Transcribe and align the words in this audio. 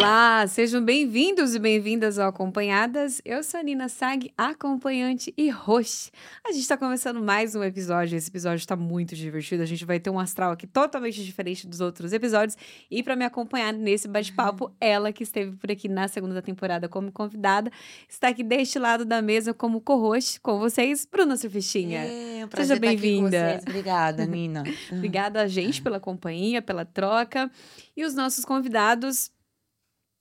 Olá, 0.00 0.46
sejam 0.46 0.82
bem-vindos 0.82 1.54
e 1.54 1.58
bem-vindas 1.58 2.18
ao 2.18 2.30
Acompanhadas. 2.30 3.20
Eu 3.22 3.42
sou 3.42 3.60
a 3.60 3.62
Nina 3.62 3.86
Sag, 3.86 4.32
acompanhante 4.34 5.30
e 5.36 5.50
host. 5.50 6.10
A 6.42 6.50
gente 6.52 6.62
está 6.62 6.74
começando 6.74 7.20
mais 7.20 7.54
um 7.54 7.62
episódio. 7.62 8.16
Esse 8.16 8.30
episódio 8.30 8.62
está 8.62 8.74
muito 8.74 9.14
divertido. 9.14 9.62
A 9.62 9.66
gente 9.66 9.84
vai 9.84 10.00
ter 10.00 10.08
um 10.08 10.18
astral 10.18 10.52
aqui 10.52 10.66
totalmente 10.66 11.22
diferente 11.22 11.66
dos 11.66 11.82
outros 11.82 12.14
episódios. 12.14 12.56
E 12.90 13.02
para 13.02 13.14
me 13.14 13.26
acompanhar 13.26 13.74
nesse 13.74 14.08
bate-papo, 14.08 14.74
ela 14.80 15.12
que 15.12 15.22
esteve 15.22 15.54
por 15.58 15.70
aqui 15.70 15.86
na 15.86 16.08
segunda 16.08 16.40
temporada 16.40 16.88
como 16.88 17.12
convidada, 17.12 17.70
está 18.08 18.28
aqui 18.28 18.42
deste 18.42 18.78
lado 18.78 19.04
da 19.04 19.20
mesa 19.20 19.52
como 19.52 19.82
co-host 19.82 20.40
com 20.40 20.58
vocês, 20.58 21.04
Bruna 21.04 21.36
Surfistinha. 21.36 22.04
É, 22.04 22.46
um 22.46 22.48
Seja 22.56 22.76
bem-vinda. 22.76 23.60
Obrigada, 23.68 24.24
Nina. 24.24 24.64
Obrigada 24.90 25.42
a 25.42 25.46
gente 25.46 25.82
pela 25.82 26.00
companhia, 26.00 26.62
pela 26.62 26.86
troca. 26.86 27.50
E 27.94 28.02
os 28.02 28.14
nossos 28.14 28.46
convidados 28.46 29.30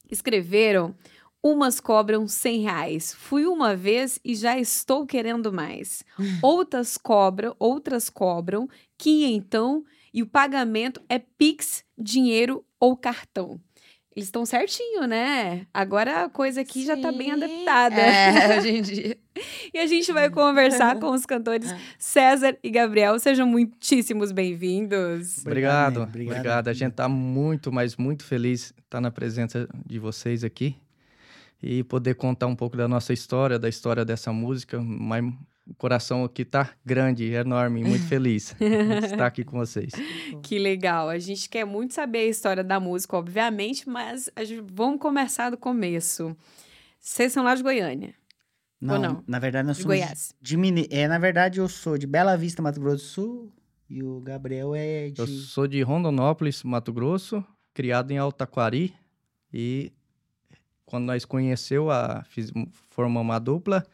escreveram: 0.09 0.95
Umas 1.41 1.79
cobram 1.79 2.27
100 2.27 2.61
reais. 2.61 3.13
Fui 3.13 3.45
uma 3.45 3.75
vez 3.75 4.19
e 4.23 4.35
já 4.35 4.59
estou 4.59 5.05
querendo 5.05 5.53
mais. 5.53 6.03
Outras 6.43 6.97
cobram, 6.97 7.55
outras 7.57 8.09
cobram 8.09 8.67
quinhentão 8.97 9.85
e 10.13 10.21
o 10.21 10.27
pagamento 10.27 11.01
é 11.07 11.19
Pix, 11.19 11.85
dinheiro 11.97 12.65
ou 12.79 12.97
cartão. 12.97 13.59
Eles 14.19 14.27
estão 14.27 14.45
certinho, 14.45 15.07
né? 15.07 15.65
Agora 15.73 16.25
a 16.25 16.29
coisa 16.29 16.59
aqui 16.59 16.85
já 16.85 16.97
tá 16.97 17.09
bem 17.09 17.33
Sim. 17.33 17.43
adaptada. 17.43 18.01
É, 18.01 18.51
hoje 18.59 18.69
em 18.69 18.81
dia. 18.81 19.17
E 19.73 19.79
a 19.79 19.85
gente 19.85 20.11
vai 20.11 20.29
conversar 20.29 20.99
com 20.99 21.11
os 21.11 21.25
cantores 21.25 21.73
César 21.97 22.57
e 22.61 22.69
Gabriel. 22.69 23.17
Sejam 23.17 23.47
muitíssimos 23.47 24.33
bem-vindos. 24.33 25.37
Obrigado, 25.39 26.01
Obrigado, 26.01 26.09
obrigado. 26.09 26.35
obrigado. 26.35 26.67
A 26.67 26.73
gente 26.73 26.91
tá 26.91 27.07
muito, 27.07 27.71
mas 27.71 27.95
muito 27.95 28.25
feliz 28.25 28.73
de 28.75 28.81
estar 28.83 28.99
na 28.99 29.09
presença 29.09 29.69
de 29.85 29.97
vocês 29.99 30.43
aqui 30.43 30.75
e 31.63 31.81
poder 31.85 32.15
contar 32.15 32.47
um 32.47 32.55
pouco 32.55 32.75
da 32.75 32.89
nossa 32.89 33.13
história, 33.13 33.57
da 33.57 33.69
história 33.69 34.03
dessa 34.03 34.33
música. 34.33 34.81
Mas 34.81 35.23
o 35.69 35.75
coração 35.75 36.23
aqui 36.23 36.43
tá 36.43 36.71
grande, 36.83 37.25
enorme, 37.31 37.83
muito 37.83 38.05
feliz 38.09 38.55
de 38.59 39.05
estar 39.05 39.25
aqui 39.27 39.43
com 39.43 39.57
vocês. 39.57 39.91
Que 40.43 40.57
legal. 40.59 41.09
A 41.09 41.19
gente 41.19 41.49
quer 41.49 41.65
muito 41.65 41.93
saber 41.93 42.19
a 42.19 42.25
história 42.25 42.63
da 42.63 42.79
música, 42.79 43.17
obviamente, 43.17 43.87
mas 43.89 44.29
a 44.35 44.43
gente, 44.43 44.65
vamos 44.73 44.99
começar 44.99 45.49
do 45.49 45.57
começo. 45.57 46.35
Vocês 46.99 47.31
são 47.33 47.43
lá 47.43 47.55
de 47.55 47.63
Goiânia, 47.63 48.13
Não, 48.79 48.95
Ou 48.95 48.99
não? 49.01 49.23
na 49.27 49.39
verdade 49.39 49.67
nós 49.67 49.77
de 49.77 49.83
somos 49.83 49.97
Goiás. 49.97 50.33
de 50.41 50.57
Mine... 50.57 50.87
É, 50.91 51.07
na 51.07 51.17
verdade 51.17 51.59
eu 51.59 51.67
sou 51.67 51.97
de 51.97 52.05
Bela 52.07 52.35
Vista, 52.37 52.61
Mato 52.61 52.79
Grosso 52.79 52.97
do 52.97 53.01
Sul, 53.09 53.53
e 53.89 54.03
o 54.03 54.19
Gabriel 54.21 54.73
é 54.75 55.09
de 55.09 55.19
Eu 55.19 55.27
sou 55.27 55.67
de 55.67 55.81
Rondonópolis, 55.81 56.63
Mato 56.63 56.91
Grosso, 56.93 57.43
criado 57.73 58.11
em 58.11 58.17
Altaquari 58.17 58.93
e 59.53 59.91
quando 60.85 61.05
nós 61.05 61.25
conheceu 61.25 61.89
a 61.91 62.23
fiz, 62.23 62.51
formamos 62.89 63.21
uma 63.21 63.39
dupla, 63.39 63.85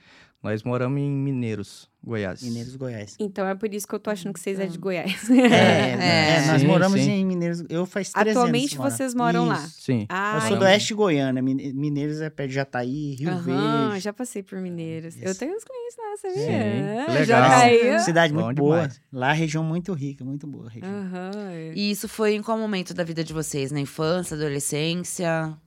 nós 0.45 0.61
moramos 0.61 0.99
em 1.01 1.09
Mineiros, 1.09 1.89
Goiás. 2.03 2.43
Mineiros 2.43 2.75
Goiás. 2.75 3.15
Então 3.19 3.47
é 3.47 3.55
por 3.55 3.73
isso 3.73 3.87
que 3.87 3.95
eu 3.95 3.99
tô 3.99 4.11
achando 4.11 4.31
que 4.31 4.39
vocês 4.39 4.59
é 4.59 4.67
de 4.67 4.77
Goiás. 4.77 5.27
É, 5.31 5.33
É. 5.49 6.35
é, 6.37 6.45
nós 6.47 6.61
Sim, 6.61 6.67
moramos 6.67 7.01
sim. 7.01 7.09
em 7.11 7.25
Mineiros. 7.25 7.63
Eu 7.67 7.85
faz 7.87 8.11
três 8.11 8.37
Atualmente 8.37 8.77
anos. 8.79 8.93
vocês 8.93 9.15
moram 9.15 9.47
lá. 9.47 9.55
Isso. 9.55 9.81
Sim. 9.81 10.05
Ah, 10.07 10.35
Eu 10.43 10.47
sou 10.49 10.57
do 10.57 10.63
oeste 10.65 10.89
de 10.89 10.93
Goiânia. 10.93 11.41
Mine- 11.41 11.73
Mineiros 11.73 12.21
é 12.21 12.29
perto 12.29 12.49
de 12.49 12.55
Jataí, 12.55 13.15
Rio 13.15 13.29
Aham, 13.31 13.87
Verde. 13.89 13.99
já 14.03 14.13
passei 14.13 14.43
por 14.43 14.59
Mineiros. 14.61 15.15
Eu 15.19 15.31
Isso. 15.31 15.39
tenho 15.39 15.55
uns 15.55 15.63
clientes 15.63 15.97
lá, 15.97 16.17
sabia? 16.21 16.45
Sim, 16.45 16.51
É, 16.51 17.05
legal. 17.09 17.25
Já 17.25 17.49
caiu. 17.49 17.99
Cidade 18.01 18.33
Bom 18.33 18.43
muito 18.45 18.57
boa. 18.57 18.75
demais. 18.81 19.01
Lá 19.11 19.31
região 19.33 19.63
muito 19.63 19.91
rica, 19.93 20.23
muito 20.23 20.45
boa. 20.45 20.67
a 20.67 20.69
Região. 20.69 20.91
Aham. 20.91 21.31
E 21.73 21.89
isso 21.89 22.07
foi 22.07 22.35
em 22.35 22.43
qual 22.43 22.57
momento 22.57 22.93
da 22.93 23.03
vida 23.03 23.23
de 23.23 23.33
vocês? 23.33 23.71
Na 23.71 23.79
infância, 23.79 24.35
adolescência? 24.37 25.57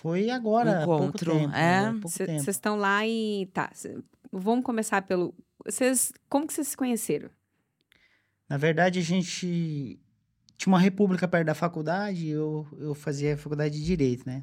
Foi 0.00 0.30
agora, 0.30 0.82
há 0.82 0.84
pouco 0.86 1.04
Encontro, 1.04 1.32
tempo. 1.38 1.54
é? 1.54 1.92
Vocês 1.92 2.48
estão 2.48 2.76
lá 2.76 3.06
e. 3.06 3.50
Tá. 3.52 3.70
cê- 3.74 3.98
Vamos 4.32 4.64
começar 4.64 5.02
pelo. 5.02 5.34
Vocês. 5.62 6.10
Como 6.26 6.46
que 6.46 6.54
vocês 6.54 6.68
se 6.68 6.76
conheceram? 6.76 7.28
Na 8.48 8.56
verdade, 8.56 8.98
a 8.98 9.02
gente 9.02 10.00
tinha 10.56 10.72
uma 10.72 10.80
república 10.80 11.28
perto 11.28 11.46
da 11.46 11.54
faculdade, 11.54 12.28
eu, 12.28 12.66
eu 12.78 12.94
fazia 12.94 13.36
faculdade 13.36 13.78
de 13.78 13.84
Direito, 13.84 14.26
né? 14.26 14.42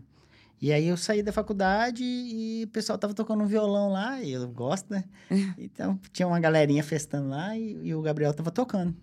E 0.62 0.72
aí 0.72 0.88
eu 0.88 0.96
saí 0.96 1.24
da 1.24 1.32
faculdade 1.32 2.04
e 2.04 2.64
o 2.64 2.68
pessoal 2.70 2.98
tava 2.98 3.14
tocando 3.16 3.44
um 3.44 3.48
violão 3.48 3.92
lá, 3.92 4.22
e 4.22 4.32
eu 4.34 4.48
gosto, 4.48 4.92
né? 4.92 5.06
Então 5.58 6.00
tinha 6.12 6.28
uma 6.28 6.40
galerinha 6.40 6.84
festando 6.84 7.30
lá 7.30 7.58
e, 7.58 7.80
e 7.84 7.96
o 7.96 8.02
Gabriel 8.02 8.34
tava 8.34 8.52
tocando. 8.52 8.96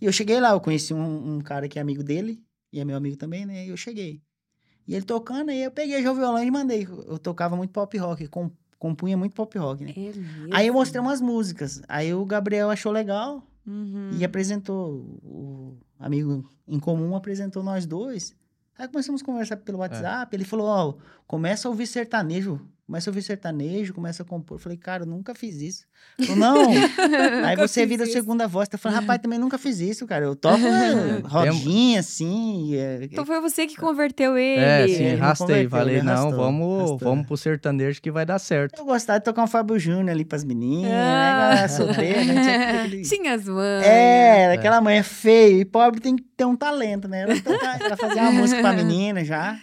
E 0.00 0.04
eu 0.04 0.12
cheguei 0.12 0.38
lá, 0.40 0.50
eu 0.50 0.60
conheci 0.60 0.92
um, 0.92 1.36
um 1.36 1.40
cara 1.40 1.68
que 1.68 1.78
é 1.78 1.82
amigo 1.82 2.02
dele, 2.02 2.38
e 2.70 2.80
é 2.80 2.84
meu 2.84 2.96
amigo 2.96 3.16
também, 3.16 3.46
né? 3.46 3.64
E 3.66 3.70
eu 3.70 3.76
cheguei. 3.76 4.22
E 4.86 4.94
ele 4.94 5.04
tocando, 5.04 5.50
aí 5.50 5.62
eu 5.62 5.70
peguei 5.70 6.02
já 6.02 6.10
o 6.10 6.14
violão 6.14 6.42
e 6.42 6.50
mandei. 6.50 6.86
Eu 7.06 7.18
tocava 7.18 7.56
muito 7.56 7.70
pop 7.70 7.96
rock, 7.98 8.26
com, 8.28 8.50
compunha 8.78 9.16
muito 9.16 9.34
pop 9.34 9.56
rock, 9.58 9.84
né? 9.84 9.92
É? 9.96 10.12
Aí 10.56 10.66
eu 10.66 10.74
mostrei 10.74 11.00
umas 11.00 11.20
músicas. 11.20 11.80
Aí 11.88 12.12
o 12.12 12.24
Gabriel 12.24 12.70
achou 12.70 12.90
legal, 12.92 13.42
Uhum. 13.64 14.10
e 14.18 14.24
apresentou, 14.24 15.20
o 15.22 15.76
amigo 15.98 16.44
em 16.66 16.80
comum 16.80 17.14
apresentou 17.14 17.62
nós 17.62 17.86
dois. 17.86 18.34
Aí 18.76 18.88
começamos 18.88 19.22
a 19.22 19.24
conversar 19.24 19.56
pelo 19.58 19.78
WhatsApp. 19.78 20.34
Ele 20.34 20.44
falou: 20.44 20.66
Ó, 20.66 20.94
começa 21.28 21.68
a 21.68 21.70
ouvir 21.70 21.86
sertanejo. 21.86 22.60
Começa 22.92 23.08
a 23.08 23.10
ouvir 23.10 23.22
sertanejo, 23.22 23.94
começa 23.94 24.22
a 24.22 24.26
compor. 24.26 24.56
Eu 24.56 24.58
falei, 24.60 24.76
cara, 24.76 25.04
eu 25.04 25.06
nunca 25.06 25.34
fiz 25.34 25.62
isso. 25.62 25.86
Falou, 26.26 26.36
não. 26.36 26.66
Aí 27.48 27.56
você 27.56 27.86
vira 27.86 28.04
a 28.04 28.06
segunda 28.06 28.46
voz. 28.46 28.68
Eu 28.70 28.78
falei, 28.78 28.98
rapaz, 28.98 29.18
também 29.18 29.38
nunca 29.38 29.56
fiz 29.56 29.80
isso, 29.80 30.06
cara. 30.06 30.26
Eu 30.26 30.36
toco 30.36 30.58
é, 30.66 31.22
rodinha, 31.26 32.00
assim. 32.00 32.74
é- 32.76 32.98
Então 33.04 33.24
foi 33.24 33.40
você 33.40 33.66
que 33.66 33.76
converteu 33.78 34.36
ele. 34.36 34.60
É, 34.62 34.86
sim, 34.88 35.14
arrastei. 35.18 35.66
Falei, 35.70 35.94
ele 35.96 36.02
não, 36.02 36.12
arrastou, 36.12 36.36
vamos, 36.36 36.78
arrastou. 36.80 36.98
vamos 36.98 37.26
pro 37.26 37.36
sertanejo 37.38 38.02
que 38.02 38.10
vai 38.10 38.26
dar 38.26 38.38
certo. 38.38 38.78
Eu 38.78 38.84
gostava 38.84 39.18
de 39.20 39.24
tocar 39.24 39.42
um 39.44 39.46
Fábio 39.46 39.78
Júnior 39.78 40.10
ali 40.10 40.26
pras 40.26 40.44
meninas, 40.44 40.92
Ah. 40.92 41.54
né? 41.62 41.68
Solteira, 41.68 42.24
né? 42.26 42.88
Tinha 43.08 43.36
as 43.36 43.46
mães. 43.46 43.86
É, 43.86 44.52
aquela 44.52 44.82
mãe 44.82 44.98
é 44.98 45.02
feia 45.02 45.62
e 45.62 45.64
pobre 45.64 45.98
tem 45.98 46.14
que 46.14 46.24
ter 46.36 46.44
um 46.44 46.54
talento, 46.54 47.08
né? 47.08 47.22
Ela, 47.22 47.40
toca- 47.40 47.78
ela 47.86 47.96
fazia 47.96 48.20
uma 48.20 48.32
música 48.32 48.60
pra 48.60 48.74
menina 48.74 49.24
já. 49.24 49.58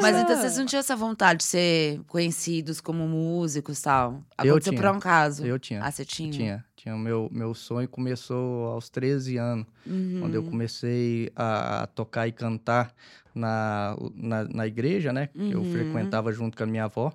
Mas 0.00 0.16
então 0.16 0.36
vocês 0.36 0.56
não 0.56 0.66
tinham 0.66 0.80
essa 0.80 0.96
vontade 0.96 1.38
de 1.38 1.44
ser 1.44 2.00
conhecidos 2.06 2.80
como 2.80 3.06
músicos 3.06 3.78
e 3.78 3.82
tal? 3.82 4.12
Eu 4.42 4.52
Aconteceu 4.52 4.72
tinha. 4.72 4.82
por 4.82 4.96
um 4.96 5.00
caso? 5.00 5.44
Eu 5.46 5.58
tinha. 5.58 5.82
Ah, 5.82 5.90
você 5.90 6.04
tinha? 6.04 6.30
Tinha. 6.32 6.64
Tinha. 6.76 6.94
O 6.94 6.98
meu, 6.98 7.28
meu 7.32 7.54
sonho 7.54 7.88
começou 7.88 8.66
aos 8.68 8.88
13 8.88 9.36
anos, 9.36 9.66
Uhum. 9.86 10.18
quando 10.20 10.34
eu 10.34 10.42
comecei 10.42 11.30
a 11.36 11.86
tocar 11.94 12.26
e 12.28 12.32
cantar 12.32 12.94
na, 13.34 13.96
na, 14.14 14.44
na 14.44 14.66
igreja, 14.66 15.12
né? 15.12 15.26
Que 15.28 15.52
eu 15.52 15.60
Uhum. 15.60 15.64
frequentava 15.64 16.32
junto 16.32 16.56
com 16.56 16.62
a 16.64 16.66
minha 16.66 16.84
avó. 16.84 17.12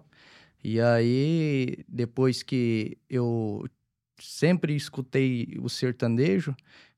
E 0.63 0.79
aí, 0.81 1.77
depois 1.87 2.43
que 2.43 2.97
eu 3.09 3.65
sempre 4.19 4.75
escutei 4.75 5.57
o 5.61 5.69
sertanejo, 5.69 6.53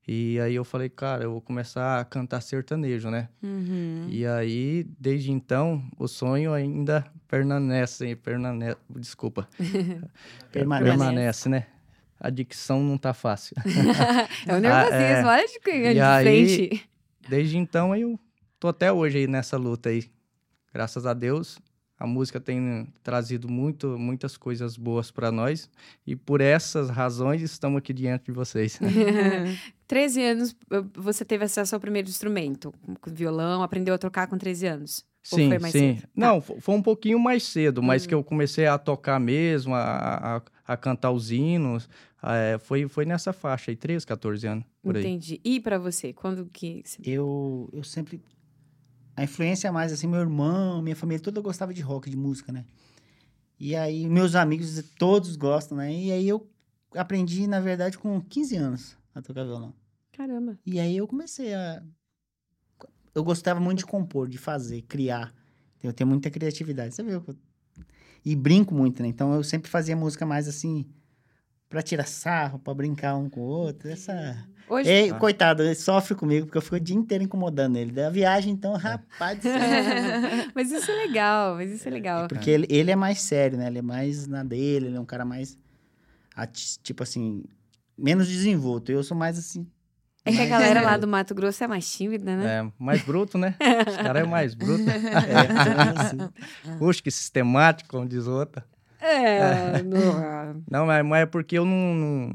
e 0.07 0.39
aí 0.39 0.56
eu 0.56 0.63
falei, 0.63 0.89
cara, 0.89 1.23
eu 1.23 1.31
vou 1.31 1.41
começar 1.41 2.00
a 2.00 2.06
cantar 2.06 2.41
sertanejo, 2.41 3.09
né? 3.09 3.29
Uhum. 3.41 4.07
E 4.09 4.25
aí, 4.25 4.85
desde 5.00 5.31
então, 5.31 5.84
o 5.97 6.07
sonho 6.07 6.53
ainda 6.53 7.06
permanece, 7.28 8.16
permanece, 8.16 8.78
desculpa, 8.89 9.47
Permanece. 10.51 10.89
permanece, 10.89 11.50
né? 11.50 11.67
A 12.19 12.29
dicção 12.29 12.84
não 12.84 12.97
tá 12.97 13.13
fácil. 13.13 13.56
é 14.47 14.56
o 14.56 14.59
nervosismo, 14.59 15.00
é. 15.00 15.25
olha 15.25 15.45
de, 15.47 15.94
de 15.94 15.97
E 15.97 16.01
aí-. 16.01 16.81
Desde 17.29 17.57
então, 17.57 17.95
eu 17.95 18.19
tô 18.59 18.68
até 18.68 18.91
hoje 18.91 19.19
aí 19.19 19.28
nessa 19.28 19.57
luta 19.57 19.89
aí. 19.89 20.09
Graças 20.73 21.06
a 21.06 21.13
Deus, 21.13 21.59
a 22.01 22.07
música 22.07 22.39
tem 22.39 22.88
trazido 23.03 23.47
muito, 23.47 23.97
muitas 23.97 24.35
coisas 24.38 24.75
boas 24.78 25.12
para 25.12 25.31
nós. 25.31 25.69
E 26.06 26.16
por 26.16 26.41
essas 26.41 26.89
razões, 26.89 27.41
estamos 27.41 27.78
aqui 27.78 27.94
diante 27.94 28.25
de 28.25 28.31
vocês. 28.31 28.79
13 29.88 30.23
anos, 30.23 30.56
você 30.95 31.25
teve 31.25 31.44
acesso 31.45 31.75
ao 31.75 31.81
primeiro 31.81 32.07
instrumento, 32.09 32.74
violão, 33.07 33.62
aprendeu 33.62 33.94
a 33.94 33.98
tocar 33.98 34.27
com 34.27 34.38
13 34.38 34.65
anos. 34.68 35.06
Ou 35.31 35.38
Sim, 35.38 35.50
foi 35.50 35.59
mais 35.59 35.71
sim. 35.74 35.95
cedo? 35.98 36.07
Não, 36.15 36.42
fo- 36.42 36.57
foi 36.59 36.75
um 36.75 36.81
pouquinho 36.81 37.19
mais 37.19 37.44
cedo, 37.44 37.83
mas 37.83 38.03
Hum. 38.03 38.07
que 38.07 38.13
eu 38.15 38.24
comecei 38.24 38.65
a 38.65 38.77
tocar 38.80 39.19
mesmo, 39.19 39.75
a, 39.75 40.38
a, 40.38 40.42
a 40.74 40.77
cantar 40.77 41.12
os 41.12 41.30
hinos. 41.31 41.88
é, 42.24 42.57
foi, 42.57 42.88
foi 42.88 43.06
nessa 43.06 43.31
faixa 43.31 43.69
aí, 43.69 43.75
13, 43.77 44.07
14 44.07 44.48
anos, 44.48 44.65
por 44.81 44.95
aí. 44.95 45.03
Entendi. 45.03 45.39
E 45.44 45.59
pra 45.59 45.77
você, 45.77 46.12
quando 46.13 46.50
que... 46.51 46.83
Eu, 47.06 47.69
eu 47.74 47.83
sempre. 47.83 48.19
A 49.16 49.24
influência 49.24 49.68
é 49.68 49.72
mais 49.72 49.92
assim, 49.92 50.08
meu 50.08 50.19
irmão, 50.19 50.81
minha 50.81 50.96
família 50.96 51.22
toda 51.22 51.42
gostava 51.42 51.74
de 51.74 51.81
rock, 51.81 52.10
de 52.10 52.18
música, 52.18 52.52
né? 52.52 52.66
E 53.60 53.75
aí, 53.75 54.08
meus 54.08 54.36
amigos 54.36 54.84
todos 54.98 55.36
gostam, 55.36 55.78
né? 55.78 55.94
E 55.94 56.12
aí 56.12 56.28
eu 56.28 56.50
aprendi, 56.96 57.46
na 57.48 57.60
verdade, 57.60 57.98
com 57.98 58.19
15 58.19 58.56
anos 58.56 58.98
a 59.13 59.22
tocar 59.22 59.44
violão. 59.44 59.74
Caramba. 60.12 60.58
E 60.66 60.80
aí 60.80 60.98
eu 60.98 61.08
comecei 61.08 61.54
a. 61.54 61.84
Eu 63.13 63.24
gostava 63.24 63.60
muito 63.60 63.80
de 63.80 63.86
compor, 63.86 64.28
de 64.28 64.38
fazer, 64.38 64.81
criar. 64.84 65.34
Eu 65.84 65.94
tenho 65.94 66.10
muita 66.10 66.30
criatividade. 66.30 66.96
Você 66.96 67.04
viu? 67.04 67.24
E 68.24 68.36
brinco 68.36 68.74
muito, 68.74 69.02
né? 69.02 69.08
Então 69.08 69.34
eu 69.34 69.44
sempre 69.44 69.69
fazia 69.69 69.96
música 69.96 70.25
mais 70.25 70.48
assim. 70.48 70.86
Pra 71.71 71.81
tirar 71.81 72.06
sarro, 72.06 72.59
pra 72.59 72.73
brincar 72.73 73.15
um 73.15 73.29
com 73.29 73.39
o 73.39 73.44
outro. 73.44 73.89
Essa... 73.89 74.38
Hoje, 74.69 74.89
Ei, 74.89 75.12
coitado, 75.13 75.63
ele 75.63 75.73
sofre 75.73 76.13
comigo, 76.13 76.45
porque 76.45 76.57
eu 76.57 76.62
fico 76.62 76.75
o 76.75 76.79
dia 76.79 76.95
inteiro 76.95 77.23
incomodando 77.23 77.77
ele. 77.77 77.94
Da 77.94 78.09
viagem, 78.09 78.53
então, 78.53 78.73
rapaz 78.73 79.38
do 79.38 79.44
céu. 79.44 79.51
mas 80.53 80.69
isso 80.69 80.91
é 80.91 80.95
legal, 80.95 81.56
mas 81.56 81.71
isso 81.71 81.88
é 81.88 81.91
legal. 81.91 82.27
Porque 82.27 82.50
ele, 82.50 82.68
ele 82.69 82.91
é 82.91 82.95
mais 82.95 83.21
sério, 83.21 83.57
né? 83.57 83.68
Ele 83.68 83.79
é 83.79 83.81
mais 83.81 84.27
na 84.27 84.44
dele, 84.44 84.88
ele 84.88 84.97
é 84.97 85.00
um 85.00 85.06
cara 85.06 85.23
mais, 85.23 85.57
tipo 86.83 87.03
assim, 87.03 87.44
menos 87.97 88.27
desenvolto. 88.27 88.91
Eu 88.91 89.03
sou 89.03 89.15
mais 89.15 89.39
assim... 89.39 89.65
É 90.24 90.31
que 90.31 90.41
a 90.41 90.45
galera 90.45 90.81
lá 90.81 90.97
do 90.97 91.07
Mato 91.07 91.33
Grosso 91.33 91.63
é 91.63 91.67
mais 91.67 91.91
tímida, 91.91 92.35
né? 92.38 92.59
É, 92.59 92.71
mais 92.77 93.01
bruto, 93.01 93.39
né? 93.39 93.56
Os 93.88 93.97
caras 93.97 94.24
é 94.24 94.25
mais 94.27 94.53
bruto. 94.53 94.83
É, 94.85 96.00
assim. 96.00 96.77
Puxa, 96.77 97.01
que 97.01 97.09
sistemático, 97.09 97.89
como 97.89 98.07
diz 98.07 98.27
outra. 98.27 98.63
É, 99.80 99.81
não- 99.83 100.63
Não, 100.69 100.86
mas, 100.86 101.06
mas 101.06 101.24
é 101.24 101.25
porque 101.25 101.57
eu 101.57 101.65
não, 101.65 101.94
não- 101.95 102.33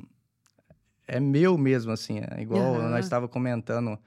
É 1.07 1.21
meu 1.21 1.57
mesmo, 1.57 1.93
assim. 1.93 2.21
É 2.37 2.41
igual 2.43 2.77
Aham. 2.77 2.91
nós 2.91 3.05
estava 3.05 3.29
comentando 3.29 3.99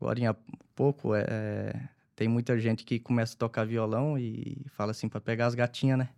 agora 0.00 0.30
há 0.30 0.34
pouco. 0.74 1.14
é, 1.14 1.72
tem 2.16 2.28
muita 2.28 2.58
gente 2.58 2.84
que 2.84 2.98
começa 2.98 3.34
a 3.34 3.38
tocar 3.38 3.66
violão 3.66 4.18
e 4.18 4.64
fala 4.70 4.90
assim 4.92 5.08
para 5.08 5.20
pegar 5.20 5.46
as 5.46 5.54
gatinhas, 5.54 5.98
né? 5.98 6.08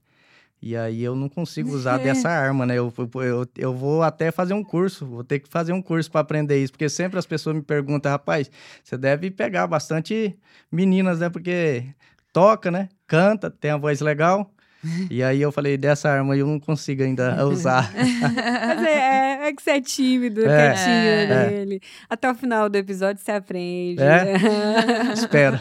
E 0.61 0.76
aí 0.76 1.02
eu 1.02 1.17
não 1.17 1.29
consigo 1.29 1.73
usar 1.73 1.99
dessa 1.99 2.29
arma, 2.31 2.64
né? 2.64 2.79
Eu, 2.79 2.93
eu, 3.17 3.46
eu 3.56 3.75
vou 3.75 4.02
até 4.05 4.31
fazer 4.31 4.55
um 4.55 4.62
curso, 4.62 5.05
vou 5.06 5.25
ter 5.25 5.40
que 5.40 5.49
fazer 5.49 5.73
um 5.73 5.82
curso 5.82 6.08
para 6.11 6.20
aprender 6.20 6.62
isso, 6.62 6.73
porque 6.73 6.88
sempre 6.88 7.19
as 7.19 7.26
pessoas 7.26 7.56
me 7.56 7.62
perguntam, 7.62 8.11
rapaz, 8.12 8.49
você 8.82 8.96
deve 8.96 9.29
pegar 9.31 9.67
bastante 9.67 10.38
meninas, 10.70 11.19
né? 11.19 11.29
Porque 11.29 11.84
toca, 12.32 12.70
né? 12.70 12.88
Canta, 13.08 13.50
tem 13.50 13.73
a 13.73 13.76
voz 13.76 14.00
legal. 14.00 14.52
E 15.11 15.23
aí 15.23 15.40
eu 15.40 15.52
falei, 15.52 15.76
dessa 15.76 16.08
arma 16.11 16.37
eu 16.37 16.46
não 16.46 16.58
consigo 16.58 17.02
ainda 17.02 17.44
usar. 17.46 17.93
Mas 17.94 18.87
é, 18.87 18.93
é- 19.44 19.49
é 19.49 19.52
que 19.52 19.62
você 19.62 19.70
é 19.70 19.81
tímido, 19.81 20.40
É, 20.44 20.73
quietinho 20.73 21.32
é. 21.37 21.49
dele. 21.49 21.81
Até 22.08 22.31
o 22.31 22.34
final 22.34 22.69
do 22.69 22.76
episódio 22.76 23.23
você 23.23 23.32
aprende. 23.32 24.02
É? 24.02 24.32
Espera. 25.14 25.58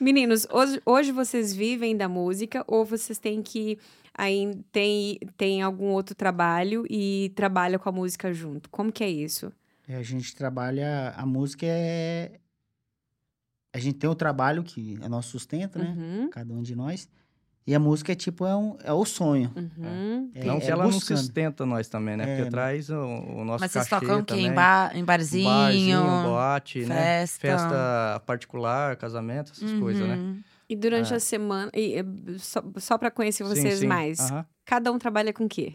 Meninos, 0.00 0.46
hoje, 0.50 0.80
hoje 0.84 1.12
vocês 1.12 1.54
vivem 1.54 1.96
da 1.96 2.08
música 2.08 2.64
ou 2.66 2.84
vocês 2.84 3.18
têm 3.18 3.42
que 3.42 3.78
aí 4.16 4.60
tem, 4.72 5.18
tem 5.36 5.62
algum 5.62 5.86
outro 5.86 6.14
trabalho 6.14 6.84
e 6.90 7.32
trabalha 7.34 7.78
com 7.78 7.88
a 7.88 7.92
música 7.92 8.32
junto? 8.32 8.68
Como 8.70 8.92
que 8.92 9.02
é 9.04 9.08
isso? 9.08 9.52
É, 9.88 9.96
a 9.96 10.02
gente 10.02 10.34
trabalha... 10.36 11.12
A 11.16 11.24
música 11.26 11.66
é... 11.66 12.32
A 13.72 13.78
gente 13.78 13.98
tem 13.98 14.10
o 14.10 14.14
trabalho 14.14 14.62
que 14.64 14.98
é 15.00 15.08
nosso 15.08 15.30
sustento, 15.30 15.78
né? 15.78 15.94
Uhum, 15.96 16.28
Cada 16.30 16.52
um 16.52 16.60
de 16.62 16.74
nós. 16.74 17.08
E 17.70 17.74
a 17.74 17.78
música 17.78 18.10
é 18.10 18.16
tipo, 18.16 18.44
é, 18.44 18.56
um, 18.56 18.76
é 18.82 18.92
o 18.92 19.04
sonho. 19.04 19.52
uhum. 19.54 20.28
É, 20.34 20.44
não 20.44 20.56
é 20.56 20.60
que 20.60 20.68
ela 20.68 20.82
não 20.82 20.90
sustenta 20.90 21.64
nós 21.64 21.88
também, 21.88 22.16
né? 22.16 22.24
É, 22.24 22.26
Porque 22.26 22.42
né? 22.42 22.50
traz 22.50 22.90
o, 22.90 22.96
o 22.96 23.44
nosso 23.44 23.60
Mas 23.60 23.70
vocês 23.70 23.86
cachê 23.86 24.06
tocam 24.06 24.18
o 24.18 24.24
quê? 24.24 24.34
Em, 24.34 24.42
também. 24.42 24.54
bar, 24.56 24.96
em 24.96 25.04
barzinho? 25.04 25.44
Barzinho, 25.48 26.22
boate, 26.24 26.84
né? 26.84 27.20
festa. 27.28 27.38
Festa 27.40 28.22
particular, 28.26 28.96
casamento, 28.96 29.52
essas 29.52 29.72
coisas, 29.74 30.04
né? 30.08 30.16
Uhum. 30.16 30.40
E 30.68 30.74
durante 30.74 31.12
É. 31.12 31.16
a 31.16 31.20
semana, 31.20 31.70
e, 31.72 31.94
eh, 31.94 32.04
só, 32.38 32.60
só 32.78 32.98
para 32.98 33.08
conhecer 33.08 33.44
Sim, 33.44 33.50
vocês 33.54 33.78
sim. 33.78 33.86
mais, 33.86 34.18
Aham. 34.18 34.44
cada 34.64 34.90
um 34.90 34.98
trabalha 34.98 35.32
com 35.32 35.44
o 35.44 35.48
quê? 35.48 35.74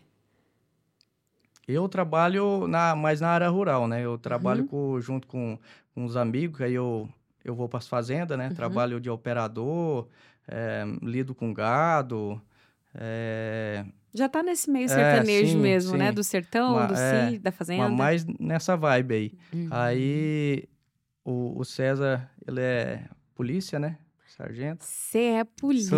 Eu 1.66 1.88
trabalho 1.88 2.68
na, 2.68 2.94
mais 2.94 3.22
na 3.22 3.30
área 3.30 3.48
rural, 3.48 3.88
né? 3.88 4.04
Eu 4.04 4.18
trabalho 4.18 4.64
Uhum. 4.64 4.68
com- 4.68 5.00
junto 5.00 5.28
com, 5.28 5.58
com 5.94 6.04
os 6.04 6.18
amigos, 6.18 6.60
aí 6.60 6.74
eu, 6.74 7.08
eu 7.46 7.56
vou 7.56 7.70
para 7.70 7.80
as 7.80 7.88
fazendas, 7.88 8.38
né? 8.38 8.50
Uhum. 8.50 8.54
Trabalho 8.56 9.00
de 9.00 9.10
operador, 9.10 10.08
eh, 10.48 10.86
lido 11.02 11.36
com 11.36 11.54
gado, 11.54 12.42
eh, 12.94 13.84
Já 14.14 14.30
tá 14.30 14.42
nesse 14.42 14.70
meio 14.70 14.86
É, 14.86 14.88
sertanejo 14.88 15.54
sim, 15.54 15.60
mesmo, 15.60 15.98
né? 15.98 16.10
sim. 16.10 16.14
Do 16.14 16.24
sertão, 16.24 16.88
do 16.88 16.94
é, 16.94 17.30
si, 17.32 17.40
da 17.40 17.52
fazenda. 17.52 17.90
mas 17.90 18.24
mais 18.24 18.26
nessa 18.40 18.78
vibe 18.78 19.14
aí. 19.14 19.34
Uhum. 19.54 19.68
Aí 19.72 20.64
o, 21.24 21.60
o 21.60 21.66
César, 21.66 22.30
ele 22.48 22.62
é 22.62 23.06
polícia, 23.34 23.80
né? 23.80 23.98
Sargento. 24.28 24.84
Você 24.84 25.20
é 25.20 25.44
polícia! 25.44 25.96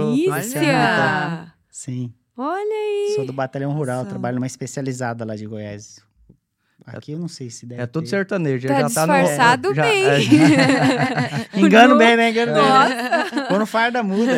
Sim. 1.70 2.14
Olha 2.36 2.62
aí! 2.62 3.14
Sou 3.16 3.26
do 3.26 3.34
Batalhão 3.34 3.72
Rural, 3.74 4.06
trabalho 4.06 4.36
numa 4.36 4.46
especializada 4.46 5.26
lá 5.26 5.36
de 5.36 5.48
Goiás. 5.48 6.00
Aqui 6.88 7.12
eu 7.12 7.20
não 7.20 7.28
sei 7.28 7.50
se 7.50 7.66
deve 7.66 7.82
É 7.82 7.86
tudo 7.86 8.06
ter. 8.06 8.12
sertanejo. 8.12 8.66
Tá 8.66 8.74
já 8.82 8.90
tá 8.90 9.06
no- 9.06 9.14
disfarçado 9.14 9.76
já- 9.76 9.84
bem. 9.84 10.06
é, 10.06 10.20
Engano 11.60 11.94
No- 11.96 11.98
bem, 11.98 12.16
né? 12.16 12.30
Engano 12.30 12.54
bem. 12.54 12.62
Nossa! 12.64 13.46
Quando 13.50 13.66
farda 13.66 14.02
muda. 14.02 14.32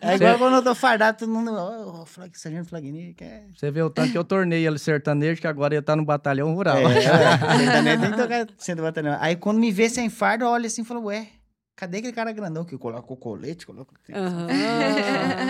É 0.00 0.14
igual 0.14 0.38
quando 0.38 0.54
eu 0.54 0.62
tô 0.62 0.74
fardado, 0.74 1.18
todo 1.18 1.32
mundo. 1.32 1.50
Ô, 1.50 2.02
oh, 2.02 2.06
flag, 2.06 2.30
sargento 2.38 2.68
Flagni. 2.68 3.16
Você 3.56 3.70
vê 3.72 3.82
o 3.82 3.90
tanto 3.90 4.12
que 4.12 4.18
eu 4.18 4.22
tornei 4.24 4.64
ele 4.64 4.78
sertanejo, 4.78 5.40
que 5.40 5.46
agora 5.48 5.74
ele 5.74 5.82
tá 5.82 5.96
no 5.96 6.04
batalhão 6.04 6.54
rural. 6.54 6.76
É, 6.78 6.84
é, 6.98 7.58
sertanejo 7.58 8.00
tem 8.02 8.10
que 8.12 8.16
tocar 8.16 8.46
sendo 8.56 8.82
batalhão. 8.82 9.16
Aí 9.20 9.34
quando 9.34 9.58
me 9.58 9.72
vê 9.72 9.88
sem 9.88 10.08
farda, 10.08 10.48
olha 10.48 10.68
assim 10.68 10.82
e 10.82 10.84
fala, 10.84 11.00
ué, 11.00 11.26
cadê 11.76 11.98
aquele 11.98 12.12
cara 12.12 12.32
grandão 12.32 12.64
que 12.64 12.76
coloca 12.78 13.12
o 13.12 13.16
colete? 13.16 13.66
Coloca... 13.66 13.94
Aham. 14.12 14.48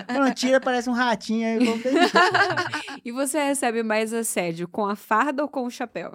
Quando 0.07 0.35
tira, 0.35 0.61
parece 0.61 0.89
um 0.89 0.93
ratinho. 0.93 1.47
Aí 1.47 1.67
eu. 1.67 1.75
E 3.05 3.13
você 3.13 3.39
recebe 3.39 3.83
mais 3.83 4.15
assédio 4.15 4.67
com 4.67 4.87
a 4.87 4.97
farda 4.97 5.43
ou 5.43 5.49
com 5.49 5.67
o 5.67 5.71
chapéu? 5.71 6.15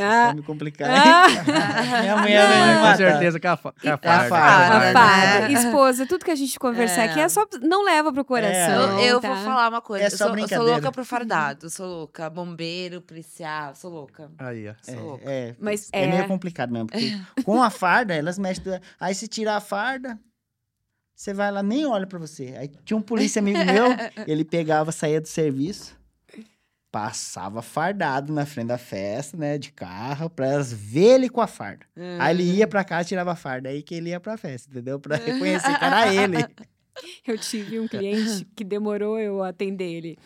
Ah. 0.00 0.28
você 0.28 0.34
me 0.34 0.42
complicar. 0.42 0.88
Ah. 0.90 1.26
Minha 2.02 2.16
mulher 2.16 2.48
vai 2.48 2.68
me 2.68 2.74
com 2.74 2.80
matar. 2.80 2.96
certeza 2.96 3.40
com 3.40 3.48
a, 3.48 3.56
fa- 3.56 3.72
com 3.72 3.88
a 3.88 3.94
a 3.94 4.28
farda. 4.28 5.52
Esposa, 5.52 6.06
tudo 6.06 6.24
que 6.24 6.30
a 6.30 6.34
gente 6.34 6.58
conversar 6.58 7.02
É. 7.02 7.10
aqui 7.10 7.20
é 7.20 7.28
só. 7.28 7.46
Não 7.60 7.84
leva 7.84 8.12
pro 8.12 8.24
coração. 8.24 9.00
Eu, 9.00 9.06
eu 9.16 9.20
tá? 9.20 9.28
vou 9.34 9.44
falar 9.44 9.68
uma 9.68 9.80
coisa. 9.80 10.04
É 10.04 10.06
eu, 10.06 10.10
só 10.10 10.28
sou, 10.28 10.38
eu 10.38 10.48
sou 10.48 10.62
louca 10.62 10.92
pro 10.92 11.04
fardado. 11.04 11.68
Sou 11.70 11.86
louca. 11.86 12.30
Bombeiro, 12.30 13.00
policial. 13.00 13.74
Sou 13.74 13.90
louca. 13.90 14.30
Aí, 14.38 14.68
ó. 14.68 14.74
Sou 14.82 15.00
louca. 15.02 15.30
É, 15.30 15.48
é, 15.48 15.56
Mas 15.58 15.88
é 15.92 16.04
é. 16.04 16.06
meio 16.06 16.26
complicado 16.28 16.70
mesmo. 16.72 16.86
Porque 16.88 17.18
com 17.44 17.62
a 17.62 17.70
farda, 17.70 18.14
elas 18.14 18.38
mexem. 18.38 18.80
Aí 19.00 19.14
se 19.14 19.26
tirar 19.28 19.56
a 19.56 19.60
farda, 19.60 20.18
você 21.14 21.32
vai 21.32 21.50
lá, 21.52 21.62
nem 21.62 21.86
olha 21.86 22.06
pra 22.06 22.18
você. 22.18 22.54
Aí 22.58 22.68
tinha 22.84 22.96
um 22.96 23.02
polícia 23.02 23.40
amigo 23.40 23.58
meu, 23.64 23.86
ele 24.26 24.44
pegava, 24.44 24.90
saía 24.90 25.20
do 25.20 25.28
serviço, 25.28 25.96
passava 26.92 27.62
fardado 27.62 28.32
na 28.34 28.44
frente 28.44 28.68
da 28.68 28.76
festa, 28.76 29.34
né, 29.34 29.56
de 29.56 29.72
carro, 29.72 30.28
pra 30.28 30.46
elas 30.46 30.70
ver 30.70 31.14
ele 31.14 31.30
com 31.30 31.40
a 31.40 31.46
farda. 31.46 31.86
Aí 32.20 32.36
ele 32.36 32.42
ia 32.58 32.68
pra 32.68 32.84
casa 32.84 33.02
e 33.02 33.08
tirava 33.08 33.32
a 33.32 33.36
farda. 33.36 33.70
Aí 33.70 33.82
que 33.82 33.94
ele 33.94 34.10
ia 34.10 34.20
pra 34.20 34.36
festa, 34.36 34.70
entendeu? 34.70 35.00
Pra 35.00 35.16
reconhecer 35.16 35.78
que 35.78 35.84
era 35.84 36.12
ele. 36.14 36.46
Eu 37.26 37.38
tive 37.38 37.80
um 37.80 37.88
cliente 37.88 38.46
que 38.54 38.62
demorou 38.62 39.18
eu 39.18 39.42
atender 39.42 39.90
ele. 39.90 40.18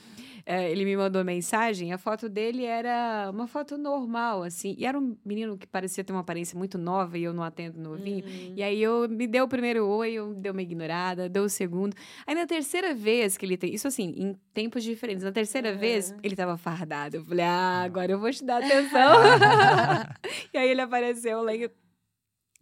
É, 0.48 0.70
ele 0.70 0.84
me 0.84 0.96
mandou 0.96 1.24
mensagem, 1.24 1.92
a 1.92 1.98
foto 1.98 2.28
dele 2.28 2.64
era 2.64 3.28
uma 3.34 3.48
foto 3.48 3.76
normal, 3.76 4.44
assim. 4.44 4.76
E 4.78 4.86
era 4.86 4.96
um 4.96 5.16
menino 5.24 5.58
que 5.58 5.66
parecia 5.66 6.04
ter 6.04 6.12
uma 6.12 6.20
aparência 6.20 6.56
muito 6.56 6.78
nova 6.78 7.18
e 7.18 7.24
eu 7.24 7.34
não 7.34 7.42
atendo 7.42 7.80
novinho. 7.80 8.24
Uhum. 8.24 8.52
E 8.54 8.62
aí 8.62 8.80
eu 8.80 9.08
me 9.08 9.26
deu 9.26 9.46
o 9.46 9.48
primeiro 9.48 9.84
oi, 9.84 10.12
eu 10.12 10.32
dei 10.34 10.52
uma 10.52 10.62
ignorada, 10.62 11.28
deu 11.28 11.42
o 11.42 11.48
segundo. 11.48 11.96
Aí 12.24 12.32
na 12.32 12.46
terceira 12.46 12.94
vez 12.94 13.36
que 13.36 13.44
ele 13.44 13.56
tem. 13.56 13.74
Isso 13.74 13.88
assim, 13.88 14.14
em 14.16 14.34
tempos 14.54 14.84
diferentes. 14.84 15.24
Na 15.24 15.32
terceira 15.32 15.72
Uhum. 15.72 15.78
vez, 15.78 16.14
ele 16.22 16.36
tava 16.36 16.56
fardado. 16.56 17.16
Eu 17.16 17.24
falei, 17.24 17.44
ah, 17.44 17.82
agora 17.82 18.12
eu 18.12 18.20
vou 18.20 18.30
te 18.30 18.44
dar 18.44 18.62
atenção. 18.62 19.16
e 20.54 20.58
aí 20.58 20.68
ele 20.68 20.80
apareceu 20.80 21.42
lá 21.42 21.50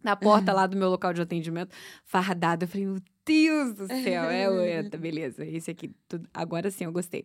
na 0.03 0.15
porta 0.15 0.51
lá 0.53 0.65
do 0.65 0.75
meu 0.75 0.89
local 0.89 1.13
de 1.13 1.21
atendimento, 1.21 1.75
fardado. 2.03 2.63
Eu 2.65 2.67
falei, 2.67 2.87
meu 2.87 3.01
Deus 3.25 3.73
do 3.73 3.87
céu. 3.87 4.23
É, 4.29 4.49
o- 4.49 4.59
é, 4.59 4.83
tá, 4.89 4.97
beleza, 4.97 5.45
esse 5.45 5.71
aqui, 5.71 5.91
tudo, 6.07 6.29
agora 6.33 6.69
sim 6.69 6.83
eu 6.85 6.91
gostei. 6.91 7.23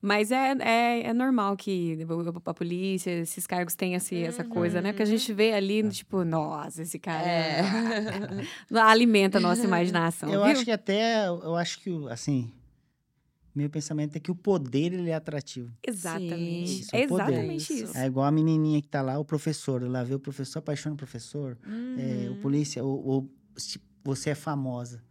Mas 0.00 0.30
é, 0.30 0.52
é, 0.60 1.02
é 1.08 1.12
normal 1.12 1.56
que 1.56 1.98
a 2.44 2.54
polícia, 2.54 3.10
esses 3.20 3.46
cargos 3.46 3.74
tenham 3.74 3.96
esse, 3.96 4.16
essa 4.22 4.44
coisa, 4.44 4.80
né? 4.82 4.92
Porque 4.92 5.02
a 5.02 5.06
gente 5.06 5.32
vê 5.32 5.52
ali, 5.52 5.88
tipo, 5.90 6.24
nossa, 6.24 6.82
esse 6.82 6.98
cara 6.98 7.26
É. 7.26 7.62
alimenta 8.80 9.38
a 9.38 9.40
nossa 9.40 9.64
imaginação, 9.64 10.28
Eu 10.30 10.42
viu? 10.42 10.52
acho 10.52 10.64
que 10.64 10.70
até, 10.70 11.26
eu 11.26 11.56
acho 11.56 11.80
que, 11.80 11.90
assim, 12.10 12.52
meu 13.54 13.68
pensamento 13.68 14.16
é 14.16 14.20
que 14.20 14.30
o 14.30 14.34
poder, 14.34 14.92
ele 14.92 15.10
é 15.10 15.14
atrativo. 15.14 15.72
Exatamente. 15.86 16.84
Sim, 16.84 16.84
é 16.92 17.04
isso, 17.04 17.06
o 17.06 17.08
poder. 17.08 17.24
exatamente 17.32 17.72
Isso. 17.72 17.84
isso. 17.86 17.96
É 17.98 18.06
igual 18.06 18.26
a 18.26 18.30
menininha 18.30 18.80
que 18.80 18.88
tá 18.88 19.02
lá, 19.02 19.18
o 19.18 19.24
professor, 19.24 19.82
lá 19.82 20.04
vê 20.04 20.14
o 20.14 20.20
professor, 20.20 20.58
apaixona 20.60 20.94
o 20.94 20.98
professor. 20.98 21.58
É, 21.96 22.28
o 22.28 22.32
Uhum. 22.32 22.36
polícia, 22.40 22.84
o, 22.84 23.18
o- 23.18 23.30
se 23.56 23.80
você 24.04 24.30
é 24.30 24.34
famosa, 24.34 25.02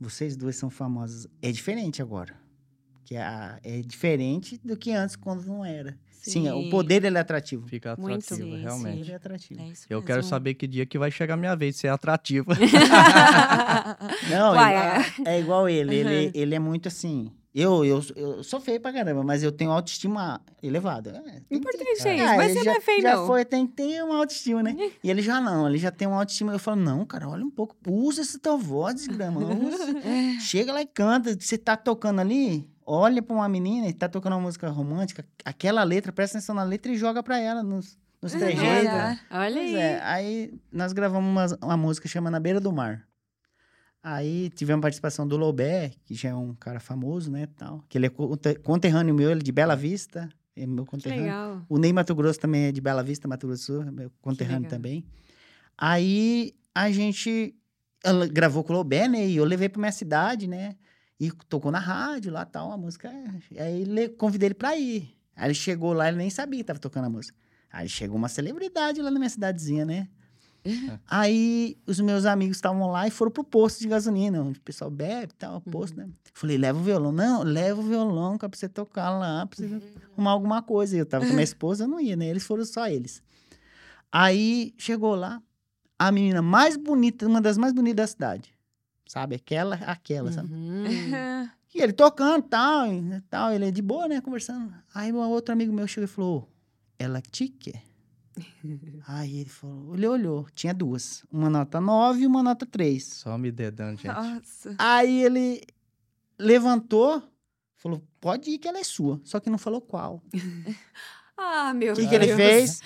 vocês 0.00 0.36
duas 0.36 0.56
são 0.56 0.70
famosas. 0.70 1.26
É 1.42 1.50
diferente 1.52 2.00
agora. 2.02 2.34
Que 3.04 3.16
a, 3.16 3.58
é 3.62 3.80
diferente 3.82 4.58
do 4.64 4.76
que 4.76 4.90
antes, 4.92 5.14
quando 5.16 5.44
não 5.44 5.64
era. 5.64 5.96
Sim, 6.10 6.48
o 6.48 6.70
poder 6.70 7.04
ele 7.04 7.18
é 7.18 7.20
atrativo. 7.20 7.66
Fica 7.68 7.94
Muito. 7.98 8.24
atrativo, 8.24 8.48
Sim, 8.56 8.62
realmente. 8.62 9.00
Ele 9.02 9.12
é 9.12 9.14
atrativo. 9.14 9.60
É 9.60 9.68
isso 9.68 9.86
Eu 9.90 9.98
mesmo. 9.98 10.06
quero 10.06 10.22
saber 10.22 10.54
que 10.54 10.66
dia 10.66 10.86
que 10.86 10.98
vai 10.98 11.10
chegar 11.10 11.34
a 11.34 11.36
minha 11.36 11.54
vez 11.54 11.74
de 11.74 11.80
ser 11.82 11.88
atrativo. 11.88 12.46
Não, 14.30 14.52
Uai, 14.54 14.96
ele- 15.18 15.28
é 15.28 15.40
igual 15.40 15.68
ele. 15.68 15.94
Ele, 15.94 16.30
ele 16.34 16.54
é 16.54 16.58
muito 16.58 16.88
assim. 16.88 17.30
Eu, 17.54 17.84
eu, 17.84 18.02
eu 18.16 18.42
sou 18.42 18.58
feio 18.60 18.80
pra 18.80 18.92
caramba, 18.92 19.22
mas 19.22 19.44
eu 19.44 19.52
tenho 19.52 19.70
autoestima 19.70 20.40
elevada. 20.60 21.22
É, 21.24 21.30
tem 21.30 21.42
que 21.48 21.54
Importante 21.54 21.84
ter. 22.02 22.08
é 22.08 22.14
isso. 22.16 22.24
Ah, 22.24 22.36
Mas 22.36 22.52
você 22.52 22.64
já, 22.64 22.70
não 22.72 22.78
é 22.78 22.80
feio, 22.80 23.02
já 23.02 23.16
não. 23.16 23.26
foi, 23.28 23.44
tem 23.44 23.64
que 23.66 23.72
ter 23.74 24.02
uma 24.02 24.16
autoestima, 24.16 24.60
né? 24.62 24.74
E 25.04 25.08
ele 25.10 25.22
já 25.22 25.40
não, 25.40 25.68
ele 25.68 25.78
já 25.78 25.92
tem 25.92 26.08
uma 26.08 26.18
autoestima. 26.18 26.52
Eu 26.52 26.58
falo, 26.58 26.80
não, 26.80 27.06
cara, 27.06 27.28
olha 27.28 27.44
um 27.44 27.50
pouco, 27.50 27.76
usa 27.88 28.22
essa 28.22 28.38
tua 28.40 28.56
voz, 28.56 28.96
desgrama. 28.96 29.38
usa. 29.46 29.86
Chega 30.40 30.72
lá 30.72 30.82
e 30.82 30.86
canta. 30.86 31.36
Você 31.38 31.56
tá 31.56 31.76
tocando 31.76 32.20
ali, 32.20 32.68
olha 32.84 33.22
pra 33.22 33.36
uma 33.36 33.48
menina 33.48 33.86
e 33.86 33.92
tá 33.92 34.08
tocando 34.08 34.32
uma 34.32 34.40
música 34.42 34.68
romântica, 34.68 35.24
aquela 35.44 35.84
letra, 35.84 36.12
presta 36.12 36.38
atenção 36.38 36.56
na 36.56 36.64
letra 36.64 36.90
e 36.90 36.96
joga 36.96 37.22
pra 37.22 37.38
ela 37.38 37.62
nos, 37.62 37.96
nos 38.20 38.32
trejeitos. 38.34 38.88
Olha. 38.88 39.20
Olha 39.30 39.54
Pois 39.54 39.68
aí. 39.68 39.76
é, 39.76 40.00
aí 40.02 40.54
nós 40.72 40.92
gravamos 40.92 41.30
uma, 41.30 41.58
uma 41.66 41.76
música 41.76 42.08
chamada 42.08 42.32
Na 42.32 42.40
Beira 42.40 42.58
do 42.60 42.72
Mar. 42.72 43.06
Aí 44.06 44.50
tivemos 44.50 44.82
participação 44.82 45.26
do 45.26 45.34
Lobé, 45.38 45.92
que 46.04 46.14
já 46.14 46.28
é 46.28 46.34
um 46.34 46.54
cara 46.54 46.78
famoso, 46.78 47.30
né, 47.30 47.48
tal. 47.56 47.82
Que 47.88 47.96
ele 47.96 48.04
é 48.06 48.10
conte- 48.10 48.56
conterrâneo 48.56 49.14
meu, 49.14 49.30
ele 49.30 49.40
é 49.40 49.42
de 49.42 49.50
Bela 49.50 49.74
Vista, 49.74 50.28
é 50.54 50.66
meu 50.66 50.84
conterrâneo. 50.84 51.24
legal. 51.24 51.62
O 51.70 51.78
Ney 51.78 51.90
Mato 51.90 52.14
Grosso 52.14 52.38
também 52.38 52.64
é 52.66 52.72
de 52.72 52.82
Bela 52.82 53.02
Vista, 53.02 53.26
Mato 53.26 53.46
Grosso 53.46 53.62
do 53.62 53.66
Sul, 53.66 53.82
é 53.82 53.90
meu 53.90 54.12
conterrâneo 54.20 54.68
também. 54.68 55.06
Aí 55.76 56.54
a 56.74 56.90
gente 56.90 57.54
ela 58.04 58.26
gravou 58.26 58.62
com 58.62 58.74
o 58.74 58.76
Lobé, 58.76 59.08
né, 59.08 59.26
e 59.26 59.36
eu 59.36 59.44
levei 59.46 59.68
pra 59.70 59.80
minha 59.80 59.90
cidade, 59.92 60.46
né, 60.46 60.76
e 61.18 61.30
tocou 61.48 61.72
na 61.72 61.78
rádio 61.78 62.30
lá, 62.30 62.44
tal, 62.44 62.70
a 62.70 62.76
música. 62.76 63.10
Aí 63.58 64.08
convidei 64.18 64.48
ele 64.48 64.54
pra 64.54 64.76
ir. 64.76 65.16
Aí 65.34 65.46
ele 65.46 65.54
chegou 65.54 65.94
lá, 65.94 66.08
ele 66.08 66.18
nem 66.18 66.28
sabia 66.28 66.58
que 66.60 66.64
tava 66.64 66.78
tocando 66.78 67.06
a 67.06 67.08
música. 67.08 67.36
Aí 67.72 67.88
chegou 67.88 68.16
uma 68.18 68.28
celebridade 68.28 69.00
lá 69.00 69.10
na 69.10 69.18
minha 69.18 69.30
cidadezinha, 69.30 69.86
né? 69.86 70.08
Aí 71.06 71.76
os 71.86 72.00
meus 72.00 72.24
amigos 72.24 72.56
estavam 72.56 72.90
lá 72.90 73.06
e 73.06 73.10
foram 73.10 73.30
pro 73.30 73.44
posto 73.44 73.80
de 73.80 73.88
gasolina, 73.88 74.42
onde 74.42 74.58
o 74.58 74.62
pessoal 74.62 74.90
bebe 74.90 75.32
e 75.32 75.36
tal, 75.36 75.60
posto, 75.60 75.96
né? 75.96 76.08
Falei, 76.32 76.56
leva 76.56 76.78
o 76.78 76.82
violão. 76.82 77.12
Não, 77.12 77.42
leva 77.42 77.80
o 77.80 77.84
violão 77.84 78.38
pra 78.38 78.48
você 78.52 78.68
tocar 78.68 79.10
lá, 79.10 79.46
pra 79.46 79.56
você 79.56 79.82
arrumar 80.12 80.30
alguma 80.30 80.62
coisa. 80.62 80.96
Eu 80.96 81.06
tava 81.06 81.26
com 81.26 81.32
minha 81.32 81.42
esposa, 81.44 81.84
eu 81.84 81.88
não 81.88 82.00
ia, 82.00 82.16
né? 82.16 82.26
Eles 82.26 82.44
foram 82.44 82.64
só 82.64 82.88
eles. 82.88 83.22
Aí 84.10 84.74
chegou 84.78 85.14
lá, 85.14 85.42
a 85.98 86.10
menina 86.10 86.40
mais 86.40 86.76
bonita, 86.76 87.26
uma 87.26 87.40
das 87.40 87.58
mais 87.58 87.72
bonitas 87.72 87.96
da 87.96 88.06
cidade. 88.06 88.54
Sabe? 89.06 89.36
Aquela, 89.36 89.76
aquela, 89.76 90.32
sabe? 90.32 90.52
Uhum. 90.52 91.48
E 91.74 91.80
ele 91.82 91.92
tocando 91.92 92.42
tal, 92.44 92.86
e 92.86 93.20
tal, 93.28 93.52
ele 93.52 93.66
é 93.66 93.70
de 93.70 93.82
boa, 93.82 94.06
né? 94.08 94.20
Conversando. 94.20 94.72
Aí 94.94 95.12
um 95.12 95.16
outro 95.16 95.52
amigo 95.52 95.72
meu 95.72 95.86
chegou 95.86 96.04
e 96.04 96.08
falou: 96.08 96.48
Ela 96.98 97.20
te 97.20 97.48
quer. 97.48 97.82
Aí 99.06 99.40
ele 99.40 99.50
falou, 99.50 99.94
ele 99.94 100.06
olhou, 100.06 100.46
tinha 100.54 100.72
duas. 100.74 101.24
Uma 101.30 101.48
nota 101.50 101.80
9 101.80 102.22
e 102.22 102.26
uma 102.26 102.42
nota 102.42 102.66
3. 102.66 103.04
Só 103.04 103.36
me 103.38 103.50
dedando, 103.52 104.00
gente. 104.00 104.14
Nossa. 104.14 104.74
Aí 104.78 105.22
ele 105.24 105.62
levantou, 106.38 107.22
falou: 107.76 108.02
pode 108.20 108.50
ir 108.50 108.58
que 108.58 108.68
ela 108.68 108.78
é 108.78 108.84
sua. 108.84 109.20
Só 109.24 109.38
que 109.40 109.50
não 109.50 109.58
falou 109.58 109.80
qual. 109.80 110.22
Ah, 111.36 111.74
meu 111.74 111.94
O 111.94 111.96
que, 111.96 112.02
Deus. 112.02 112.10
que 112.10 112.14
ele 112.14 112.36
fez? 112.36 112.80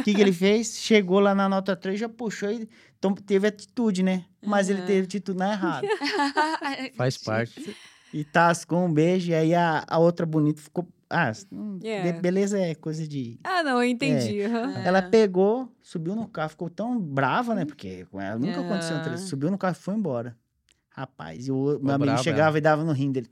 que, 0.04 0.14
que 0.14 0.20
ele 0.22 0.32
fez? 0.32 0.78
Chegou 0.78 1.20
lá 1.20 1.34
na 1.34 1.50
nota 1.50 1.76
3, 1.76 2.00
já 2.00 2.08
puxou 2.08 2.50
e 2.50 2.66
então, 2.98 3.14
teve 3.14 3.46
atitude, 3.46 4.02
né? 4.02 4.24
Mas 4.42 4.70
ele 4.70 4.78
Aham. 4.78 4.86
teve 4.86 5.04
atitude 5.04 5.38
na 5.38 5.52
errada. 5.52 5.86
Faz 6.96 7.18
parte. 7.18 7.76
E 8.10 8.24
tascou 8.24 8.82
um 8.86 8.90
beijo, 8.90 9.32
e 9.32 9.34
aí 9.34 9.54
a, 9.54 9.84
a 9.86 9.98
outra 9.98 10.24
bonita 10.24 10.62
ficou. 10.62 10.88
Ah, 11.14 11.32
É. 11.84 12.12
be- 12.12 12.20
beleza 12.20 12.58
é 12.58 12.74
coisa 12.74 13.06
de. 13.06 13.38
Ah, 13.44 13.62
não, 13.62 13.82
eu 13.82 13.84
entendi. 13.88 14.42
aham. 14.42 14.72
Ela 14.84 15.00
pegou, 15.02 15.70
subiu 15.80 16.14
no 16.16 16.26
carro, 16.26 16.48
ficou 16.50 16.68
tão 16.68 16.98
brava, 16.98 17.54
né? 17.54 17.64
Porque 17.64 18.04
com 18.10 18.20
ela 18.20 18.38
nunca 18.38 18.60
aconteceu 18.60 18.96
um. 18.96 19.16
Subiu 19.18 19.50
no 19.50 19.56
carro 19.58 19.76
e 19.78 19.80
foi 19.82 19.94
embora. 19.94 20.36
Rapaz, 20.90 21.46
e 21.48 21.52
o 21.52 21.78
meu 21.82 21.94
amigo 21.94 22.18
chegava 22.18 22.58
e 22.58 22.60
dava 22.60 22.82
no 22.84 22.92
rim 22.92 23.12
dele. 23.12 23.28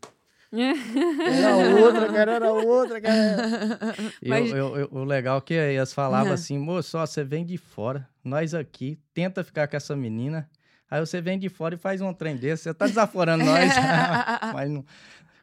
Era 0.53 1.57
outra, 1.81 2.13
cara, 2.13 2.33
era 2.33 2.53
outra, 2.53 3.01
cara. 3.01 3.95
E 4.21 4.29
Mas- 4.29 4.51
eu- 4.51 4.57
eu- 4.57 4.77
eu- 4.77 4.89
o 4.93 5.05
legal 5.05 5.39
é 5.39 5.41
que 5.41 5.55
elas 5.55 5.93
falavam 5.95 6.29
Uhum. 6.29 6.35
assim, 6.35 6.59
moço, 6.59 6.99
ó, 6.99 7.07
você 7.07 7.25
vem 7.25 7.45
de 7.45 7.57
fora, 7.57 8.07
nós 8.23 8.53
aqui, 8.55 8.99
tenta 9.15 9.43
ficar 9.43 9.67
com 9.67 9.77
essa 9.77 9.97
menina, 9.97 10.49
aí 10.91 11.01
você 11.01 11.21
vem 11.23 11.39
de 11.39 11.49
fora 11.49 11.75
e 11.75 11.79
faz 11.79 12.01
um 12.03 12.13
trem 12.13 12.37
desse, 12.37 12.65
você 12.65 12.75
tá 12.75 12.87
desaforando 12.87 13.45
nós. 13.45 13.71
Mas, 14.55 14.71
não- 14.71 14.85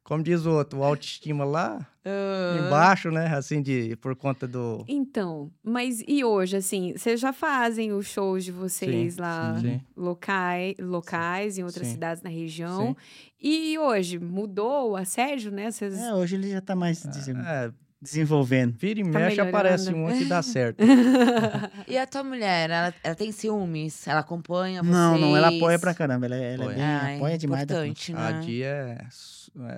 como 0.10 0.22
diz 0.24 0.46
o 0.46 0.52
outro, 0.52 0.80
o 0.80 0.84
autoestima 0.84 1.46
lá 1.46 1.88
Ah. 2.04 2.58
embaixo, 2.66 3.10
né, 3.12 3.28
assim, 3.28 3.62
de, 3.62 3.96
por 3.98 4.16
conta 4.16 4.48
do... 4.48 4.84
Então, 4.88 5.50
mas 5.64 6.04
e 6.08 6.24
hoje, 6.24 6.58
assim, 6.58 6.94
vocês 6.98 7.20
já 7.20 7.32
fazem 7.32 7.94
os 7.94 8.08
shows 8.08 8.44
de 8.44 8.52
vocês 8.52 9.14
Sim, 9.14 9.22
lá 9.22 9.58
sim. 9.62 9.80
locais, 9.96 10.76
locais 10.80 11.58
em 11.58 11.64
outras 11.64 11.86
Sim. 11.88 11.94
cidades 11.94 12.22
na 12.24 12.30
região? 12.30 12.98
E 13.42 13.78
hoje 13.78 14.18
mudou 14.20 14.92
o 14.92 14.96
assédio, 14.98 15.52
né? 15.52 15.72
Vocês... 15.72 15.98
É, 15.98 16.14
hoje 16.14 16.36
ele 16.36 16.50
já 16.52 16.60
tá 16.62 16.76
mais 16.76 17.06
desen- 17.06 17.38
É, 17.46 17.72
desenvolvendo. 18.02 18.76
vira 18.78 19.00
e 19.02 19.04
Tá 19.12 19.20
mexe, 19.20 19.40
aparece 19.42 19.94
um 19.94 20.08
que 20.18 20.26
dá 20.26 20.42
certo. 20.42 20.80
E 21.88 21.98
a 21.98 22.06
tua 22.08 22.24
mulher, 22.24 22.70
ela, 22.70 22.94
ela 23.04 23.16
tem 23.16 23.32
ciúmes? 23.32 24.08
Ela 24.08 24.20
acompanha 24.22 24.82
vocês? 24.82 24.94
Não, 24.96 25.18
não, 25.18 25.38
ela 25.38 25.50
apoia 25.50 25.78
pra 25.80 25.94
caramba. 25.94 26.26
Ela, 26.26 26.36
ela 26.36 26.46
é 26.46 26.56
Apoia. 26.56 26.76
bem, 26.76 26.84
Ah, 26.84 27.12
é 27.12 27.16
apoia 27.16 27.38
demais. 27.38 27.66
da 27.66 27.74
importante, 27.88 28.14
A 28.14 28.32
né? 28.32 28.40
Dia 28.42 28.68
é, 28.68 29.06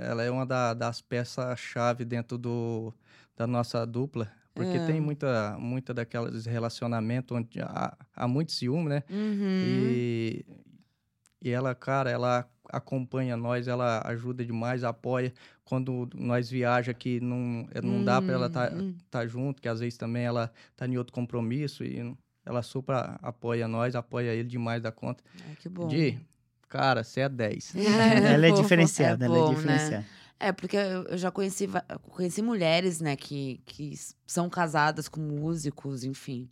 ela 0.01 0.23
é 0.23 0.29
uma 0.31 0.45
da- 0.45 0.73
das 0.73 1.01
peças-chave 1.01 2.05
dentro 2.05 2.37
do, 2.37 2.93
da 3.35 3.45
nossa 3.47 3.85
dupla. 3.85 4.31
Porque 4.53 4.77
É. 4.77 4.79
tem 4.79 4.99
muita, 5.01 5.57
muita 5.57 5.93
daqueles 5.93 6.45
relacionamentos 6.45 7.35
onde 7.37 7.61
há, 7.61 7.97
há 8.15 8.27
muito 8.27 8.51
ciúme, 8.51 8.89
né? 8.89 9.03
Uhum. 9.09 9.59
E, 9.63 10.45
e 11.41 11.49
ela, 11.49 11.73
cara, 11.73 12.09
ela 12.11 12.47
acompanha 12.69 13.35
nós, 13.35 13.67
ela 13.67 14.01
ajuda 14.05 14.45
demais, 14.45 14.83
apoia. 14.83 15.33
Quando 15.63 16.09
nós 16.15 16.49
viaja 16.49 16.93
que 16.93 17.19
não, 17.19 17.65
não 17.83 18.03
dá 18.03 18.21
para 18.21 18.33
ela 18.33 18.47
estar 18.47 18.71
Hum, 18.73 18.95
tá 19.09 19.25
junto, 19.25 19.61
que 19.61 19.67
às 19.69 19.79
vezes 19.79 19.97
também 19.97 20.23
ela 20.23 20.51
tá 20.75 20.85
em 20.87 20.97
outro 20.97 21.13
compromisso 21.13 21.83
e 21.83 22.15
ela 22.45 22.61
super 22.61 22.95
apoia 23.21 23.67
nós, 23.67 23.95
apoia 23.95 24.33
ele 24.33 24.47
demais 24.49 24.81
da 24.81 24.91
conta. 24.91 25.23
Ai, 25.47 25.55
que 25.55 25.69
bom. 25.69 25.87
Di, 25.87 26.19
cara, 26.71 27.03
você 27.03 27.21
é 27.21 27.29
10. 27.29 27.75
Ela 28.33 28.45
é 28.47 28.49
Fofo. 28.49 28.61
diferenciada, 28.63 29.25
É 29.25 29.27
ela 29.27 29.37
é 29.37 29.39
bom, 29.41 29.49
né? 29.49 29.55
diferenciada. 29.55 30.05
É, 30.39 30.51
porque 30.51 30.75
eu 30.75 31.17
já 31.19 31.29
conheci, 31.29 31.69
conheci 32.09 32.41
mulheres, 32.41 32.99
né, 32.99 33.15
que, 33.15 33.61
que 33.63 33.93
são 34.25 34.49
casadas 34.49 35.07
com 35.07 35.21
músicos, 35.21 36.03
enfim. 36.03 36.49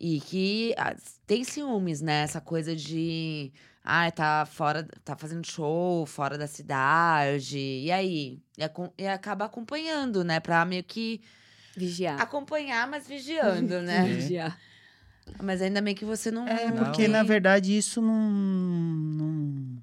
E 0.00 0.20
que 0.20 0.74
ah, 0.78 0.94
tem 1.26 1.42
ciúmes, 1.44 2.00
né? 2.00 2.22
Essa 2.22 2.40
coisa 2.40 2.74
de. 2.76 3.50
Ai, 3.82 4.12
tá 4.12 4.44
fora. 4.46 4.86
Tá 5.04 5.16
fazendo 5.16 5.46
show 5.46 6.04
fora 6.06 6.36
da 6.36 6.46
cidade. 6.46 7.58
E 7.58 7.90
aí? 7.90 8.38
E, 8.58 9.02
e 9.02 9.06
acaba 9.08 9.46
acompanhando, 9.46 10.22
né? 10.22 10.38
Pra 10.38 10.64
meio 10.66 10.84
que 10.84 11.20
Vigiar. 11.74 12.20
acompanhar, 12.20 12.86
mas 12.86 13.06
vigiando, 13.08 13.80
né? 13.82 14.04
Vigiar. 14.04 14.58
Mas 15.42 15.60
ainda 15.62 15.80
bem 15.82 15.94
que 15.94 16.04
você 16.04 16.30
não. 16.30 16.46
É, 16.46 16.70
Não. 16.70 16.84
porque 16.84 17.06
na 17.08 17.22
verdade 17.22 17.76
isso 17.76 18.00
não. 18.00 18.30
não 18.30 19.82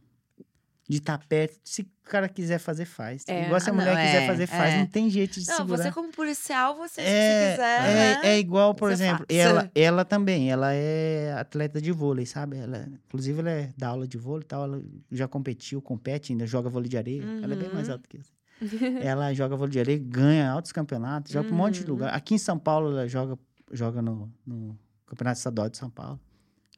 de 0.87 0.97
estar 0.97 1.17
perto. 1.17 1.57
Se 1.63 1.81
o 1.81 1.85
cara 2.03 2.27
quiser 2.27 2.59
fazer, 2.59 2.85
faz. 2.85 3.23
É. 3.27 3.45
Igual 3.45 3.59
se 3.59 3.69
a 3.69 3.71
Ah, 3.71 3.75
mulher 3.75 3.95
não, 3.95 4.01
quiser 4.03 4.23
é, 4.23 4.27
fazer, 4.27 4.47
faz. 4.47 4.73
é. 4.73 4.77
Não 4.79 4.85
tem 4.85 5.09
jeito 5.09 5.39
de 5.39 5.47
Não, 5.47 5.55
segurar. 5.57 5.77
você 5.83 5.91
como 5.91 6.11
policial, 6.11 6.75
você, 6.75 6.99
é, 7.01 7.05
se 7.05 7.51
quiser, 7.55 7.79
é, 7.81 7.93
né? 7.93 8.21
é 8.33 8.39
igual, 8.39 8.75
por 8.75 8.89
Você 8.89 8.95
exemplo, 9.03 9.25
faz. 9.29 9.39
ela, 9.39 9.71
ela 9.73 10.03
também, 10.05 10.51
ela 10.51 10.73
é 10.73 11.33
atleta 11.39 11.81
de 11.81 11.91
vôlei, 11.91 12.25
sabe? 12.25 12.57
Ela, 12.57 12.85
inclusive, 13.07 13.39
ela 13.39 13.49
é, 13.49 13.73
dá 13.77 13.87
aula 13.87 14.05
de 14.07 14.17
vôlei 14.17 14.43
e 14.43 14.47
tal, 14.47 14.65
ela 14.65 14.83
já 15.09 15.27
competiu, 15.27 15.81
compete 15.81 16.33
ainda, 16.33 16.45
joga 16.45 16.69
vôlei 16.69 16.89
de 16.89 16.97
areia. 16.97 17.23
Ela 17.41 17.53
é 17.53 17.57
bem 17.57 17.69
mais 17.73 17.87
Uhum. 17.87 17.93
alta 17.93 18.07
que 18.09 18.17
eu. 18.17 18.21
ela 19.01 19.33
joga 19.33 19.55
vôlei 19.55 19.71
de 19.71 19.79
areia, 19.79 19.97
ganha 19.99 20.51
altos 20.51 20.73
campeonatos, 20.73 21.31
joga 21.31 21.45
pra 21.47 21.55
um 21.55 21.57
monte 21.57 21.75
de 21.75 21.85
Uhum. 21.85 21.91
lugar. 21.91 22.13
Aqui 22.13 22.35
em 22.35 22.37
São 22.37 22.59
Paulo, 22.59 22.89
ela 22.91 23.07
joga, 23.07 23.39
joga 23.71 24.01
no, 24.01 24.29
no 24.45 24.77
Campeonato 25.15 25.37
Estadual 25.37 25.69
de 25.69 25.77
São 25.77 25.89
Paulo. 25.89 26.19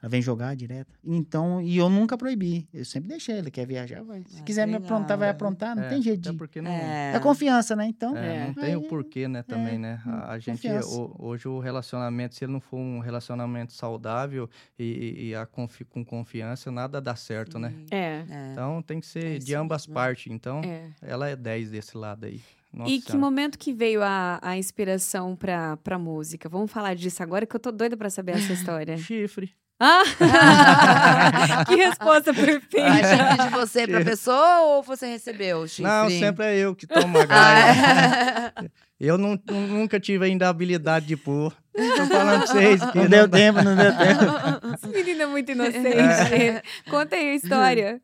Ela 0.01 0.09
vem 0.09 0.21
jogar 0.21 0.55
direto. 0.55 0.93
Então, 1.03 1.59
e 1.61 1.77
eu 1.77 1.89
nunca 1.89 2.15
proibi. 2.17 2.67
Eu 2.71 2.83
sempre 2.85 3.07
deixei. 3.09 3.37
Ele 3.37 3.49
quer 3.49 3.65
viajar, 3.65 4.03
vai. 4.03 4.23
Se 4.27 4.39
Ah, 4.39 4.43
quiser 4.43 4.67
me 4.67 4.75
aprontar, 4.75 5.17
vai 5.17 5.29
aprontar. 5.29 5.73
Não 5.75 5.83
É, 5.83 5.87
tem 5.89 6.01
jeito 6.01 6.29
de 6.31 6.37
porque 6.37 6.61
não, 6.61 6.69
É. 6.69 7.13
É 7.15 7.19
confiança, 7.19 7.75
né? 7.77 7.87
Então, 7.87 8.15
É, 8.15 8.45
não 8.47 8.53
tem 8.53 8.63
Aí, 8.65 8.75
o 8.75 8.81
porquê, 8.83 9.27
né, 9.27 9.41
também, 9.41 9.79
né? 9.79 9.99
A, 10.05 10.33
a 10.33 10.37
gente, 10.39 10.67
ho- 10.67 11.15
hoje 11.17 11.47
o 11.47 11.59
relacionamento, 11.59 12.35
se 12.35 12.43
ele 12.43 12.51
não 12.51 12.59
for 12.59 12.77
um 12.77 12.99
relacionamento 12.99 13.71
saudável 13.73 14.47
e, 14.77 14.83
e- 14.83 15.27
e 15.29 15.35
a 15.35 15.45
confi- 15.45 15.85
com 15.85 16.03
confiança, 16.05 16.69
nada 16.69 16.99
dá 17.01 17.15
certo, 17.15 17.57
né? 17.57 17.73
É. 17.89 18.25
É. 18.29 18.49
Então 18.51 18.81
tem 18.83 18.99
que 18.99 19.07
ser 19.07 19.37
É 19.37 19.39
de 19.39 19.55
ambas 19.55 19.83
mesmo. 19.87 19.93
partes. 19.95 20.31
Então, 20.31 20.61
É. 20.63 20.89
ela 21.01 21.29
é 21.29 21.35
10 21.37 21.71
desse 21.71 21.97
lado 21.97 22.25
aí. 22.25 22.41
Nossa 22.75 22.91
E 22.91 22.99
que 22.99 23.11
Senhora. 23.11 23.19
momento 23.25 23.57
que 23.57 23.71
veio 23.71 24.03
a, 24.03 24.37
a 24.41 24.57
inspiração 24.57 25.35
pra, 25.35 25.77
pra 25.77 25.97
música? 25.97 26.49
Vamos 26.49 26.69
falar 26.71 26.93
disso 26.95 27.23
agora 27.23 27.45
que 27.45 27.55
eu 27.55 27.59
tô 27.59 27.71
doida 27.71 27.95
pra 27.95 28.09
saber 28.09 28.33
essa 28.33 28.51
história. 28.53 28.97
Chifre. 28.99 29.51
Ah! 29.79 30.03
que 31.67 31.75
resposta 31.75 32.31
Mas 32.31 32.45
perfeita! 32.45 33.07
chifre 33.09 33.43
de 33.43 33.49
você 33.49 33.87
pra 33.87 34.03
pessoa 34.03 34.61
ou 34.61 34.83
você 34.83 35.05
recebeu 35.07 35.59
o 35.59 35.67
chifre? 35.67 35.83
Não, 35.83 36.09
sempre 36.09 36.45
é 36.45 36.57
eu 36.57 36.73
que 36.75 36.87
tomo 36.87 37.17
a 37.17 37.23
Ah, 37.29 38.53
é. 38.63 38.69
Eu 38.99 39.17
não, 39.17 39.31
nu- 39.49 39.67
nunca 39.67 39.99
tive 39.99 40.25
ainda 40.25 40.45
a 40.47 40.49
habilidade 40.49 41.05
de 41.05 41.17
pôr. 41.17 41.53
Tô 41.73 42.05
falando 42.05 42.43
pra 42.45 42.47
vocês 42.53 42.85
que 42.91 42.97
não 42.97 43.07
deu 43.09 43.27
tempo, 43.27 43.61
não 43.61 43.75
deu 43.75 43.91
tempo. 43.97 44.73
Essa 44.73 44.87
menina 44.87 45.23
é 45.23 45.25
muito 45.25 45.51
inocente. 45.51 46.63
Conta 46.89 47.15
aí 47.17 47.29
a 47.31 47.35
história. 47.35 48.01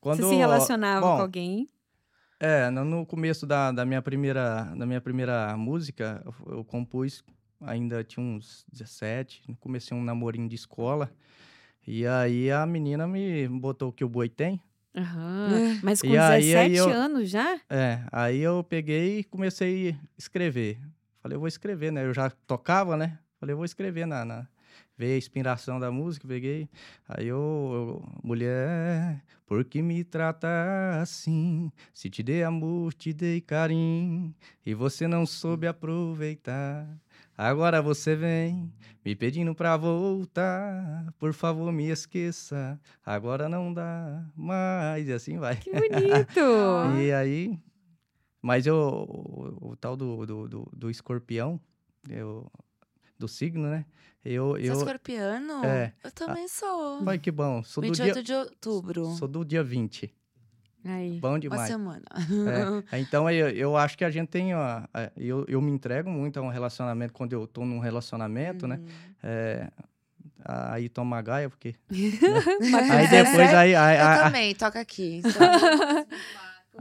Quando, 0.00 0.18
Você 0.22 0.28
se 0.30 0.34
relacionava 0.36 1.00
bom, 1.06 1.16
com 1.16 1.22
alguém? 1.22 1.66
É, 2.44 2.68
no- 2.70 3.06
começo 3.06 3.46
da, 3.46 3.70
da, 3.70 3.84
minha, 3.84 4.02
primeira, 4.02 4.64
da 4.76 4.84
minha 4.84 5.00
primeira 5.00 5.56
música, 5.56 6.20
eu, 6.24 6.56
eu 6.56 6.64
compus, 6.64 7.22
ainda 7.60 8.02
tinha 8.02 8.24
uns 8.24 8.64
17, 8.72 9.44
comecei 9.60 9.96
um 9.96 10.02
namorinho 10.02 10.48
de 10.48 10.56
escola. 10.56 11.08
E 11.86 12.04
aí 12.04 12.50
a 12.50 12.66
menina 12.66 13.06
me 13.06 13.46
botou 13.46 13.90
o 13.90 13.92
que 13.92 14.04
o 14.04 14.08
boi 14.08 14.28
tem. 14.28 14.60
Aham. 14.94 15.78
Mas 15.84 16.00
com 16.02 16.08
E 16.08 16.18
aí- 16.18 16.40
17 16.42 16.56
aí 16.72 16.76
eu- 16.76 16.88
anos 16.90 17.30
já? 17.30 17.60
É, 17.70 18.00
aí 18.10 18.40
eu 18.40 18.64
peguei 18.64 19.20
e 19.20 19.24
comecei 19.24 19.90
a 19.90 19.94
escrever. 20.18 20.78
Falei, 21.22 21.36
eu 21.36 21.40
vou 21.40 21.48
escrever, 21.48 21.92
né? 21.92 22.04
Eu 22.04 22.12
já 22.12 22.28
tocava, 22.28 22.96
né? 22.96 23.18
Falei, 23.38 23.52
eu 23.52 23.56
vou 23.56 23.64
escrever 23.64 24.04
na, 24.04 24.24
na... 24.24 24.48
Veio 25.02 25.16
a 25.16 25.18
inspiração 25.18 25.80
da 25.80 25.90
música, 25.90 26.28
peguei. 26.28 26.68
Aí 27.08 27.26
eu, 27.26 27.36
eu, 27.36 28.08
mulher, 28.22 29.20
por 29.44 29.64
que 29.64 29.82
me 29.82 30.04
trata 30.04 30.46
assim? 31.02 31.72
Se 31.92 32.08
te 32.08 32.22
dei 32.22 32.44
amor, 32.44 32.94
te 32.94 33.12
dei 33.12 33.40
carinho, 33.40 34.32
e 34.64 34.74
você 34.74 35.08
não 35.08 35.26
soube 35.26 35.66
aproveitar. 35.66 36.86
Agora 37.36 37.82
você 37.82 38.14
vem 38.14 38.72
me 39.04 39.16
pedindo 39.16 39.56
pra 39.56 39.76
voltar, 39.76 41.12
por 41.18 41.34
favor 41.34 41.72
me 41.72 41.90
esqueça. 41.90 42.80
Agora 43.04 43.48
não 43.48 43.74
dá 43.74 44.24
mais, 44.36 45.08
e 45.08 45.12
assim 45.12 45.36
vai. 45.36 45.56
Que 45.56 45.72
bonito! 45.72 46.40
E 47.02 47.10
aí. 47.10 47.58
Mas 48.40 48.68
eu, 48.68 48.76
o, 48.76 49.70
o 49.70 49.76
tal 49.76 49.96
do, 49.96 50.24
do, 50.24 50.48
do, 50.48 50.68
do 50.72 50.90
escorpião, 50.90 51.60
eu, 52.08 52.48
do 53.22 53.28
signo, 53.28 53.68
né? 53.68 53.84
Eu. 54.24 54.50
Você 54.52 54.62
é 54.66 54.70
eu 54.70 54.74
escorpiano? 54.74 55.64
É. 55.64 55.92
Eu 56.04 56.10
também 56.12 56.46
sou. 56.48 57.02
Ai, 57.06 57.18
que 57.18 57.30
bom. 57.30 57.62
Sou 57.62 57.82
do, 57.82 57.86
28 57.88 58.14
dia, 58.14 58.22
de 58.22 58.32
outubro. 58.34 59.06
sou 59.16 59.26
do 59.28 59.44
dia 59.44 59.62
20. 59.64 60.12
Aí. 60.84 61.18
Bom 61.20 61.30
Uma 61.30 61.38
demais. 61.40 61.68
semana. 61.68 62.02
É, 62.92 62.98
Então, 62.98 63.30
eu, 63.30 63.48
eu 63.50 63.76
acho 63.76 63.96
que 63.96 64.04
a 64.04 64.10
gente 64.10 64.28
tem. 64.28 64.54
Ó, 64.54 64.82
é, 64.94 65.10
eu, 65.16 65.44
eu 65.48 65.60
me 65.60 65.70
entrego 65.70 66.10
muito 66.10 66.38
a 66.38 66.42
um 66.42 66.48
relacionamento 66.48 67.12
quando 67.12 67.32
eu 67.32 67.46
tô 67.46 67.64
num 67.64 67.78
relacionamento, 67.78 68.66
né? 68.66 68.76
Uhum. 68.76 68.86
É, 69.22 69.70
aí 70.44 70.88
toma 70.88 71.20
gaia, 71.22 71.48
porque. 71.48 71.74
Com 71.88 71.94
Aí 72.92 73.06
17 73.08 73.10
depois 73.10 73.54
aí, 73.54 73.74
aí, 73.76 73.96
Eu 73.98 74.06
aí- 74.06 74.22
também, 74.24 74.54
toca 74.56 74.80
aqui. 74.80 75.22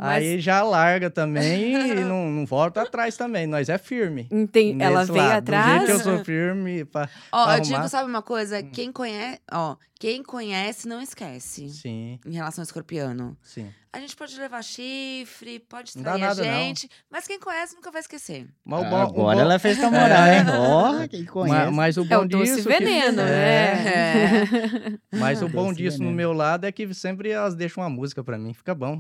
Mas- 0.01 0.23
aí 0.23 0.39
já 0.39 0.63
larga 0.63 1.09
também 1.09 1.73
e 1.73 1.93
não, 2.03 2.29
não 2.29 2.45
volta 2.45 2.81
atrás 2.81 3.15
também. 3.15 3.45
Nós 3.47 3.69
é 3.69 3.77
firme. 3.77 4.27
Enten- 4.31 4.77
Ela 4.81 5.05
veio 5.05 5.17
lado. 5.19 5.37
atrás? 5.39 5.65
Do 5.65 5.71
jeito 5.71 5.85
que 5.85 5.91
eu 5.91 5.99
sou 6.15 6.25
firme. 6.25 6.85
Pra... 6.85 7.07
Ó, 7.31 7.37
eu 7.37 7.41
Arrumar. 7.49 7.59
digo, 7.59 7.87
sabe 7.89 8.09
uma 8.09 8.19
Hum. 8.19 8.23
coisa? 8.23 8.61
Quem 8.63 8.91
conhece, 8.91 9.39
ó, 9.51 9.75
quem 9.99 10.23
conhece 10.23 10.87
não 10.87 11.01
esquece. 11.01 11.69
Sim, 11.69 12.19
Em 12.25 12.33
relação 12.33 12.61
ao 12.61 12.65
escorpiano. 12.65 13.37
sim. 13.43 13.67
A 13.93 13.99
gente 13.99 14.15
pode 14.15 14.39
levar 14.39 14.63
chifre, 14.63 15.59
pode 15.59 15.91
trair 15.91 16.23
a 16.23 16.27
nada, 16.27 16.41
não. 16.45 16.49
gente, 16.53 16.89
mas 17.11 17.27
quem 17.27 17.37
conhece 17.37 17.75
nunca 17.75 17.91
vai 17.91 17.99
esquecer. 17.99 18.47
Mas 18.63 18.79
o 18.79 18.89
bom, 18.89 18.95
Agora 18.95 19.35
bom- 19.35 19.41
ela 19.41 19.59
fez 19.59 19.77
com 19.77 19.87
a 19.87 19.91
moral, 19.91 20.27
hein? 20.27 20.45
Ó, 21.03 21.07
quem 21.09 21.25
conhece. 21.25 21.65
mas, 21.65 21.75
mas 21.75 21.97
o 21.97 22.01
É 22.03 22.05
bom 22.05 22.21
o 22.21 22.27
doce 22.27 22.55
disso. 22.55 22.69
que- 22.69 22.73
veneno, 22.79 23.21
É, 23.21 23.83
né? 23.83 24.97
Mas 25.19 25.41
o 25.41 25.49
bom 25.49 25.65
Doce 25.67 25.75
disso 25.83 25.97
no 25.97 26.05
veneno. 26.05 26.15
meu 26.15 26.31
lado 26.31 26.65
é 26.65 26.71
que 26.71 26.93
sempre 26.93 27.31
elas 27.31 27.53
deixam 27.53 27.83
uma 27.83 27.89
música 27.89 28.23
pra 28.23 28.37
mim. 28.37 28.53
Fica 28.53 28.73
bom. 28.73 28.97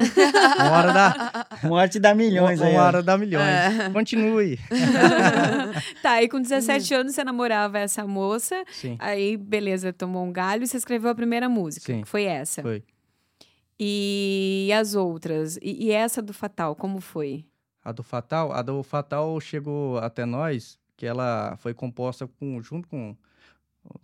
Uma 0.57 0.71
hora 0.71 0.91
dá, 0.91 1.47
Morte 1.63 1.97
dá 1.97 2.13
milhões 2.13 2.59
uma 2.59 2.67
aí. 2.69 2.75
ó. 2.75 2.81
hora 2.83 3.01
dá 3.01 3.17
milhões. 3.17 3.45
É. 3.47 3.89
Continue. 3.91 4.59
Tá, 6.01 6.21
e 6.21 6.27
com 6.27 6.41
17 6.41 6.93
anos 6.93 7.15
você 7.15 7.23
namorava 7.23 7.79
essa 7.79 8.05
moça, 8.05 8.61
Sim, 8.71 8.97
aí 8.99 9.37
beleza, 9.37 9.93
tomou 9.93 10.25
um 10.25 10.33
galho 10.33 10.63
e 10.63 10.67
você 10.67 10.75
escreveu 10.75 11.09
a 11.11 11.15
primeira 11.15 11.47
música, 11.47 11.85
Sim. 11.93 12.01
que 12.01 12.07
foi 12.09 12.23
essa. 12.25 12.61
foi. 12.61 12.83
E 13.83 14.71
as 14.73 14.93
outras? 14.93 15.57
E, 15.57 15.87
e 15.87 15.91
essa 15.91 16.21
do 16.21 16.35
Fatal, 16.35 16.75
como 16.75 17.01
foi? 17.01 17.47
A 17.83 17.91
do 17.91 18.03
Fatal, 18.03 18.51
a 18.51 18.61
do 18.61 18.83
Fatal 18.83 19.41
chegou 19.41 19.97
até 19.97 20.23
nós, 20.23 20.77
que 20.95 21.03
ela 21.03 21.57
foi 21.57 21.73
composta 21.73 22.27
com, 22.27 22.61
junto 22.61 22.87
com, 22.87 23.17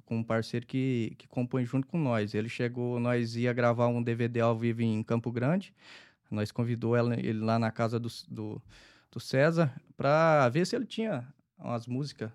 com 0.03 0.17
um 0.17 0.23
parceiro 0.23 0.65
que, 0.65 1.13
que 1.19 1.27
compõe 1.27 1.63
junto 1.63 1.85
com 1.85 1.99
nós. 1.99 2.33
Ele 2.33 2.49
chegou, 2.49 2.99
nós 2.99 3.35
ia 3.35 3.53
gravar 3.53 3.85
um 3.85 4.01
DVD 4.01 4.39
ao 4.39 4.57
vivo 4.57 4.81
em 4.81 5.03
Campo 5.03 5.31
Grande. 5.31 5.71
Nós 6.31 6.51
convidou 6.51 6.95
ela, 6.95 7.13
ele 7.13 7.39
lá 7.39 7.59
na 7.59 7.69
casa 7.69 7.99
do, 7.99 8.09
do, 8.27 8.59
do 9.11 9.19
César 9.19 9.71
para 9.95 10.49
ver 10.49 10.65
se 10.65 10.75
ele 10.75 10.87
tinha 10.87 11.31
umas 11.55 11.85
músicas. 11.85 12.31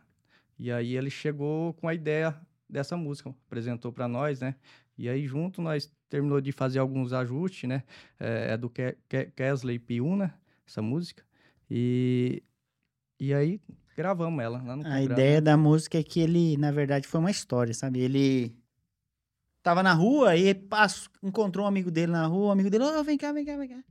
E 0.57 0.71
aí 0.71 0.97
ele 0.97 1.11
chegou 1.11 1.75
com 1.75 1.89
a 1.89 1.95
ideia 1.95 2.41
dessa 2.71 2.97
música, 2.97 3.35
apresentou 3.49 3.93
para 3.93 4.07
nós, 4.07 4.41
né? 4.41 4.55
E 4.97 5.09
aí 5.09 5.27
junto 5.27 5.61
nós 5.61 5.91
terminou 6.13 6.43
de 6.43 6.53
fazer 6.53 6.79
alguns 6.79 7.13
ajustes, 7.15 7.67
né? 7.69 7.83
É, 8.21 8.53
é 8.53 8.57
do 8.59 8.69
Ke- 8.69 8.99
Ke- 9.09 9.33
Kesley 9.35 9.79
Piuna, 9.79 10.39
essa 10.67 10.83
música. 10.83 11.25
E, 11.71 12.43
e 13.19 13.33
aí 13.33 13.59
gravamos 13.97 14.45
ela 14.45 14.63
lá 14.63 14.77
no 14.77 14.87
A 14.87 15.03
ideia 15.03 15.41
da 15.41 15.57
música 15.57 15.99
é 15.99 16.03
que 16.03 16.21
ele, 16.21 16.59
na 16.59 16.71
verdade, 16.71 17.09
foi 17.09 17.19
uma 17.19 17.31
história, 17.31 17.73
sabe? 17.73 18.01
Ele 18.01 18.55
tava 19.63 19.83
na 19.83 19.95
rua 19.95 20.37
e 20.37 20.55
passou, 20.55 21.09
encontrou 21.23 21.65
um 21.65 21.69
amigo 21.69 21.91
dele 21.91 22.13
na 22.13 22.27
rua, 22.27 22.49
o 22.49 22.51
amigo 22.51 22.69
dele, 22.69 22.85
ô, 22.85 23.03
vem 23.03 23.17
cá, 23.17 23.33
vem 23.33 23.45
cá, 23.45 23.57
vem 23.57 23.69
cá. 23.71 23.83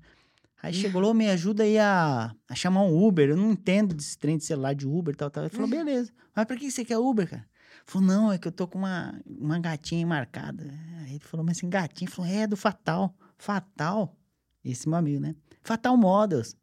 Aí 0.61 0.71
chegou, 0.75 1.03
"Ô, 1.03 1.11
me 1.13 1.27
ajuda 1.27 1.63
aí 1.63 1.79
a, 1.79 2.35
a 2.47 2.53
chamar 2.55 2.83
um 2.83 3.03
Uber. 3.03 3.29
Eu 3.31 3.37
não 3.37 3.51
entendo 3.53 3.95
desse 3.95 4.15
trem 4.15 4.37
de 4.37 4.43
celular 4.43 4.75
de 4.75 4.85
Uber 4.87 5.11
e 5.15 5.17
tal, 5.17 5.31
tal. 5.31 5.43
Ele 5.43 5.49
falou, 5.49 5.67
beleza. 5.67 6.13
Mas 6.35 6.45
pra 6.45 6.55
que 6.55 6.69
você 6.69 6.85
quer 6.85 6.99
Uber, 6.99 7.27
cara? 7.27 7.49
Falou, 7.85 8.07
não, 8.07 8.31
é 8.31 8.37
que 8.37 8.47
eu 8.47 8.51
tô 8.51 8.67
com 8.67 8.79
uma, 8.79 9.19
uma 9.25 9.59
gatinha 9.59 10.05
marcada. 10.05 10.63
Aí 10.99 11.11
ele 11.11 11.19
falou, 11.19 11.45
mas 11.45 11.57
assim, 11.57 11.69
gatinha? 11.69 12.07
Ele 12.07 12.15
falou, 12.15 12.31
é, 12.31 12.47
do 12.47 12.55
Fatal. 12.55 13.13
Fatal? 13.37 14.15
Esse 14.63 14.87
meu 14.87 14.97
amigo, 14.97 15.19
né? 15.19 15.35
Fatal 15.63 15.97
Models. 15.97 16.55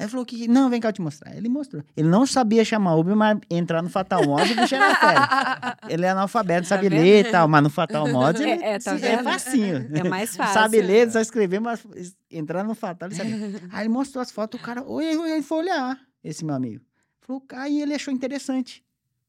Aí 0.00 0.08
falou 0.08 0.24
que, 0.24 0.48
não, 0.48 0.70
vem 0.70 0.80
cá 0.80 0.88
eu 0.88 0.92
te 0.94 1.02
mostrar. 1.02 1.36
Ele 1.36 1.46
mostrou. 1.46 1.82
Ele 1.94 2.08
não 2.08 2.24
sabia 2.24 2.64
chamar 2.64 2.94
Uber, 2.94 3.14
mas 3.14 3.38
entrar 3.50 3.82
no 3.82 3.90
Fatal 3.90 4.24
Models, 4.24 4.56
bicho 4.56 4.74
era 4.74 4.94
fera. 4.94 5.76
Ele 5.90 6.06
é 6.06 6.08
analfabeto, 6.08 6.66
sabe 6.66 6.88
vendo? 6.88 7.02
ler 7.02 7.26
e 7.26 7.30
tal, 7.30 7.46
mas 7.46 7.62
no 7.62 7.68
Fatal 7.68 8.08
Models 8.08 8.40
ele, 8.40 8.62
É, 8.62 8.76
é, 8.76 8.78
tá 8.78 8.94
é 8.96 9.22
facinho. 9.22 9.90
É 9.94 10.02
mais 10.02 10.34
fácil. 10.36 10.54
Sabe 10.54 10.80
ler, 10.80 11.10
só 11.10 11.20
escrever, 11.20 11.60
mas 11.60 11.86
entrar 12.30 12.64
no 12.64 12.74
Fatal 12.74 13.10
ele 13.10 13.14
sabia. 13.14 13.36
Aí 13.70 13.82
ele 13.82 13.90
mostrou 13.90 14.22
as 14.22 14.30
fotos, 14.30 14.58
o 14.58 14.62
cara, 14.62 14.82
oi, 14.82 15.04
ele 15.04 15.42
foi 15.42 15.58
olhar, 15.58 16.00
esse 16.24 16.46
meu 16.46 16.54
amigo. 16.54 16.82
Falou, 17.20 17.44
aí 17.52 17.82
ele 17.82 17.94
achou 17.94 18.12
interessante. 18.12 18.82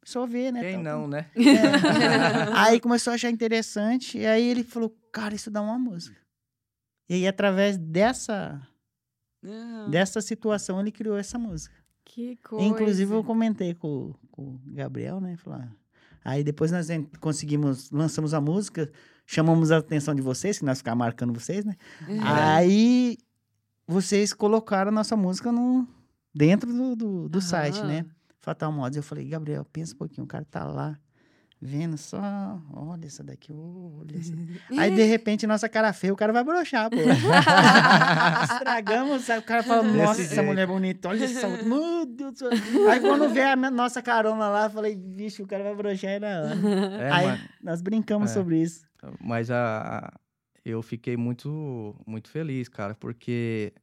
A 0.04 0.26
ver, 0.26 0.52
né? 0.52 0.62
Quem 0.62 0.84
tal, 0.84 1.02
não, 1.02 1.08
né? 1.08 1.30
é. 1.36 2.54
aí 2.56 2.80
começou 2.80 3.12
a 3.12 3.16
achar 3.16 3.30
interessante, 3.30 4.18
e 4.18 4.26
aí 4.26 4.48
ele 4.50 4.64
falou, 4.64 4.96
cara, 5.12 5.36
isso 5.36 5.52
dá 5.52 5.62
uma 5.62 5.78
música. 5.78 6.20
E 7.10 7.16
aí, 7.16 7.28
através 7.28 7.78
dessa, 7.78 8.62
Uhum. 9.44 9.90
dessa 9.90 10.22
situação, 10.22 10.80
ele 10.80 10.92
criou 10.92 11.18
essa 11.18 11.38
música. 11.38 11.76
Que 12.06 12.36
coisa. 12.38 12.66
Inclusive, 12.66 13.14
eu 13.14 13.24
comentei 13.24 13.74
com, 13.74 14.14
com 14.32 14.56
o 14.56 14.62
Gabriel, 14.68 15.20
né? 15.20 15.36
Falar. 15.38 15.72
Aí 16.24 16.44
depois 16.44 16.72
nós 16.72 16.88
conseguimos, 17.20 17.90
lançamos 17.90 18.34
a 18.34 18.42
música, 18.42 18.92
chamamos 19.26 19.72
a 19.72 19.78
atenção 19.78 20.14
de 20.14 20.22
vocês, 20.22 20.60
que 20.60 20.66
nós 20.66 20.80
ficamos 20.80 21.00
marcando 21.00 21.34
vocês, 21.34 21.66
né? 21.66 21.76
Uhum. 22.08 22.20
Aí 22.22 23.18
vocês 23.88 24.34
colocaram 24.34 24.90
a 24.90 24.94
nossa 24.94 25.16
música 25.16 25.52
no, 25.52 25.88
dentro 26.34 26.72
do, 26.72 26.96
do, 26.96 27.30
do 27.30 27.42
site, 27.42 27.82
né? 27.84 28.06
Fatal 28.42 28.72
Mods. 28.72 28.98
Eu 28.98 29.04
falei, 29.04 29.26
Gabriel, 29.28 29.64
pensa 29.66 29.94
um 29.94 29.98
pouquinho, 29.98 30.26
o 30.26 30.28
cara 30.28 30.46
tá 30.50 30.64
lá 30.66 30.98
vendo 31.64 31.96
só, 31.96 32.20
olha 32.74 33.06
essa 33.06 33.24
daqui, 33.24 33.54
olha 33.54 34.18
essa. 34.18 34.34
Aí 34.82 34.96
de 34.96 35.04
repente 35.04 35.46
nossa 35.46 35.70
cara 35.70 35.94
feia, 35.94 36.12
o 36.12 36.16
cara 36.16 36.34
vai 36.34 36.44
broxar, 36.44 36.90
pô. 36.90 36.96
Estragamos, 38.44 39.30
aí 39.30 39.40
o 39.40 39.44
cara 39.44 39.62
fala, 39.64 39.84
Desse 39.84 39.98
nossa, 39.98 40.22
essa 40.22 40.36
jeito. 40.36 40.48
mulher 40.48 40.66
bonita, 40.68 41.10
olha 41.10 41.26
essa 41.26 41.48
outra. 41.48 41.64
Meu 41.66 42.06
Deus 42.06 42.34
do 42.34 42.38
céu. 42.40 42.90
Aí 42.90 43.00
quando 43.00 43.30
vê 43.30 43.42
a 43.44 43.56
nossa 43.56 44.02
carona 44.02 44.50
lá, 44.50 44.66
eu 44.66 44.70
falei, 44.72 44.96
vixe, 44.96 45.42
o 45.44 45.48
cara 45.48 45.64
vai 45.64 45.76
broxar 45.76 46.12
aí 46.12 46.20
na 46.20 46.28
hora. 46.42 46.56
É, 47.00 47.12
aí 47.12 47.26
mas, 47.28 47.40
nós 47.64 47.82
brincamos 47.82 48.32
É. 48.32 48.34
sobre 48.34 48.60
isso. 48.62 48.84
mas 49.20 49.52
a, 49.52 50.12
eu 50.66 50.82
fiquei 50.82 51.16
muito, 51.18 51.96
muito 52.08 52.30
feliz, 52.30 52.68
cara, 52.70 52.96
porque 52.96 53.74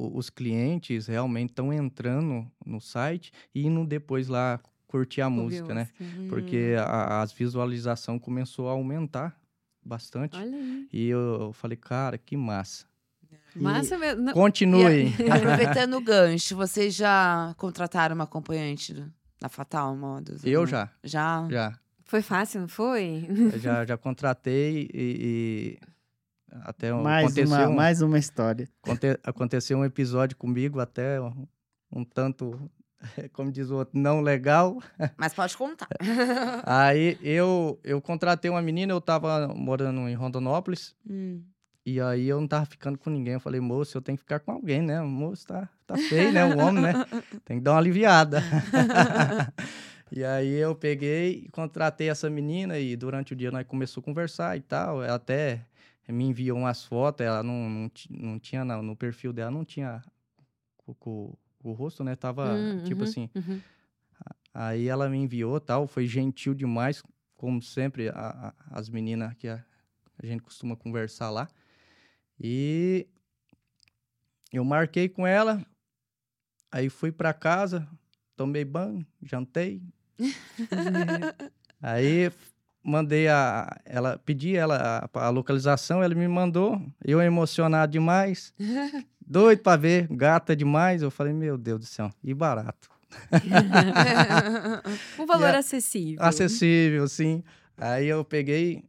os 0.00 0.30
clientes 0.30 1.06
realmente 1.06 1.50
estão 1.50 1.72
entrando 1.72 2.46
no 2.64 2.80
site 2.80 3.32
e 3.54 3.66
indo 3.66 3.84
depois 3.86 4.28
lá 4.28 4.60
curtir 4.86 5.20
a 5.20 5.28
música, 5.28 5.74
né? 5.74 5.88
Uhum. 6.00 6.28
Porque 6.28 6.74
a, 6.78 7.20
as 7.20 7.32
visualizações 7.32 8.20
começou 8.22 8.68
a 8.68 8.72
aumentar 8.72 9.38
bastante. 9.84 10.36
Olha 10.36 10.56
aí. 10.56 10.88
E 10.92 11.08
eu 11.08 11.52
falei, 11.52 11.76
cara, 11.76 12.16
que 12.18 12.36
massa. 12.36 12.86
Massa 13.56 13.98
mesmo. 13.98 14.22
Não- 14.22 14.32
Continue. 14.32 15.12
Aproveitando 15.34 15.94
o 15.96 16.00
gancho, 16.00 16.56
vocês 16.56 16.94
já 16.94 17.54
contrataram 17.58 18.14
uma 18.14 18.24
acompanhante 18.24 18.94
da 19.40 19.48
Fatal 19.48 19.96
Modos? 19.96 20.44
Eu 20.44 20.60
Não? 20.60 20.66
já, 20.66 20.90
Já? 21.02 21.48
já. 21.50 21.78
Foi 22.04 22.22
fácil, 22.22 22.62
não 22.62 22.68
foi? 22.68 23.26
Eu 23.52 23.58
já, 23.58 23.84
já 23.84 23.98
contratei 23.98 24.88
e, 24.94 25.76
e 25.76 25.78
até 26.62 26.92
Mais 26.92 27.26
aconteceu, 27.26 27.56
uma, 27.56 27.68
um, 27.68 27.74
mais 27.74 28.02
uma 28.02 28.18
história. 28.18 28.68
aconte- 28.82 29.18
aconteceu 29.24 29.78
um 29.78 29.84
episódio 29.84 30.36
comigo 30.36 30.80
até 30.80 31.20
um, 31.20 31.46
um 31.92 32.04
tanto, 32.04 32.70
como 33.32 33.50
diz 33.52 33.70
o 33.70 33.76
outro, 33.76 33.98
não 33.98 34.20
legal. 34.20 34.78
Mas 35.16 35.34
pode 35.34 35.56
contar. 35.56 35.88
Aí 36.64 37.18
eu, 37.22 37.78
eu 37.84 38.00
contratei 38.00 38.50
uma 38.50 38.62
menina, 38.62 38.92
eu 38.92 39.00
tava 39.00 39.48
morando 39.48 40.08
em 40.08 40.14
Rondonópolis, 40.14 40.94
Hum. 41.08 41.42
e 41.86 42.00
aí 42.00 42.26
eu 42.28 42.40
não 42.40 42.48
tava 42.48 42.66
ficando 42.66 42.98
com 42.98 43.08
ninguém. 43.10 43.34
Eu 43.34 43.40
falei, 43.40 43.60
moço, 43.60 43.96
eu 43.96 44.02
tenho 44.02 44.16
que 44.18 44.22
ficar 44.24 44.40
com 44.40 44.52
alguém, 44.52 44.82
né? 44.82 45.00
O 45.00 45.06
moço 45.08 45.46
tá, 45.46 45.68
tá 45.86 45.96
feio, 45.96 46.32
né? 46.32 46.44
O 46.44 46.58
homem, 46.58 46.82
né? 46.82 46.92
Tem 47.44 47.58
que 47.58 47.62
dar 47.64 47.72
uma 47.72 47.78
aliviada. 47.78 48.42
e 50.10 50.24
aí 50.24 50.54
eu 50.54 50.74
peguei 50.74 51.44
e 51.46 51.48
contratei 51.50 52.08
essa 52.08 52.28
menina 52.30 52.78
e 52.78 52.96
durante 52.96 53.32
o 53.32 53.36
dia 53.36 53.50
nós 53.50 53.66
começamos 53.66 54.02
a 54.04 54.06
conversar 54.06 54.56
e 54.56 54.60
tal. 54.60 55.00
Até 55.02 55.64
me 56.08 56.24
enviou 56.24 56.58
umas 56.58 56.84
fotos, 56.84 57.24
ela 57.26 57.42
não, 57.42 57.68
não, 57.68 57.90
não 58.10 58.38
tinha, 58.38 58.64
no 58.64 58.96
perfil 58.96 59.32
dela, 59.32 59.50
não 59.50 59.64
tinha 59.64 60.02
o, 60.86 60.94
o, 61.04 61.38
o 61.62 61.72
rosto, 61.72 62.02
né? 62.04 62.16
Tava, 62.16 62.56
Hum, 62.56 62.84
tipo 62.84 63.02
uhum, 63.02 63.08
assim, 63.08 63.30
uhum. 63.34 63.60
Aí 64.52 64.88
ela 64.88 65.08
me 65.08 65.18
enviou 65.18 65.60
tal, 65.60 65.86
foi 65.86 66.06
gentil 66.06 66.54
demais, 66.54 67.02
como 67.36 67.62
sempre, 67.62 68.08
a- 68.08 68.14
a- 68.48 68.54
as 68.78 68.88
meninas 68.88 69.34
que 69.34 69.46
a, 69.46 69.64
a 70.20 70.26
gente 70.26 70.42
costuma 70.42 70.74
conversar 70.76 71.30
lá. 71.30 71.48
E 72.40 73.06
eu 74.52 74.64
marquei 74.64 75.08
com 75.08 75.26
ela, 75.26 75.64
aí 76.72 76.88
fui 76.88 77.12
pra 77.12 77.32
casa, 77.32 77.88
tomei 78.36 78.64
banho, 78.64 79.06
jantei. 79.22 79.82
aí 81.80 82.30
mandei 82.88 83.28
a. 83.28 83.76
Ela, 83.84 84.18
pedi 84.24 84.56
ela 84.56 85.08
a, 85.14 85.26
a 85.26 85.30
localização, 85.30 86.02
ela 86.02 86.14
me 86.14 86.26
mandou, 86.26 86.80
eu 87.04 87.20
emocionado 87.20 87.92
demais. 87.92 88.52
Doido 89.24 89.62
pra 89.62 89.76
ver, 89.76 90.06
gata 90.10 90.56
demais. 90.56 91.02
Eu 91.02 91.10
falei, 91.10 91.32
meu 91.32 91.58
Deus 91.58 91.80
do 91.80 91.86
céu, 91.86 92.10
e 92.24 92.32
barato. 92.32 92.88
Um 95.18 95.26
valor 95.26 95.54
a- 95.54 95.58
acessível. 95.58 96.22
acessível, 96.22 97.08
sim. 97.08 97.42
Aí 97.76 98.06
eu 98.06 98.24
peguei, 98.24 98.82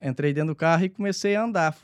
entrei 0.00 0.32
dentro 0.32 0.48
do 0.54 0.56
carro 0.56 0.84
e 0.84 0.88
comecei 0.88 1.34
a 1.36 1.42
andar. 1.44 1.76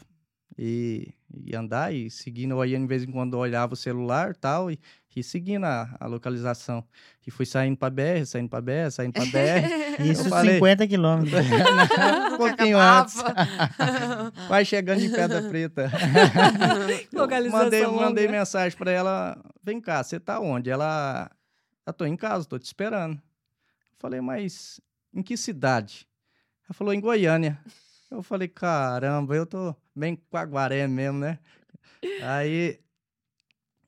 E, 0.58 1.12
e 1.44 1.54
andar 1.54 1.92
e 1.92 2.10
seguindo, 2.10 2.64
ia 2.64 2.78
de 2.78 2.86
vez 2.86 3.02
em 3.04 3.10
quando 3.12 3.34
olhava 3.34 3.74
o 3.74 3.76
celular 3.76 4.34
tal, 4.34 4.70
e, 4.70 4.78
e 5.16 5.22
seguindo 5.22 5.64
a, 5.64 5.96
a 5.98 6.06
localização. 6.06 6.84
E 7.26 7.30
fui 7.30 7.46
saindo 7.46 7.76
pra 7.78 7.88
BR, 7.88 8.26
saindo 8.26 8.50
pra 8.50 8.60
BR, 8.60 8.90
saindo 8.90 9.14
pra 9.14 9.24
BR. 9.24 9.98
Isso 10.04 10.28
falei- 10.28 10.56
50 10.56 10.86
quilômetros. 10.86 11.32
um 12.32 12.36
pouquinho 12.36 12.78
antes. 12.78 13.16
Vai 14.46 14.62
chegando 14.66 15.00
em 15.02 15.10
Pedra 15.10 15.40
Preta. 15.48 15.90
Localização 17.12 17.62
mandei, 17.64 17.86
mandei 17.86 18.28
mensagem 18.28 18.76
pra 18.76 18.90
ela: 18.90 19.42
vem 19.62 19.80
cá, 19.80 20.04
você 20.04 20.20
tá 20.20 20.38
onde? 20.38 20.68
Ela. 20.70 21.30
Eu 21.86 21.92
tô 21.94 22.04
em 22.04 22.16
casa, 22.16 22.44
tô 22.46 22.58
te 22.58 22.66
esperando. 22.66 23.18
Falei, 23.98 24.20
mas 24.20 24.80
em 25.14 25.22
que 25.22 25.36
cidade? 25.36 26.06
Ela 26.68 26.74
falou, 26.74 26.92
em 26.92 27.00
Goiânia. 27.00 27.58
Eu 28.10 28.22
falei, 28.22 28.48
caramba, 28.48 29.34
eu 29.34 29.46
tô 29.46 29.74
bem 29.94 30.14
com 30.14 30.36
Aguaré 30.36 30.86
mesmo, 30.86 31.18
né? 31.20 31.38
Aí. 32.22 32.78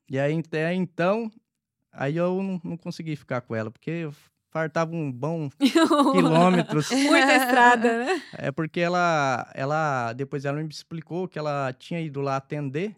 E 0.09 0.17
aí, 0.19 0.37
até 0.39 0.73
então, 0.73 1.31
aí 1.91 2.17
eu 2.17 2.41
não, 2.41 2.61
não 2.63 2.77
consegui 2.77 3.15
ficar 3.15 3.41
com 3.41 3.55
ela, 3.55 3.69
porque 3.69 3.91
eu 3.91 4.13
fartava 4.49 4.95
um 4.95 5.11
bom 5.11 5.49
quilômetros. 6.11 6.89
Muita 6.91 7.35
estrada, 7.35 8.05
né? 8.05 8.21
É 8.33 8.51
porque 8.51 8.79
ela, 8.79 9.49
ela, 9.53 10.13
depois 10.13 10.45
ela 10.45 10.61
me 10.61 10.69
explicou 10.69 11.27
que 11.27 11.37
ela 11.37 11.71
tinha 11.73 12.01
ido 12.01 12.21
lá 12.21 12.35
atender, 12.37 12.95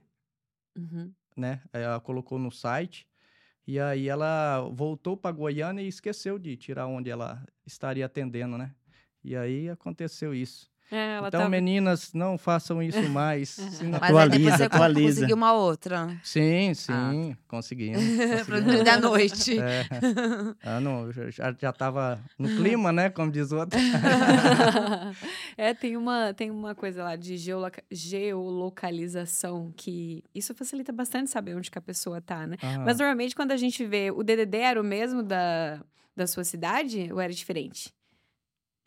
Uhum. 0.78 1.12
né? 1.36 1.60
Ela 1.74 2.00
colocou 2.00 2.40
no 2.40 2.50
site 2.50 3.06
e 3.68 3.78
aí 3.78 4.08
ela 4.08 4.62
voltou 4.72 5.18
para 5.18 5.36
Goiânia 5.36 5.82
e 5.84 5.88
esqueceu 5.90 6.40
de 6.40 6.56
tirar 6.56 6.88
onde 6.88 7.10
ela 7.10 7.46
estaria 7.66 8.06
atendendo, 8.06 8.58
né? 8.58 8.74
E 9.22 9.36
aí 9.36 9.70
aconteceu 9.70 10.34
isso. 10.34 10.71
É, 10.92 11.20
então, 11.26 11.48
meninas, 11.50 12.12
não 12.14 12.38
façam 12.38 12.84
isso 12.84 13.02
mais. 13.10 13.50
senão- 13.52 13.92
Mas 14.00 14.10
Atualiza, 14.10 14.58
você 14.58 14.64
atualiza. 14.64 15.08
conseguiu 15.16 15.36
uma 15.38 15.54
outra. 15.54 16.20
Sim, 16.22 16.74
sim, 16.74 17.36
conseguimos. 17.48 18.02
pra 18.18 18.28
conseguimos. 18.28 18.64
dormir 18.66 18.84
da 18.84 19.00
noite. 19.00 19.58
É. 19.60 19.86
Ah, 20.64 20.80
não, 20.80 21.12
já- 21.12 21.30
já, 21.30 21.56
já 21.60 21.72
tava 21.74 22.20
no 22.38 22.48
clima, 22.50 22.92
né? 22.92 23.10
Como 23.10 23.32
diz 23.32 23.52
o 23.52 23.58
outro. 23.58 23.80
é, 25.58 25.74
tem 25.74 25.96
uma, 25.98 26.34
tem 26.34 26.50
uma 26.52 26.76
coisa 26.76 27.04
lá 27.04 27.16
de 27.16 27.38
geoloca- 27.38 27.84
geolocalização 27.92 29.74
que 29.76 30.24
isso 30.34 30.54
facilita 30.54 30.92
bastante 30.92 31.30
saber 31.30 31.56
onde 31.56 31.70
que 31.72 31.78
a 31.78 31.82
pessoa 31.82 32.22
tá, 32.22 32.46
né? 32.48 32.58
Ah, 32.62 32.80
Mas 32.80 32.98
normalmente 32.98 33.36
quando 33.36 33.52
a 33.52 33.58
gente 33.58 33.86
vê, 33.86 34.12
o 34.12 34.24
DDD 34.24 34.58
era 34.58 34.80
o 34.82 34.84
mesmo 34.84 35.24
da, 35.24 35.80
da 36.16 36.28
sua 36.28 36.44
cidade 36.44 37.10
ou 37.12 37.20
era 37.20 37.32
diferente? 37.34 37.94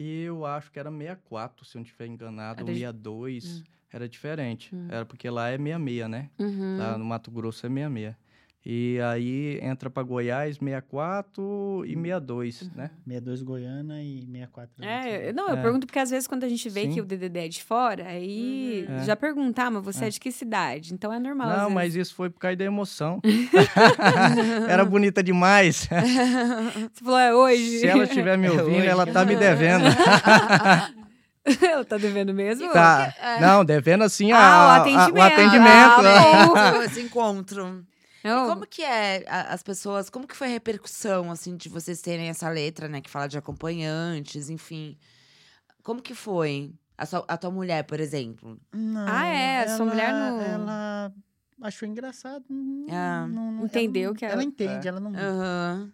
Eu 0.07 0.45
acho 0.47 0.71
que 0.71 0.79
era 0.79 0.91
64, 0.91 1.65
se 1.65 1.77
eu 1.77 1.81
não 1.81 1.85
estiver 1.85 2.07
enganado, 2.07 2.61
Era 2.61 2.69
ou 2.69 2.73
de- 2.75 2.81
62. 2.81 3.63
Era 3.93 4.09
diferente. 4.09 4.75
Hum. 4.75 4.89
Era 4.91 5.05
porque 5.07 5.31
lá 5.31 5.49
é 5.51 5.57
66, 5.57 6.09
né? 6.11 6.31
Uhum. 6.39 6.79
Lá 6.79 6.99
no 6.99 7.05
Mato 7.05 7.31
Grosso 7.31 7.65
é 7.65 7.69
66. 7.69 8.17
E 8.67 8.99
aí 9.03 9.59
entra 9.63 9.91
para 9.91 10.03
Goiás 10.03 10.57
64 10.57 11.85
e 11.85 11.91
62, 11.95 12.71
né? 12.75 12.91
62 13.07 13.43
Goiânia 13.43 14.03
e 14.03 14.23
64. 14.27 14.71
É, 14.83 15.33
não, 15.35 15.51
eu 15.51 15.57
É. 15.59 15.63
pergunto 15.63 15.87
porque 15.87 15.99
às 15.99 16.09
vezes 16.09 16.27
quando 16.27 16.45
a 16.45 16.49
gente 16.49 16.67
vê 16.71 16.87
que 16.87 16.95
Sim. 16.95 17.01
o 17.01 17.05
DDD 17.05 17.41
é 17.41 17.49
de 17.49 17.63
fora, 17.63 18.07
aí 18.09 18.87
Uhum. 18.89 18.97
É. 18.97 19.05
já 19.05 19.15
perguntar, 19.15 19.71
mas 19.71 19.85
você 19.85 20.05
é. 20.05 20.07
É. 20.07 20.11
de 20.11 20.19
que 20.19 20.33
cidade? 20.33 20.95
Então 20.95 21.13
é 21.13 21.19
normal. 21.19 21.49
Não, 21.49 21.57
vezes. 21.59 21.75
mas 21.75 21.95
isso 21.95 22.15
foi 22.15 22.31
por 22.31 22.39
causa 22.41 22.57
da 22.57 22.65
emoção. 22.65 23.21
Era 24.67 24.83
bonita 24.85 25.23
demais. 25.23 25.87
Você 25.87 27.05
falou, 27.05 27.19
é 27.19 27.35
hoje. 27.35 27.81
Se 27.81 27.87
ela 27.87 28.05
estiver 28.05 28.39
me 28.39 28.47
É 28.47 28.51
ouvindo, 28.51 28.79
hoje. 28.79 28.87
ela 28.87 29.07
tá 29.07 29.27
me 29.27 29.37
devendo. 29.37 29.85
ela 31.63 31.85
tá 31.85 31.99
devendo 31.99 32.33
mesmo? 32.33 32.73
tá. 32.73 33.13
Não, 33.41 33.63
devendo 33.65 34.05
assim 34.05 34.33
a, 34.33 34.39
Ah, 34.39 34.67
o 34.67 34.71
a- 34.71 34.77
atendimento. 34.77 35.17
o 35.19 35.23
atendimento. 35.23 36.03
né? 36.03 36.15
Ah, 36.17 36.47
bom. 36.73 36.81
Esse 36.83 37.01
encontro. 38.25 38.47
E 38.51 38.55
como 38.55 38.67
que 38.67 38.83
é 38.83 39.25
a- 39.29 39.53
as 39.55 39.63
pessoas, 39.63 40.09
como 40.11 40.27
que 40.27 40.37
foi 40.37 40.47
a 40.49 40.51
repercussão, 40.51 41.31
assim, 41.31 41.57
de 41.57 41.69
vocês 41.69 42.01
terem 42.01 42.29
essa 42.29 42.49
letra, 42.49 42.89
né, 42.89 43.01
que 43.01 43.11
fala 43.11 43.27
de 43.29 43.37
acompanhantes, 43.39 44.49
enfim. 44.51 44.97
Como 45.83 46.01
que 46.01 46.15
foi? 46.15 46.73
A, 46.97 47.05
sua- 47.07 47.25
a 47.29 47.37
tua 47.37 47.51
mulher, 47.51 47.85
por 47.85 48.01
exemplo. 48.01 48.59
Não, 48.73 49.05
Ah, 49.09 49.27
é, 49.27 49.69
sua 49.77 49.85
mulher 49.87 50.13
não- 50.13 50.41
Ela 50.41 51.13
achou 51.63 51.89
engraçado. 51.89 52.45
não- 52.49 52.87
Ah, 52.91 53.27
não- 53.27 53.53
não- 53.53 53.65
entendeu 53.67 54.11
ela, 54.11 54.15
que 54.17 54.25
ela- 54.25 54.35
ela 54.35 54.45
entende, 54.45 54.87
É. 54.87 54.91
ela 54.91 55.01
não. 55.01 55.11
Aham. 55.15 55.93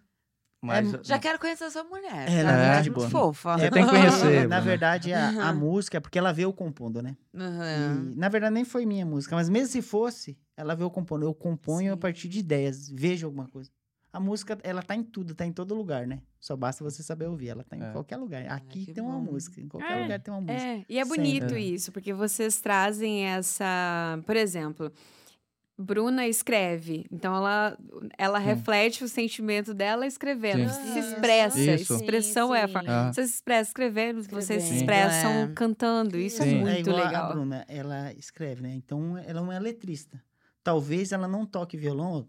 Mas, 0.61 0.91
Já 1.03 1.17
quero 1.17 1.39
conhecer 1.39 1.63
a 1.63 1.71
sua 1.71 1.83
mulher. 1.83 2.29
Ela 2.29 2.51
é 2.51 2.71
muito 2.73 2.83
de 2.83 2.89
muito 2.91 2.99
boa. 2.99 3.09
fofa. 3.09 3.57
Você 3.57 3.71
tem 3.71 3.83
que 3.83 3.89
conhecer, 3.89 4.47
Na 4.47 4.59
verdade, 4.59 5.11
a, 5.11 5.49
a 5.49 5.53
música 5.53 5.97
é 5.97 5.99
porque 5.99 6.19
ela 6.19 6.31
veio 6.31 6.53
compondo, 6.53 7.01
né? 7.01 7.17
Aham. 7.35 8.11
E, 8.13 8.15
na 8.15 8.29
verdade, 8.29 8.53
nem 8.53 8.63
foi 8.63 8.85
minha 8.85 9.05
música, 9.05 9.35
mas 9.35 9.49
mesmo 9.49 9.69
se 9.69 9.81
fosse, 9.81 10.37
ela 10.55 10.75
veio 10.75 10.89
compondo. 10.91 11.23
Eu 11.25 11.33
componho 11.33 11.93
a 11.93 11.95
Sim. 11.95 11.99
partir 11.99 12.27
de 12.29 12.39
ideias, 12.39 12.87
vejo 12.89 13.25
alguma 13.25 13.47
coisa. 13.47 13.71
A 14.13 14.19
música, 14.19 14.57
ela 14.61 14.83
tá 14.83 14.93
em 14.93 15.01
tudo, 15.03 15.33
tá 15.33 15.45
em 15.45 15.53
todo 15.53 15.73
lugar, 15.73 16.05
né? 16.05 16.21
Só 16.39 16.55
basta 16.55 16.83
você 16.83 17.01
saber 17.01 17.27
ouvir. 17.27 17.47
Ela 17.47 17.63
tá 17.63 17.77
em 17.77 17.81
É. 17.83 17.91
qualquer 17.93 18.17
lugar. 18.17 18.45
Aqui 18.49 18.85
tem 18.93 19.01
uma 19.01 19.17
bom. 19.17 19.31
música, 19.31 19.59
em 19.61 19.67
qualquer 19.69 19.97
É, 19.97 20.01
lugar 20.03 20.19
tem 20.19 20.33
uma 20.33 20.41
música. 20.41 20.61
É, 20.69 20.85
e 20.89 20.99
é 20.99 21.03
Sempre. 21.05 21.17
bonito 21.17 21.55
É. 21.55 21.59
isso, 21.59 21.91
porque 21.93 22.13
vocês 22.13 22.59
trazem 22.61 23.23
essa. 23.25 24.19
Por 24.27 24.35
exemplo, 24.35 24.91
Bruna 25.77 26.27
escreve, 26.27 27.05
então 27.11 27.35
ela, 27.35 27.75
ela 28.17 28.39
Sim. 28.39 28.45
reflete 28.45 29.03
o 29.03 29.07
sentimento 29.09 29.73
dela 29.73 30.05
escrevendo. 30.05 30.69
Sim. 30.69 30.93
Se 30.93 30.99
expressa. 30.99 31.59
Isso. 31.59 31.95
Expressão 31.95 32.53
é 32.53 32.63
a 32.63 32.67
forma. 32.67 32.89
Ah. 33.09 33.11
Vocês 33.13 33.29
se 33.29 33.35
expressam 33.37 33.69
escrevendo, 33.69 34.21
vocês 34.23 34.45
se 34.45 34.53
Escrevendo, 34.75 34.75
expressam 34.77 35.31
é. 35.31 35.47
cantando. 35.55 36.17
Isso 36.19 36.41
é 36.43 36.45
Sim. 36.45 36.59
muito 36.59 36.89
igual 36.89 37.03
legal. 37.05 37.25
A 37.25 37.33
Bruna, 37.33 37.65
ela 37.67 38.13
escreve, 38.13 38.61
né? 38.61 38.73
Então, 38.75 39.17
ela 39.17 39.39
é 39.39 39.41
uma 39.41 39.57
letrista. 39.57 40.21
Talvez 40.63 41.11
ela 41.11 41.27
não 41.27 41.45
toque 41.47 41.75
violão, 41.75 42.27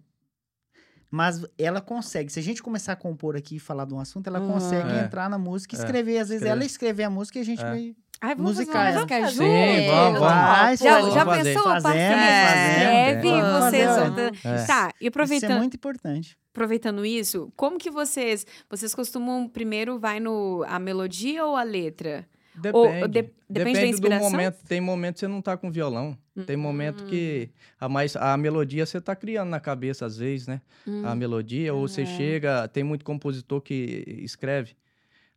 mas 1.11 1.45
ela 1.59 1.83
consegue. 1.83 2.33
Se 2.33 2.39
a 2.39 2.43
gente 2.43 2.63
começar 2.63 2.93
a 2.93 2.97
compor 2.97 3.37
aqui 3.37 3.57
e 3.57 3.61
falar 3.61 3.85
de 3.85 3.93
um 3.93 4.01
assunto, 4.01 4.27
ela 4.29 4.41
Uhum. 4.41 4.53
consegue 4.53 4.91
É. 4.93 5.05
entrar 5.05 5.29
na 5.29 5.37
música 5.37 5.75
e 5.75 5.79
É. 5.79 5.83
escrever. 5.83 6.13
Às 6.19 6.29
vezes 6.31 6.43
Escreve. 6.43 6.51
ela 6.57 6.65
escreve 6.65 7.03
a 7.03 7.11
música 7.11 7.39
e 7.39 7.43
a 7.43 7.45
gente 7.45 7.63
É. 7.63 7.69
vai... 7.69 7.95
Ai, 8.23 8.35
vamos 8.37 8.53
Musical. 8.57 8.75
fazer 8.75 8.91
uma 8.91 8.95
música 9.01 9.15
Vamos 9.19 9.35
junto? 9.35 9.51
Sim, 9.51 9.87
vamos, 9.89 10.21
vamos. 10.21 10.35
Vai, 10.35 10.77
Já, 10.77 11.01
pô, 11.01 11.11
já 11.11 11.25
vamos 11.25 11.37
fazer. 11.39 11.55
pensou? 11.55 11.63
Parceria 11.65 12.09
fazemos. 12.09 12.73
escreve, 12.77 13.31
Vamos 13.31 13.65
vocês... 13.65 14.45
É. 14.45 14.65
Tá, 14.67 14.91
e 14.93 14.95
Isso 14.95 15.05
é 15.05 15.09
aproveitando, 15.09 15.59
muito 15.59 15.75
importante. 15.75 16.39
aproveitando 16.53 17.05
isso, 17.05 17.53
como 17.57 17.79
que 17.79 17.91
vocês... 17.91 18.47
Vocês 18.71 18.95
costumam, 18.95 19.49
primeiro, 19.49 19.99
vai 19.99 20.21
no... 20.21 20.65
A 20.69 20.79
melodia 20.79 21.45
ou 21.45 21.57
a 21.57 21.65
letra? 21.65 22.25
Ou- 22.73 22.87
Depende. 22.87 23.09
de- 23.09 23.33
depende 23.49 24.01
da 24.01 24.19
do 24.19 24.23
momento. 24.25 24.59
Tem 24.69 24.81
momento 24.81 25.15
que 25.15 25.21
você 25.21 25.29
não 25.29 25.43
tá 25.43 25.57
com 25.57 25.71
violão. 25.71 26.17
Tem 26.47 26.57
momento 26.57 27.05
que 27.07 27.51
a, 27.81 27.89
mais, 27.89 28.15
a 28.15 28.37
melodia 28.37 28.85
você 28.87 29.01
tá 29.01 29.17
criando 29.17 29.49
na 29.49 29.59
cabeça, 29.59 30.05
às 30.07 30.17
vezes, 30.19 30.47
né? 30.47 30.61
Hum. 30.87 31.03
A 31.05 31.15
melodia, 31.15 31.73
ou 31.75 31.89
você 31.89 32.03
É. 32.03 32.07
chega. 32.07 32.69
Tem 32.69 32.85
muito 32.85 33.05
compositor 33.07 33.61
que 33.63 34.05
escreve 34.23 34.77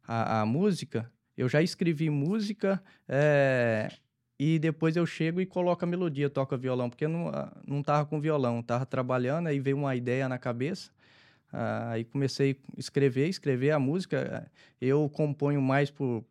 a, 0.07 0.41
a 0.41 0.45
música. 0.45 1.09
Eu 1.37 1.49
já 1.49 1.61
escrevi 1.61 2.09
música 2.09 2.81
é, 3.07 3.89
e 4.39 4.59
depois 4.59 4.95
eu 4.95 5.05
chego 5.05 5.41
e 5.41 5.45
coloco 5.45 5.83
a 5.83 5.87
melodia, 5.87 6.29
toco 6.29 6.57
violão, 6.57 6.89
porque 6.89 7.05
eu 7.05 7.09
não, 7.09 7.29
ah, 7.29 7.51
não 7.67 7.83
tava 7.83 8.05
com 8.05 8.19
violão, 8.19 8.61
tava 8.61 8.85
trabalhando, 8.85 9.47
aí 9.47 9.59
veio 9.59 9.77
uma 9.77 9.95
ideia 9.95 10.27
na 10.29 10.37
cabeça. 10.37 10.91
ah, 11.51 11.91
Aí 11.91 12.03
comecei 12.05 12.57
a 12.77 12.79
escrever, 12.79 13.27
escrever 13.29 13.71
a 13.71 13.79
música. 13.79 14.49
Eu 14.81 15.09
componho 15.09 15.61
mais 15.61 15.91
por 15.91 16.23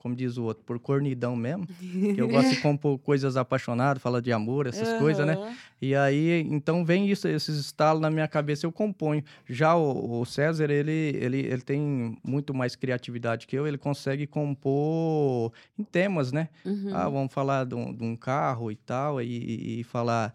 como 0.00 0.16
diz 0.16 0.36
o 0.36 0.44
outro, 0.44 0.64
por 0.64 0.78
cornidão 0.80 1.36
mesmo. 1.36 1.66
que 2.14 2.20
eu 2.20 2.26
gosto 2.26 2.50
de 2.50 2.56
compor 2.62 2.98
coisas 2.98 3.36
apaixonadas, 3.36 4.02
fala 4.02 4.20
de 4.20 4.32
amor, 4.32 4.66
essas 4.66 4.88
coisas, 4.98 5.24
né? 5.26 5.36
E 5.80 5.94
aí, 5.94 6.40
então 6.50 6.84
vem 6.84 7.08
isso, 7.08 7.28
esses 7.28 7.56
estalos 7.58 8.00
na 8.02 8.10
minha 8.10 8.26
cabeça, 8.26 8.66
eu 8.66 8.72
componho. 8.72 9.22
Já 9.48 9.76
o, 9.76 10.20
o 10.20 10.24
César, 10.24 10.70
ele, 10.70 10.90
ele, 10.90 11.38
ele 11.38 11.60
tem 11.62 12.16
muito 12.24 12.52
mais 12.54 12.74
criatividade 12.74 13.46
que 13.46 13.54
eu, 13.56 13.66
ele 13.66 13.78
consegue 13.78 14.26
compor 14.26 15.52
em 15.78 15.84
temas, 15.84 16.32
né? 16.32 16.48
Uhum. 16.64 16.90
Ah, 16.92 17.08
vamos 17.08 17.32
falar 17.32 17.64
de 17.66 17.74
um, 17.74 17.92
de 17.94 18.02
um 18.04 18.16
carro 18.16 18.70
e 18.72 18.76
tal, 18.76 19.20
e, 19.20 19.26
e- 19.26 19.80
e 19.80 19.84
falar. 19.84 20.34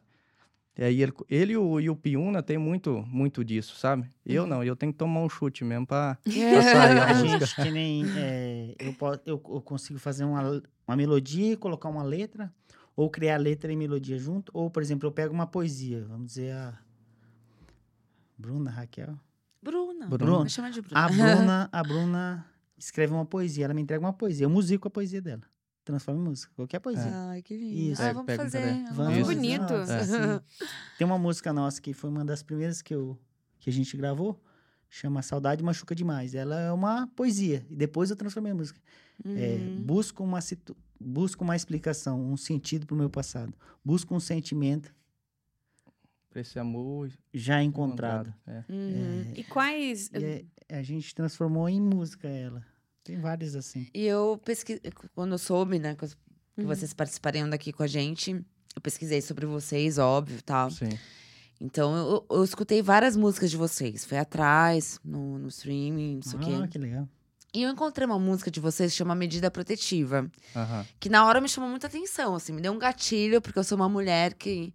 E 0.77 0.83
aí 0.83 1.01
ele, 1.01 1.13
ele 1.29 1.53
e 1.53 1.57
o, 1.57 1.79
e 1.79 1.89
o 1.89 1.95
Piuna 1.95 2.43
tem 2.43 2.57
muito, 2.57 3.01
muito 3.07 3.45
disso, 3.45 3.75
sabe? 3.77 4.09
Eu 4.25 4.45
não, 4.45 4.61
eu 4.63 4.75
tenho 4.75 4.91
que 4.91 4.97
tomar 4.97 5.21
um 5.21 5.29
chute 5.29 5.63
mesmo 5.63 5.87
pra, 5.87 6.17
pra 6.25 6.61
sair 6.61 6.99
a 6.99 7.13
música. 7.13 7.45
gente, 7.45 7.55
que 7.55 7.71
nem. 7.71 8.03
é, 8.17 8.75
eu, 8.79 8.93
po- 8.93 9.13
eu, 9.25 9.41
eu 9.49 9.61
consigo 9.61 9.97
fazer 9.99 10.25
uma, 10.25 10.61
uma 10.87 10.95
melodia 10.97 11.53
e 11.53 11.55
colocar 11.55 11.87
uma 11.87 12.03
letra, 12.03 12.53
ou 12.95 13.09
criar 13.09 13.37
letra 13.37 13.71
e 13.71 13.75
melodia 13.77 14.17
junto, 14.19 14.51
ou, 14.53 14.69
por 14.69 14.81
exemplo, 14.83 15.07
eu 15.07 15.11
pego 15.13 15.33
uma 15.33 15.47
poesia, 15.47 16.03
vamos 16.09 16.27
dizer 16.27 16.51
a. 16.51 16.77
Bruna, 18.37 18.69
Raquel. 18.69 19.17
Bruna. 19.61 20.07
Bruna. 20.07 20.49
Chama 20.49 20.71
de 20.71 20.81
Bruna. 20.81 21.05
A 21.05 21.07
Bruna, 21.09 21.69
a 21.71 21.83
Bruna 21.83 22.45
escreve 22.77 23.13
uma 23.13 23.25
poesia, 23.25 23.65
ela 23.65 23.73
me 23.73 23.81
entrega 23.81 24.03
uma 24.05 24.13
poesia, 24.13 24.45
eu 24.45 24.49
musico 24.49 24.87
a 24.87 24.91
poesia 24.91 25.21
dela. 25.21 25.41
Transforma 25.85 26.19
em 26.19 26.23
música, 26.23 26.51
qualquer 26.55 26.79
poesia. 26.79 27.11
Ai, 27.29 27.41
que 27.43 27.55
lindo. 27.55 27.91
Isso. 27.91 28.01
Ah, 28.01 28.05
É, 28.07 28.13
vamos 28.13 28.25
pega- 28.25 28.43
fazer. 28.43 28.59
pega- 28.61 28.91
vamos 28.91 29.13
Isso. 29.17 29.25
fazer. 29.27 29.35
Bonito. 29.35 29.73
Nossa, 29.73 29.93
É. 29.93 30.41
tem 30.97 31.05
uma 31.05 31.17
música 31.19 31.53
nossa 31.53 31.79
que 31.79 31.93
foi 31.93 32.09
uma 32.09 32.25
das 32.25 32.41
primeiras 32.41 32.81
que, 32.81 32.93
eu, 32.93 33.17
que 33.59 33.69
a 33.69 33.73
gente 33.73 33.95
gravou, 33.95 34.41
chama 34.89 35.21
Saudade 35.21 35.63
Machuca 35.63 35.93
Demais. 35.93 36.33
Ela 36.33 36.59
é 36.59 36.71
uma 36.71 37.05
poesia, 37.15 37.63
e 37.69 37.75
depois 37.75 38.09
eu 38.09 38.15
transformei 38.15 38.51
em 38.51 38.55
música. 38.55 38.79
É, 39.23 39.55
Uhum. 39.57 39.83
busco, 39.83 40.23
uma 40.23 40.41
situ... 40.41 40.75
busco 40.99 41.43
uma 41.43 41.55
explicação, 41.55 42.19
um 42.19 42.35
sentido 42.35 42.85
pro 42.87 42.95
meu 42.95 43.09
passado. 43.09 43.53
Busco 43.83 44.13
um 44.15 44.19
sentimento 44.19 44.93
Pra 46.29 46.41
esse 46.41 46.59
amor 46.59 47.09
já 47.33 47.63
encontrado. 47.63 48.33
É. 48.45 48.63
Uhum. 48.67 49.33
E 49.37 49.43
quais. 49.45 50.09
E 50.13 50.45
é- 50.67 50.77
a 50.79 50.83
gente 50.83 51.15
transformou 51.15 51.69
em 51.69 51.79
música 51.79 52.27
ela. 52.27 52.61
Tem 53.05 53.17
várias 53.21 53.55
assim. 53.55 53.87
E 53.93 54.03
eu 54.05 54.37
pesquisei, 54.43 54.81
quando 55.13 55.31
eu 55.33 55.37
soube, 55.37 55.79
né, 55.79 55.95
que 55.95 56.05
Uhum. 56.57 56.65
vocês 56.67 56.93
participariam 56.93 57.49
daqui 57.49 57.71
com 57.71 57.83
a 57.83 57.87
gente, 57.87 58.31
eu 58.31 58.81
pesquisei 58.81 59.21
sobre 59.21 59.45
vocês, 59.45 59.97
óbvio, 59.97 60.41
tal. 60.41 60.71
Sim. 60.71 60.89
Então, 61.61 61.95
eu, 61.95 62.25
eu 62.37 62.43
escutei 62.43 62.81
várias 62.81 63.15
músicas 63.15 63.49
de 63.51 63.57
vocês. 63.57 64.03
Fui 64.05 64.17
atrás, 64.17 64.99
no, 65.03 65.37
no 65.37 65.47
streaming, 65.49 66.15
não 66.15 66.21
sei 66.23 66.39
o 66.39 66.41
Ah, 66.41 66.61
quê. 66.63 66.67
que 66.71 66.77
legal. 66.77 67.07
E 67.53 67.61
eu 67.63 67.69
encontrei 67.69 68.05
uma 68.05 68.19
música 68.19 68.51
de 68.51 68.59
vocês 68.59 68.91
que 68.91 68.97
chama 68.97 69.15
Medida 69.15 69.49
Protetiva. 69.51 70.29
Aham. 70.55 70.85
Que 70.99 71.07
na 71.07 71.25
hora 71.25 71.39
me 71.39 71.47
chamou 71.47 71.69
muita 71.69 71.87
atenção, 71.87 72.35
assim. 72.35 72.51
Me 72.51 72.61
deu 72.61 72.73
um 72.73 72.79
gatilho, 72.79 73.39
porque 73.41 73.57
eu 73.59 73.63
sou 73.63 73.77
uma 73.77 73.87
mulher 73.87 74.33
que... 74.33 74.73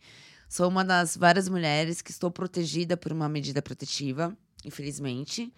Sou 0.48 0.68
uma 0.68 0.84
das 0.84 1.16
várias 1.16 1.48
mulheres 1.48 2.00
que 2.02 2.10
estou 2.10 2.30
protegida 2.30 2.96
por 2.96 3.12
uma 3.12 3.28
medida 3.28 3.60
protetiva, 3.62 4.36
infelizmente. 4.64 5.52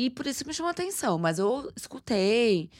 E 0.00 0.10
por 0.10 0.26
isso 0.28 0.46
me 0.46 0.54
chamou 0.54 0.70
atenção. 0.70 1.18
Mas 1.18 1.38
eu 1.40 1.72
escutei... 1.76 2.70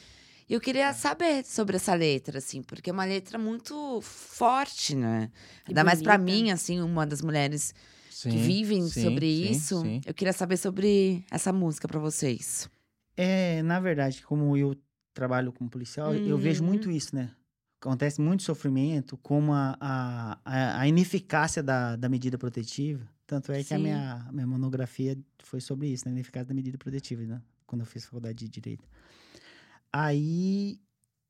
E 0.47 0.53
eu 0.53 0.59
queria 0.59 0.93
saber 0.93 1.45
sobre 1.45 1.75
essa 1.75 1.93
letra, 1.93 2.39
assim. 2.39 2.63
Porque 2.63 2.89
é 2.89 2.93
uma 2.93 3.05
letra 3.05 3.37
muito 3.37 3.99
forte, 4.01 4.95
né? 4.95 5.29
E 5.67 5.69
Ainda 5.69 5.83
mais 5.83 6.01
pra 6.01 6.17
bonita. 6.17 6.31
mim, 6.39 6.49
assim, 6.49 6.81
uma 6.81 7.05
das 7.05 7.21
mulheres 7.21 7.71
Sim, 8.09 8.31
que 8.31 8.37
vivem 8.37 8.81
sim, 8.87 9.03
sobre 9.03 9.27
sim, 9.27 9.51
isso. 9.51 9.81
sim. 9.81 10.01
Eu 10.05 10.13
queria 10.13 10.33
saber 10.33 10.57
sobre 10.57 11.23
essa 11.29 11.53
música 11.53 11.87
pra 11.87 11.99
vocês. 11.99 12.67
É, 13.15 13.61
na 13.61 13.79
verdade, 13.79 14.23
como 14.23 14.57
eu 14.57 14.75
trabalho 15.13 15.51
como 15.51 15.69
policial, 15.69 16.15
eu 16.15 16.37
vejo 16.37 16.63
muito 16.63 16.89
isso, 16.89 17.15
né? 17.15 17.29
Acontece 17.79 18.19
muito 18.19 18.41
sofrimento, 18.41 19.17
como 19.17 19.53
a, 19.53 19.77
a, 19.79 20.39
a- 20.43 20.79
a 20.81 20.87
ineficácia 20.87 21.61
da, 21.61 21.95
da 21.95 22.09
medida 22.09 22.37
protetiva. 22.39 23.07
Tanto 23.29 23.51
é 23.51 23.63
que 23.63 23.71
a 23.75 23.77
Sim. 23.77 23.83
minha, 23.83 24.25
a 24.27 24.31
minha 24.31 24.47
monografia 24.47 25.15
foi 25.43 25.61
sobre 25.61 25.87
isso, 25.87 26.03
né? 26.07 26.11
Ineficácia 26.13 26.47
da 26.47 26.53
medida 26.55 26.79
protetiva, 26.79 27.21
né? 27.21 27.39
Quando 27.67 27.81
eu 27.81 27.85
fiz 27.85 28.03
faculdade 28.03 28.39
de 28.39 28.49
Direito. 28.49 28.83
Aí 29.93 30.79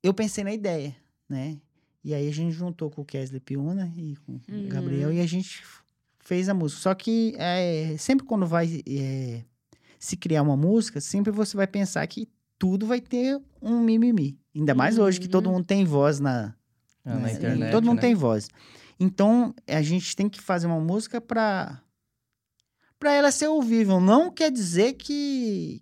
eu 0.02 0.14
pensei 0.14 0.44
na 0.46 0.54
ideia, 0.54 0.96
né? 1.28 1.60
E 2.02 2.14
aí 2.14 2.26
a 2.30 2.32
gente 2.34 2.54
juntou 2.54 2.90
com 2.90 3.02
o 3.02 3.06
Kesley 3.06 3.42
Piuna 3.42 3.92
e 3.98 4.16
com 4.26 4.34
o 4.34 4.42
Uhum. 4.50 4.70
Gabriel 4.70 5.12
e 5.12 5.20
a 5.20 5.26
gente 5.28 5.62
fez 6.20 6.48
a 6.48 6.54
música. 6.54 6.82
Só 6.82 6.96
que 6.96 7.34
é, 7.38 7.98
sempre 7.98 8.26
quando 8.26 8.48
vai 8.48 8.82
é, 8.88 9.44
se 10.00 10.16
criar 10.16 10.42
uma 10.42 10.56
música, 10.56 11.02
sempre 11.02 11.32
você 11.34 11.58
vai 11.58 11.68
pensar 11.68 12.08
que 12.08 12.30
tudo 12.58 12.88
vai 12.88 13.02
ter 13.02 13.42
um 13.62 13.82
mimimi. 13.82 14.40
Ainda 14.56 14.74
mais 14.74 14.98
hoje 14.98 15.20
que 15.20 15.28
todo 15.28 15.48
Uhum. 15.48 15.54
mundo 15.56 15.66
tem 15.66 15.84
voz 15.84 16.22
na, 16.22 16.56
Ah, 17.04 17.16
na 17.16 17.20
né? 17.20 17.34
internet. 17.34 17.72
Todo 17.72 17.86
mundo 17.86 17.96
né? 17.98 18.02
tem 18.04 18.16
voz. 18.16 18.48
Então, 18.98 19.54
a 19.68 19.82
gente 19.82 20.16
tem 20.16 20.28
que 20.30 20.42
fazer 20.42 20.68
uma 20.68 20.80
música 20.80 21.22
pra, 21.22 21.82
pra 23.00 23.14
ela 23.14 23.32
ser 23.32 23.48
ouvível. 23.48 24.00
Não 24.00 24.30
quer 24.30 24.52
dizer 24.52 24.94
que, 24.94 25.82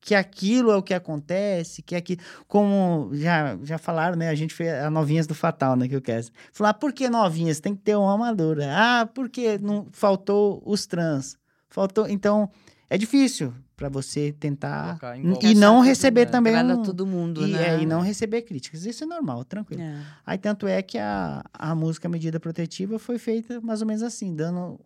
que 0.00 0.14
aquilo 0.14 0.70
é 0.70 0.76
o 0.76 0.82
que 0.82 0.94
acontece, 0.94 1.82
que 1.82 1.96
aqui 1.96 2.18
Como 2.46 3.10
já, 3.14 3.58
já 3.62 3.78
falaram, 3.78 4.16
né? 4.16 4.28
A 4.28 4.34
gente 4.34 4.54
fez 4.54 4.72
a 4.74 4.90
Novinhas 4.90 5.26
do 5.26 5.34
Fatal, 5.34 5.74
né? 5.74 5.88
Que 5.88 5.96
eu 5.96 6.02
quero. 6.02 6.26
Falar, 6.52 6.74
por 6.74 6.92
que 6.92 7.08
novinhas? 7.08 7.58
Tem 7.58 7.74
que 7.74 7.82
ter 7.82 7.96
uma 7.96 8.14
amadora. 8.14 8.66
Ah, 8.70 9.06
porque 9.06 9.58
não 9.58 9.86
faltou 9.90 10.62
os 10.64 10.86
trans? 10.86 11.36
Faltou. 11.68 12.06
Então, 12.08 12.50
é 12.88 12.96
difícil 12.96 13.52
pra 13.76 13.88
você 13.88 14.32
tentar. 14.32 14.98
E 15.42 15.54
não 15.54 15.80
receber 15.80 16.26
né? 16.26 16.30
também. 16.30 16.56
Um- 16.56 16.82
todo 16.82 17.06
mundo, 17.06 17.46
e, 17.46 17.52
né? 17.52 17.76
é, 17.76 17.82
e 17.82 17.86
não 17.86 18.00
receber 18.00 18.42
críticas. 18.42 18.86
Isso 18.86 19.04
é 19.04 19.06
normal, 19.06 19.44
tranquilo. 19.44 19.82
É. 19.82 20.02
Aí 20.24 20.38
tanto 20.38 20.66
é 20.66 20.80
que 20.82 20.98
a, 20.98 21.44
a 21.52 21.74
música 21.74 22.08
Medida 22.08 22.40
Protetiva 22.40 22.98
foi 22.98 23.18
feita 23.18 23.60
mais 23.60 23.80
ou 23.82 23.86
menos 23.86 24.02
assim, 24.02 24.34
dando 24.34 24.80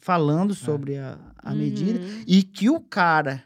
falando 0.00 0.54
sobre 0.54 0.96
a, 0.98 1.18
a 1.38 1.54
medida 1.54 1.98
Uhum. 1.98 2.24
e 2.26 2.42
que 2.42 2.68
o 2.70 2.80
cara 2.80 3.44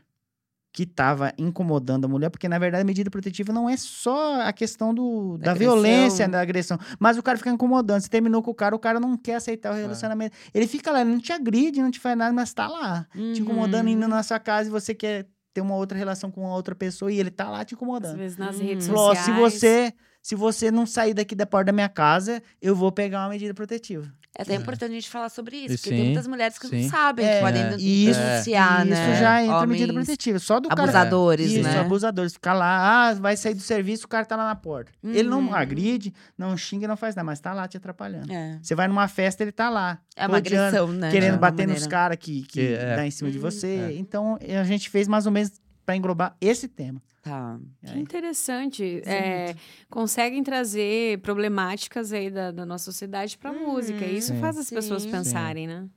que 0.72 0.84
tava 0.84 1.32
incomodando 1.38 2.04
a 2.04 2.08
mulher, 2.08 2.30
porque 2.30 2.48
na 2.48 2.58
verdade 2.58 2.82
a 2.82 2.84
medida 2.84 3.08
protetiva 3.08 3.52
não 3.52 3.70
é 3.70 3.76
só 3.76 4.40
a 4.42 4.52
questão 4.52 4.92
do, 4.92 5.38
Da 5.38 5.52
da, 5.52 5.54
violência, 5.54 6.28
da 6.28 6.40
agressão, 6.40 6.76
mas 6.98 7.16
o 7.16 7.22
cara 7.22 7.38
fica 7.38 7.50
incomodando. 7.50 8.00
Você 8.00 8.08
terminou 8.08 8.42
com 8.42 8.50
o 8.50 8.54
cara, 8.54 8.74
o 8.74 8.78
cara 8.78 8.98
não 8.98 9.16
quer 9.16 9.36
aceitar 9.36 9.70
o 9.72 9.76
relacionamento. 9.76 10.36
Ele 10.52 10.66
fica 10.66 10.90
lá, 10.90 11.00
ele 11.02 11.10
não 11.10 11.20
te 11.20 11.32
agride, 11.32 11.80
não 11.80 11.92
te 11.92 12.00
faz 12.00 12.16
nada, 12.18 12.32
mas 12.32 12.52
tá 12.52 12.66
lá, 12.66 13.06
te 13.32 13.40
incomodando, 13.42 13.88
indo 13.88 14.02
Uhum. 14.02 14.08
na 14.08 14.22
sua 14.24 14.40
casa 14.40 14.68
e 14.68 14.72
você 14.72 14.92
quer 14.92 15.28
ter 15.52 15.60
uma 15.60 15.76
outra 15.76 15.96
relação 15.96 16.28
com 16.32 16.42
outra 16.42 16.74
pessoa 16.74 17.12
e 17.12 17.20
ele 17.20 17.30
tá 17.30 17.48
lá 17.48 17.64
te 17.64 17.74
Às 17.74 17.78
incomodando. 17.78 18.16
vezes 18.16 18.36
nas 18.36 18.58
Uhum. 18.58 18.64
redes 18.66 18.86
sociais. 18.86 19.24
se 19.24 19.30
você, 19.30 19.94
se 20.20 20.34
você 20.34 20.72
não 20.72 20.86
sair 20.86 21.14
daqui 21.14 21.36
da 21.36 21.46
porta 21.46 21.66
da 21.66 21.72
minha 21.72 21.88
casa, 21.88 22.42
eu 22.60 22.74
vou 22.74 22.90
pegar 22.90 23.20
uma 23.22 23.28
medida 23.28 23.54
protetiva. 23.54 24.12
É 24.37 24.42
até 24.42 24.55
importante 24.57 24.90
a 24.90 24.94
gente 24.94 25.09
falar 25.09 25.29
sobre 25.29 25.57
isso, 25.59 25.75
E 25.75 25.77
porque 25.77 25.90
sim, 25.90 25.94
tem 25.97 26.05
muitas 26.07 26.27
mulheres 26.27 26.59
que 26.59 26.66
sim. 26.66 26.83
não 26.83 26.90
sabem 26.90 27.25
É, 27.25 27.35
que 27.37 27.40
podem 27.40 27.62
é. 27.62 27.77
E 27.79 28.09
isso, 28.11 28.18
denunciar, 28.20 28.85
né? 28.85 29.11
isso 29.12 29.20
já 29.20 29.42
entra 29.42 29.57
Homens 29.59 29.70
medida 29.81 29.92
protetiva. 29.92 30.38
Só 30.40 30.59
do 30.59 30.68
cara 30.68 30.83
Abusadores, 30.83 31.51
Isso, 31.53 31.62
né? 31.62 31.79
abusadores. 31.81 32.33
Ficar 32.33 32.53
lá, 32.55 33.09
ah, 33.11 33.14
vai 33.14 33.37
sair 33.37 33.55
do 33.55 33.61
serviço, 33.61 34.07
o 34.07 34.09
cara 34.09 34.25
tá 34.25 34.35
lá 34.35 34.44
na 34.47 34.57
porta. 34.57 34.90
Ele 35.05 35.29
não 35.29 35.38
Uhum. 35.40 35.55
agride, 35.55 36.12
não 36.37 36.57
xinga, 36.57 36.88
não 36.88 36.97
faz 36.97 37.14
nada, 37.14 37.25
mas 37.27 37.38
tá 37.40 37.55
lá 37.55 37.68
te 37.68 37.77
atrapalhando. 37.77 38.33
É, 38.33 38.59
Você 38.61 38.75
vai 38.75 38.88
numa 38.88 39.07
festa, 39.07 39.42
ele 39.44 39.53
tá 39.53 39.70
lá. 39.70 39.99
é 40.16 40.27
uma 40.27 40.37
rodeando, 40.38 40.66
agressão, 40.66 40.88
né? 40.92 41.11
Querendo 41.12 41.38
bater 41.38 41.66
nos 41.66 41.75
maneira. 41.83 41.90
caras 41.90 42.16
que, 42.18 42.42
que 42.42 42.49
Que 42.49 42.75
é. 42.75 42.97
dá 42.97 43.07
em 43.07 43.11
cima 43.11 43.31
de 43.31 43.38
Hum. 43.38 43.42
você. 43.42 43.90
É. 43.92 43.97
Então, 43.99 44.37
a 44.61 44.64
gente 44.64 44.90
fez 44.90 45.07
mais 45.07 45.27
ou 45.27 45.33
menos 45.33 45.53
pra 45.87 45.94
englobar 45.94 46.37
esse 46.40 46.66
tema. 46.66 47.01
Tá. 47.24 47.58
Que 47.87 47.98
interessante. 47.98 49.00
É, 49.06 49.56
conseguem 49.88 50.42
trazer 50.44 51.18
problemáticas 51.20 52.12
aí 52.12 52.30
da, 52.30 52.50
da 52.52 52.66
nossa 52.66 52.84
sociedade 52.84 53.38
pra 53.38 53.50
Uhum. 53.50 53.72
música. 53.72 54.04
E 54.04 54.18
isso 54.18 54.34
Sim. 54.34 54.40
faz 54.40 54.58
as 54.58 54.68
pessoas 54.68 55.02
Sim. 55.04 55.10
pensarem, 55.10 55.66
né? 55.66 55.88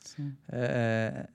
Sim. 0.00 0.32
é, 0.50 1.28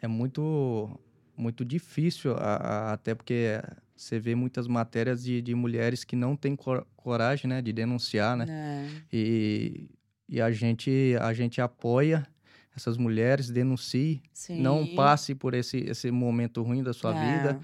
é 0.00 0.06
muito 0.08 0.98
muito 1.36 1.64
difícil, 1.64 2.34
a- 2.36 2.56
a- 2.56 2.92
até 2.92 3.14
porque 3.14 3.60
você 3.96 4.18
vê 4.20 4.34
muitas 4.34 4.68
matérias 4.68 5.24
de, 5.24 5.40
de 5.42 5.54
mulheres 5.54 6.04
que 6.04 6.14
não 6.14 6.36
têm 6.36 6.54
cor- 6.54 6.86
coragem, 6.94 7.48
né, 7.48 7.60
de 7.62 7.72
denunciar, 7.72 8.36
né? 8.36 8.46
É. 8.48 8.88
E, 9.12 9.88
e 10.28 10.40
a 10.40 10.52
gente 10.52 11.16
a 11.20 11.32
gente 11.32 11.60
apoia 11.60 12.24
essas 12.76 12.96
mulheres, 12.96 13.50
denuncie, 13.50 14.22
Sim. 14.32 14.60
não 14.60 14.86
passe 14.94 15.34
por 15.34 15.52
esse, 15.54 15.78
esse 15.78 16.10
momento 16.10 16.62
ruim 16.62 16.82
da 16.82 16.92
sua 16.92 17.14
É, 17.16 17.32
vida 17.36 17.60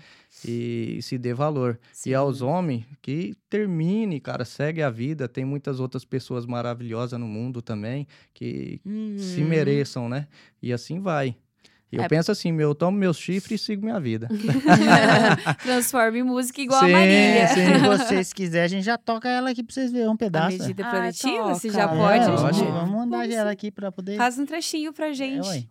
e, 0.47 1.01
se 1.03 1.17
dê 1.19 1.33
valor. 1.33 1.79
sim. 1.93 2.11
E 2.11 2.15
aos 2.15 2.43
homens, 2.43 2.85
que 3.01 3.35
termine, 3.49 4.21
cara, 4.21 4.45
segue 4.45 4.83
a 4.83 4.91
vida. 4.91 5.27
Tem 5.29 5.45
muitas 5.45 5.81
outras 5.81 6.05
pessoas 6.05 6.45
maravilhosas 6.47 7.19
no 7.19 7.27
mundo 7.27 7.63
também 7.63 8.07
que 8.35 8.81
se 9.19 9.41
Uhum. 9.43 9.49
mereçam, 9.49 10.09
né? 10.09 10.27
E 10.63 10.73
assim 10.73 11.01
vai. 11.01 11.35
Eu 11.91 12.03
É. 12.03 12.09
penso 12.09 12.31
assim, 12.31 12.53
meu, 12.53 12.69
eu 12.69 12.75
tomo 12.75 12.99
meus 12.99 13.17
chifres 13.17 13.63
e 13.63 13.65
sigo 13.65 13.83
minha 13.83 13.99
vida. 13.99 14.29
Transforma 15.63 16.19
em 16.19 16.23
música 16.23 16.61
igual 16.61 16.81
Sim, 16.81 16.87
a 16.93 16.93
Marília. 16.99 17.49
sim. 17.49 17.65
Se 17.79 17.79
vocês 17.87 18.33
quiserem, 18.33 18.65
a 18.65 18.69
gente 18.69 18.85
já 18.85 18.99
toca 18.99 19.29
ela 19.29 19.51
aqui 19.51 19.63
pra 19.63 19.73
vocês 19.73 19.91
verem 19.91 20.09
um 20.09 20.13
A 20.13 20.17
pedaço. 20.17 20.59
medida 20.59 20.87
Ah, 20.87 20.91
protetiva, 20.91 21.55
se 21.55 21.71
já 21.71 21.89
toca. 21.89 21.97
pode. 22.01 22.25
É, 22.25 22.27
a 22.27 22.37
Pode. 22.37 22.59
vamos 22.65 22.91
mandar 22.91 23.19
Vamos 23.21 23.35
ela 23.35 23.51
aqui 23.51 23.71
pra 23.71 23.91
poder. 23.91 24.17
Faz 24.17 24.39
um 24.39 24.45
trechinho 24.47 24.93
pra 24.93 25.13
gente. 25.13 25.49
É, 25.49 25.65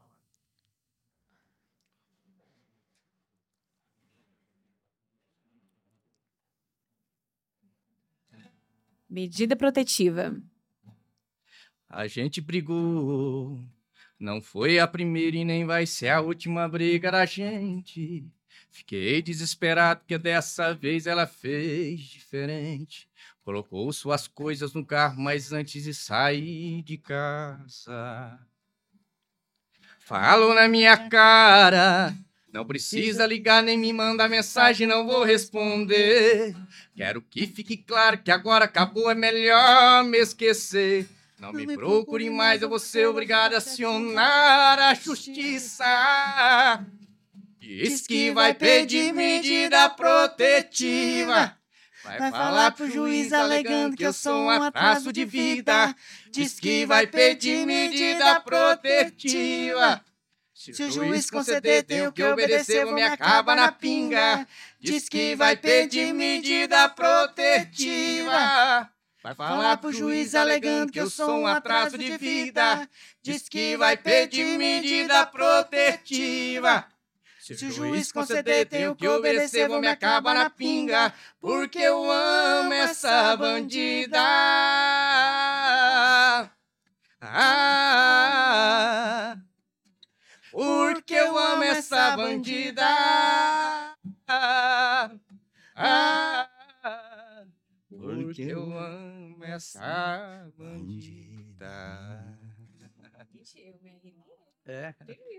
Medida 9.09 9.55
protetiva. 9.55 10.35
A 11.89 12.07
gente 12.07 12.41
brigou. 12.41 13.63
Não 14.19 14.41
foi 14.41 14.79
a 14.79 14.87
primeira 14.87 15.37
e 15.37 15.45
nem 15.45 15.65
vai 15.65 15.85
ser 15.85 16.09
a 16.09 16.19
última 16.19 16.67
briga 16.67 17.11
da 17.11 17.25
gente. 17.25 18.25
Fiquei 18.69 19.21
desesperado 19.21 20.01
porque 20.01 20.17
dessa 20.17 20.73
vez 20.73 21.07
ela 21.07 21.25
fez 21.25 22.01
diferente. 22.01 23.09
Colocou 23.41 23.91
suas 23.93 24.27
coisas 24.27 24.73
no 24.73 24.85
carro, 24.85 25.21
mas 25.21 25.53
antes 25.53 25.83
de 25.83 25.93
sair 25.93 26.81
de 26.83 26.97
casa. 26.97 28.39
Falou 29.99 30.53
na 30.53 30.67
minha 30.67 31.09
cara. 31.09 32.13
Não 32.57 32.65
precisa 32.65 33.23
ligar 33.27 33.61
nem 33.61 33.77
me 33.77 33.93
mandar 33.93 34.27
mensagem, 34.27 34.87
não 34.87 35.05
vou 35.05 35.23
responder. 35.23 36.55
Quero 36.95 37.21
que 37.21 37.45
fique 37.45 37.77
claro 37.77 38.17
que 38.17 38.31
agora 38.31 38.65
acabou, 38.65 39.11
é 39.11 39.13
melhor 39.13 40.03
me 40.03 40.17
esquecer. 40.17 41.07
Não 41.39 41.53
me 41.53 41.67
procure 41.75 42.31
mais, 42.31 42.63
eu 42.63 42.67
vou 42.67 42.79
ser 42.79 43.07
obrigado 43.07 43.53
a 43.53 43.57
acionar 43.57 44.79
a 44.79 44.95
justiça. 44.95 46.83
Diz 47.59 48.07
que 48.07 48.31
vai 48.31 48.55
pedir 48.55 49.13
medida 49.13 49.87
protetiva. 49.91 51.55
Vai 52.03 52.31
falar 52.31 52.71
pro 52.71 52.89
juiz 52.89 53.33
alegando 53.33 53.95
que 53.95 54.03
eu 54.03 54.13
sou 54.13 54.35
um 54.45 54.49
atraso 54.49 55.13
de 55.13 55.25
vida. 55.25 55.95
Diz 56.31 56.59
que 56.59 56.87
vai 56.87 57.05
pedir 57.05 57.67
medida 57.67 58.39
protetiva. 58.39 60.01
Se 60.73 60.83
o 60.83 60.91
juiz 60.91 61.29
conceder, 61.29 61.83
tenho 61.83 62.11
que 62.11 62.23
obedecer, 62.23 62.85
vou 62.85 62.93
me 62.93 63.03
acaba 63.03 63.55
na 63.55 63.71
pinga. 63.71 64.47
Diz 64.79 65.07
que 65.09 65.35
vai 65.35 65.55
pedir 65.55 66.13
medida 66.13 66.89
protetiva. 66.89 68.37
Vai 69.23 69.35
falar 69.35 69.77
pro 69.77 69.91
juiz 69.91 70.35
alegando 70.35 70.91
que 70.91 70.99
eu 70.99 71.09
sou 71.09 71.39
um 71.39 71.47
atraso 71.47 71.97
de 71.97 72.17
vida. 72.17 72.87
Diz 73.21 73.49
que 73.49 73.75
vai 73.75 73.97
pedir 73.97 74.57
medida 74.57 75.25
protetiva. 75.25 76.85
Se 77.39 77.65
o 77.65 77.71
juiz 77.71 78.11
conceder, 78.11 78.65
tenho 78.67 78.95
que 78.95 79.07
obedecer, 79.07 79.67
vou 79.69 79.79
me 79.79 79.87
acabar 79.87 80.33
na 80.33 80.49
pinga. 80.49 81.13
Porque 81.39 81.79
eu 81.79 82.11
amo 82.11 82.73
essa 82.73 83.35
bandida. 83.37 84.19
Ah, 87.21 88.26
porque 91.07 91.21
eu 91.21 91.37
amo 91.37 91.63
essa 91.63 92.17
bandida. 92.17 92.83
Ah, 94.27 95.15
ah, 95.73 97.45
porque 97.89 98.41
eu 98.41 98.77
amo 98.77 99.41
essa 99.45 100.51
bandida. 100.57 102.37
É, 104.65 104.93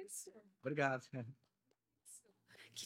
Isso. 0.07 0.33
obrigado. 0.63 1.07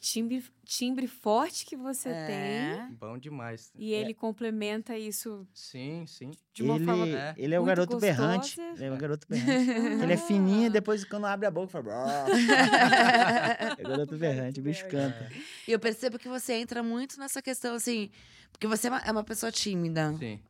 Timbre, 0.02 0.44
timbre 0.64 1.06
forte 1.06 1.64
que 1.64 1.76
você 1.76 2.08
tem. 2.08 2.34
É. 2.34 2.88
Bom 2.98 3.16
demais. 3.16 3.70
E 3.76 3.92
ele 3.92 4.12
complementa 4.12 4.98
isso 4.98 5.46
Sim, 5.54 6.04
sim. 6.08 6.32
de 6.52 6.64
uma 6.64 6.74
ele, 6.74 6.84
forma. 6.84 7.34
ele 7.36 7.54
é 7.54 7.60
o 7.60 7.62
garoto 7.62 7.98
berrante. 7.98 8.56
gostosa. 8.56 8.84
Ele 8.84 8.92
é 8.92 8.92
o 8.92 8.96
garoto 8.96 9.28
berrante. 9.28 10.02
ele 10.02 10.12
é 10.12 10.16
fininho 10.16 10.66
e 10.66 10.70
depois 10.70 11.04
quando 11.04 11.26
abre 11.26 11.46
a 11.46 11.52
boca 11.52 11.68
fala. 11.68 12.26
É 13.78 13.80
o 13.80 13.88
garoto 13.90 14.16
berrante, 14.18 14.58
o 14.58 14.62
bicho 14.64 14.88
canta. 14.88 15.30
E 15.68 15.70
eu 15.70 15.78
percebo 15.78 16.18
que 16.18 16.28
você 16.28 16.54
entra 16.54 16.82
muito 16.82 17.16
nessa 17.20 17.40
questão, 17.40 17.76
assim. 17.76 18.10
Porque 18.50 18.66
você 18.66 18.88
é 18.88 18.90
uma, 18.90 18.98
é 19.02 19.12
uma 19.12 19.22
pessoa 19.22 19.52
tímida. 19.52 20.12
Sim. 20.18 20.40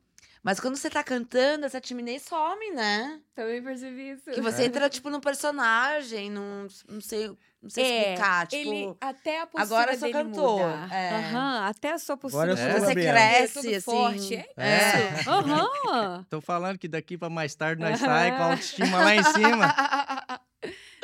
Mas 0.42 0.58
quando 0.58 0.76
você 0.76 0.90
tá 0.90 1.04
cantando, 1.04 1.64
essa 1.66 1.80
timidez 1.80 2.22
some, 2.22 2.72
né? 2.72 3.20
Também 3.34 3.62
percebi 3.62 4.10
isso. 4.10 4.30
Que 4.32 4.40
você 4.40 4.64
entra, 4.64 4.90
tipo, 4.90 5.08
num 5.08 5.20
personagem, 5.20 6.28
num. 6.30 6.66
Não 6.88 7.00
sei, 7.00 7.28
não 7.62 7.70
sei 7.70 7.84
É, 7.84 8.00
explicar. 8.12 8.46
Tipo. 8.48 8.72
Ele, 8.72 8.94
até 9.00 9.40
a 9.40 9.46
postura 9.46 9.62
agora 9.62 9.92
eu 9.94 9.98
sou 10.00 10.08
dele 10.12 10.24
cantor, 10.24 10.60
muda. 10.60 10.94
é. 10.94 11.10
Aham, 11.14 11.66
até 11.68 11.92
a 11.92 11.98
sua 11.98 12.16
postura. 12.16 12.52
Agora 12.52 12.60
eu 12.68 12.72
sou 12.72 12.82
o 12.82 12.86
você 12.86 12.94
cresce, 12.94 13.54
Tudo 13.54 13.68
assim. 13.68 13.80
forte. 13.80 14.34
É, 14.34 14.68
É. 14.68 15.14
isso. 15.20 15.30
Aham. 15.30 16.26
Tô 16.28 16.40
falando 16.40 16.76
que 16.76 16.88
daqui 16.88 17.16
pra 17.16 17.30
mais 17.30 17.54
tarde 17.54 17.80
nós 17.80 18.00
sai 18.00 18.36
com 18.36 18.42
a 18.42 18.46
autoestima 18.46 18.98
lá 18.98 19.14
em 19.14 19.22
cima. 19.22 19.74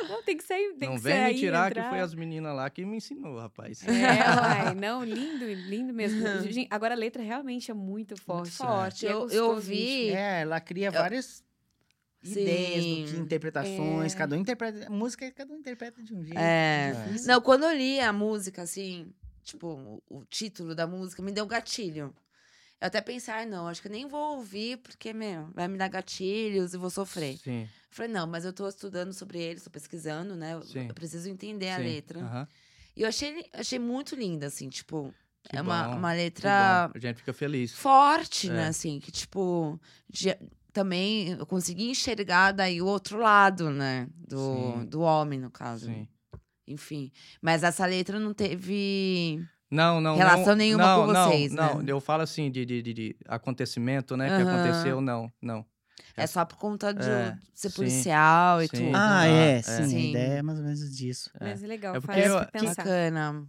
Não, 0.07 0.23
tem 0.23 0.37
que 0.37 0.43
sair. 0.43 0.73
Tem 0.75 0.87
Não 0.89 0.95
que 0.95 1.01
vem 1.03 1.13
sair, 1.15 1.33
me 1.33 1.39
tirar 1.39 1.69
entrar. 1.71 1.83
que 1.83 1.89
foi 1.89 1.99
as 1.99 2.15
meninas 2.15 2.55
lá 2.55 2.69
que 2.69 2.85
me 2.85 2.97
ensinou, 2.97 3.37
rapaz. 3.37 3.85
É, 3.85 3.91
uai, 3.91 4.73
não, 4.79 5.03
lindo, 5.03 5.45
lindo 5.45 5.93
mesmo. 5.93 6.25
Gente, 6.49 6.67
agora 6.71 6.93
a 6.95 6.97
letra 6.97 7.21
realmente 7.21 7.69
é 7.69 7.73
muito 7.73 8.15
forte. 8.15 8.51
forte. 8.51 9.05
E 9.05 9.09
é 9.09 9.11
Eu- 9.11 9.15
eu 9.15 9.21
gostoso 9.23 9.43
ouvi-. 9.51 10.09
É, 10.11 10.41
ela 10.41 10.59
cria 10.61 10.89
várias 10.89 11.43
ideias 12.23 12.85
do 12.85 12.95
que 13.03 13.07
Sim. 13.09 13.21
interpretações. 13.21 14.13
É. 14.13 14.17
Cada 14.17 14.35
um 14.35 14.39
interpreta. 14.39 14.87
a 14.87 14.89
Música, 14.89 15.31
cada 15.31 15.53
um 15.53 15.57
interpreta 15.57 16.01
de 16.01 16.13
um 16.15 16.23
jeito. 16.23 16.37
É. 16.39 16.91
difícil. 17.05 17.27
Não, 17.27 17.41
quando 17.41 17.63
eu 17.65 17.75
li 17.75 17.99
a 17.99 18.13
música, 18.13 18.61
assim, 18.61 19.11
tipo, 19.43 19.67
o, 20.09 20.19
o 20.19 20.25
título 20.25 20.73
da 20.73 20.87
música, 20.87 21.21
me 21.21 21.31
deu 21.31 21.45
gatilho. 21.45 22.13
Eu 22.81 22.87
até 22.87 23.01
pensei, 23.01 23.33
ai, 23.33 23.45
não, 23.45 23.67
acho 23.67 23.81
que 23.81 23.87
eu 23.87 23.91
nem 23.91 24.07
vou 24.07 24.37
ouvir, 24.37 24.77
porque, 24.77 25.11
meu, 25.13 25.47
vai 25.53 25.67
me 25.67 25.77
dar 25.77 25.89
gatilhos 25.89 26.73
e 26.73 26.77
vou 26.77 26.89
sofrer. 26.89 27.37
Sim, 27.37 27.63
Eu 27.63 27.67
falei, 27.91 28.11
não, 28.11 28.25
mas 28.25 28.45
eu 28.45 28.53
tô 28.53 28.67
estudando 28.69 29.11
sobre 29.11 29.37
ele, 29.39 29.57
estou 29.57 29.71
pesquisando, 29.71 30.33
né? 30.35 30.53
Eu, 30.53 30.61
Sim. 30.63 30.87
eu 30.87 30.93
preciso 30.93 31.27
entender 31.29 31.69
a 31.71 31.77
sim. 31.77 31.83
letra. 31.83 32.19
Aham. 32.21 32.47
E 32.95 33.01
eu 33.01 33.07
achei, 33.09 33.45
achei 33.53 33.79
muito 33.79 34.15
linda, 34.15 34.47
assim, 34.47 34.69
tipo, 34.69 35.13
Que 35.43 35.57
é 35.57 35.61
uma, 35.61 35.89
bom, 35.89 35.97
uma 35.97 36.13
letra. 36.13 36.89
A 36.93 36.99
gente 36.99 37.17
fica 37.17 37.33
feliz. 37.33 37.73
forte, 37.73 38.49
né? 38.49 38.63
É. 38.63 38.67
Assim, 38.67 38.99
que, 38.99 39.11
tipo, 39.11 39.79
de- 40.09 40.37
também 40.71 41.29
eu 41.31 41.45
consegui 41.45 41.89
enxergar 41.89 42.51
daí 42.53 42.81
o 42.81 42.85
outro 42.85 43.17
lado, 43.19 43.69
né? 43.69 44.07
Do, 44.15 44.37
Sim. 44.79 44.85
do 44.85 45.01
homem, 45.01 45.37
no 45.39 45.51
caso. 45.51 45.87
Sim. 45.87 46.07
Enfim. 46.67 47.11
Mas 47.41 47.63
essa 47.63 47.85
letra 47.85 48.19
não 48.19 48.33
teve. 48.33 49.43
Não, 49.69 50.01
não. 50.01 50.15
Relação 50.15 50.47
não, 50.47 50.55
nenhuma 50.55 50.83
não, 50.85 51.01
com 51.01 51.07
vocês, 51.13 51.51
não, 51.53 51.77
né? 51.77 51.83
Não, 51.83 51.87
eu 51.87 51.99
falo 52.01 52.23
assim 52.23 52.49
de, 52.49 52.65
de, 52.65 52.81
de- 52.81 52.93
de 52.93 53.15
acontecimento, 53.27 54.17
né? 54.17 54.27
Que 54.27 54.41
Aham. 54.41 54.55
aconteceu, 54.55 54.99
não, 55.01 55.31
não. 55.41 55.65
É 56.17 56.25
só 56.25 56.43
por 56.45 56.57
conta 56.57 56.93
de 56.93 57.05
É, 57.09 57.37
ser 57.53 57.69
sim, 57.69 57.75
policial 57.75 58.61
e 58.63 58.67
sim. 58.67 58.77
tudo. 58.85 58.95
Ah, 58.95 59.19
Ah, 59.21 59.27
é, 59.27 59.57
é. 59.57 59.61
sim, 59.61 59.83
Sim. 59.89 59.97
A 59.97 60.09
ideia 60.09 60.33
é 60.39 60.41
mais 60.41 60.57
ou 60.59 60.65
menos 60.65 60.95
disso. 60.95 61.29
Mas 61.39 61.61
é 61.63 61.67
legal, 61.67 61.95
É 61.95 61.99
porque 61.99 62.21
faz 62.21 62.25
eu- 62.25 62.51
pensar. 62.51 62.83
Bacana. 62.83 63.47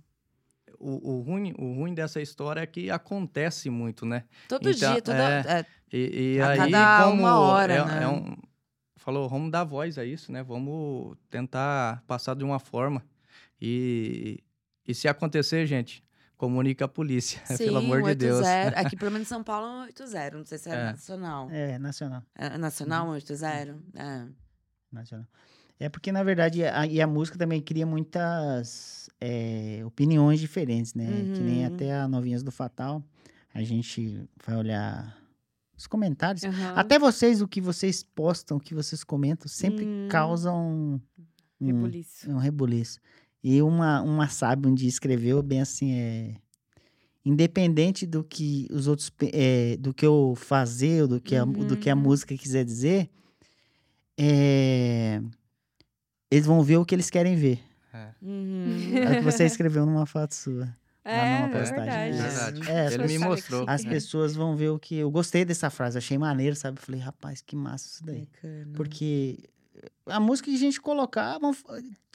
O, 0.78 1.12
o, 1.18 1.20
ruim, 1.22 1.52
o 1.58 1.74
ruim 1.74 1.94
dessa 1.94 2.20
história 2.20 2.60
é 2.60 2.66
que 2.66 2.90
acontece 2.90 3.68
muito, 3.70 4.06
né? 4.06 4.24
Todo 4.48 4.68
Então, 4.68 4.92
dia, 4.92 5.02
toda. 5.02 5.18
é. 5.22 5.58
é, 5.60 5.66
E, 5.92 6.34
e 6.36 6.40
A 6.40 6.50
aí, 6.50 6.56
cada 6.72 7.04
como 7.04 7.22
uma 7.22 7.38
hora, 7.40 7.74
é, 7.74 7.84
né? 7.84 8.02
é 8.04 8.08
um, 8.08 8.36
falou, 8.96 9.28
vamos 9.28 9.50
dar 9.50 9.64
voz 9.64 9.98
a 9.98 10.04
isso, 10.04 10.30
né? 10.32 10.42
Vamos 10.42 11.16
tentar 11.28 12.02
passar 12.06 12.34
de 12.34 12.44
uma 12.44 12.58
forma. 12.58 13.04
E, 13.60 14.42
e 14.86 14.94
se 14.94 15.06
acontecer, 15.08 15.66
gente, 15.66 16.02
comunica 16.40 16.86
a 16.86 16.88
polícia, 16.88 17.38
sim, 17.46 17.64
pelo 17.66 17.76
amor 17.78 18.02
de 18.02 18.14
Deus. 18.14 18.38
80. 18.38 18.68
Aqui, 18.80 18.96
pelo 18.96 19.10
menos 19.10 19.26
em 19.26 19.28
São 19.28 19.44
Paulo, 19.44 19.66
é 19.66 19.70
um 19.70 19.82
80. 19.82 20.38
Não 20.38 20.44
sei 20.46 20.56
se 20.56 20.70
é, 20.70 20.72
É. 20.74 20.84
nacional. 20.84 21.50
É, 21.50 21.78
nacional. 21.78 22.22
É 22.34 22.56
nacional, 22.58 23.04
Uhum. 23.04 23.10
um 23.10 23.14
80? 23.14 23.78
É. 23.94 24.26
nacional. 24.90 25.26
É 25.78 25.88
porque, 25.88 26.10
na 26.10 26.22
verdade, 26.22 26.64
a, 26.64 26.86
e 26.86 27.00
a 27.00 27.06
música 27.06 27.36
também 27.38 27.60
cria 27.60 27.86
muitas 27.86 29.08
é, 29.20 29.82
opiniões 29.84 30.40
diferentes, 30.40 30.94
né? 30.94 31.06
Que 31.34 31.40
nem 31.40 31.60
Uhum. 31.66 31.74
até 31.74 31.94
a 31.94 32.08
Novinhas 32.08 32.42
do 32.42 32.50
Fatal, 32.50 33.02
a 33.54 33.62
gente 33.62 34.26
vai 34.46 34.56
olhar 34.56 35.16
os 35.76 35.86
comentários. 35.86 36.42
Aham. 36.44 36.72
Até 36.74 36.98
vocês, 36.98 37.40
o 37.42 37.48
que 37.48 37.60
vocês 37.60 38.02
postam, 38.02 38.56
o 38.56 38.60
que 38.60 38.74
vocês 38.74 39.04
comentam, 39.04 39.46
sempre 39.48 39.84
Hum. 39.86 40.08
causam 40.10 41.00
um, 41.60 41.66
Rebuliço. 41.66 42.30
um 42.30 42.36
rebuliço. 42.38 42.98
E 43.42 43.62
uma, 43.62 44.02
uma 44.02 44.28
sábia 44.28 44.70
um 44.70 44.74
dia 44.74 44.88
escreveu 44.88 45.42
bem 45.42 45.60
assim, 45.60 45.92
é... 45.92 46.34
Independente 47.24 48.06
do 48.06 48.24
que 48.24 48.66
os 48.70 48.86
outros... 48.86 49.10
é, 49.32 49.76
do 49.78 49.92
que 49.94 50.04
eu 50.06 50.34
fazer, 50.36 51.02
ou 51.02 51.08
do 51.08 51.20
que 51.20 51.36
a, 51.36 51.44
do 51.44 51.76
que 51.76 51.88
a 51.90 51.94
Uhum. 51.94 52.00
música 52.02 52.36
quiser 52.36 52.64
dizer, 52.64 53.10
é... 54.18 55.20
Eles 56.30 56.46
vão 56.46 56.62
ver 56.62 56.76
o 56.76 56.84
que 56.84 56.94
eles 56.94 57.10
querem 57.10 57.34
ver. 57.36 57.60
Uhum. 58.22 58.92
É 58.96 59.12
o 59.12 59.16
que 59.18 59.20
você 59.22 59.44
escreveu 59.44 59.84
numa 59.84 60.06
foto 60.06 60.34
sua. 60.34 60.76
É, 61.04 61.40
numa 61.40 61.48
é 61.56 61.60
postagem. 61.60 62.12
verdade. 62.12 62.60
Verdade. 62.60 62.70
É, 62.70 62.86
as 62.86 62.92
Ele 62.94 63.02
me 63.02 63.08
pessoas- 63.08 63.28
mostrou. 63.30 63.64
As 63.66 63.84
pessoas 63.84 64.34
vão 64.36 64.54
ver 64.54 64.68
o 64.68 64.78
que... 64.78 64.94
Eu 64.96 65.10
gostei 65.10 65.44
dessa 65.44 65.70
frase, 65.70 65.98
achei 65.98 66.16
maneiro, 66.18 66.54
sabe? 66.54 66.78
Falei, 66.80 67.00
rapaz, 67.00 67.40
que 67.42 67.56
massa 67.56 67.88
isso 67.88 68.04
daí. 68.04 68.28
Bacana. 68.32 68.72
Porque 68.74 69.38
a 70.06 70.20
música 70.20 70.50
que 70.50 70.56
a 70.56 70.58
gente 70.58 70.80
colocar, 70.80 71.38
vão- 71.38 71.54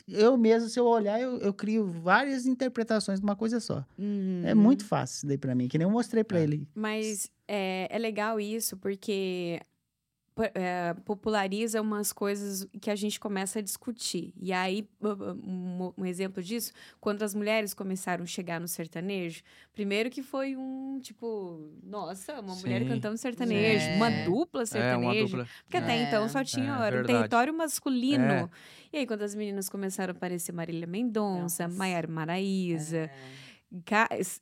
eu 0.08 0.38
mesmo, 0.38 0.70
se 0.70 0.80
eu 0.80 0.86
olhar, 0.86 1.20
eu, 1.20 1.38
eu 1.40 1.54
crio 1.54 1.86
várias 1.86 2.46
interpretações 2.46 3.20
de 3.20 3.26
uma 3.26 3.36
coisa 3.36 3.60
só. 3.60 3.84
Uhum. 3.98 4.42
É 4.46 4.54
muito 4.54 4.86
fácil 4.86 5.16
isso 5.18 5.28
daí 5.28 5.38
pra 5.38 5.56
mim, 5.56 5.68
que 5.68 5.78
nem 5.78 5.86
eu 5.88 5.92
mostrei 5.92 6.24
pra 6.24 6.40
É. 6.40 6.44
ele. 6.44 6.68
Mas 6.76 7.30
é, 7.48 7.88
é 7.90 7.98
legal 7.98 8.40
isso, 8.40 8.78
porque 8.78 9.60
po- 9.60 9.66
é, 10.54 10.94
populariza 11.06 11.82
umas 11.82 12.12
coisas 12.12 12.68
que 12.82 12.90
a 12.90 12.96
gente 12.96 13.20
começa 13.20 13.60
a 13.60 13.62
discutir. 13.62 14.34
E 14.42 14.52
aí, 14.52 14.88
um, 15.02 15.94
um 15.98 16.06
exemplo 16.06 16.44
disso, 16.44 16.72
quando 17.00 17.24
as 17.24 17.34
mulheres 17.34 17.74
começaram 17.74 18.24
a 18.24 18.28
chegar 18.28 18.60
no 18.60 18.68
sertanejo, 18.68 19.42
primeiro 19.74 20.10
que 20.10 20.22
foi 20.22 20.56
um, 20.56 21.00
tipo, 21.02 21.72
nossa, 21.84 22.40
uma 22.42 22.56
mulher 22.56 22.82
Sim. 22.82 22.88
cantando 22.90 23.18
sertanejo, 23.18 23.86
Sim. 23.86 23.96
uma 23.96 24.12
É. 24.12 24.26
dupla 24.26 24.62
É, 24.62 24.64
uma 24.64 24.66
sertanejo. 24.66 25.38
dupla. 25.38 25.48
Porque 25.64 25.78
até 25.78 25.94
É. 25.98 26.04
então 26.04 26.28
só 26.30 26.44
tinha 26.44 26.78
É, 26.84 26.88
era 26.88 27.02
um 27.02 27.06
território 27.06 27.54
masculino. 27.54 28.24
É. 28.24 28.50
E 28.94 28.98
aí, 29.00 29.08
quando 29.08 29.22
as 29.24 29.36
meninas 29.36 29.70
começaram 29.70 30.14
a 30.14 30.16
aparecer 30.16 30.52
Marília 30.52 30.88
Mendonça. 30.88 31.68
Maiara 31.68 32.08
Maraíza, 32.08 32.98
É. 32.98 33.12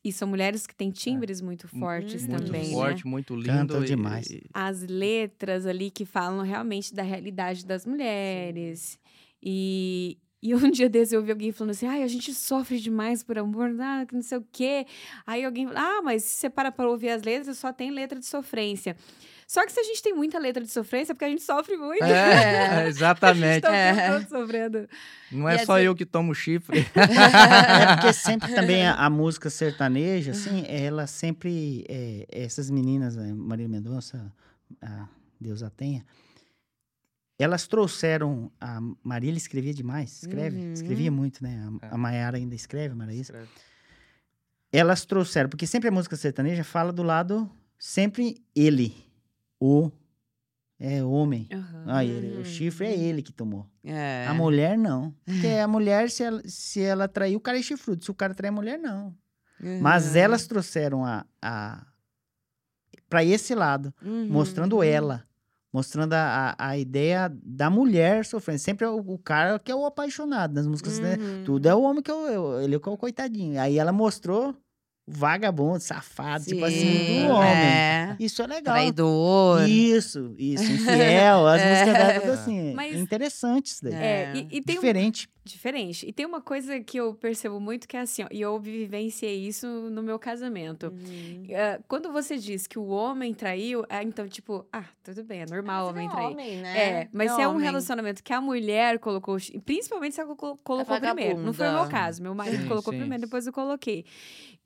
e 0.03 0.11
são 0.11 0.27
mulheres 0.27 0.67
que 0.67 0.75
têm 0.75 0.91
timbres 0.91 1.41
muito 1.41 1.67
fortes 1.67 2.27
Muito 2.27 2.43
também, 2.45 2.61
Muito 2.61 2.75
né? 2.75 2.81
forte, 2.89 3.07
muito 3.07 3.35
lindo. 3.35 3.47
Cantam 3.47 3.83
e- 3.83 3.87
demais. 3.87 4.29
e- 4.29 4.43
as 4.53 4.81
letras 4.83 5.65
ali 5.65 5.89
que 5.91 6.05
falam 6.05 6.43
realmente 6.43 6.93
da 6.93 7.03
realidade 7.03 7.65
das 7.65 7.85
mulheres. 7.85 8.99
E, 9.41 10.17
e 10.41 10.53
um 10.55 10.69
dia 10.71 10.89
desse 10.89 11.15
eu 11.15 11.19
ouvi 11.19 11.31
alguém 11.31 11.51
falando 11.51 11.71
assim: 11.71 11.85
ai, 11.87 12.03
a 12.03 12.07
gente 12.07 12.33
sofre 12.33 12.79
demais 12.79 13.23
por 13.23 13.37
amor, 13.37 13.75
ah, 13.79 14.05
que 14.05 14.13
não 14.15 14.21
sei 14.21 14.37
o 14.37 14.47
quê. 14.51 14.85
Aí 15.25 15.43
alguém 15.43 15.67
fala: 15.67 15.79
ah, 15.97 16.01
mas 16.01 16.23
se 16.23 16.35
você 16.35 16.49
para 16.49 16.71
para 16.71 16.89
ouvir 16.89 17.09
as 17.09 17.23
letras, 17.23 17.57
só 17.57 17.71
tem 17.73 17.91
letra 17.91 18.19
de 18.19 18.25
sofrência. 18.25 18.95
Só 19.47 19.65
que 19.65 19.71
se 19.71 19.79
a 19.79 19.83
gente 19.83 20.01
tem 20.01 20.13
muita 20.13 20.39
letra 20.39 20.63
de 20.63 20.69
sofrência, 20.71 21.11
é 21.11 21.13
porque 21.13 21.25
a 21.25 21.29
gente 21.29 21.43
sofre 21.43 21.75
muito. 21.77 22.03
É, 22.03 22.87
exatamente. 22.87 23.65
A 23.67 23.93
gente 23.93 23.97
tá 23.97 24.05
É. 24.15 24.21
sofrendo. 24.25 24.89
Não 25.31 25.49
E 25.49 25.53
é 25.53 25.55
às 25.55 25.65
só 25.65 25.73
vezes- 25.75 25.85
eu 25.87 25.95
que 25.95 26.05
tomo 26.05 26.33
chifre. 26.33 26.85
É 26.95 27.95
porque 27.95 28.13
sempre 28.13 28.53
também 28.53 28.85
a, 28.87 28.93
a 28.95 29.09
música 29.09 29.49
sertaneja, 29.49 30.31
assim, 30.31 30.63
ela 30.67 31.07
sempre. 31.07 31.85
é, 31.89 32.25
essas 32.31 32.69
meninas, 32.69 33.15
né, 33.15 33.33
Maria 33.35 33.67
Mendonça, 33.67 34.31
a 34.81 35.07
Deus 35.39 35.61
a 35.63 35.69
tenha, 35.69 36.05
elas 37.37 37.67
trouxeram. 37.67 38.51
A 38.61 38.79
Marília 39.03 39.37
escrevia 39.37 39.73
demais, 39.73 40.23
escreve, 40.23 40.57
Uhum. 40.57 40.73
escrevia 40.73 41.11
muito, 41.11 41.43
né? 41.43 41.69
A, 41.81 41.87
É. 41.87 41.89
a 41.91 41.97
Maiara 41.97 42.37
ainda 42.37 42.55
escreve, 42.55 42.95
Maraísa. 42.95 43.47
Elas 44.71 45.05
trouxeram, 45.05 45.49
porque 45.49 45.67
sempre 45.67 45.89
a 45.89 45.91
música 45.91 46.15
sertaneja 46.15 46.63
fala 46.63 46.91
do 46.91 47.03
lado, 47.03 47.49
sempre 47.77 48.37
ele, 48.55 49.02
o. 49.63 49.91
É 50.79 51.01
homem. 51.03 51.47
Ah, 51.87 52.03
ele- 52.03 52.35
Uhum. 52.35 52.41
o 52.41 52.45
chifre 52.45 52.87
é 52.87 52.97
ele 52.97 53.21
que 53.21 53.31
tomou. 53.31 53.65
É. 53.85 54.25
A 54.27 54.33
mulher 54.33 54.77
não. 54.77 55.15
Porque 55.23 55.47
a 55.63 55.67
mulher, 55.67 56.09
se 56.09 56.23
ela, 56.23 56.41
se 56.45 56.81
ela 56.81 57.07
trair, 57.07 57.35
o 57.37 57.39
cara 57.39 57.57
é 57.57 57.61
chifrudo. 57.61 58.03
Se 58.03 58.11
o 58.11 58.13
cara 58.13 58.33
trair 58.33 58.49
a 58.49 58.53
mulher, 58.53 58.77
não. 58.77 59.15
Mas 59.81 60.07
Uhum. 60.11 60.17
elas 60.17 60.45
trouxeram 60.45 61.05
a, 61.05 61.25
a 61.41 61.85
para 63.07 63.23
esse 63.23 63.53
lado, 63.55 63.93
Uhum. 64.01 64.27
mostrando 64.27 64.83
ela, 64.83 65.23
mostrando 65.71 66.13
a, 66.13 66.55
a, 66.57 66.69
a 66.69 66.77
ideia 66.77 67.31
da 67.41 67.69
mulher 67.69 68.25
sofrendo. 68.25 68.59
Sempre 68.59 68.85
é 68.85 68.89
o, 68.89 68.97
o 68.97 69.17
cara 69.19 69.57
que 69.59 69.71
é 69.71 69.75
o 69.75 69.85
apaixonado 69.85 70.53
nas 70.53 70.67
músicas, 70.67 70.99
né? 70.99 71.15
Uhum. 71.15 71.43
Tudo 71.45 71.65
é 71.67 71.73
o 71.75 71.81
homem 71.83 72.01
que 72.03 72.11
é 72.11 72.13
o, 72.13 72.59
ele 72.59 72.73
é 72.75 72.77
o 72.77 72.97
coitadinho. 72.97 73.61
Aí 73.61 73.77
ela 73.77 73.93
mostrou 73.93 74.53
vagabundo, 75.07 75.79
safado, 75.81 76.45
tipo 76.45 76.63
assim, 76.63 76.79
Sim, 76.79 77.27
do 77.27 77.33
homem. 77.33 77.49
É. 77.51 78.15
Isso 78.19 78.41
é 78.41 78.47
legal. 78.47 78.73
Traidor. 78.75 79.67
Isso, 79.67 80.33
isso, 80.37 80.63
infiel, 80.71 81.45
as 81.47 81.61
músicas 81.61 81.93
dela 81.93 82.19
tudo 82.19 82.29
É. 82.31 82.33
assim. 82.33 82.73
Mas- 82.73 82.95
É 82.95 82.99
interessante 82.99 83.65
isso 83.67 83.83
daí. 83.83 83.93
É, 83.93 83.97
É. 83.97 84.33
e, 84.35 84.57
e 84.57 84.61
tem 84.61 84.77
um 84.77 84.81
Diferente. 84.81 85.29
Diferente. 85.45 86.07
E 86.07 86.13
tem 86.13 86.25
uma 86.25 86.39
coisa 86.39 86.79
que 86.79 86.95
eu 86.97 87.13
percebo 87.15 87.59
muito 87.59 87.85
que 87.85 87.97
é 87.97 87.99
assim, 87.99 88.23
ó, 88.23 88.27
e 88.31 88.39
eu 88.39 88.57
vivenciei 88.61 89.45
isso 89.45 89.67
no 89.67 90.01
meu 90.01 90.17
casamento. 90.17 90.85
Uhum. 90.87 91.47
Ah, 91.53 91.81
quando 91.85 92.09
você 92.13 92.37
diz 92.37 92.65
que 92.65 92.79
o 92.79 92.87
homem 92.87 93.33
traiu, 93.33 93.83
é, 93.89 94.01
então, 94.03 94.25
tipo, 94.25 94.65
ah, 94.71 94.85
tudo 95.03 95.21
bem, 95.21 95.41
é 95.41 95.45
normal 95.45 95.87
o 95.87 95.89
homem 95.89 96.07
trair. 96.09 96.27
Homem, 96.31 96.57
né? 96.61 96.77
É, 97.01 97.09
mas 97.11 97.29
se 97.33 97.41
é 97.41 97.47
um 97.49 97.57
relacionamento 97.57 98.23
que 98.23 98.31
a 98.31 98.39
mulher 98.39 98.99
colocou, 98.99 99.35
principalmente 99.65 100.15
se 100.15 100.21
ela 100.21 100.33
colo- 100.33 100.57
colocou 100.63 100.97
primeiro. 100.97 101.37
Não 101.41 101.51
foi 101.51 101.67
o 101.67 101.73
meu 101.73 101.87
caso. 101.89 102.23
Meu 102.23 102.33
marido 102.33 102.61
Sim, 102.61 102.67
colocou 102.69 102.93
sim. 102.93 102.99
primeiro, 102.99 103.23
depois 103.25 103.45
eu 103.45 103.51
coloquei. 103.51 104.05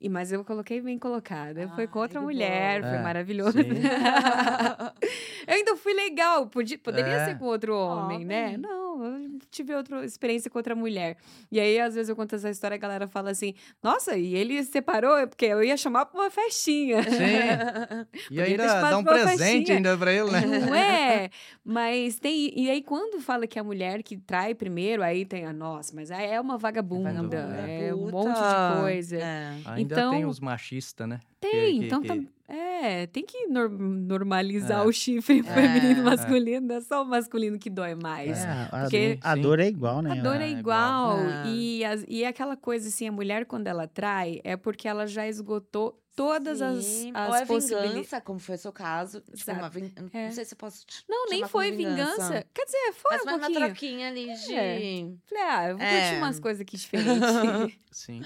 E, 0.00 0.08
mas 0.08 0.30
eu 0.30 0.44
coloquei 0.44 0.80
bem 0.80 0.96
colocada. 0.98 1.68
Foi 1.74 1.86
com 1.88 1.98
outra 1.98 2.20
mulher, 2.20 2.82
bom. 2.82 2.88
foi 2.88 2.98
É, 2.98 3.02
maravilhoso. 3.02 3.58
sim. 3.58 3.68
eu 5.46 5.54
ainda 5.54 5.76
fui 5.76 5.92
legal, 5.94 6.46
podia, 6.46 6.78
poderia 6.78 7.12
É. 7.14 7.24
ser 7.26 7.38
com 7.38 7.46
outro 7.46 7.74
homem, 7.76 8.16
Homem. 8.18 8.24
né? 8.26 8.56
Não, 8.56 9.02
eu 9.04 9.38
tive 9.50 9.74
outra 9.74 10.04
experiência 10.04 10.50
com 10.50 10.58
outra 10.58 10.74
mulher. 10.76 11.16
E 11.50 11.58
aí, 11.58 11.80
às 11.80 11.94
vezes, 11.94 12.08
eu 12.08 12.16
conto 12.16 12.34
essa 12.36 12.48
história, 12.50 12.74
a 12.76 12.78
galera 12.78 13.08
fala 13.08 13.30
assim: 13.30 13.54
Nossa, 13.82 14.16
e 14.16 14.34
ele 14.34 14.62
se 14.62 14.70
separou? 14.70 15.16
É 15.16 15.26
Porque 15.26 15.46
eu 15.46 15.62
ia 15.64 15.76
chamar 15.76 16.06
pra 16.06 16.20
uma 16.20 16.30
festinha. 16.30 17.02
Sim. 17.02 17.08
E 18.30 18.40
ainda 18.40 18.66
dá 18.66 18.98
um 18.98 19.04
presente 19.04 19.38
festinha. 19.38 19.76
ainda 19.76 19.96
pra 19.96 20.12
ele, 20.12 20.30
né? 20.30 20.40
Não 20.46 20.74
é? 20.74 21.30
Mas 21.64 22.18
tem. 22.18 22.52
E 22.56 22.70
aí, 22.70 22.82
quando 22.82 23.20
fala 23.20 23.46
que 23.46 23.58
a 23.58 23.64
mulher 23.64 24.02
que 24.02 24.16
trai 24.16 24.54
primeiro, 24.54 25.02
aí 25.02 25.24
tem 25.24 25.44
a 25.46 25.52
nossa, 25.52 25.94
mas 25.94 26.10
aí 26.10 26.26
é 26.30 26.40
uma 26.40 26.56
vagabunda, 26.58 27.10
vagabunda, 27.12 27.36
é 27.68 27.92
um 27.94 28.10
monte 28.10 28.34
de 28.34 28.80
coisa. 28.80 29.16
É. 29.16 29.52
Ainda 29.66 29.87
Então- 29.94 30.10
tem 30.12 30.24
os 30.26 30.40
machistas, 30.40 31.08
né? 31.08 31.20
Tem, 31.40 31.80
que- 31.80 31.86
então 31.86 32.00
que- 32.02 32.08
tam- 32.08 32.26
é, 32.48 33.06
tem 33.06 33.24
que 33.24 33.46
nor- 33.46 33.70
normalizar 33.70 34.80
É. 34.80 34.84
o 34.88 34.92
chifre 34.92 35.40
É. 35.40 35.42
feminino 35.42 35.98
e 35.98 36.00
É. 36.00 36.02
masculino, 36.02 36.66
não 36.66 36.74
é 36.76 36.80
só 36.80 37.02
o 37.02 37.06
masculino 37.06 37.58
que 37.58 37.70
dói 37.70 37.94
mais. 37.94 38.38
É, 38.44 38.68
a, 38.72 38.80
Porque- 38.82 39.18
a 39.22 39.34
dor 39.36 39.60
é 39.60 39.68
igual, 39.68 40.02
né? 40.02 40.18
A 40.18 40.22
dor 40.22 40.40
é 40.40 40.46
É, 40.46 40.50
igual. 40.50 41.18
igual. 41.20 41.44
É. 41.46 41.48
E, 41.48 41.84
as- 41.84 42.04
e 42.08 42.24
aquela 42.24 42.56
coisa 42.56 42.88
assim, 42.88 43.06
a 43.08 43.12
mulher, 43.12 43.44
quando 43.46 43.66
ela 43.68 43.86
trai, 43.86 44.40
é 44.44 44.56
porque 44.56 44.88
ela 44.88 45.06
já 45.06 45.26
esgotou 45.28 46.00
todas 46.16 46.60
as, 46.60 46.84
Sim, 46.84 47.12
as 47.14 47.28
Ou 47.28 47.34
é 47.36 47.46
possibilidades. 47.46 47.92
vingança, 47.92 48.20
como 48.20 48.40
foi 48.40 48.56
o 48.56 48.58
seu 48.58 48.72
caso. 48.72 49.20
Tipo, 49.20 49.36
Exato. 49.36 49.58
uma 49.60 49.68
vin... 49.70 49.92
eu 49.96 50.10
É. 50.12 50.24
Não 50.26 50.32
sei 50.32 50.44
se 50.44 50.54
eu 50.54 50.58
posso 50.58 50.84
te 50.84 51.04
Não, 51.08 51.26
nem 51.28 51.46
foi 51.46 51.70
vingança. 51.70 52.44
Quer 52.52 52.64
dizer, 52.64 52.92
foi 52.94 53.12
Mas 53.12 53.20
um 53.20 53.24
foi 53.24 53.32
uma 53.34 53.38
pouquinho. 53.46 53.66
troquinha 53.66 54.08
ali 54.08 54.24
de... 54.34 54.52
É. 54.52 55.06
Falei, 55.28 55.44
ah, 55.48 55.68
eu 55.68 55.76
vou 55.78 55.86
É. 55.86 56.00
curtir 56.00 56.16
umas 56.18 56.40
coisas 56.40 56.60
aqui 56.60 56.76
diferentes. 56.76 57.78
Sim. 57.92 58.22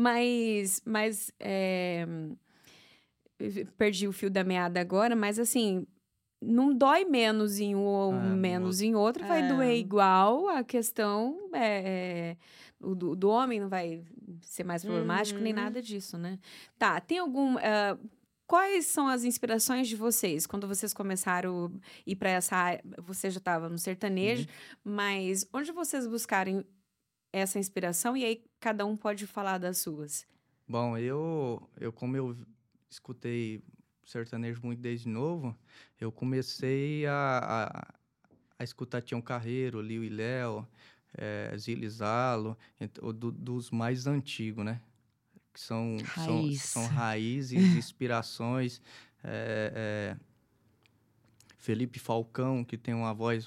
Mas, 0.00 0.80
mas 0.84 1.32
é, 1.40 2.06
perdi 3.76 4.06
o 4.06 4.12
fio 4.12 4.30
da 4.30 4.44
meada 4.44 4.80
agora, 4.80 5.16
mas 5.16 5.38
assim, 5.38 5.86
não 6.40 6.72
dói 6.72 7.04
menos 7.04 7.58
em 7.58 7.74
um 7.74 7.84
ou 7.84 8.12
Ah, 8.12 8.20
no 8.20 8.36
menos 8.36 8.80
em 8.80 8.94
outro, 8.94 9.26
vai 9.26 9.42
É. 9.42 9.48
doer 9.48 9.76
igual. 9.76 10.48
A 10.48 10.62
questão 10.62 11.50
é, 11.52 11.66
é, 12.30 12.36
o 12.80 12.94
do, 12.94 13.16
do 13.16 13.28
homem 13.28 13.58
não 13.60 13.68
vai 13.68 14.04
ser 14.42 14.64
mais 14.64 14.84
problemático 14.84 15.40
nem 15.40 15.52
Uhum. 15.52 15.60
nada 15.60 15.82
disso, 15.82 16.16
né? 16.16 16.38
Tá, 16.78 17.00
tem 17.00 17.18
algum 17.18 17.56
ah, 17.58 17.98
Quais 18.46 18.86
são 18.86 19.06
as 19.06 19.24
inspirações 19.24 19.86
de 19.88 19.94
vocês 19.94 20.46
quando 20.46 20.66
vocês 20.66 20.94
começaram 20.94 21.66
a 21.66 21.80
ir 22.06 22.16
para 22.16 22.30
essa 22.30 22.56
área? 22.56 22.82
Você 23.02 23.28
já 23.28 23.36
estava 23.36 23.68
no 23.68 23.76
sertanejo, 23.76 24.46
mas 24.82 25.46
onde 25.52 25.70
vocês 25.70 26.06
buscarem 26.06 26.64
essa 27.32 27.58
inspiração 27.58 28.16
e 28.16 28.24
aí 28.24 28.44
cada 28.60 28.84
um 28.86 28.96
pode 28.96 29.26
falar 29.26 29.58
das 29.58 29.78
suas? 29.78 30.26
Bom, 30.66 30.96
eu, 30.98 31.68
eu 31.80 31.92
como 31.92 32.16
eu 32.16 32.36
escutei 32.90 33.62
sertanejo 34.04 34.60
muito 34.64 34.80
desde 34.80 35.08
novo, 35.08 35.56
eu 36.00 36.10
comecei 36.12 37.06
a, 37.06 37.38
a, 37.88 37.94
a 38.58 38.64
escutar 38.64 39.02
Tião 39.02 39.20
Carreiro, 39.20 39.80
Liu 39.80 40.04
e 40.04 40.08
Léo, 40.08 40.66
é, 41.16 41.54
Zilizalo, 41.58 42.56
ent- 42.80 42.98
o 43.02 43.12
do- 43.12 43.32
dos 43.32 43.70
mais 43.70 44.06
antigos, 44.06 44.64
né? 44.64 44.80
Que 45.52 45.60
são, 45.60 46.08
são, 46.14 46.50
Raiz. 46.50 46.62
são 46.62 46.86
raízes, 46.88 47.74
inspirações. 47.74 48.80
é, 49.24 50.16
é, 50.16 50.27
Felipe 51.68 51.98
Falcão, 51.98 52.64
que 52.64 52.78
tem 52.78 52.94
uma 52.94 53.12
voz, 53.12 53.46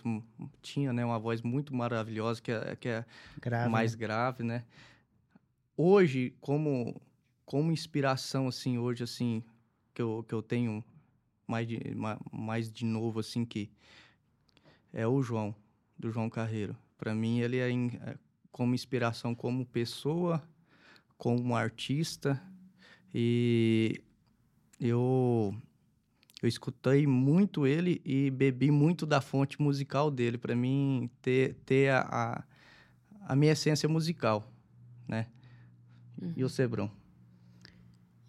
tinha 0.62 0.94
né, 0.94 1.04
uma 1.04 1.18
voz 1.18 1.42
muito 1.42 1.76
maravilhosa, 1.76 2.40
que 2.40 2.52
é, 2.52 2.76
que 2.76 2.88
é 2.88 3.04
Grave, 3.42 3.68
mais 3.68 3.94
né? 3.94 3.98
grave, 4.00 4.44
né? 4.44 4.64
Hoje, 5.76 6.32
como 6.40 7.02
como 7.48 7.72
inspiração 7.72 8.48
assim, 8.48 8.78
hoje 8.78 9.04
assim, 9.04 9.44
que 9.92 10.04
eu, 10.04 10.24
que 10.28 10.36
eu 10.36 10.44
tenho 10.44 10.84
mais 11.48 11.68
de 11.68 11.96
ma- 11.96 12.20
mais 12.32 12.72
de 12.72 12.86
novo 12.86 13.20
assim 13.20 13.44
que 13.44 13.72
é 14.94 15.08
o 15.08 15.24
João, 15.24 15.56
do 15.98 16.12
João 16.12 16.30
Carreiro. 16.30 16.78
Para 17.00 17.16
mim 17.16 17.40
ele 17.40 17.58
é, 17.58 17.72
in- 17.72 17.98
é 18.06 18.16
como 18.52 18.76
inspiração 18.76 19.34
como 19.34 19.66
pessoa, 19.66 20.44
como 21.18 21.56
artista 21.56 22.40
e 23.14 24.00
eu 24.80 25.56
eu 26.42 26.48
escutei 26.50 27.06
muito 27.06 27.68
ele 27.68 28.02
e 28.04 28.30
bebi 28.32 28.72
muito 28.72 29.06
da 29.06 29.22
fonte 29.22 29.62
musical 29.62 30.10
dele 30.10 30.38
para 30.38 30.56
mim 30.56 31.10
ter 31.22 31.56
ter 31.66 31.90
a, 31.90 32.02
a 32.02 32.44
a 33.28 33.36
minha 33.36 33.52
essência 33.52 33.88
musical, 33.88 34.52
né? 35.08 35.28
E 36.36 36.44
o 36.44 36.50
Cebrão? 36.50 36.92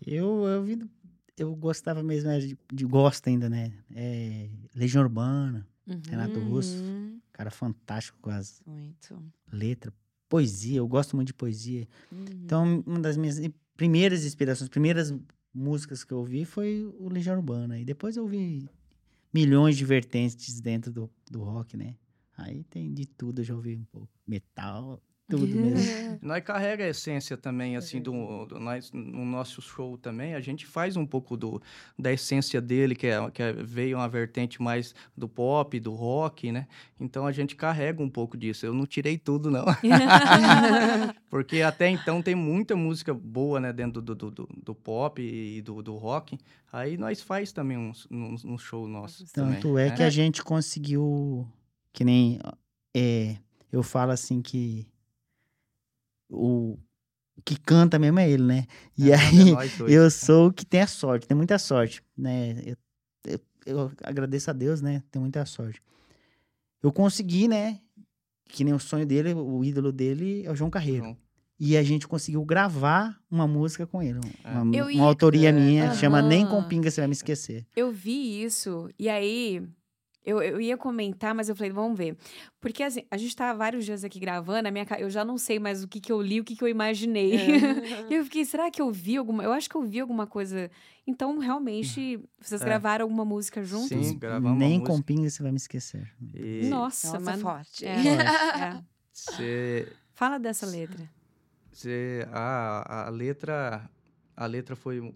Eu, 0.07 0.45
eu, 0.47 0.63
vi, 0.63 0.79
eu 1.37 1.55
gostava 1.57 2.03
mesmo 2.03 2.31
é, 2.31 2.39
de, 2.39 2.59
de 2.73 2.85
gosto 2.85 3.29
ainda, 3.29 3.49
né? 3.49 3.73
É, 3.95 4.49
Legião 4.75 5.03
Urbana, 5.03 5.67
Renato 6.09 6.39
Russo, 6.41 6.83
Uhum. 6.83 7.21
cara 7.33 7.51
fantástico 7.51 8.19
com 8.21 8.31
as 8.31 8.63
Muito. 8.67 9.23
letras, 9.51 9.95
poesia, 10.29 10.79
eu 10.79 10.89
gosto 10.89 11.17
muito 11.17 11.29
de 11.29 11.35
poesia. 11.35 11.89
Uhum. 12.11 12.25
Então, 12.45 12.85
uma 12.87 13.01
das 13.01 13.17
minhas 13.17 13.41
primeiras 13.77 14.25
inspirações, 14.25 14.69
primeiras 14.69 15.13
músicas 15.55 16.05
que 16.05 16.12
eu 16.12 16.18
ouvi 16.18 16.44
foi 16.44 16.84
o 16.98 17.09
Legião 17.09 17.36
Urbana. 17.36 17.78
E 17.78 17.84
depois 17.84 18.16
eu 18.16 18.22
ouvi 18.24 18.68
milhões 19.32 19.76
de 19.76 19.84
vertentes 19.84 20.61
dentro 20.61 20.92
do, 20.92 21.11
do 21.30 21.42
rock, 21.42 21.76
né? 21.76 21.96
Aí 22.36 22.64
tem 22.64 22.92
de 22.92 23.07
tudo, 23.07 23.40
eu 23.40 23.44
já 23.44 23.55
ouvi 23.55 23.76
um 23.76 23.84
pouco. 23.84 24.09
Metal, 24.26 25.00
tudo 25.37 25.57
mesmo. 25.57 26.18
Nós 26.20 26.45
carrega 26.45 26.85
a 26.85 26.89
essência 26.89 27.37
também, 27.37 27.76
assim, 27.76 28.01
do, 28.01 28.45
do 28.45 28.61
nós, 28.61 28.93
no 28.93 29.24
nosso 29.24 29.62
show 29.62 29.97
também, 29.97 30.35
a 30.35 30.41
gente 30.41 30.66
faz 30.66 30.97
um 30.97 31.07
pouco 31.07 31.37
do, 31.37 31.61
da 31.99 32.12
essência 32.12 32.61
dele, 32.61 32.95
que, 32.95 33.07
é, 33.07 33.30
que 33.30 33.43
é, 33.43 33.53
veio 33.53 33.97
uma 33.97 34.09
vertente 34.09 34.61
mais 34.61 34.95
do 35.16 35.26
pop, 35.28 35.78
do 35.80 35.95
rock, 35.95 36.53
né? 36.53 36.66
Então 37.01 37.26
a 37.26 37.33
gente 37.33 37.57
carrega 37.57 38.03
um 38.03 38.11
pouco 38.11 38.37
disso. 38.37 38.66
Eu 38.66 38.74
não 38.74 38.87
tirei 38.87 39.16
tudo, 39.16 39.51
não. 39.51 39.64
Porque 41.30 41.62
até 41.62 41.89
então 41.89 42.20
tem 42.20 42.35
muita 42.35 42.76
música 42.76 43.14
boa, 43.14 43.59
né, 43.59 43.72
dentro 43.72 44.03
do, 44.03 44.14
do, 44.14 44.30
do, 44.30 44.49
do 44.62 44.74
pop 44.74 45.22
e 45.22 45.62
do, 45.62 45.83
do 45.83 45.97
rock. 45.97 46.39
Aí 46.70 46.97
nós 46.97 47.20
faz 47.20 47.53
também 47.53 47.78
um, 47.78 47.93
um, 48.11 48.35
um 48.45 48.59
show 48.59 48.87
nosso. 48.87 49.24
Tanto 49.33 49.62
também, 49.62 49.87
é 49.87 49.89
né? 49.89 49.97
que 49.97 50.03
a 50.03 50.11
gente 50.11 50.43
conseguiu, 50.43 51.49
que 51.93 52.05
nem 52.05 52.39
é, 52.95 53.37
eu 53.72 53.83
falo 53.83 54.12
assim 54.12 54.43
que 54.43 54.87
o 56.33 56.78
que 57.45 57.59
canta 57.59 57.99
mesmo 57.99 58.18
é 58.20 58.30
ele, 58.30 58.43
né? 58.45 58.66
E 58.97 59.11
É, 59.11 59.14
aí 59.16 59.51
é 59.53 59.93
eu 59.97 60.11
sou 60.11 60.49
o 60.49 60.53
que 60.53 60.64
tem 60.66 60.80
a 60.83 60.87
sorte, 60.87 61.26
tem 61.26 61.37
muita 61.37 61.59
sorte, 61.59 62.03
né? 62.16 62.55
Eu, 62.64 62.76
eu, 63.26 63.41
eu 63.66 63.93
agradeço 64.03 64.51
a 64.51 64.53
Deus, 64.53 64.80
né? 64.80 65.03
Tem 65.11 65.20
muita 65.20 65.45
sorte. 65.47 65.80
Eu 66.83 66.93
consegui, 66.93 67.47
né? 67.49 67.80
Que 68.49 68.64
nem 68.64 68.74
o 68.74 68.78
sonho 68.78 69.07
dele, 69.07 69.33
o 69.35 69.64
ídolo 69.64 69.93
dele 69.93 70.45
é 70.45 70.51
o 70.51 70.55
João 70.57 70.70
Carreiro. 70.70 71.05
João. 71.05 71.16
E 71.59 71.76
a 71.76 71.83
gente 71.83 72.09
conseguiu 72.09 72.45
gravar 72.45 73.16
uma 73.30 73.47
música 73.47 73.87
com 73.87 74.03
ele. 74.03 74.18
É. 74.43 74.51
Uma, 74.51 74.76
Eu 74.76 74.85
uma 74.87 74.93
ia- 74.93 75.03
autoria 75.03 75.53
minha, 75.53 75.95
chama 75.95 76.20
Nem 76.20 76.45
com 76.47 76.62
Pinga 76.64 76.91
Você 76.91 77.01
Vai 77.01 77.07
Me 77.09 77.12
Esquecer. 77.12 77.64
Eu 77.76 77.93
vi 77.93 78.43
isso, 78.43 78.89
e 78.99 79.09
aí 79.09 79.62
eu, 80.25 80.41
eu 80.43 80.61
ia 80.61 80.77
comentar, 80.77 81.35
mas 81.35 81.49
eu 81.49 81.57
falei, 81.57 81.73
vamos 81.73 81.97
ver. 81.99 82.16
Porque 82.61 82.83
assim, 82.83 83.05
a 83.11 83.16
gente 83.16 83.35
tá 83.35 83.53
vários 83.53 83.85
dias 83.85 84.05
aqui 84.05 84.20
gravando, 84.20 84.68
a 84.68 84.70
minha, 84.70 84.87
eu 84.99 85.11
já 85.11 85.25
não 85.25 85.37
sei 85.37 85.59
mais 85.59 85.83
o 85.83 85.89
que, 85.89 86.01
que 86.01 86.12
eu 86.12 86.20
li, 86.23 86.41
o 86.41 86.45
que, 86.45 86.55
que 86.57 86.62
eu 86.64 86.68
imaginei. 86.68 87.33
E 88.11 88.14
eu 88.14 88.25
fiquei, 88.25 88.45
será 88.45 88.70
que 88.70 88.81
eu 88.83 88.91
vi 88.93 89.16
alguma? 89.16 89.43
Eu 89.43 89.53
acho 89.53 89.68
que 89.68 89.77
eu 89.77 89.83
vi 89.83 89.99
alguma 90.01 90.27
coisa. 90.27 90.70
Então, 91.07 91.39
realmente, 91.39 92.20
vocês 92.41 92.61
É. 92.61 92.64
gravaram 92.64 93.05
alguma 93.05 93.25
música 93.25 93.62
juntos? 93.64 93.89
Sim, 93.89 94.18
gravamos 94.18 94.59
Nem 94.59 94.79
com 94.81 94.89
música. 94.93 95.07
Pinga 95.07 95.29
Você 95.31 95.43
Vai 95.43 95.51
Me 95.53 95.57
Esquecer. 95.57 96.12
E 96.35 96.68
Nossa, 96.68 97.07
Nossa, 97.14 97.20
mas... 97.20 97.41
forte. 97.41 97.85
É, 97.87 97.97
é. 97.97 98.83
cê- 99.12 99.89
Fala 100.14 100.39
dessa 100.39 100.66
letra. 100.66 101.09
cê- 101.73 102.27
a, 102.33 103.07
a 103.07 103.11
letra 103.11 103.91
a 104.37 104.47
letra 104.47 104.75
foi 104.77 105.01
o, 105.01 105.14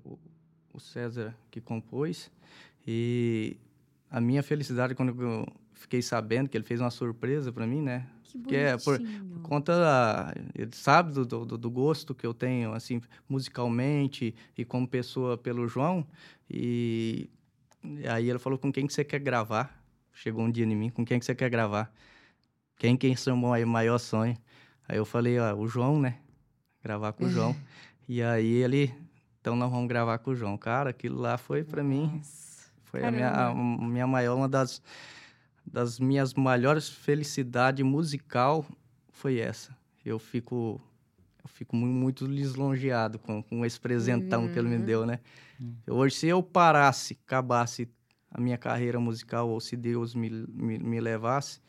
o 0.73 0.81
César 0.81 1.35
que 1.51 1.61
compôs 1.61 2.31
e 2.87 3.57
a 4.11 4.21
minha 4.21 4.43
felicidade 4.43 4.95
quando 4.95 5.21
eu 5.23 5.47
fiquei 5.73 6.01
sabendo 6.03 6.49
que 6.49 6.57
ele 6.57 6.65
fez 6.65 6.81
uma 6.81 6.91
surpresa 6.91 7.53
para 7.53 7.67
mim, 7.67 7.83
né? 7.83 8.07
Que 8.25 8.39
Que 8.41 8.57
é 8.57 8.77
por-. 8.79 8.99
Por 9.01 9.41
conta 9.43 9.73
ele 10.55 10.71
sabe 10.73 11.13
do, 11.13 11.25
do, 11.25 11.59
do 11.59 11.71
gosto 11.71 12.15
que 12.15 12.27
eu 12.27 12.35
tenho 12.35 12.73
assim 12.73 13.01
musicalmente 13.29 14.35
e 14.57 14.65
como 14.65 14.87
pessoa 14.89 15.37
pelo 15.39 15.69
João. 15.69 16.07
E, 16.51 17.29
e 17.85 18.07
aí 18.09 18.29
ele 18.29 18.39
falou 18.39 18.59
com 18.59 18.73
quem 18.73 18.87
que 18.87 18.93
você 18.93 19.05
quer 19.05 19.21
gravar? 19.21 19.83
Chegou 20.13 20.45
um 20.45 20.51
dia 20.51 20.65
em 20.65 20.75
mim 20.75 20.89
com 20.91 21.05
quem 21.05 21.19
que 21.19 21.25
você 21.25 21.35
quer 21.35 21.51
gravar? 21.51 21.93
Quem 22.79 22.97
que 22.97 23.07
é 23.11 23.17
seu 23.17 23.37
mai- 23.37 23.65
maior 23.65 23.99
sonho? 23.99 24.37
Aí 24.89 24.97
eu 24.99 25.05
falei 25.05 25.39
ó, 25.39 25.55
o 25.55 25.67
João 25.67 26.01
né? 26.01 26.19
Gravar 26.83 27.13
com 27.13 27.25
o 27.25 27.31
João. 27.31 27.55
E 28.09 28.23
aí 28.23 28.47
ele 28.63 28.95
então 29.41 29.57
nós 29.57 29.69
vamos 29.69 29.89
gravar 29.89 30.19
com 30.19 30.31
o 30.31 30.35
João. 30.37 30.57
Cara 30.57 30.91
aquilo 30.91 31.21
lá 31.21 31.37
foi 31.37 31.65
para 31.65 31.83
mim. 31.83 32.21
Foi 32.87 33.05
a 33.05 33.11
minha, 33.11 33.31
a 33.31 33.55
minha 33.55 34.07
maior, 34.07 34.37
uma 34.37 34.49
das, 34.49 34.83
das 35.67 35.99
minhas 35.99 36.35
maiores 36.35 36.89
felicidades 36.89 37.85
musical 37.85 38.65
foi 39.11 39.39
essa. 39.39 39.77
Eu 40.05 40.19
fico, 40.19 40.81
eu 41.43 41.49
fico 41.49 41.75
mu- 41.77 41.87
muito 41.87 42.27
lisonjeado 42.27 43.19
com, 43.19 43.43
com 43.43 43.65
esse 43.65 43.81
presentão 43.81 44.49
que 44.49 44.59
ele 44.59 44.69
me 44.69 44.77
Uhum. 44.77 44.85
deu, 44.85 45.07
né? 45.07 45.21
Hoje, 45.89 46.17
se 46.17 46.27
eu 46.29 46.43
parasse, 46.43 47.19
acabasse 47.27 47.89
a 48.31 48.41
minha 48.41 48.59
carreira 48.59 48.99
musical, 49.01 49.49
ou 49.49 49.61
se 49.61 49.77
Deus 49.77 50.15
me, 50.15 50.29
me, 50.31 50.79
me 50.79 51.01
levasse, 51.01 51.61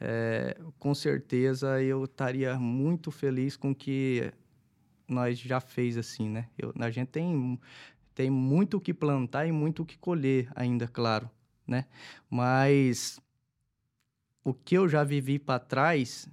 eh, 0.00 0.56
com 0.78 0.94
certeza 0.94 1.82
eu 1.82 2.04
estaria 2.04 2.56
muito 2.58 3.10
feliz 3.10 3.56
com 3.56 3.72
o 3.72 3.74
que 3.74 4.32
nós 5.08 5.38
já 5.38 5.60
fez 5.60 5.98
assim, 5.98 6.28
né? 6.28 6.48
Eu, 6.58 6.72
a 6.78 6.90
gente 6.90 7.08
tem 7.08 7.58
tem 8.14 8.30
muito 8.30 8.76
o 8.76 8.80
que 8.80 8.94
plantar 8.94 9.46
e 9.46 9.52
muito 9.52 9.82
o 9.82 9.86
que 9.86 9.98
colher 9.98 10.50
ainda, 10.54 10.86
claro, 10.86 11.28
né? 11.66 11.86
Mas 12.30 13.20
o 14.44 14.54
que 14.54 14.76
eu 14.76 14.88
já 14.88 15.02
vivi 15.02 15.38
para 15.38 15.58
trás 15.58 16.28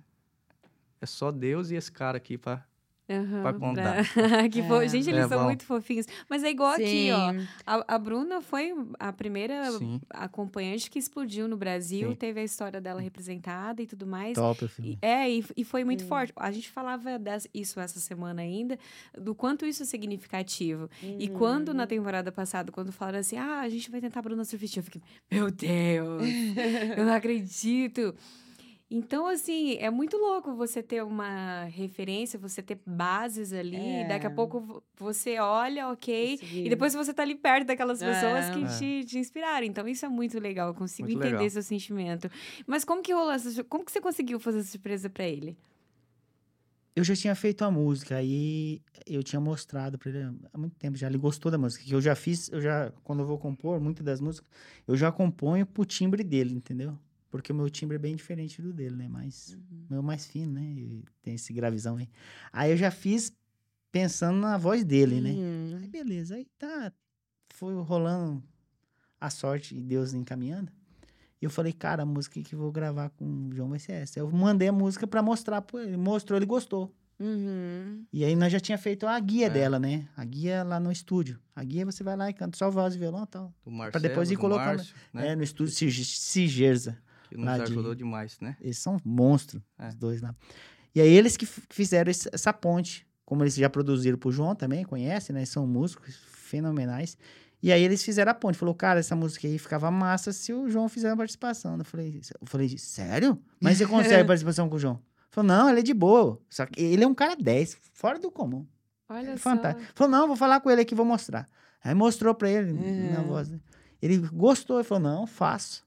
é 1.00 1.06
só 1.06 1.32
Deus 1.32 1.72
e 1.72 1.76
esse 1.76 1.92
cara 1.92 2.18
aqui 2.18 2.38
para 2.38 2.66
Aham, 3.20 3.42
pra 3.42 3.54
contar. 3.54 4.14
pra- 4.14 4.50
que 4.50 4.62
fo- 4.64 4.82
É. 4.82 4.88
Gente, 4.88 5.10
eles 5.10 5.26
É 5.26 5.28
são 5.28 5.40
bom. 5.40 5.46
muito 5.46 5.64
fofinhos. 5.66 6.06
Mas 6.30 6.44
é 6.44 6.50
igual 6.50 6.72
aqui, 6.72 7.10
ó. 7.12 7.32
Sim. 7.34 7.48
A, 7.66 7.96
a 7.96 7.98
Bruna 7.98 8.42
foi 8.42 8.74
a 9.00 9.12
primeira 9.14 9.72
sim. 9.72 10.00
acompanhante 10.10 10.90
que 10.90 10.98
explodiu 11.00 11.48
no 11.48 11.58
Brasil, 11.58 12.10
Sim. 12.10 12.16
teve 12.16 12.40
a 12.40 12.44
história 12.44 12.80
dela 12.82 13.02
representada 13.02 13.82
e 13.82 13.88
tudo 13.88 14.06
mais. 14.08 14.34
Top 14.36 14.68
filme. 14.68 14.98
é, 15.02 15.30
e, 15.30 15.46
e 15.58 15.64
foi 15.64 15.84
muito 15.84 16.04
Sim. 16.04 16.08
forte. 16.10 16.34
A 16.36 16.52
gente 16.52 16.70
falava 16.70 17.18
das- 17.20 17.48
isso 17.54 17.80
essa 17.80 18.00
semana 18.00 18.42
ainda, 18.42 18.78
do 19.18 19.34
quanto 19.36 19.66
isso 19.66 19.84
é 19.84 19.86
significativo. 19.86 20.90
E 21.20 21.28
quando 21.30 21.74
na 21.74 21.86
temporada 21.88 22.32
passada, 22.32 22.72
quando 22.72 22.92
falaram 22.92 23.20
assim, 23.20 23.38
ah, 23.38 23.60
a 23.62 23.70
gente 23.70 23.90
vai 23.92 24.00
tentar 24.02 24.22
Bruna 24.22 24.44
Surfista, 24.46 24.80
eu 24.80 24.84
fiquei, 24.84 25.02
meu 25.32 25.50
Deus, 25.52 26.24
eu 26.98 27.06
não 27.06 27.14
acredito. 27.14 28.14
Então, 28.94 29.26
assim, 29.26 29.76
é 29.78 29.90
muito 29.90 30.18
louco 30.18 30.54
você 30.54 30.84
ter 30.84 31.02
uma 31.02 31.64
referência, 31.64 32.38
você 32.38 32.62
ter 32.62 32.78
bases 32.86 33.54
ali, 33.54 34.02
e 34.02 34.08
daqui 34.08 34.28
a 34.28 34.30
É. 34.30 34.34
pouco 34.34 34.60
vo- 34.60 34.84
você 34.98 35.40
olha, 35.40 35.88
ok, 35.88 36.38
Consegui. 36.38 36.66
e 36.66 36.70
depois 36.70 36.94
você 36.94 37.14
tá 37.14 37.24
ali 37.24 37.36
perto 37.36 37.68
daquelas 37.68 38.00
pessoas 38.00 38.50
É. 38.50 38.52
que 38.54 38.64
É. 38.66 38.78
te, 39.02 39.06
te 39.06 39.18
inspiraram. 39.18 39.66
Então, 39.66 39.88
isso 39.88 40.06
é 40.06 40.10
muito 40.10 40.38
legal, 40.42 40.68
eu 40.68 40.74
consigo 40.74 41.08
Muito 41.08 41.20
entender 41.20 41.38
legal. 41.38 41.50
seu 41.50 41.64
sentimento. 41.64 42.30
Mas 42.68 42.84
como 42.84 43.02
que 43.02 43.14
rolou 43.14 43.32
essa... 43.32 43.64
Como 43.64 43.86
que 43.86 43.94
você 43.94 44.02
conseguiu 44.02 44.42
fazer 44.42 44.60
essa 44.60 44.72
surpresa 44.72 45.10
pra 45.10 45.24
ele? 45.26 45.58
Eu 46.94 47.06
já 47.06 47.16
tinha 47.16 47.34
feito 47.34 47.64
a 47.64 47.72
música, 47.72 48.18
aí 48.18 48.82
eu 49.08 49.24
tinha 49.24 49.40
mostrado 49.40 49.98
pra 49.98 50.10
ele 50.10 50.38
há 50.52 50.58
muito 50.58 50.76
tempo 50.76 50.98
já. 50.98 51.08
Ele 51.08 51.18
gostou 51.18 51.50
da 51.50 51.58
música. 51.58 51.82
Que 51.86 51.96
eu 51.96 52.02
já 52.02 52.14
fiz, 52.14 52.50
eu 52.52 52.60
já, 52.60 52.92
quando 53.06 53.20
eu 53.22 53.26
vou 53.26 53.38
compor, 53.38 53.80
muitas 53.80 54.04
das 54.04 54.20
músicas, 54.20 54.50
eu 54.86 54.98
já 54.98 55.10
componho 55.14 55.66
pro 55.66 55.86
timbre 55.86 56.22
dele, 56.26 56.54
entendeu? 56.54 57.00
Porque 57.32 57.52
o 57.52 57.56
meu 57.56 57.70
timbre 57.70 57.96
é 57.96 58.00
bem 58.00 58.16
diferente 58.16 58.62
do 58.62 58.72
dele, 58.74 58.96
né? 58.96 59.08
Mais, 59.08 59.54
Uhum. 59.56 59.86
o 59.90 59.94
meu 59.94 60.00
é 60.00 60.04
mais 60.04 60.26
fino, 60.28 60.52
né? 60.52 60.62
E 60.64 61.04
tem 61.24 61.34
esse 61.36 61.52
gravizão 61.54 61.96
aí. 61.98 62.08
Aí 62.52 62.70
eu 62.72 62.78
já 62.78 62.92
fiz 62.92 63.32
pensando 63.92 64.38
na 64.38 64.58
voz 64.58 64.84
dele, 64.84 65.20
né? 65.22 65.32
Uhum. 65.32 65.80
Aí 65.82 65.88
beleza, 65.88 66.36
aí 66.36 66.46
tá. 66.60 66.92
Foi 67.54 67.74
rolando 67.82 68.44
a 69.20 69.30
sorte 69.30 69.76
e 69.76 69.82
Deus 69.82 70.14
encaminhando. 70.14 70.72
E 71.42 71.46
eu 71.46 71.50
falei, 71.50 71.74
cara, 71.74 72.04
a 72.04 72.06
música 72.06 72.40
que 72.42 72.56
vou 72.56 72.72
gravar 72.72 73.10
com 73.12 73.26
o 73.48 73.56
João 73.56 73.70
vai 73.70 73.80
ser 73.80 73.94
essa. 73.94 74.20
Eu 74.20 74.30
mandei 74.30 74.68
a 74.68 74.72
música 74.74 75.08
pra 75.08 75.24
mostrar 75.24 75.62
pra 75.62 75.82
ele. 75.84 75.98
Mostrou, 75.98 76.38
ele 76.38 76.46
gostou. 76.46 76.94
Uhum. 77.20 78.04
E 78.12 78.24
aí 78.26 78.36
nós 78.36 78.52
já 78.52 78.60
tinha 78.60 78.78
feito 78.78 79.06
a 79.08 79.20
guia 79.20 79.48
É. 79.48 79.50
dela, 79.50 79.80
né? 79.80 80.08
A 80.18 80.26
guia 80.26 80.64
lá 80.64 80.80
no 80.80 80.92
estúdio. 80.92 81.40
A 81.56 81.64
guia 81.64 81.86
você 81.86 82.04
vai 82.04 82.16
lá 82.18 82.30
e 82.30 82.34
canta 82.34 82.58
só 82.58 82.70
voz 82.70 82.96
e 82.96 82.98
violão 82.98 83.24
e 83.24 83.28
tal. 83.28 83.54
Do 83.64 83.72
Marcelo, 83.72 84.02
depois 84.02 84.30
ir 84.32 84.36
do 84.36 84.42
colocando, 84.42 84.78
Márcio, 84.78 84.96
né? 85.14 85.30
É, 85.30 85.36
no 85.36 85.44
estúdio 85.44 85.74
Sigerza. 85.74 86.98
Que 87.36 87.42
nos 87.42 87.56
de- 87.56 87.62
ajudou 87.64 87.96
demais, 87.96 88.38
né? 88.40 88.56
Eles 88.62 88.78
são 88.78 88.98
monstros, 89.04 89.62
É. 89.80 89.88
os 89.90 89.96
dois 89.96 90.22
lá. 90.22 90.36
E 90.94 91.02
aí 91.02 91.10
eles 91.10 91.38
que 91.38 91.46
fizeram 91.46 92.12
esse- 92.12 92.30
essa 92.32 92.52
ponte. 92.54 93.08
Como 93.26 93.44
eles 93.44 93.56
já 93.56 93.70
produziram 93.70 94.18
pro 94.18 94.32
João 94.32 94.54
também, 94.56 94.84
conhece, 94.84 95.32
né? 95.32 95.46
São 95.46 95.66
músicos 95.66 96.16
fenomenais. 96.52 97.18
E 97.64 97.72
aí 97.72 97.82
eles 97.82 98.04
fizeram 98.04 98.32
a 98.32 98.36
ponte. 98.36 98.58
Falou, 98.58 98.76
cara, 98.76 99.00
essa 99.00 99.16
música 99.16 99.48
aí 99.48 99.58
ficava 99.58 99.90
massa 99.90 100.34
se 100.34 100.52
o 100.52 100.70
João 100.70 100.90
fizer 100.90 101.10
uma 101.12 101.18
participação. 101.18 101.78
Eu 101.78 101.86
falei, 101.86 102.20
eu 102.42 102.48
falei, 102.48 102.78
sério? 102.78 103.40
Mas 103.62 103.78
você 103.78 103.86
consegue 103.88 104.24
participação 104.28 104.68
com 104.68 104.76
o 104.76 104.80
João? 104.80 105.00
Falou, 105.30 105.48
não, 105.48 105.70
ele 105.70 105.80
é 105.80 105.84
de 105.84 105.94
boa. 105.94 106.42
Só 106.50 106.66
que 106.66 106.82
ele 106.82 107.04
é 107.04 107.08
um 107.08 107.14
cara 107.16 107.36
10, 107.38 107.78
fora 107.94 108.20
do 108.20 108.30
comum. 108.30 108.68
Olha 109.08 109.30
É 109.30 109.38
só. 109.38 109.44
fantástico. 109.52 109.90
Falou, 109.96 110.12
não, 110.12 110.28
vou 110.28 110.36
falar 110.36 110.60
com 110.60 110.70
ele 110.70 110.82
aqui, 110.82 110.94
vou 110.94 111.06
mostrar. 111.06 111.48
Aí 111.84 111.94
mostrou 111.96 112.36
pra 112.36 112.50
ele 112.50 112.74
na 112.74 113.20
Uhum. 113.22 113.28
voz. 113.28 113.48
né? 113.50 113.60
Ele 114.02 114.18
gostou, 114.18 114.78
ele 114.78 114.84
falou, 114.84 115.04
não, 115.04 115.26
faço. 115.28 115.86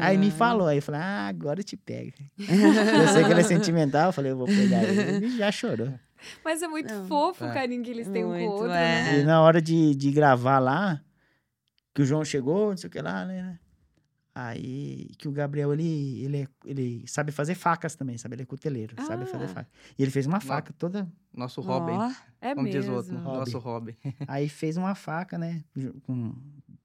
Aí 0.00 0.18
me 0.18 0.30
falou, 0.30 0.66
aí 0.66 0.78
eu 0.78 0.82
falei, 0.82 1.00
ah, 1.00 1.26
agora 1.28 1.60
eu 1.60 1.64
te 1.64 1.76
pego. 1.76 2.12
eu 2.38 3.08
sei 3.12 3.24
que 3.24 3.30
ele 3.30 3.40
é 3.40 3.44
sentimental, 3.44 4.08
eu 4.08 4.12
falei, 4.12 4.32
eu 4.32 4.36
vou 4.36 4.46
pegar 4.46 4.82
ele. 4.84 5.00
Ele 5.26 5.36
já 5.38 5.50
chorou. 5.50 5.92
Mas 6.44 6.62
é 6.62 6.68
muito 6.68 6.92
Não. 6.92 7.06
fofo 7.06 7.44
o 7.44 7.48
É. 7.48 7.52
carinho 7.54 7.82
que 7.82 7.90
eles 7.90 8.08
têm 8.08 8.24
um 8.24 8.28
com 8.28 8.34
o 8.34 8.38
Muito, 8.38 8.52
outro, 8.52 8.66
é. 8.68 8.70
né? 8.70 9.20
E 9.20 9.24
na 9.24 9.40
hora 9.42 9.60
de, 9.60 9.94
de 9.94 10.10
gravar 10.10 10.58
lá, 10.58 11.00
que 11.94 12.02
o 12.02 12.04
João 12.04 12.24
chegou, 12.24 12.70
não 12.70 12.76
sei 12.76 12.88
o 12.88 12.90
que 12.90 13.00
lá, 13.00 13.24
né? 13.24 13.58
Aí 14.34 15.10
que 15.16 15.28
o 15.28 15.32
Gabriel, 15.32 15.72
ele, 15.72 16.24
ele, 16.24 16.42
é- 16.42 16.48
ele 16.64 17.04
sabe 17.06 17.30
fazer 17.30 17.54
facas 17.54 17.94
também, 17.94 18.18
sabe? 18.18 18.34
Ele 18.34 18.42
é 18.42 18.46
cuteleiro, 18.46 18.96
sabe 19.06 19.26
fazer 19.26 19.44
Ah. 19.44 19.48
faca. 19.48 19.68
E 19.96 20.02
ele 20.02 20.10
fez 20.10 20.26
uma 20.26 20.40
faca 20.40 20.72
toda. 20.76 21.08
Nosso 21.32 21.60
Robin, 21.60 21.92
Ó, 21.92 22.10
É 22.40 22.52
como 22.54 22.66
diz 22.68 22.86
o 22.86 22.90
mesmo. 22.90 22.94
outro, 22.96 23.16
Hobby. 23.16 23.38
nosso 23.38 23.58
Robin. 23.58 23.94
Aí 24.26 24.48
fez 24.48 24.76
uma 24.76 24.94
faca, 24.96 25.38
né? 25.38 25.62
Com 26.02 26.34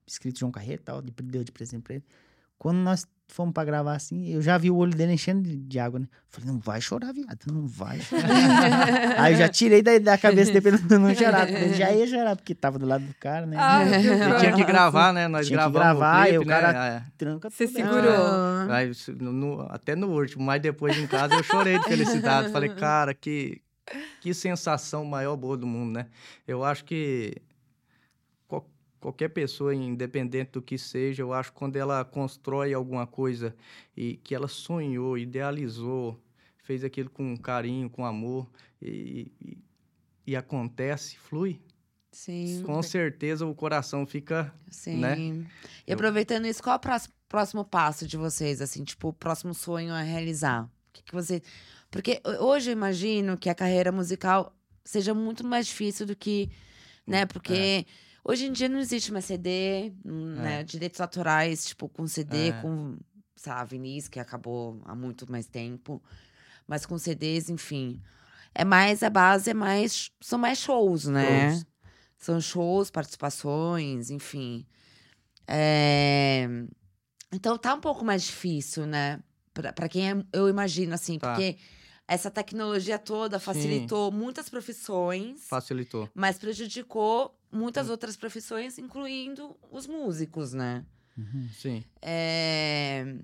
escrito 0.06 0.38
João 0.38 0.52
Carreiro 0.52 0.80
e 0.80 0.84
tal, 0.84 1.02
de- 1.02 1.10
deu 1.24 1.42
de 1.42 1.50
presente 1.50 1.82
pra 1.82 1.94
ele. 1.94 2.04
Quando 2.60 2.76
nós 2.76 3.06
fomos 3.26 3.54
pra 3.54 3.64
gravar 3.64 3.94
assim, 3.94 4.28
eu 4.34 4.42
já 4.42 4.58
vi 4.58 4.70
o 4.70 4.76
olho 4.76 4.92
dele 4.94 5.12
enchendo 5.14 5.40
de, 5.48 5.56
de 5.56 5.78
água, 5.78 5.98
né? 6.00 6.06
Falei, 6.28 6.50
não 6.50 6.58
vai 6.58 6.78
chorar, 6.80 7.10
viado, 7.14 7.38
não 7.50 7.66
vai 7.66 7.98
chorar. 8.00 8.28
Aí 9.18 9.32
eu 9.32 9.38
já 9.38 9.48
tirei 9.48 9.80
da, 9.82 9.98
da 9.98 10.18
cabeça 10.18 10.52
dele 10.52 10.76
pra 10.78 10.98
não 10.98 11.14
chorar. 11.14 11.46
porque 11.46 11.62
Ele 11.64 11.74
já 11.74 11.90
ia 11.90 12.06
chorar, 12.06 12.36
porque 12.36 12.54
tava 12.54 12.78
do 12.78 12.84
lado 12.86 13.02
do 13.04 13.14
cara, 13.14 13.46
né? 13.46 13.56
Ah, 13.58 13.80
que 13.86 14.36
E 14.36 14.40
tinha 14.40 14.52
que 14.52 14.64
gravar, 14.64 15.10
né? 15.14 15.26
Nós 15.26 15.46
Tinha 15.46 15.58
que 15.58 15.70
gravamos 15.72 15.98
gravar, 16.00 16.20
o 16.22 16.26
e 16.26 16.28
clipe, 16.30 16.44
o 16.44 16.46
cara- 16.48 16.72
né? 16.72 17.06
Tranca 17.16 17.48
Você 17.48 17.66
tudo. 17.66 17.76
segurou. 17.76 18.12
Ah. 18.26 18.66
Aí, 18.70 18.92
no- 19.20 19.32
no- 19.32 19.66
até 19.70 19.96
no 19.96 20.08
último, 20.08 20.44
mas 20.44 20.60
depois 20.60 20.98
em 20.98 21.06
casa 21.06 21.34
eu 21.34 21.42
chorei 21.42 21.78
de 21.78 21.84
felicidade. 21.86 22.50
Falei, 22.52 22.68
cara, 22.70 23.14
que, 23.14 23.62
que 24.20 24.34
sensação 24.34 25.02
maior 25.04 25.34
boa 25.36 25.56
do 25.56 25.66
mundo, 25.66 25.92
né? 25.92 26.06
Eu 26.46 26.62
acho 26.64 26.84
que 26.84 27.36
qualquer 29.00 29.30
pessoa, 29.30 29.74
independente 29.74 30.52
do 30.52 30.62
que 30.62 30.76
seja, 30.78 31.22
eu 31.22 31.32
acho 31.32 31.50
que 31.52 31.58
quando 31.58 31.76
ela 31.76 32.04
constrói 32.04 32.74
alguma 32.74 33.06
coisa 33.06 33.54
e 33.96 34.16
que 34.16 34.34
ela 34.34 34.46
sonhou, 34.48 35.16
idealizou, 35.16 36.20
fez 36.62 36.84
aquilo 36.84 37.10
com 37.10 37.36
carinho, 37.36 37.88
com 37.90 38.04
amor 38.04 38.48
e, 38.80 39.32
e, 39.40 39.58
e 40.26 40.36
acontece, 40.36 41.18
flui, 41.18 41.60
Sim, 42.12 42.62
com 42.64 42.82
certeza 42.82 43.46
o 43.46 43.54
coração 43.54 44.04
fica 44.04 44.52
sim. 44.68 44.96
né? 44.96 45.16
E 45.86 45.92
aproveitando 45.92 46.44
isso, 46.46 46.60
qual 46.62 46.74
é 46.74 46.76
o 46.78 47.00
próximo 47.28 47.64
passo 47.64 48.06
de 48.06 48.16
vocês? 48.16 48.60
Assim, 48.60 48.82
tipo, 48.82 49.08
o 49.08 49.12
próximo 49.12 49.54
sonho 49.54 49.92
a 49.94 50.02
realizar? 50.02 50.64
O 50.64 50.92
que, 50.92 51.02
que 51.04 51.12
você. 51.14 51.40
Porque 51.88 52.20
ho- 52.24 52.46
hoje 52.46 52.70
eu 52.70 52.72
imagino 52.72 53.38
que 53.38 53.48
a 53.48 53.54
carreira 53.54 53.92
musical 53.92 54.52
seja 54.84 55.14
muito 55.14 55.46
mais 55.46 55.68
difícil 55.68 56.04
do 56.04 56.16
que. 56.16 56.50
Né? 57.06 57.26
Porque 57.26 57.86
hoje 58.24 58.46
em 58.46 58.52
dia 58.52 58.68
não 58.68 58.78
existe 58.78 59.12
mais 59.12 59.24
CD, 59.24 59.92
hum, 60.04 60.34
né? 60.36 60.62
Direitos 60.64 61.00
autorais, 61.00 61.64
tipo, 61.64 61.88
com 61.88 62.06
CD, 62.06 62.48
É. 62.48 62.52
com, 62.62 62.96
sei 63.36 63.52
lá, 63.52 63.64
vinis, 63.64 64.08
que 64.08 64.18
acabou 64.20 64.80
há 64.84 64.94
muito 64.94 65.30
mais 65.30 65.46
tempo. 65.46 66.02
Mas 66.66 66.86
com 66.86 66.96
CDs, 66.98 67.48
enfim. 67.50 68.00
É 68.54 68.64
mais, 68.64 69.02
a 69.02 69.10
base 69.10 69.50
é 69.50 69.54
mais. 69.54 70.10
São 70.20 70.38
mais 70.38 70.58
shows, 70.58 71.06
né? 71.06 71.50
Shows. 71.50 71.66
São 72.18 72.40
shows, 72.40 72.90
participações, 72.90 74.10
enfim. 74.10 74.66
É, 75.46 76.46
Então 77.32 77.56
tá 77.56 77.74
um 77.74 77.80
pouco 77.80 78.04
mais 78.04 78.22
difícil, 78.24 78.86
né? 78.86 79.20
Pra, 79.54 79.72
pra 79.72 79.88
quem 79.88 80.10
é, 80.10 80.24
eu 80.32 80.48
imagino, 80.48 80.94
assim, 80.94 81.18
Tá. 81.18 81.32
porque 81.32 81.56
essa 82.06 82.30
tecnologia 82.30 82.98
toda 82.98 83.38
facilitou 83.40 84.10
muitas 84.12 84.48
profissões, 84.48 85.46
facilitou. 85.48 86.08
mas 86.14 86.38
prejudicou 86.38 87.36
muitas 87.52 87.88
outras 87.90 88.16
profissões, 88.16 88.78
incluindo 88.78 89.56
os 89.70 89.86
músicos, 89.86 90.52
né? 90.52 90.84
Uhum. 91.18 91.48
Sim. 91.52 91.84
É, 92.00 93.16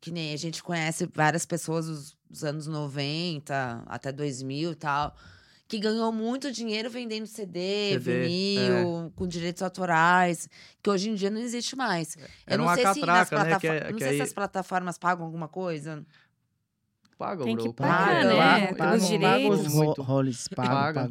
Que 0.00 0.10
nem 0.10 0.32
a 0.34 0.36
gente 0.36 0.62
conhece 0.62 1.08
várias 1.14 1.46
pessoas 1.46 1.86
dos, 1.86 2.16
dos 2.28 2.44
anos 2.44 2.66
90 2.66 3.82
até 3.86 4.12
2000 4.12 4.72
e 4.72 4.74
tal, 4.74 5.16
que 5.66 5.78
ganhou 5.78 6.12
muito 6.12 6.52
dinheiro 6.52 6.90
vendendo 6.90 7.26
CD, 7.26 7.92
CD, 7.94 7.98
vinil, 7.98 9.12
com 9.16 9.26
direitos 9.26 9.62
autorais, 9.62 10.48
que 10.82 10.90
hoje 10.90 11.08
em 11.08 11.14
dia 11.14 11.30
não 11.30 11.40
existe 11.40 11.74
mais. 11.74 12.16
Eu 12.16 12.26
Era 12.46 12.56
não 12.58 12.64
uma 12.66 12.74
sei 12.74 12.84
se 12.86 13.00
catraca, 13.00 13.44
né? 13.44 13.58
Que, 13.58 13.66
é- 13.66 13.90
não 13.90 13.98
que 13.98 14.04
sei 14.04 14.16
se 14.16 14.22
as 14.22 14.32
plataformas 14.32 14.98
pagam 14.98 15.24
alguma 15.24 15.48
coisa. 15.48 16.04
Pagam, 17.14 17.44
Tem 17.46 17.54
bro, 17.56 17.64
que 17.66 17.72
pagar, 17.74 18.24
né? 18.24 18.66
pagam, 18.74 18.90
Pelos 18.90 19.08
direitos. 19.08 19.66
Os 19.66 19.74
ro- 19.74 19.94
roles 20.02 20.48
pagam, 20.48 21.08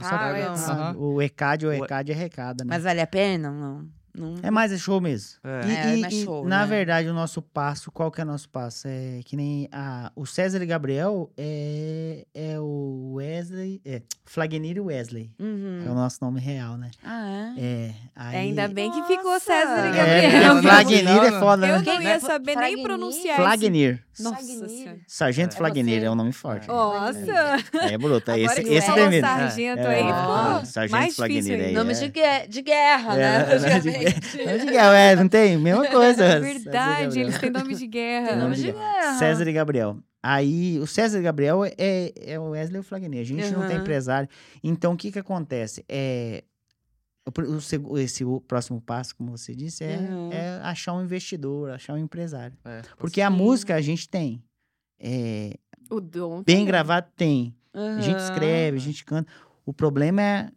O 0.97 1.21
ECAD, 1.21 1.65
o 1.65 1.69
O- 1.69 1.73
ECAD 1.73 2.11
arrecada, 2.11 2.63
né? 2.63 2.69
Mas 2.69 2.83
vale 2.83 3.01
a 3.01 3.07
pena? 3.07 3.49
Não. 3.51 3.87
não... 4.15 4.35
É 4.43 4.51
mais 4.51 4.71
é 4.71 4.77
show 4.77 5.01
mesmo. 5.01 5.39
É. 5.43 5.67
E, 5.67 5.71
É, 5.75 5.97
e- 5.97 6.01
mais 6.01 6.13
e, 6.13 6.23
show, 6.23 6.45
na 6.47 6.59
né? 6.61 6.65
verdade, 6.67 7.07
o 7.09 7.13
nosso 7.13 7.41
passo, 7.41 7.91
qual 7.91 8.11
que 8.11 8.21
é 8.21 8.23
o 8.23 8.27
nosso 8.27 8.47
passo? 8.49 8.87
É 8.87 9.21
que 9.25 9.35
nem 9.35 9.67
a, 9.71 10.11
o 10.15 10.25
César 10.25 10.61
e 10.61 10.65
Gabriel 10.67 11.31
é, 11.37 12.25
é 12.33 12.59
o 12.59 13.13
Wesley, 13.15 13.81
é 13.85 14.01
Flagnir 14.25 14.77
e 14.77 14.79
Wesley. 14.79 15.31
Uhum. 15.39 15.83
É 15.85 15.89
o 15.89 15.95
nosso 15.95 16.19
nome 16.21 16.39
real, 16.39 16.77
né? 16.77 16.91
Ah, 17.03 17.53
é? 17.57 17.61
É, 17.61 17.93
aí... 18.15 18.35
Ainda 18.37 18.67
bem 18.67 18.91
que 18.91 19.01
ficou 19.03 19.31
Nossa! 19.33 19.45
César 19.45 19.85
e 19.87 19.97
É, 19.97 20.21
Gabriel. 20.21 20.53
porque 20.53 20.67
Flagnir 20.69 21.23
é 21.23 21.39
foda, 21.39 21.67
Eu 21.67 21.79
né? 21.81 21.83
não 21.93 22.01
ia 22.01 22.19
saber 22.19 22.45
nem 22.55 22.55
Fragnir? 22.55 22.83
pronunciar 22.83 23.33
isso. 23.35 23.41
Flagnir. 23.43 24.03
Nossa. 24.19 24.97
Sargento 25.07 25.55
É 25.55 25.57
Flagnir 25.57 25.99
você. 25.99 26.05
é 26.05 26.11
um 26.11 26.15
nome 26.15 26.31
forte. 26.31 26.67
Nossa! 26.67 27.19
É, 27.91 27.97
bruto. 27.97 28.29
É 28.31 28.33
Agora 28.35 28.53
esse, 28.53 28.63
que 28.63 28.73
esse 28.73 28.87
falou 28.87 29.01
primeiro. 29.01 29.27
sargento 29.27 29.79
É, 29.81 29.87
aí, 29.87 30.03
é, 30.59 30.65
Sargento 30.65 31.27
difícil 31.27 31.55
aí, 31.55 31.61
ainda. 31.65 31.79
Nome 31.79 31.91
é. 31.91 31.95
de, 31.95 32.07
guerra, 32.09 32.45
de 32.47 32.61
guerra, 32.61 33.13
É, 33.13 33.17
né? 33.17 33.75
é, 33.75 33.79
de. 33.79 34.45
Nome 34.45 34.59
de 34.59 34.65
guerra, 34.67 34.97
é, 34.97 35.15
não 35.15 35.27
tem? 35.27 35.57
Mesma 35.57 35.87
coisa. 35.91 36.39
Verdade, 36.39 37.19
eles 37.19 37.37
têm 37.39 37.49
nome 37.49 37.75
de 37.75 37.87
guerra. 37.87 38.27
Tem 38.29 38.37
nome 38.37 38.55
de 38.55 38.61
de 38.63 38.71
guerra. 38.71 39.13
César 39.17 39.47
e 39.47 39.53
Gabriel. 39.53 39.97
Aí, 40.21 40.79
o 40.79 40.87
César 40.87 41.19
e 41.19 41.21
Gabriel 41.21 41.65
é, 41.65 42.13
é 42.15 42.39
o 42.39 42.51
Wesley 42.51 42.77
e 42.77 42.79
o 42.79 42.83
Flagnir. 42.83 43.19
A 43.21 43.25
gente 43.25 43.51
não 43.51 43.67
tem 43.67 43.77
empresário. 43.77 44.29
Então, 44.63 44.93
o 44.93 44.97
que 44.97 45.11
que 45.11 45.19
acontece? 45.19 45.83
É, 45.89 46.43
o, 47.25 47.97
esse 47.97 48.23
o 48.25 48.41
próximo 48.41 48.81
passo, 48.81 49.15
como 49.15 49.31
você 49.35 49.55
disse, 49.55 49.83
é, 49.83 49.97
Uhum. 49.97 50.31
é 50.31 50.59
achar 50.63 50.93
um 50.93 51.03
investidor, 51.03 51.71
achar 51.71 51.93
um 51.93 51.97
empresário. 51.97 52.57
É. 52.65 52.81
Porque 52.97 53.21
a 53.21 53.29
música 53.29 53.75
a 53.75 53.81
gente 53.81 54.07
tem. 54.09 54.43
É, 54.99 55.57
O 55.89 55.99
dom. 56.01 56.43
bem 56.43 56.65
gravado 56.65 57.07
tem. 57.15 57.55
A 57.73 58.01
gente 58.01 58.19
escreve, 58.19 58.77
a 58.77 58.79
gente 58.79 59.03
canta. 59.03 59.31
O 59.65 59.73
problema 59.73 60.21
é, 60.21 60.51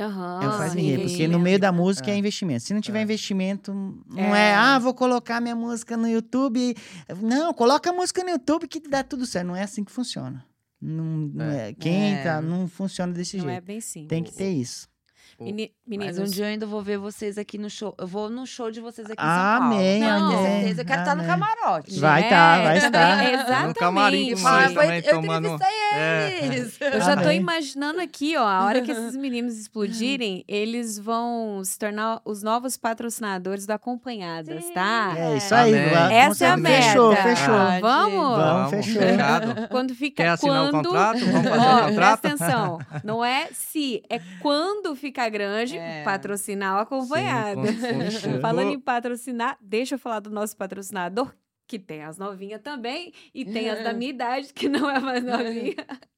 Aham. 0.00 0.40
é 0.42 0.48
o 0.48 0.52
faz 0.52 0.72
sim, 0.72 0.98
porque 0.98 1.28
no 1.28 1.38
meio 1.38 1.58
da 1.58 1.70
música 1.72 2.10
é, 2.10 2.14
É. 2.14 2.16
investimento. 2.18 2.64
Se 2.64 2.74
não 2.74 2.80
tiver 2.80 2.98
É. 2.98 3.02
investimento, 3.02 3.72
não 3.72 4.34
É. 4.34 4.50
é, 4.50 4.54
ah, 4.54 4.78
vou 4.78 4.92
colocar 4.94 5.40
minha 5.40 5.54
música 5.56 5.96
no 5.96 6.08
YouTube. 6.08 6.74
Não, 7.20 7.54
coloca 7.54 7.90
a 7.90 7.92
música 7.92 8.22
no 8.24 8.30
YouTube 8.30 8.66
que 8.68 8.80
dá 8.80 9.02
tudo 9.04 9.24
certo. 9.26 9.46
Não 9.46 9.56
é 9.56 9.62
assim 9.62 9.84
que 9.84 9.92
funciona. 9.92 10.44
Não, 10.80 11.04
não 11.32 11.44
É. 11.44 11.68
é. 11.70 11.72
Quem 11.74 12.14
É. 12.16 12.22
tá, 12.24 12.42
não 12.42 12.66
funciona 12.68 13.12
desse 13.12 13.36
Não 13.38 13.48
é 13.48 13.52
jeito. 13.52 13.64
bem 13.64 13.80
simples. 13.80 14.08
Tem 14.08 14.22
que 14.24 14.32
ter 14.32 14.50
isso. 14.50 14.88
Meni- 15.44 15.72
Meninos, 15.86 16.18
Mas 16.18 16.28
um 16.28 16.32
dia 16.32 16.44
eu 16.44 16.48
ainda 16.48 16.64
vou 16.66 16.80
ver 16.80 16.96
vocês 16.98 17.36
aqui 17.36 17.58
no 17.58 17.68
show. 17.68 17.94
Eu 17.98 18.06
vou 18.06 18.30
no 18.30 18.46
show 18.46 18.70
de 18.70 18.80
vocês 18.80 19.10
aqui 19.10 19.20
em 19.22 19.26
Amém, 19.26 20.00
São 20.02 20.08
Paulo. 20.10 20.24
amém, 20.26 20.36
Com 20.38 20.44
certeza. 20.60 20.80
Eu 20.82 20.84
quero 20.86 21.00
estar 21.00 21.14
no 21.16 21.24
camarote. 21.24 22.00
Vai 22.00 22.28
tá, 22.28 22.62
vai 22.62 22.80
também, 22.80 22.86
estar. 22.86 23.32
Exatamente. 23.34 23.68
No 23.68 23.74
camarim 23.74 24.34
com 24.36 24.46
Ah, 24.48 24.62
foi- 24.64 24.74
também, 24.74 25.02
eu 25.04 25.20
tomando- 25.20 25.48
entrevistei 25.48 25.98
É. 25.98 26.40
eles. 26.44 26.78
Eu 26.80 27.00
já 27.00 27.16
tô 27.16 27.22
Amém. 27.24 27.36
imaginando 27.38 28.00
aqui, 28.00 28.36
ó, 28.36 28.42
a 28.46 28.64
hora 28.64 28.80
que 28.82 28.90
esses 28.90 29.16
meninos 29.16 29.58
explodirem, 29.58 30.44
eles 30.48 30.98
vão 30.98 31.62
se 31.64 31.78
tornar 31.78 32.20
os 32.24 32.42
novos 32.42 32.76
patrocinadores 32.76 33.66
do 33.66 33.72
Acompanhadas, 33.72 34.64
Sim. 34.64 34.72
tá? 34.72 35.14
É 35.16 35.36
isso 35.36 35.54
aí. 35.54 35.74
Amém. 35.74 35.90
vai- 35.90 36.14
Essa 36.14 36.44
é 36.46 36.50
a 36.50 36.56
consegue- 36.56 36.82
Fechou, 36.82 37.10
meta. 37.10 37.22
fechou. 37.22 37.54
Ah, 37.54 37.78
Vamos? 37.80 38.36
Vamos, 38.38 38.70
fechou. 38.70 39.02
Fechado. 39.02 39.68
Quando 39.68 39.94
fica 39.94 40.22
Quer 40.22 40.28
assinar 40.30 40.70
quando... 40.70 40.86
o 40.86 40.88
contrato? 40.88 41.18
Vamos 41.26 41.48
fazer 41.48 41.58
Ó, 41.60 41.76
o 41.76 41.88
contrato? 41.88 41.94
presta 41.94 42.28
atenção. 42.28 42.78
Não 43.04 43.24
é 43.24 43.48
se, 43.52 44.02
é 44.08 44.20
quando 44.40 44.94
ficar 44.94 45.28
grande, 45.32 45.76
É. 45.78 46.04
patrocinar 46.04 46.76
o 46.76 46.80
acompanhado. 46.80 47.62
Sim. 47.66 47.72
Falando 48.40 48.70
em 48.72 48.78
patrocinar, 48.78 49.58
deixa 49.60 49.96
eu 49.96 49.98
falar 49.98 50.20
do 50.20 50.30
nosso 50.30 50.56
patrocinador, 50.56 51.34
que 51.66 51.78
tem 51.78 52.02
as 52.04 52.18
novinhas 52.18 52.60
também, 52.60 53.12
e 53.34 53.44
tem 53.44 53.68
as 53.70 53.82
da 53.82 53.92
minha 53.92 54.10
idade, 54.10 54.52
que 54.52 54.68
não 54.68 54.88
é 54.90 55.00
mais 55.00 55.24
novinha. 55.24 55.74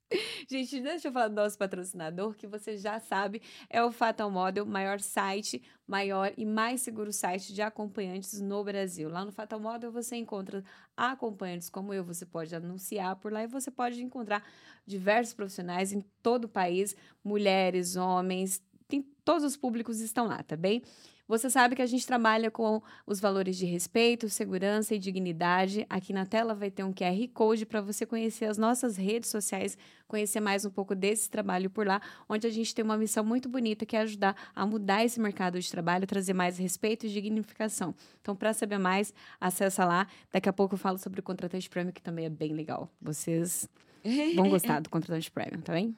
Gente, 0.49 0.81
deixa 0.81 1.09
eu 1.09 1.12
falar 1.12 1.29
do 1.29 1.35
nosso 1.35 1.59
patrocinador, 1.59 2.35
que 2.35 2.47
você 2.47 2.77
já 2.77 3.01
sabe, 3.01 3.43
é 3.69 3.83
o 3.83 3.91
Fatal 3.91 4.31
Model, 4.31 4.65
maior 4.65 5.01
site, 5.01 5.61
maior 5.87 6.33
e 6.37 6.45
mais 6.45 6.83
seguro 6.83 7.12
site 7.12 7.53
de 7.53 7.62
acompanhantes 7.62 8.41
no 8.41 8.62
Brasil. 8.62 9.09
Lá 9.09 9.25
no 9.25 9.33
Fatal 9.33 9.59
Model 9.59 9.91
você 9.91 10.15
encontra 10.17 10.62
acompanhantes 10.97 11.69
como 11.71 11.93
eu, 11.93 12.05
você 12.05 12.25
pode 12.25 12.55
anunciar 12.55 13.17
por 13.17 13.33
lá 13.33 13.43
e 13.43 13.47
você 13.49 13.71
pode 13.71 14.03
encontrar 14.05 14.45
diversos 14.87 15.35
profissionais 15.35 15.93
em 15.93 16.01
todo 16.23 16.45
o 16.45 16.49
país, 16.49 16.95
mulheres, 17.25 17.97
homens, 17.97 18.62
tem, 18.89 19.03
todos 19.24 19.45
os 19.45 19.57
públicos 19.57 20.01
estão 20.01 20.26
lá, 20.26 20.43
tá 20.43 20.57
bem? 20.57 20.82
Você 21.26 21.49
sabe 21.49 21.74
que 21.74 21.80
a 21.80 21.87
gente 21.87 22.07
trabalha 22.07 22.51
com 22.51 22.82
os 23.07 23.18
valores 23.18 23.57
de 23.57 23.64
respeito, 23.64 24.28
segurança 24.28 24.95
e 24.95 24.99
dignidade. 24.99 25.87
Aqui 25.89 26.12
na 26.12 26.26
tela 26.26 26.55
vai 26.55 26.70
ter 26.70 26.85
um 26.85 26.93
QR 26.93 27.28
Code 27.32 27.64
para 27.64 27.80
você 27.80 28.05
conhecer 28.05 28.45
as 28.45 28.59
nossas 28.59 28.99
redes 28.99 29.30
sociais, 29.30 29.78
conhecer 30.07 30.41
mais 30.41 30.66
um 30.66 30.70
pouco 30.70 30.95
desse 30.95 31.30
trabalho 31.30 31.70
por 31.70 31.87
lá, 31.87 32.03
onde 32.28 32.47
a 32.47 32.51
gente 32.51 32.74
tem 32.74 32.85
uma 32.85 32.99
missão 32.99 33.24
muito 33.24 33.49
bonita 33.49 33.87
que 33.87 33.97
é 33.97 34.01
ajudar 34.01 34.37
a 34.55 34.66
mudar 34.66 35.03
esse 35.03 35.18
mercado 35.18 35.59
de 35.59 35.70
trabalho, 35.70 36.07
trazer 36.07 36.35
mais 36.35 36.59
respeito 36.59 37.07
e 37.07 37.09
dignificação. 37.09 37.95
Então, 38.20 38.37
para 38.37 38.53
saber 38.53 38.78
mais, 38.78 39.14
acessa 39.41 39.87
lá. 39.87 40.07
Daqui 40.30 40.51
a 40.51 40.53
pouco 40.53 40.74
eu 40.74 40.78
falo 40.78 40.99
sobre 40.99 41.20
o 41.20 41.22
contratante 41.22 41.70
prêmio, 41.70 41.93
que 41.93 42.03
também 42.03 42.26
é 42.26 42.30
bem 42.30 42.53
legal. 42.53 42.91
Vocês 43.01 43.66
vão 44.37 44.51
gostar 44.51 44.80
do 44.80 44.91
contratante 44.91 45.30
prêmio, 45.30 45.62
tá 45.62 45.72
bem? 45.72 45.97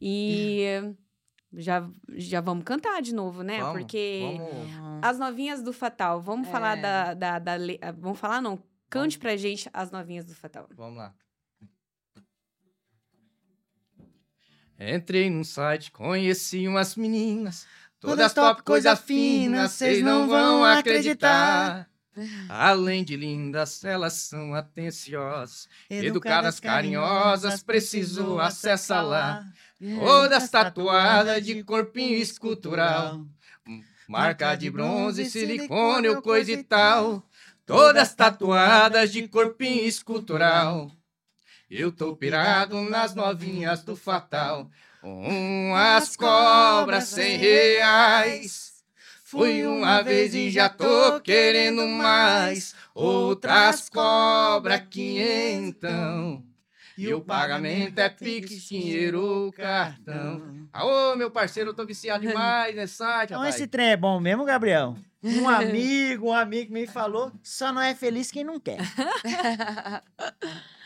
E 0.00 0.94
já, 1.52 1.88
já 2.10 2.40
vamos 2.40 2.64
cantar 2.64 3.00
de 3.02 3.14
novo, 3.14 3.42
né? 3.42 3.58
Vamos, 3.60 3.78
Porque 3.80 4.36
vamos. 4.38 5.04
as 5.04 5.18
novinhas 5.18 5.62
do 5.62 5.72
Fatal, 5.72 6.20
vamos 6.20 6.48
falar 6.48 6.78
É. 6.78 6.80
da, 6.82 7.14
da, 7.14 7.38
da 7.38 7.54
le- 7.56 7.78
ah, 7.82 7.92
Vamos 7.92 8.18
falar, 8.18 8.40
não? 8.42 8.62
Cante 8.90 9.18
pra 9.18 9.36
gente 9.36 9.68
as 9.72 9.90
novinhas 9.90 10.24
do 10.24 10.34
Fatal. 10.34 10.68
Vamos 10.74 10.98
lá. 10.98 11.14
Entrei 14.80 15.28
num 15.28 15.42
site, 15.42 15.90
conheci 15.90 16.68
umas 16.68 16.94
meninas, 16.94 17.66
todas 17.98 18.32
top, 18.32 18.62
coisa 18.62 18.94
fina, 18.94 19.66
vocês 19.68 20.02
não 20.02 20.28
vão 20.28 20.64
acreditar. 20.64 21.88
Além 22.48 23.04
de 23.04 23.16
lindas, 23.16 23.84
elas 23.84 24.12
são 24.14 24.54
atenciosas. 24.54 25.68
Educadas, 25.90 26.58
carinhosas, 26.60 27.62
preciso 27.62 28.38
acessa 28.40 29.00
lá. 29.00 29.44
Todas 29.80 30.50
tatuadas 30.50 31.44
de 31.44 31.62
corpinho 31.62 32.16
escultural. 32.16 33.24
Marca 34.08 34.56
de 34.56 34.70
bronze, 34.70 35.26
silicone 35.26 36.08
ou 36.08 36.20
coisa 36.20 36.50
e 36.50 36.64
tal. 36.64 37.22
Todas 37.64 38.14
tatuadas 38.14 39.12
de 39.12 39.28
corpinho 39.28 39.84
escultural. 39.84 40.90
Eu 41.70 41.92
tô 41.92 42.16
pirado 42.16 42.80
nas 42.82 43.14
novinhas 43.14 43.84
do 43.84 43.94
Fatal. 43.94 44.68
Umas 45.02 46.16
cobras 46.16 47.04
cem 47.04 47.36
reais. 47.36 48.82
Fui 49.22 49.64
uma 49.66 50.02
vez 50.02 50.34
e 50.34 50.50
já 50.50 50.68
tô 50.68 51.20
querendo 51.20 51.86
mais. 51.86 52.74
Outras 52.94 53.88
cobra 53.90 54.80
quinhentão. 54.80 56.42
E 56.98 57.14
o 57.14 57.20
pagamento 57.20 57.96
é 57.98 58.08
Pix, 58.08 58.68
dinheiro 58.68 59.52
cartão. 59.56 60.66
Aô, 60.72 61.14
meu 61.14 61.30
parceiro, 61.30 61.70
eu 61.70 61.74
tô 61.74 61.86
viciado 61.86 62.26
demais 62.26 62.74
nesse 62.74 62.96
site, 62.96 63.30
Então 63.30 63.38
rapaz. 63.38 63.54
esse 63.54 63.68
trem 63.68 63.90
é 63.90 63.96
bom 63.96 64.18
mesmo, 64.18 64.44
Gabriel? 64.44 64.96
Um 65.22 65.22
amigo, 65.48 66.30
um 66.30 66.32
amigo 66.32 66.72
me 66.72 66.88
falou, 66.88 67.30
só 67.42 67.72
não 67.72 67.80
é 67.80 67.94
feliz 67.94 68.32
quem 68.32 68.42
não 68.42 68.58
quer. 68.58 68.78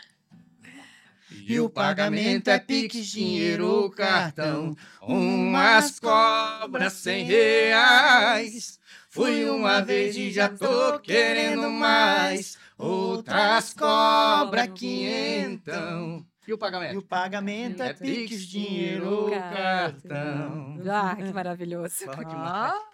E 1.46 1.58
o 1.60 1.68
pagamento 1.68 2.48
é 2.48 2.58
Pix, 2.58 3.06
dinheiro 3.06 3.66
ou 3.66 3.90
cartão. 3.90 4.74
Umas 5.00 5.98
cobras 5.98 6.92
cem 6.94 7.24
reais. 7.24 8.78
Fui 9.10 9.48
uma 9.48 9.80
vez 9.82 10.16
e 10.16 10.30
já 10.30 10.48
tô 10.48 10.98
querendo 11.00 11.70
mais. 11.70 12.56
Outras 12.78 13.74
cobra 13.74 14.66
quinhentão. 14.68 16.24
E 16.46 16.52
o 16.52 16.56
E 16.56 16.58
pagamento? 16.58 16.98
o 16.98 17.02
pagamento 17.02 17.82
é 17.82 17.88
É 17.90 17.92
Pix, 17.92 18.30
Pix, 18.30 18.46
dinheiro. 18.48 19.08
ou 19.08 19.30
cartão. 19.30 20.78
Ah, 20.90 21.14
que 21.16 21.32
maravilhoso. 21.32 21.94
Ó, 22.08 22.91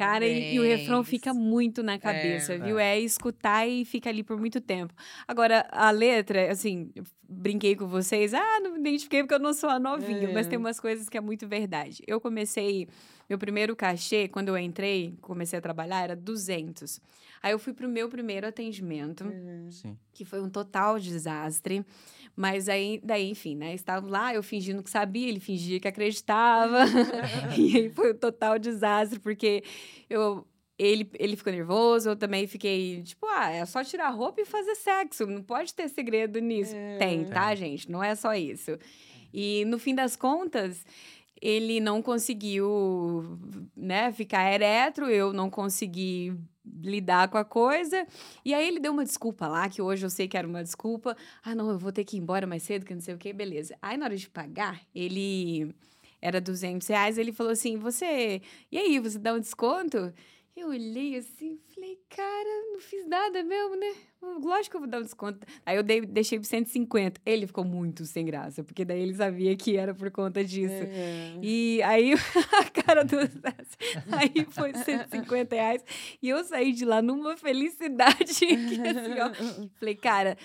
Cara, 0.00 0.26
e, 0.26 0.54
e 0.54 0.58
o 0.58 0.62
refrão 0.62 1.04
fica 1.04 1.34
muito 1.34 1.82
na 1.82 1.98
cabeça, 1.98 2.54
É. 2.54 2.58
viu? 2.58 2.78
É 2.78 2.98
escutar 2.98 3.68
e 3.68 3.84
fica 3.84 4.08
ali 4.08 4.22
por 4.22 4.38
muito 4.38 4.60
tempo. 4.60 4.94
Agora, 5.28 5.66
a 5.70 5.90
letra, 5.90 6.50
assim, 6.50 6.90
brinquei 7.28 7.76
com 7.76 7.86
vocês, 7.86 8.32
ah, 8.32 8.60
não 8.62 8.72
me 8.72 8.80
identifiquei 8.80 9.22
porque 9.22 9.34
eu 9.34 9.38
não 9.38 9.52
sou 9.52 9.68
a 9.68 9.78
novinha, 9.78 10.30
mas 10.32 10.46
É. 10.46 10.50
tem 10.50 10.58
umas 10.58 10.80
coisas 10.80 11.08
que 11.08 11.18
é 11.18 11.20
muito 11.20 11.46
verdade. 11.46 12.02
Eu 12.06 12.18
comecei, 12.20 12.88
meu 13.30 13.38
primeiro 13.38 13.76
cachê, 13.76 14.26
quando 14.26 14.48
eu 14.48 14.58
entrei, 14.58 15.16
comecei 15.20 15.56
a 15.56 15.62
trabalhar, 15.62 16.02
era 16.02 16.16
200. 16.16 17.00
Aí 17.40 17.52
eu 17.52 17.60
fui 17.60 17.72
pro 17.72 17.88
meu 17.88 18.08
primeiro 18.08 18.44
atendimento 18.44 19.24
Sim. 19.70 19.96
que 20.12 20.24
foi 20.24 20.42
um 20.42 20.50
total 20.50 20.98
desastre. 20.98 21.86
Mas 22.34 22.68
aí, 22.68 23.00
daí, 23.04 23.30
enfim, 23.30 23.54
né? 23.54 23.72
Estava 23.72 24.04
lá, 24.08 24.34
eu 24.34 24.42
fingindo 24.42 24.82
que 24.82 24.90
sabia, 24.90 25.28
ele 25.28 25.38
fingia 25.38 25.78
que 25.78 25.86
acreditava. 25.86 26.84
e 27.56 27.76
aí 27.76 27.90
foi 27.90 28.12
um 28.12 28.16
total 28.16 28.58
desastre, 28.58 29.20
porque 29.20 29.62
eu. 30.08 30.44
Ele, 30.76 31.10
ele 31.18 31.36
ficou 31.36 31.52
nervoso, 31.52 32.08
eu 32.08 32.16
também 32.16 32.46
fiquei, 32.46 33.02
tipo, 33.02 33.26
ah, 33.26 33.50
é 33.50 33.66
só 33.66 33.84
tirar 33.84 34.06
a 34.06 34.10
roupa 34.10 34.40
e 34.40 34.46
fazer 34.46 34.74
sexo. 34.76 35.26
Não 35.26 35.42
pode 35.42 35.74
ter 35.74 35.90
segredo 35.90 36.40
nisso. 36.40 36.74
Tem, 36.98 37.26
tá, 37.26 37.54
gente? 37.54 37.90
Não 37.90 38.02
é 38.02 38.14
só 38.14 38.34
isso. 38.34 38.78
E 39.32 39.64
no 39.66 39.78
fim 39.78 39.94
das 39.94 40.16
contas, 40.16 40.82
ele 41.40 41.80
não 41.80 42.02
conseguiu, 42.02 43.38
né, 43.76 44.12
ficar 44.12 44.52
eretro, 44.52 45.08
eu 45.08 45.32
não 45.32 45.48
consegui 45.48 46.36
lidar 46.82 47.28
com 47.28 47.38
a 47.38 47.44
coisa. 47.44 48.06
E 48.44 48.52
aí 48.54 48.66
ele 48.68 48.78
deu 48.80 48.92
uma 48.92 49.04
desculpa 49.04 49.48
lá, 49.48 49.68
que 49.68 49.80
hoje 49.80 50.04
eu 50.04 50.10
sei 50.10 50.28
que 50.28 50.36
era 50.36 50.46
uma 50.46 50.62
desculpa. 50.62 51.16
Ah, 51.42 51.54
não, 51.54 51.70
eu 51.70 51.78
vou 51.78 51.92
ter 51.92 52.04
que 52.04 52.16
ir 52.16 52.20
embora 52.20 52.46
mais 52.46 52.62
cedo, 52.62 52.84
que 52.84 52.94
não 52.94 53.00
sei 53.00 53.14
o 53.14 53.18
que, 53.18 53.32
beleza. 53.32 53.76
Aí 53.80 53.96
na 53.96 54.06
hora 54.06 54.16
de 54.16 54.28
pagar, 54.28 54.80
ele 54.94 55.74
era 56.20 56.40
200 56.40 56.86
reais, 56.88 57.16
ele 57.16 57.32
falou 57.32 57.52
assim, 57.52 57.76
você, 57.78 58.42
e 58.70 58.78
aí, 58.78 58.98
você 58.98 59.18
dá 59.18 59.32
um 59.32 59.40
desconto? 59.40 60.12
Eu 60.54 60.68
olhei 60.68 61.16
assim, 61.16 61.58
falei, 61.80 61.98
cara, 62.10 62.72
não 62.72 62.80
fiz 62.80 63.06
nada 63.06 63.42
mesmo, 63.42 63.76
né? 63.76 63.94
Lógico 64.22 64.72
que 64.72 64.76
eu 64.76 64.80
vou 64.80 64.88
dar 64.88 64.98
um 64.98 65.02
desconto. 65.02 65.46
Aí 65.64 65.76
eu 65.76 65.82
dei, 65.82 66.02
deixei 66.02 66.38
por 66.38 66.44
150. 66.44 67.22
Ele 67.24 67.46
ficou 67.46 67.64
muito 67.64 68.04
sem 68.04 68.26
graça, 68.26 68.62
porque 68.62 68.84
daí 68.84 69.00
ele 69.00 69.14
sabia 69.14 69.56
que 69.56 69.78
era 69.78 69.94
por 69.94 70.10
conta 70.10 70.44
disso. 70.44 70.74
É. 70.74 71.38
E 71.40 71.82
aí, 71.82 72.12
a 72.60 72.82
cara 72.82 73.02
do 73.02 73.16
aí 73.16 74.46
foi 74.50 74.74
150 74.74 75.54
reais. 75.54 75.82
E 76.22 76.28
eu 76.28 76.44
saí 76.44 76.72
de 76.72 76.84
lá 76.84 77.00
numa 77.00 77.36
felicidade. 77.36 78.20
Que, 78.60 78.80
assim, 78.88 79.20
ó, 79.20 79.68
falei, 79.78 79.94
cara, 79.94 80.36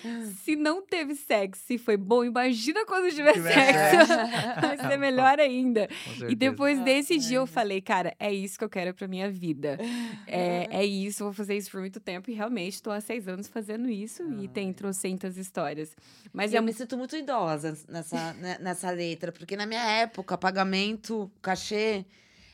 se 0.42 0.56
não 0.56 0.80
teve 0.80 1.14
sexo, 1.14 1.62
se 1.66 1.76
foi 1.76 1.96
bom, 1.96 2.24
imagina 2.24 2.84
quando 2.86 3.12
tiver 3.12 3.34
Tiver 3.34 3.52
sexo. 3.52 4.06
sexo. 4.06 4.60
Vai 4.60 4.76
ser 4.78 4.96
melhor 4.96 5.38
ainda. 5.38 5.88
E 6.28 6.34
depois 6.34 6.80
desse 6.80 7.18
dia 7.18 7.38
eu 7.38 7.46
falei, 7.46 7.80
cara, 7.80 8.14
é 8.18 8.32
isso 8.32 8.58
que 8.58 8.64
eu 8.64 8.68
quero 8.70 8.94
pra 8.94 9.06
minha 9.06 9.30
vida. 9.30 9.78
É, 10.26 10.68
é 10.70 10.84
isso, 10.84 11.25
vou 11.26 11.34
fazer 11.34 11.56
isso 11.56 11.70
por 11.70 11.80
muito 11.80 12.00
tempo. 12.00 12.30
E 12.30 12.34
realmente 12.34 12.74
estou 12.74 12.92
há 12.92 13.00
seis 13.00 13.28
anos 13.28 13.48
fazendo 13.48 13.88
isso. 13.88 14.22
E 14.40 14.48
tem 14.48 14.72
trocentas 14.72 15.36
histórias. 15.36 15.94
Mas 16.32 16.52
é 16.52 16.58
eu 16.58 16.62
me 16.62 16.72
sinto 16.72 16.96
muito 16.96 17.16
idosa 17.16 17.76
nessa, 17.88 18.32
né, 18.34 18.58
nessa 18.60 18.90
letra, 18.90 19.30
porque 19.32 19.56
na 19.56 19.66
minha 19.66 19.84
época, 19.84 20.36
pagamento, 20.36 21.30
cachê, 21.40 22.04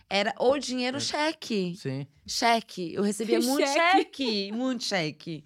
era 0.08 0.34
ou 0.38 0.58
dinheiro 0.58 0.96
ou 0.96 1.00
cheque. 1.00 1.74
Sim. 1.78 2.06
Cheque. 2.26 2.92
Eu 2.94 3.02
recebia 3.02 3.40
muito 3.40 3.66
Cheque. 3.66 3.96
cheque, 3.96 4.52
muito 4.52 4.84
cheque. 4.84 5.44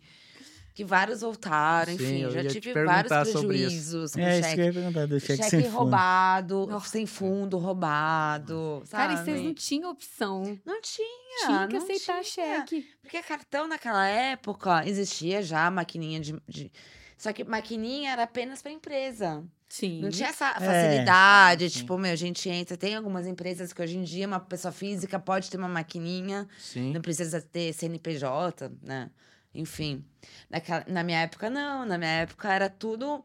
Que 0.77 0.85
vários 0.85 1.23
voltaram, 1.23 1.87
Sim, 1.97 2.05
enfim, 2.05 2.21
eu 2.25 2.31
já 2.31 2.45
tive 2.45 2.75
vários 2.85 3.11
sobre 3.31 3.57
isso. 3.57 3.67
prejuízos 3.67 4.13
com 4.15 4.21
É 4.21 4.39
isso 4.39 4.43
que 4.43 4.47
eu 4.47 4.51
cheque. 4.51 4.63
ia 4.63 4.73
perguntar 4.75 5.07
do 5.07 5.19
cheque, 5.21 5.37
Cheque, 5.43 5.51
sem 5.51 5.63
fundo. 5.65 5.75
roubado, 5.79 6.67
Nossa. 6.67 6.89
sem 6.91 7.07
fundo 7.07 7.57
roubado. 7.59 8.83
Cara, 8.91 9.15
e 9.15 9.17
sabe? 9.17 9.25
vocês 9.31 9.43
não 9.43 9.55
tinham 9.55 9.91
opção. 9.91 10.59
Não 10.67 10.81
tinha. 10.83 11.47
Tinha 11.47 11.67
que 11.67 11.75
não 11.79 11.83
aceitar 11.83 12.23
tinha. 12.23 12.59
cheque. 12.59 12.87
Porque 13.01 13.23
cartão 13.23 13.67
naquela 13.67 14.07
época 14.07 14.87
existia 14.87 15.43
já 15.43 15.71
maquininha 15.71 16.21
de. 16.21 16.39
de- 16.47 16.71
Só 17.17 17.33
que 17.33 17.43
maquininha 17.43 18.11
era 18.13 18.25
apenas 18.25 18.61
para 18.61 18.71
empresa. 18.71 19.43
Sim. 19.69 20.03
Não 20.03 20.11
tinha 20.11 20.29
essa 20.29 20.51
É, 20.51 20.61
facilidade. 20.61 21.71
sim. 21.71 21.79
Tipo, 21.81 21.97
meu, 21.97 22.13
a 22.13 22.17
gente 22.17 22.49
entra. 22.51 22.77
Tem 22.77 22.95
algumas 22.95 23.27
empresas 23.27 23.73
que 23.73 23.81
hoje 23.83 23.97
em 23.97 24.03
dia 24.03 24.27
uma 24.27 24.39
pessoa 24.41 24.71
física 24.71 25.19
pode 25.19 25.51
ter 25.51 25.57
uma 25.57 25.69
maquininha, 25.69 26.47
Sim. 26.59 26.93
não 26.93 27.01
precisa 27.01 27.41
ter 27.41 27.73
CNPJ, 27.73 28.71
né? 28.83 29.11
Enfim. 29.57 30.05
Naquela, 30.51 30.85
na 30.89 31.03
minha 31.03 31.21
época, 31.21 31.49
não. 31.51 31.85
Na 31.85 31.97
minha 31.99 32.11
época 32.11 32.53
era 32.53 32.69
tudo 32.69 33.25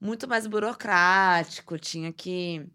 muito 0.00 0.26
mais 0.28 0.46
burocrático. 0.46 1.78
Tinha 1.78 2.12
que. 2.12 2.66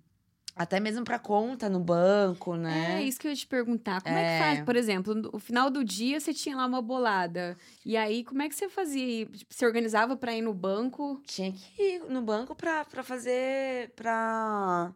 Até 0.56 0.80
mesmo 0.80 1.04
para 1.04 1.20
conta 1.20 1.68
no 1.68 1.82
banco, 1.82 2.56
né? 2.56 3.02
É 3.02 3.04
isso 3.04 3.20
que 3.20 3.28
eu 3.28 3.32
ia 3.32 3.36
te 3.36 3.46
perguntar. 3.46 4.02
Como 4.02 4.16
é, 4.18 4.24
que 4.24 4.30
É. 4.30 4.40
faz? 4.40 4.62
Por 4.62 4.78
exemplo, 4.78 5.14
no 5.14 5.38
final 5.38 5.70
do 5.70 5.84
dia 5.84 6.18
você 6.18 6.34
tinha 6.34 6.56
lá 6.56 6.66
uma 6.66 6.82
bolada. 6.82 7.58
E 7.86 7.98
aí, 7.98 8.24
como 8.24 8.42
é 8.42 8.48
que 8.48 8.56
você 8.56 8.70
fazia? 8.70 9.26
Tipo, 9.26 9.54
Você 9.54 9.66
organizava 9.66 10.16
pra 10.16 10.34
ir 10.34 10.42
no 10.42 10.54
banco, 10.54 11.22
Tinha 11.28 11.52
que 11.52 11.82
ir 11.82 12.00
no 12.10 12.22
banco 12.22 12.56
pra, 12.56 12.86
pra 12.86 13.04
fazer. 13.04 13.90
Pra, 13.98 14.94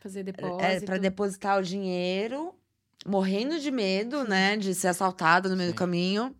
fazer 0.00 0.24
depósito? 0.24 0.64
é, 0.64 0.80
pra 0.80 0.98
depositar 0.98 1.56
o 1.58 1.62
dinheiro, 1.62 2.52
morrendo 3.06 3.60
de 3.60 3.70
medo, 3.70 4.24
né? 4.24 4.56
De 4.56 4.74
ser 4.74 4.88
assaltada 4.88 5.48
no 5.48 5.56
meio 5.56 5.70
do 5.70 5.72
Sim. 5.74 5.78
caminho. 5.78 6.36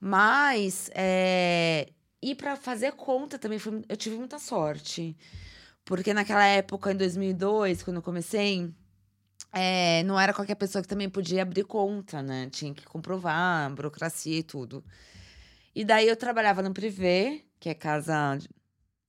Mas. 0.00 0.90
É, 0.94 1.88
e 2.22 2.34
pra 2.34 2.56
fazer 2.56 2.92
conta 2.92 3.38
também, 3.38 3.58
foi, 3.58 3.82
eu 3.88 3.96
tive 3.96 4.16
muita 4.16 4.38
sorte. 4.38 5.16
Porque 5.84 6.12
naquela 6.12 6.44
época, 6.44 6.92
em 6.92 6.96
2002, 6.96 7.82
quando 7.82 7.96
eu 7.98 8.02
comecei. 8.02 8.70
é, 9.52 10.02
não 10.04 10.18
era 10.20 10.34
qualquer 10.34 10.54
pessoa 10.56 10.82
que 10.82 10.88
também 10.88 11.08
podia 11.08 11.42
abrir 11.42 11.64
conta, 11.64 12.22
né? 12.22 12.48
Tinha 12.50 12.74
que 12.74 12.84
comprovar, 12.84 13.72
burocracia 13.74 14.38
e 14.38 14.42
tudo. 14.42 14.84
E 15.74 15.84
daí 15.84 16.06
eu 16.08 16.16
trabalhava 16.16 16.60
no 16.62 16.72
privê, 16.74 17.44
que 17.58 17.68
é 17.68 17.74
casa 17.74 18.36
de 18.36 18.48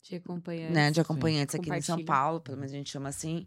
De 0.01 0.15
acompanhante. 0.15 0.71
né, 0.73 0.91
de 0.91 1.01
acompanhantes 1.01 1.55
aqui 1.55 1.69
em 1.69 1.81
São. 1.81 2.03
Paulo, 2.05 2.39
pelo 2.39 2.57
menos 2.57 2.71
a 2.71 2.75
gente 2.75 2.89
chama 2.91 3.09
assim. 3.09 3.45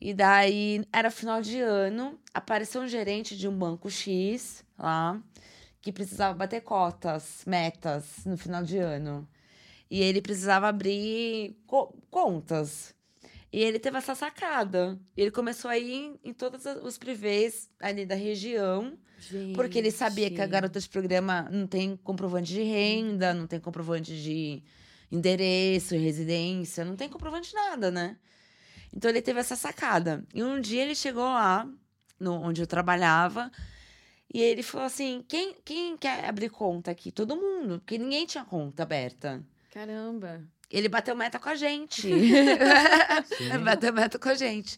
E 0.00 0.12
daí, 0.12 0.84
era 0.92 1.10
final 1.10 1.40
de 1.40 1.60
ano, 1.60 2.18
apareceu 2.34 2.82
um 2.82 2.88
gerente 2.88 3.36
de 3.36 3.48
um 3.48 3.56
banco 3.56 3.88
X 3.90 4.64
lá, 4.78 5.18
que 5.84 5.92
precisava 5.92 6.32
bater 6.34 6.62
cotas, 6.62 7.42
metas 7.46 8.24
no 8.24 8.38
final 8.38 8.64
de 8.64 8.78
ano. 8.78 9.28
E 9.90 10.00
ele 10.00 10.22
precisava 10.22 10.66
abrir 10.66 11.56
co- 11.66 11.94
contas. 12.10 12.94
E 13.52 13.62
ele 13.62 13.78
teve 13.78 13.98
essa 13.98 14.14
sacada. 14.14 14.98
Ele 15.14 15.30
começou 15.30 15.70
a 15.70 15.76
ir 15.78 16.18
em, 16.24 16.32
todos 16.32 16.64
os- 16.64 16.96
privês 16.96 17.68
ali 17.78 18.06
da 18.06 18.14
região, 18.14 18.98
porque 19.54 19.78
ele 19.78 19.90
sabia 19.90 20.30
que 20.30 20.40
a 20.40 20.44
Gente. 20.44 20.52
garota 20.52 20.80
de 20.80 20.88
programa 20.88 21.48
não 21.52 21.66
tem 21.66 21.96
comprovante 21.98 22.52
de 22.52 22.62
renda, 22.62 23.34
não 23.34 23.46
tem 23.46 23.60
comprovante 23.60 24.10
de 24.20 24.62
endereço, 25.12 25.94
residência, 25.94 26.84
não 26.84 26.96
tem 26.96 27.08
comprovante 27.10 27.50
de 27.50 27.54
nada, 27.54 27.90
né? 27.90 28.16
Então 28.92 29.10
ele 29.10 29.20
teve 29.22 29.38
essa 29.38 29.54
sacada. 29.54 30.24
E 30.34 30.42
um 30.42 30.58
dia 30.60 30.82
ele 30.82 30.94
chegou 30.94 31.24
lá, 31.24 31.68
no, 32.18 32.32
onde 32.40 32.62
eu 32.62 32.66
trabalhava, 32.66 33.50
E 34.34 34.42
ele 34.42 34.64
falou 34.64 34.84
assim: 34.88 35.24
quem, 35.28 35.54
quem 35.64 35.96
quer 35.96 36.24
abrir 36.24 36.50
conta 36.50 36.90
aqui? 36.90 37.12
Todo 37.12 37.36
mundo, 37.36 37.78
porque 37.78 37.96
ninguém 37.96 38.26
tinha 38.26 38.44
conta 38.44 38.82
aberta. 38.82 39.40
Caramba. 39.72 40.42
Ele 40.68 40.88
bateu 40.88 41.14
meta 41.14 41.38
com 41.38 41.48
a 41.48 41.54
gente. 41.54 42.10
Bateu 43.64 43.92
meta 43.92 44.18
com 44.18 44.28
a 44.28 44.34
gente. 44.34 44.76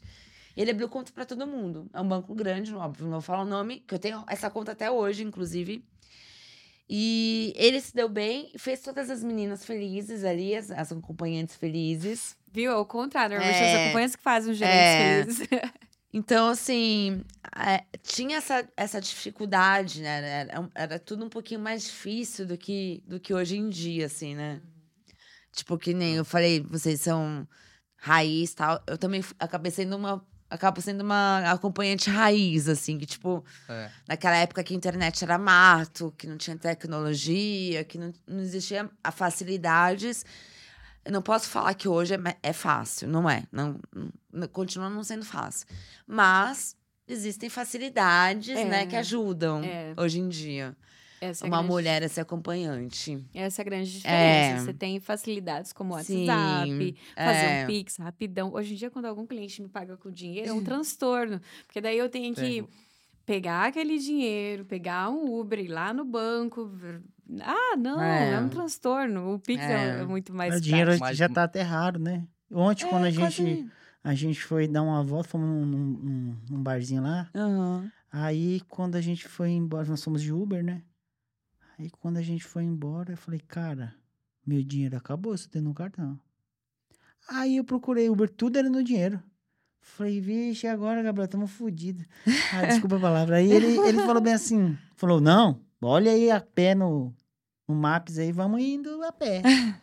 Ele 0.54 0.70
abriu 0.70 0.88
conta 0.90 1.10
pra 1.10 1.24
todo 1.24 1.46
mundo. 1.46 1.88
É 1.94 2.00
um 2.00 2.06
banco 2.08 2.34
grande, 2.34 2.74
óbvio, 2.74 3.04
não 3.04 3.12
vou 3.12 3.20
falar 3.22 3.42
o 3.42 3.46
nome, 3.46 3.80
que 3.86 3.94
eu 3.94 3.98
tenho 3.98 4.22
essa 4.28 4.50
conta 4.50 4.72
até 4.72 4.90
hoje, 4.90 5.22
inclusive. 5.22 5.82
E 6.88 7.52
ele 7.56 7.80
se 7.80 7.94
deu 7.94 8.08
bem, 8.08 8.52
fez 8.58 8.80
todas 8.80 9.10
as 9.10 9.22
meninas 9.24 9.64
felizes 9.64 10.22
ali, 10.24 10.54
as, 10.54 10.70
as 10.70 10.92
acompanhantes 10.92 11.56
felizes. 11.56 12.36
Viu? 12.52 12.72
Ao 12.72 12.86
contrário, 12.86 13.36
normalmente 13.36 13.62
É. 13.62 13.74
as 13.74 13.80
acompanhantes 13.84 14.16
que 14.16 14.22
fazem 14.22 14.52
os 14.52 14.58
gerentes 14.58 15.40
É. 15.40 15.46
felizes. 15.48 15.48
Então, 16.16 16.48
assim, 16.48 17.22
é, 17.54 17.84
tinha 18.02 18.38
essa, 18.38 18.66
essa 18.74 18.98
dificuldade, 19.02 20.00
né? 20.00 20.46
Era, 20.48 20.70
era 20.74 20.98
tudo 20.98 21.26
um 21.26 21.28
pouquinho 21.28 21.60
mais 21.60 21.84
difícil 21.84 22.46
do 22.46 22.56
que, 22.56 23.02
do 23.06 23.20
que 23.20 23.34
hoje 23.34 23.58
em 23.58 23.68
dia, 23.68 24.06
assim, 24.06 24.34
né? 24.34 24.62
Tipo, 25.52 25.76
que 25.76 25.92
nem 25.92 26.14
eu 26.14 26.24
falei, 26.24 26.62
vocês 26.62 27.02
são 27.02 27.46
raiz 27.98 28.52
e 28.52 28.56
tal. 28.56 28.82
Eu 28.86 28.96
também 28.96 29.22
acabei 29.38 29.70
sendo 29.70 29.94
uma. 29.94 30.26
Acabo 30.48 30.80
sendo 30.80 31.02
uma 31.02 31.50
acompanhante 31.50 32.08
raiz, 32.08 32.66
assim, 32.66 32.96
que, 32.96 33.04
tipo, 33.04 33.44
É. 33.68 33.90
naquela 34.08 34.36
época 34.36 34.64
que 34.64 34.72
a 34.72 34.76
internet 34.76 35.22
era 35.22 35.36
mato, 35.36 36.14
que 36.16 36.26
não 36.26 36.38
tinha 36.38 36.56
tecnologia, 36.56 37.84
que 37.84 37.98
não, 37.98 38.10
não 38.26 38.40
existia 38.40 38.88
a 39.04 39.12
facilidades. 39.12 40.24
Eu 41.06 41.12
não 41.12 41.22
posso 41.22 41.48
falar 41.48 41.72
que 41.74 41.88
hoje 41.88 42.14
é, 42.14 42.18
é 42.42 42.52
fácil, 42.52 43.08
não 43.08 43.30
é. 43.30 43.44
Não, 43.52 43.78
não- 44.32 44.48
continua 44.48 44.90
não 44.90 45.04
sendo 45.04 45.24
fácil. 45.24 45.66
Mas 46.06 46.76
existem 47.06 47.48
facilidades, 47.48 48.56
É. 48.56 48.64
né, 48.64 48.86
que 48.86 48.96
ajudam 48.96 49.62
É. 49.62 49.94
hoje 49.96 50.18
em 50.18 50.28
dia. 50.28 50.76
Essa 51.20 51.46
é 51.46 51.48
uma 51.48 51.58
grande- 51.58 51.72
mulher 51.72 52.02
a 52.04 52.08
ser 52.08 52.20
acompanhante. 52.20 53.24
Essa 53.32 53.60
é 53.60 53.62
a 53.62 53.64
grande 53.64 53.90
diferença. 53.92 54.62
É. 54.62 54.64
Você 54.64 54.74
tem 54.74 55.00
facilidades 55.00 55.72
como 55.72 55.94
o 55.94 56.02
Sim, 56.02 56.26
WhatsApp, 56.28 56.96
fazer 57.16 57.46
é. 57.46 57.64
um 57.64 57.66
Pix 57.68 57.96
rapidão. 57.96 58.52
Hoje 58.52 58.74
em 58.74 58.76
dia, 58.76 58.90
quando 58.90 59.06
algum 59.06 59.26
cliente 59.26 59.62
me 59.62 59.68
paga 59.68 59.96
com 59.96 60.10
dinheiro, 60.10 60.50
é 60.50 60.52
um 60.52 60.62
transtorno. 60.64 61.40
Porque 61.66 61.80
daí 61.80 61.96
eu 61.96 62.08
tenho 62.10 62.34
que. 62.34 62.64
Pegar 63.26 63.66
aquele 63.66 63.98
dinheiro, 63.98 64.64
pegar 64.64 65.10
um 65.10 65.38
Uber, 65.38 65.58
ir 65.58 65.68
lá 65.68 65.92
no 65.92 66.04
banco. 66.04 66.66
ver- 66.68 67.02
Ah, 67.42 67.76
não, 67.76 68.00
é, 68.00 68.34
É. 68.34 68.40
um 68.40 68.48
transtorno. 68.48 69.34
O 69.34 69.38
Pix 69.40 69.60
é, 69.62 69.72
É. 69.98 70.00
é 70.00 70.04
muito 70.06 70.32
mais 70.32 70.54
o 70.56 70.60
dinheiro 70.60 70.96
prático. 70.96 71.14
Já 71.14 71.28
tá 71.28 71.42
até 71.42 71.60
raro, 71.60 71.98
né? 71.98 72.26
Ontem, 72.52 72.88
quando 72.88 73.04
a 73.04 73.08
É, 73.08 73.10
gente, 73.10 73.20
quase- 73.24 73.70
a 74.04 74.14
gente 74.14 74.42
foi 74.44 74.68
dar 74.68 74.82
uma 74.82 75.02
volta, 75.02 75.28
fomos 75.28 75.48
num, 75.48 75.66
num, 75.66 76.36
num 76.48 76.62
barzinho 76.62 77.02
lá. 77.02 77.28
Aham. 77.34 77.90
Aí, 78.12 78.60
quando 78.68 78.94
a 78.94 79.00
gente 79.00 79.26
foi 79.26 79.50
embora, 79.50 79.88
nós 79.88 80.02
fomos 80.04 80.22
de 80.22 80.32
Uber, 80.32 80.62
né? 80.64 80.82
Aí, 81.76 81.90
quando 81.90 82.16
a 82.18 82.22
gente 82.22 82.44
foi 82.44 82.62
embora, 82.62 83.12
eu 83.12 83.16
falei, 83.16 83.40
cara, 83.40 83.92
meu 84.46 84.62
dinheiro 84.62 84.96
acabou, 84.96 85.36
só 85.36 85.48
tem 85.48 85.60
no 85.60 85.74
cartão. 85.74 86.18
Aí 87.28 87.56
eu 87.56 87.64
procurei 87.64 88.08
Uber, 88.08 88.28
tudo 88.30 88.56
era 88.56 88.70
no 88.70 88.84
dinheiro. 88.84 89.20
Falei, 89.88 90.20
vixe, 90.20 90.66
agora, 90.66 91.00
Gabriel, 91.02 91.24
estamos 91.26 91.50
fodidos. 91.50 92.04
Ah, 92.52 92.64
desculpa 92.66 92.96
a 92.96 93.00
palavra. 93.00 93.36
Aí 93.36 93.50
ele, 93.50 93.78
ele 93.86 93.98
falou 94.00 94.20
bem 94.20 94.34
assim, 94.34 94.76
falou, 94.94 95.20
não, 95.20 95.60
olha 95.80 96.10
aí 96.10 96.30
a 96.30 96.40
pé 96.40 96.74
no, 96.74 97.14
no 97.68 97.74
Maps 97.74 98.18
aí, 98.18 98.32
vamos 98.32 98.60
indo 98.60 99.02
a 99.02 99.12
pé. 99.12 99.42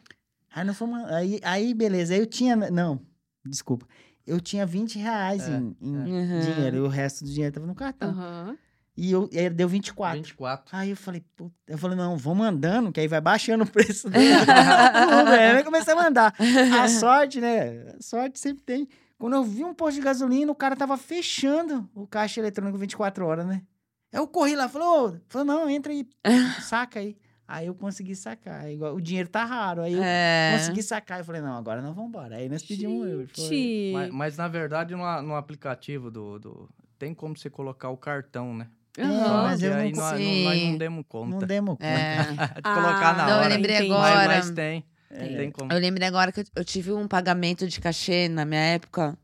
Aí 0.56 0.64
nós 0.64 0.78
fomos, 0.78 1.04
aí, 1.06 1.40
aí 1.42 1.74
beleza, 1.74 2.14
aí 2.14 2.20
eu 2.20 2.28
tinha, 2.28 2.56
não, 2.56 3.00
desculpa, 3.44 3.88
eu 4.28 4.40
tinha 4.40 4.68
20 4.68 5.00
reais 5.00 5.48
É, 5.50 5.52
em, 5.58 5.76
em 5.82 5.96
Uhum. 5.96 6.40
dinheiro, 6.40 6.78
e 6.78 6.80
o 6.82 6.88
resto 6.88 7.24
do 7.26 7.32
dinheiro 7.32 7.56
tava 7.56 7.66
no 7.66 7.74
cartão. 7.74 8.12
Aham. 8.12 8.56
E 8.96 9.12
eu, 9.12 9.28
e 9.32 9.40
aí 9.40 9.50
deu 9.50 9.68
24. 9.68 10.16
24. 10.20 10.78
Aí 10.78 10.92
eu 10.92 10.96
falei, 10.96 11.24
puta, 11.36 11.56
eu 11.68 11.76
falei, 11.80 11.98
não, 11.98 12.16
vamos 12.18 12.46
andando, 12.46 12.92
que 12.92 13.00
aí 13.00 13.08
vai 13.08 13.20
baixando 13.20 13.64
o 13.64 13.68
preço. 13.68 14.08
Aí 14.14 15.58
eu 15.58 15.64
comecei 15.64 15.96
a 15.96 16.08
andar. 16.08 16.36
A 16.80 16.88
sorte, 16.88 17.42
né? 17.42 17.96
A 17.98 18.02
sorte 18.02 18.38
sempre 18.40 18.62
tem. 18.64 18.88
Quando 19.18 19.36
eu 19.36 19.44
vi 19.44 19.64
um 19.64 19.74
posto 19.74 19.96
de 19.98 20.02
gasolina, 20.04 20.52
o 20.52 20.56
cara 20.56 20.76
tava 20.76 20.98
fechando 20.98 21.90
o 21.94 22.06
caixa 22.08 22.40
eletrônico 22.40 22.78
24 22.78 23.26
horas, 23.26 23.46
né? 23.46 23.62
Aí 24.14 24.20
eu 24.20 24.28
corri 24.28 24.56
lá, 24.56 24.68
falou, 24.68 25.18
falou, 25.28 25.46
não, 25.46 25.70
entra 25.70 25.92
aí, 25.92 26.06
saca 26.62 27.00
aí. 27.00 27.16
Aí 27.48 27.68
eu 27.68 27.76
consegui 27.76 28.16
sacar. 28.16 28.70
Igual, 28.72 28.96
o 28.96 29.02
dinheiro 29.02 29.28
tá 29.30 29.44
raro. 29.44 29.82
Aí 29.82 29.94
eu 29.94 30.02
É. 30.04 30.54
consegui 30.58 30.82
sacar. 30.82 31.20
Eu 31.20 31.26
falei, 31.26 31.42
não, 31.42 31.58
agora 31.58 31.82
nós 31.82 31.94
vamos 31.94 32.10
embora. 32.10 32.38
Aí 32.38 32.48
nós 32.50 32.64
pedimos 32.64 33.06
um. 33.06 33.26
Gente. 33.28 33.92
Mas, 33.94 34.10
mas, 34.12 34.38
na 34.38 34.48
verdade, 34.48 34.96
no, 34.96 35.22
no 35.22 35.36
aplicativo 35.36 36.10
do, 36.10 36.40
do- 36.40 36.70
Tem 36.98 37.14
como 37.14 37.38
você 37.38 37.50
colocar 37.50 37.90
o 37.90 37.98
cartão, 37.98 38.56
né? 38.56 38.68
É, 38.98 39.04
Aham. 39.04 39.44
mas 39.44 39.62
eu 39.62 39.72
não 39.72 39.78
aí 39.78 39.92
nós, 39.92 39.98
não, 39.98 40.10
consegui. 40.12 40.44
nós 40.46 40.62
não 40.64 40.78
demos 40.78 41.06
conta. 41.08 41.28
Não 41.40 41.40
demos 41.40 41.74
conta. 41.74 41.86
É. 41.86 42.24
de 42.56 42.62
colocar 42.62 43.18
na 43.18 43.24
Ah, 43.24 43.28
Não, 43.28 43.34
eu 43.34 43.40
hora. 43.40 43.56
lembrei 43.56 43.76
entendi. 43.76 43.90
Mas, 43.92 44.12
agora. 44.12 44.28
mas 44.28 44.50
tem. 44.52 44.86
É. 45.14 45.38
Tem 45.38 45.52
como. 45.52 45.72
Eu 45.72 45.80
lembrei 45.80 46.08
agora 46.08 46.32
que 46.32 46.42
eu, 46.42 46.46
eu 46.56 46.66
tive 46.66 46.92
um 46.92 47.08
pagamento 47.08 47.68
de 47.68 47.80
cachê 47.80 48.28
na 48.28 48.46
minha 48.46 48.62
época, 48.62 49.18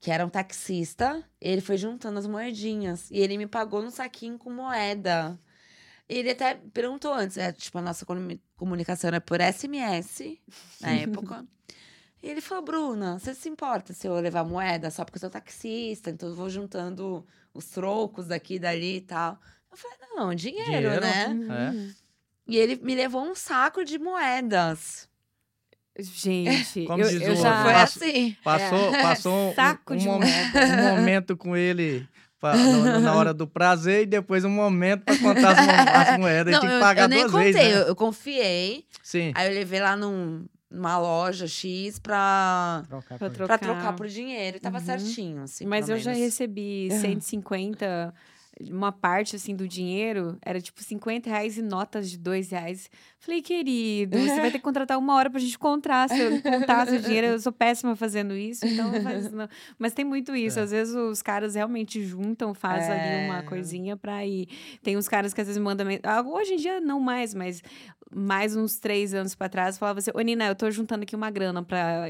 que 0.00 0.10
era 0.10 0.24
um 0.24 0.28
taxista. 0.28 1.22
Ele 1.40 1.60
foi 1.60 1.76
juntando 1.76 2.18
as 2.18 2.26
moedinhas. 2.26 3.10
E 3.10 3.18
ele 3.18 3.38
me 3.38 3.46
pagou 3.46 3.82
num 3.82 3.90
saquinho 3.90 4.38
com 4.38 4.50
moeda. 4.50 5.38
Ele 6.08 6.30
até 6.30 6.54
perguntou 6.72 7.12
antes, 7.14 7.38
é, 7.38 7.50
tipo, 7.52 7.78
a 7.78 7.82
nossa 7.82 8.04
comu- 8.04 8.38
comunicação 8.56 9.08
era 9.08 9.20
por 9.20 9.40
SMS 9.40 10.38
na 10.80 10.90
época. 10.92 11.46
E 12.22 12.28
ele 12.28 12.40
falou, 12.40 12.64
Bruna, 12.64 13.18
você 13.18 13.34
se 13.34 13.48
importa 13.48 13.92
se 13.92 14.06
eu 14.06 14.14
levar 14.20 14.44
moeda 14.44 14.90
só 14.90 15.04
porque 15.04 15.16
eu 15.16 15.20
sou 15.20 15.30
taxista, 15.30 16.10
então 16.10 16.28
eu 16.30 16.34
vou 16.34 16.48
juntando 16.50 17.26
os 17.52 17.66
trocos 17.66 18.26
daqui 18.26 18.54
e 18.54 18.58
dali 18.58 18.96
e 18.96 19.00
tal. 19.02 19.38
Eu 19.70 19.76
falei, 19.76 19.98
não, 20.14 20.34
dinheiro, 20.34 20.64
Dinheiro. 20.70 21.00
né? 21.00 21.28
Uhum. 21.28 21.92
E 22.46 22.56
ele 22.56 22.76
me 22.76 22.94
levou 22.94 23.22
um 23.24 23.34
saco 23.34 23.84
de 23.84 23.98
moedas. 23.98 25.08
Gente, 25.98 26.84
Como 26.86 27.02
eu, 27.02 27.08
diz 27.08 27.22
eu 27.22 27.34
o- 27.34 27.36
já... 27.36 27.62
Foi 27.62 27.74
assim. 27.74 28.36
Passou, 28.42 28.90
passou 28.92 29.50
um, 29.50 29.54
Saco 29.54 29.94
um, 29.94 29.96
de 29.96 30.06
momen- 30.06 30.28
um 30.82 30.96
momento 30.96 31.36
com 31.36 31.56
ele 31.56 32.06
pa- 32.40 32.56
no- 32.56 32.98
na 33.00 33.14
hora 33.14 33.32
do 33.32 33.46
prazer 33.46 34.02
e 34.02 34.06
depois 34.06 34.44
um 34.44 34.50
momento 34.50 35.04
para 35.04 35.16
contar 35.18 35.52
as, 35.52 36.08
as 36.10 36.18
moedas. 36.18 36.52
Não, 36.52 36.58
e 36.58 36.60
tinha 36.62 36.72
eu, 36.72 36.78
que 36.78 36.84
pagar 36.84 37.02
eu 37.04 37.08
nem 37.08 37.20
duas 37.20 37.30
contei, 37.32 37.52
vezes. 37.52 37.72
eu, 37.76 37.84
Né? 37.84 37.90
eu 37.90 37.96
confiei. 37.96 38.84
Sim. 39.04 39.32
Aí 39.36 39.46
eu 39.48 39.54
levei 39.54 39.78
lá 39.80 39.96
num- 39.96 40.44
numa 40.68 40.98
loja 40.98 41.46
X 41.46 42.00
pra, 42.00 42.82
Trocar 42.88 43.16
Pra 43.16 43.28
por- 43.30 43.36
trocar. 43.36 43.58
pra 43.58 43.68
trocar 43.68 43.92
por 43.92 44.08
dinheiro. 44.08 44.56
E 44.56 44.60
tava 44.60 44.78
Uhum. 44.80 44.84
certinho, 44.84 45.42
assim. 45.44 45.64
Mas 45.64 45.88
eu 45.88 45.96
já 45.96 46.10
menos. 46.10 46.24
recebi 46.26 46.88
150, 46.90 48.12
uma 48.70 48.92
parte 48.92 49.36
assim 49.36 49.54
do 49.56 49.66
dinheiro, 49.66 50.36
era 50.42 50.60
tipo 50.60 50.82
50 50.82 51.28
reais 51.28 51.58
e 51.58 51.62
notas 51.62 52.10
de 52.10 52.18
2 52.18 52.50
reais. 52.50 52.88
Falei, 53.18 53.40
querido, 53.42 54.18
você 54.18 54.40
vai 54.40 54.50
ter 54.50 54.58
que 54.58 54.64
contratar 54.64 54.98
uma 54.98 55.14
hora 55.14 55.30
pra 55.30 55.40
gente 55.40 55.58
contar 55.58 56.08
seu, 56.08 56.40
contar 56.42 56.86
seu 56.86 57.00
dinheiro. 57.00 57.26
Eu 57.28 57.38
sou 57.40 57.52
péssima 57.52 57.96
fazendo 57.96 58.34
isso, 58.36 58.66
então 58.66 58.92
não 58.92 59.02
faz 59.02 59.32
não. 59.32 59.48
Mas 59.78 59.92
tem 59.94 60.04
muito 60.04 60.34
isso. 60.36 60.58
É. 60.58 60.62
Às 60.62 60.70
vezes 60.70 60.94
os 60.94 61.22
caras 61.22 61.54
realmente 61.54 62.04
juntam, 62.04 62.52
faz 62.54 62.88
ali 62.88 63.26
uma 63.26 63.38
É. 63.38 63.42
coisinha 63.42 63.96
pra 63.96 64.24
ir. 64.26 64.48
Tem 64.82 64.96
uns 64.96 65.08
caras 65.08 65.32
que 65.34 65.40
às 65.40 65.46
vezes 65.46 65.60
mandam. 65.60 65.86
ah, 66.02 66.22
Hoje 66.22 66.54
em 66.54 66.56
dia 66.56 66.80
não 66.80 67.00
mais, 67.00 67.34
mas 67.34 67.62
mais 68.14 68.54
uns 68.54 68.78
três 68.78 69.12
anos 69.12 69.34
pra 69.34 69.48
trás, 69.48 69.76
falava 69.76 69.98
assim: 69.98 70.10
Ô 70.14 70.20
Nina, 70.20 70.46
eu 70.46 70.54
tô 70.54 70.70
juntando 70.70 71.02
aqui 71.02 71.16
uma 71.16 71.30
grana 71.30 71.62
pra 71.62 72.04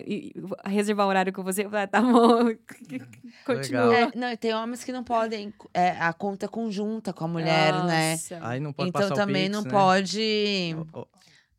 reservar 0.65 1.07
horário 1.07 1.33
com 1.33 1.43
você. 1.43 1.65
Eu 1.65 1.71
falei, 1.71 1.87
tá 1.87 2.01
bom. 2.03 2.51
Continua. 3.47 3.97
É, 3.97 4.11
não, 4.15 4.37
tem 4.37 4.55
homens 4.55 4.85
que 4.85 4.93
não 4.93 5.03
podem. 5.05 5.53
é, 5.73 5.91
a 5.93 6.13
conta 6.13 6.47
conjunta 6.49 7.13
com 7.13 7.25
a 7.25 7.29
mulher, 7.29 7.73
né? 7.85 8.13
Nossa. 8.13 8.39
Aí 8.43 8.61
não 8.61 8.73
pode 8.73 8.91
Então 8.91 9.01
passar 9.03 9.15
o 9.15 9.17
também 9.17 9.45
Pix, 9.45 9.53
não 9.57 9.63
né? 9.65 9.71
pode. 9.71 10.77
O- 10.93 11.01
o- 11.01 11.07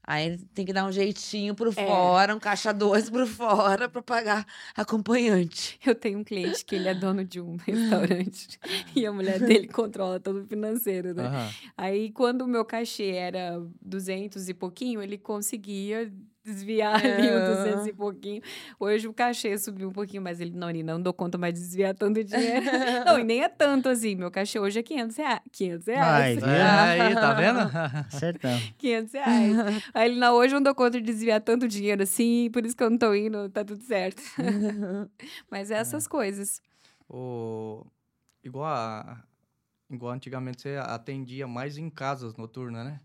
Aí 0.08 0.38
tem 0.54 0.66
que 0.66 0.74
dar 0.74 0.86
um 0.86 0.92
jeitinho 0.92 1.56
por 1.56 1.68
É. 1.70 1.72
fora, 1.74 2.36
um 2.36 2.40
caixa 2.40 2.72
dois 2.74 3.10
por 3.10 3.26
fora 3.26 3.90
pra 3.90 4.02
pagar 4.02 4.46
acompanhante. 4.76 5.80
Eu 5.86 5.96
tenho 5.96 6.20
um 6.20 6.24
cliente 6.24 6.64
que 6.64 6.76
ele 6.76 6.88
é 6.88 6.94
dono 6.94 7.26
de 7.26 7.42
um 7.42 7.56
restaurante 7.66 8.60
e 8.96 9.06
a 9.06 9.12
mulher 9.12 9.40
dele 9.40 9.68
controla 9.68 10.20
todo 10.20 10.42
o 10.44 10.46
financeiro, 10.48 11.14
né? 11.14 11.24
Aham. 11.26 11.50
Aí, 11.78 12.12
quando 12.12 12.42
o 12.44 12.48
meu 12.48 12.64
cachê 12.66 13.12
era 13.12 13.60
200 13.82 14.48
e 14.48 14.54
pouquinho, 14.54 15.02
ele 15.02 15.18
conseguia 15.18 16.12
desviar 16.46 16.96
ali 17.04 17.28
o 17.28 17.38
Ah. 17.38 17.56
200 17.64 17.88
e 17.88 17.94
pouquinho. 17.94 18.42
Hoje 18.80 19.08
o 19.08 19.14
cachê 19.14 19.58
subiu 19.58 19.90
um 19.90 19.92
pouquinho, 19.92 20.22
mas 20.22 20.40
ele, 20.40 20.52
não, 20.52 20.72
não 20.72 21.02
dou 21.02 21.14
conta 21.14 21.38
mais 21.38 21.54
de 21.54 21.60
desviar 21.60 21.96
tanto 21.96 22.24
dinheiro. 22.24 22.66
não, 23.06 23.20
e 23.20 23.24
nem 23.24 23.44
é 23.44 23.50
tanto 23.50 23.90
assim. 23.90 24.16
Meu 24.16 24.30
cachê 24.32 24.60
hoje 24.60 24.80
é 24.80 24.84
500 24.84 25.18
reais. 25.18 25.42
500 25.52 25.88
reais. 25.88 26.44
Ai, 26.44 26.46
É, 26.56 27.02
aí, 27.02 27.16
tá 27.16 27.34
vendo? 27.34 27.60
Acertamos. 28.08 28.74
500 28.78 29.14
reais. 29.14 29.84
Aí 29.94 30.10
ele, 30.10 30.20
não, 30.20 30.36
hoje 30.36 30.54
eu 30.54 30.60
não 30.60 30.64
dou 30.64 30.76
conta 30.76 31.00
de 31.00 31.06
desviar 31.06 31.42
tanto 31.42 31.68
dinheiro 31.68 32.04
assim, 32.04 32.50
por 32.52 32.66
isso 32.66 32.76
que 32.76 32.84
eu 32.84 32.90
não 32.90 32.98
tô 32.98 33.14
indo, 33.14 33.50
tá 33.50 33.64
tudo 33.66 33.82
certo. 33.82 34.22
Mas 35.50 35.72
é 35.72 35.76
essas 35.76 36.08
coisas. 36.08 36.62
O... 37.10 37.86
Igual, 38.44 38.66
a... 38.66 39.24
Igual 39.90 40.14
antigamente 40.14 40.62
você 40.62 40.78
atendia 40.82 41.48
mais 41.48 41.78
em 41.78 41.90
casas 41.90 42.36
noturnas, 42.36 42.86
né? 42.86 43.00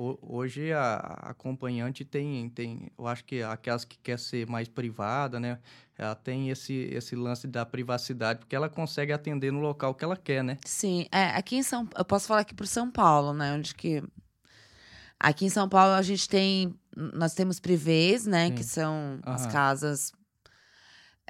Ho- 0.00 0.18
hoje 0.22 0.72
a, 0.72 0.96
acompanhante 1.22 2.04
tem, 2.04 2.48
tem, 2.50 2.90
eu 2.98 3.06
acho 3.06 3.24
que 3.24 3.42
aquelas 3.42 3.84
que 3.84 3.98
quer 3.98 4.18
ser 4.18 4.46
mais 4.46 4.68
privada, 4.68 5.40
né? 5.40 5.58
Ela 5.96 6.14
tem 6.14 6.48
esse, 6.50 6.72
esse 6.92 7.16
lance 7.16 7.46
da 7.48 7.66
privacidade, 7.66 8.38
porque 8.38 8.54
ela 8.54 8.68
consegue 8.68 9.12
atender 9.12 9.50
no 9.52 9.58
local 9.60 9.94
que 9.94 10.04
ela 10.04 10.16
quer, 10.16 10.44
né? 10.44 10.56
Sim, 10.64 11.06
é, 11.10 11.24
aqui 11.36 11.56
em 11.56 11.62
São 11.62 11.88
eu 11.96 12.04
posso 12.04 12.28
falar 12.28 12.40
aqui 12.42 12.54
por 12.54 12.66
São 12.66 12.88
Paulo, 12.90 13.32
né? 13.32 13.52
Onde 13.54 13.74
que. 13.74 14.02
Aqui 15.18 15.44
em 15.46 15.50
São 15.50 15.68
Paulo 15.68 15.94
a 15.94 16.02
gente 16.02 16.28
tem. 16.28 16.72
Nós 16.96 17.34
temos 17.34 17.58
privês, 17.58 18.24
né? 18.26 18.50
Que 18.52 18.62
Sim. 18.62 18.68
são 18.70 19.18
as 19.24 19.46
casas. 19.46 20.12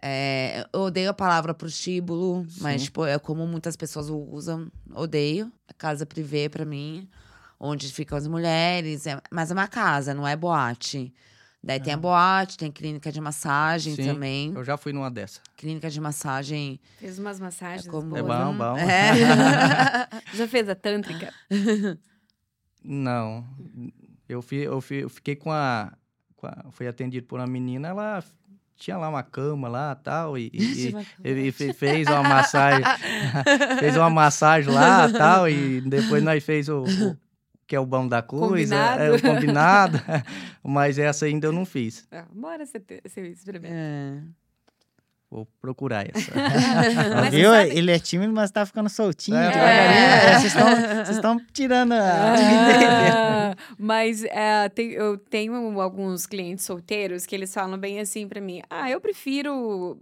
é, 0.03 0.67
eu 0.73 0.81
odeio 0.81 1.11
a 1.11 1.15
palavra 1.15 1.53
prostíbulo, 1.55 2.47
mas, 2.61 2.81
Sim. 2.83 2.85
tipo, 2.87 3.05
é 3.05 3.19
como 3.19 3.47
muitas 3.47 3.77
pessoas 3.77 4.09
usam. 4.11 4.71
Odeio. 4.95 5.51
A 5.67 5.73
casa 5.73 6.05
privê 6.07 6.49
pra 6.49 6.65
mim, 6.65 7.09
onde 7.61 7.93
ficam 7.93 8.17
as 8.19 8.27
mulheres. 8.27 9.07
é- 9.07 9.21
mas 9.31 9.51
é 9.51 9.55
uma 9.55 9.69
casa, 9.69 10.13
não 10.15 10.27
é 10.27 10.37
boate. 10.37 11.13
Daí 11.63 11.81
tem 11.81 11.93
a 11.93 11.97
boate, 11.97 12.57
tem 12.57 12.71
clínica 12.71 13.11
de 13.11 13.21
massagem 13.21 13.97
Sim. 13.97 14.07
também. 14.07 14.53
Eu 14.55 14.65
já 14.65 14.77
fui 14.77 14.93
numa 14.93 15.11
dessa. 15.11 15.41
Clínica 15.57 15.91
de 15.91 16.01
massagem. 16.01 16.81
Fez 17.01 17.19
umas 17.19 17.41
massagens 17.41 17.87
É 17.87 17.91
como- 17.91 18.17
É 18.17 18.23
boas. 18.23 18.39
bom, 18.39 18.57
bom. 18.57 18.77
É. 18.79 19.13
Já 20.35 20.47
fez 20.47 20.69
a 20.69 20.75
tântrica? 20.77 21.35
Não. 22.83 23.45
Eu, 24.29 24.41
fi, 24.43 24.57
eu, 24.57 24.81
fi, 24.81 24.95
eu 24.97 25.09
fiquei 25.09 25.35
com 25.35 25.51
a, 25.51 25.93
com 26.37 26.47
a- 26.47 26.65
Fui 26.71 26.87
atendido 26.87 27.27
por 27.27 27.41
uma 27.41 27.47
menina, 27.47 27.89
ela 27.89 28.23
tinha 28.77 28.97
lá 28.97 29.09
uma 29.09 29.23
cama 29.25 29.69
lá 29.69 29.95
tal, 29.97 30.39
e, 30.39 30.51
e, 30.55 30.95
e 31.25 31.51
fe- 31.53 31.73
fez 31.73 32.07
uma 32.07 32.23
massagem. 32.23 32.85
fez 33.81 33.97
uma 33.97 34.09
massagem 34.11 34.73
lá 34.73 35.11
tal, 35.11 35.49
e 35.49 35.81
depois 35.81 36.23
nós 36.23 36.45
fez 36.45 36.69
o. 36.69 36.85
o 36.85 37.17
que 37.69 37.77
é 37.77 37.81
o 37.81 37.87
bom 37.87 38.09
da 38.09 38.23
coisa, 38.23 38.75
é 38.75 39.11
o 39.13 39.21
combinado, 39.23 40.01
mas 40.65 40.99
essa 40.99 41.27
ainda 41.27 41.47
eu 41.47 41.53
não 41.53 41.65
fiz. 41.65 42.05
Ah, 42.11 42.25
bora 42.33 42.67
você, 42.67 42.83
você 43.07 43.21
experimenta. 43.29 43.75
É. 43.77 44.15
Vou 45.31 45.47
procurar 45.61 46.07
essa. 46.09 46.33
Viu? 47.31 47.51
sabe- 47.51 47.77
Ele 47.77 47.91
é 47.93 47.99
tímido, 47.99 48.33
mas 48.33 48.51
tá 48.51 48.65
ficando 48.65 48.89
soltinho. 48.89 49.37
É. 49.37 49.51
devagarinho. 49.51 50.01
É, 50.01 51.05
Vocês 51.05 51.17
estão 51.17 51.39
tirando 51.53 51.93
a. 51.93 53.53
Ah, 53.53 53.55
mas 53.79 54.25
é, 54.25 54.71
tem- 54.71 54.93
eu 54.93 55.19
tenho 55.19 55.79
alguns 55.81 56.25
clientes 56.25 56.65
solteiros 56.65 57.27
que 57.27 57.35
eles 57.35 57.53
falam 57.53 57.77
bem 57.77 58.01
assim 58.01 58.27
pra 58.27 58.41
mim: 58.41 58.63
ah, 58.71 58.91
eu 58.91 59.03
prefiro 59.03 59.99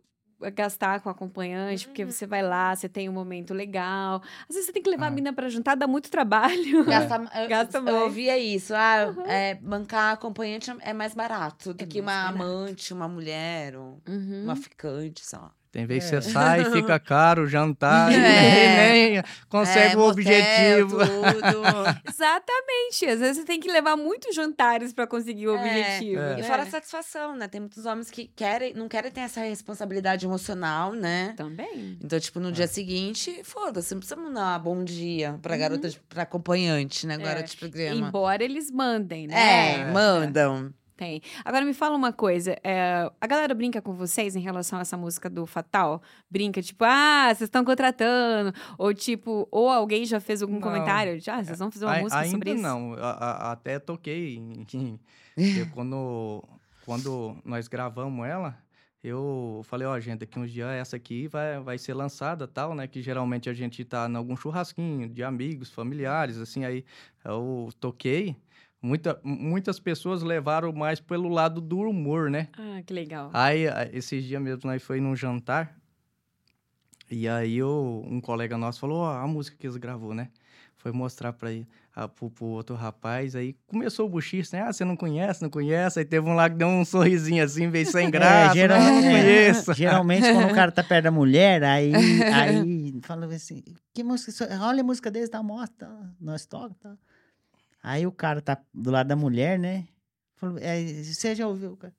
gastar 0.54 1.00
com 1.00 1.08
acompanhante, 1.08 1.86
porque 1.86 2.04
você 2.04 2.26
vai 2.26 2.42
lá, 2.42 2.74
você 2.74 2.88
tem 2.88 3.08
um 3.08 3.12
momento 3.12 3.54
legal. 3.54 4.22
Às 4.48 4.54
vezes 4.54 4.66
você 4.66 4.72
tem 4.72 4.82
que 4.82 4.90
levar 4.90 5.06
a 5.06 5.08
Ah. 5.08 5.12
mina 5.12 5.32
pra 5.32 5.48
jantar, 5.48 5.76
dá 5.76 5.86
muito 5.86 6.10
trabalho. 6.10 6.84
Gasta, 6.84 7.14
eu, 7.42 7.48
Gasta 7.48 7.78
eu 7.78 7.82
mais. 7.82 7.96
ouvia 8.02 8.38
isso. 8.38 8.74
Ah, 8.74 9.14
é, 9.26 9.54
bancar 9.54 10.12
acompanhante 10.14 10.70
é 10.80 10.92
mais 10.92 11.14
barato 11.14 11.72
do 11.72 11.82
É 11.84 11.86
que 11.86 12.00
uma 12.00 12.12
barato. 12.12 12.42
amante, 12.42 12.92
uma 12.92 13.08
mulher, 13.08 13.76
ou 13.76 14.00
Uhum. 14.08 14.42
uma 14.44 14.56
ficante, 14.56 15.24
sei 15.24 15.38
lá. 15.38 15.50
Tem 15.76 15.84
vezes 15.84 16.10
É. 16.10 16.16
que 16.16 16.22
você 16.24 16.30
sai, 16.30 16.64
fica 16.72 16.96
caro, 16.98 17.46
jantar, 17.46 18.10
É. 18.10 18.16
e 18.16 19.12
nem 19.12 19.22
consegue 19.46 19.92
É, 19.92 19.96
o 19.96 19.98
motel, 20.00 20.10
objetivo. 20.10 20.98
Tudo. 21.00 21.66
Exatamente. 22.08 23.06
Às 23.06 23.20
vezes 23.20 23.36
você 23.36 23.44
tem 23.44 23.60
que 23.60 23.70
levar 23.70 23.94
muitos 23.94 24.34
jantares 24.34 24.94
pra 24.94 25.06
conseguir 25.06 25.48
o 25.48 25.54
É. 25.54 25.60
objetivo. 25.60 26.22
É. 26.22 26.40
E 26.40 26.42
fora 26.44 26.62
a 26.62 26.66
satisfação, 26.66 27.36
né? 27.36 27.46
Tem 27.46 27.60
muitos 27.60 27.84
homens 27.84 28.10
que 28.10 28.26
querem, 28.34 28.72
não 28.72 28.88
querem 28.88 29.10
ter 29.10 29.20
essa 29.20 29.40
responsabilidade 29.42 30.24
emocional, 30.24 30.94
né? 30.94 31.34
Também. 31.36 31.98
Então, 32.02 32.18
tipo, 32.18 32.40
no 32.40 32.50
dia 32.50 32.66
seguinte, 32.66 33.42
foda-se, 33.44 33.92
não 33.92 34.00
precisa 34.00 34.18
mandar 34.18 34.58
bom 34.58 34.82
dia 34.82 35.38
pra 35.42 35.58
garota, 35.58 35.90
de- 35.90 36.00
pra 36.08 36.22
acompanhante, 36.22 37.06
né? 37.06 37.18
Garota 37.18 37.40
É. 37.40 37.42
de 37.42 37.56
programa. 37.58 38.08
Embora 38.08 38.42
eles 38.42 38.70
mandem, 38.70 39.26
né? 39.26 39.80
É, 39.80 39.92
mandam. 39.92 40.72
Tem. 40.96 41.20
Agora 41.44 41.64
me 41.64 41.74
fala 41.74 41.94
uma 41.94 42.12
coisa. 42.12 42.56
é, 42.64 43.10
a 43.20 43.26
galera 43.26 43.54
brinca 43.54 43.82
com 43.82 43.92
vocês 43.92 44.34
em 44.34 44.40
relação 44.40 44.78
a 44.78 44.82
essa 44.82 44.96
música 44.96 45.28
do 45.28 45.44
Fatal? 45.46 46.00
Brinca, 46.30 46.62
tipo, 46.62 46.84
ah, 46.84 47.26
vocês 47.26 47.42
estão 47.42 47.64
contratando. 47.64 48.52
Ou 48.78 48.94
tipo, 48.94 49.46
ou 49.50 49.68
alguém 49.68 50.06
já 50.06 50.20
fez 50.20 50.40
algum 50.40 50.54
Não. 50.54 50.60
comentário 50.62 51.20
de, 51.20 51.30
ah, 51.30 51.44
vocês 51.44 51.58
vão 51.58 51.70
fazer 51.70 51.84
uma 51.84 51.92
Ai- 51.94 52.00
música 52.02 52.20
ainda 52.20 52.30
sobre 52.30 52.52
isso? 52.54 52.62
não. 52.62 52.94
A- 52.94 53.10
a- 53.10 53.52
até 53.52 53.78
toquei. 53.78 54.36
em- 54.36 54.98
eu 55.36 55.66
quando, 55.74 56.42
quando 56.86 57.36
nós 57.44 57.68
gravamos 57.68 58.26
ela, 58.26 58.56
eu 59.04 59.60
falei, 59.64 59.86
ó, 59.86 60.00
gente, 60.00 60.20
daqui 60.20 60.38
uns 60.38 60.50
dias 60.50 60.68
essa 60.70 60.96
aqui 60.96 61.28
vai, 61.28 61.60
vai 61.60 61.76
ser 61.78 61.92
lançada 61.94 62.48
tal, 62.48 62.74
né? 62.74 62.86
Que 62.88 63.02
geralmente 63.02 63.50
a 63.50 63.54
gente 63.54 63.84
tá 63.84 64.08
em 64.08 64.16
algum 64.16 64.34
churrasquinho 64.34 65.08
de 65.08 65.22
amigos, 65.22 65.70
familiares, 65.70 66.38
assim, 66.38 66.64
aí 66.64 66.84
eu 67.24 67.68
toquei. 67.78 68.34
Muita, 68.86 69.18
muitas 69.24 69.80
pessoas 69.80 70.22
levaram 70.22 70.72
mais 70.72 71.00
pelo 71.00 71.28
lado 71.28 71.60
do 71.60 71.80
humor, 71.80 72.30
né? 72.30 72.48
Ah, 72.56 72.80
que 72.86 72.94
legal. 72.94 73.30
Aí, 73.32 73.64
esses 73.92 74.22
dias 74.24 74.40
mesmo, 74.40 74.60
nós 74.64 74.80
foi 74.80 75.00
num 75.00 75.16
jantar. 75.16 75.76
E 77.10 77.28
aí, 77.28 77.56
eu, 77.56 78.04
um 78.06 78.20
colega 78.20 78.56
nosso 78.56 78.78
falou: 78.78 78.98
Ó, 78.98 79.10
a 79.12 79.26
música 79.26 79.56
que 79.58 79.66
eles 79.66 79.76
gravou, 79.76 80.14
né? 80.14 80.28
Foi 80.76 80.92
mostrar 80.92 81.32
pra 81.32 81.50
ele, 81.50 81.66
a, 81.94 82.06
pro, 82.06 82.30
pro 82.30 82.44
outro 82.46 82.76
rapaz. 82.76 83.34
Aí 83.34 83.56
começou 83.66 84.06
o 84.06 84.08
buchicho, 84.08 84.54
né? 84.54 84.62
Ah, 84.62 84.72
você 84.72 84.84
não 84.84 84.96
conhece, 84.96 85.42
não 85.42 85.50
conhece? 85.50 85.98
Aí 85.98 86.04
teve 86.04 86.28
um 86.28 86.34
lá 86.34 86.48
que 86.48 86.54
deu 86.54 86.68
um 86.68 86.84
sorrisinho 86.84 87.42
assim, 87.42 87.68
veio 87.68 87.86
sem 87.86 88.08
graça. 88.10 88.52
É, 88.52 88.54
geral- 88.54 88.78
não, 88.80 89.00
não 89.00 89.08
é, 89.08 89.10
conheço. 89.10 89.74
Geralmente, 89.74 90.30
quando 90.32 90.48
o 90.48 90.54
cara 90.54 90.70
tá 90.70 90.84
perto 90.84 91.04
da 91.04 91.10
mulher, 91.10 91.64
aí, 91.64 91.92
aí 92.32 93.00
fala 93.02 93.26
assim: 93.34 93.64
que 93.92 94.04
música? 94.04 94.46
Olha 94.62 94.82
a 94.82 94.84
música 94.84 95.10
deles, 95.10 95.28
tá? 95.28 95.42
Mostra, 95.42 95.88
tá? 95.88 96.10
nós 96.20 96.46
toca, 96.46 96.74
tá? 96.80 96.96
Aí 97.86 98.04
o 98.04 98.10
cara 98.10 98.42
tá 98.42 98.60
do 98.74 98.90
lado 98.90 99.06
da 99.06 99.14
mulher, 99.14 99.60
né? 99.60 99.86
Falou, 100.34 100.58
é, 100.58 100.82
você 101.04 101.36
já 101.36 101.46
ouviu? 101.46 101.76
cara? 101.76 101.94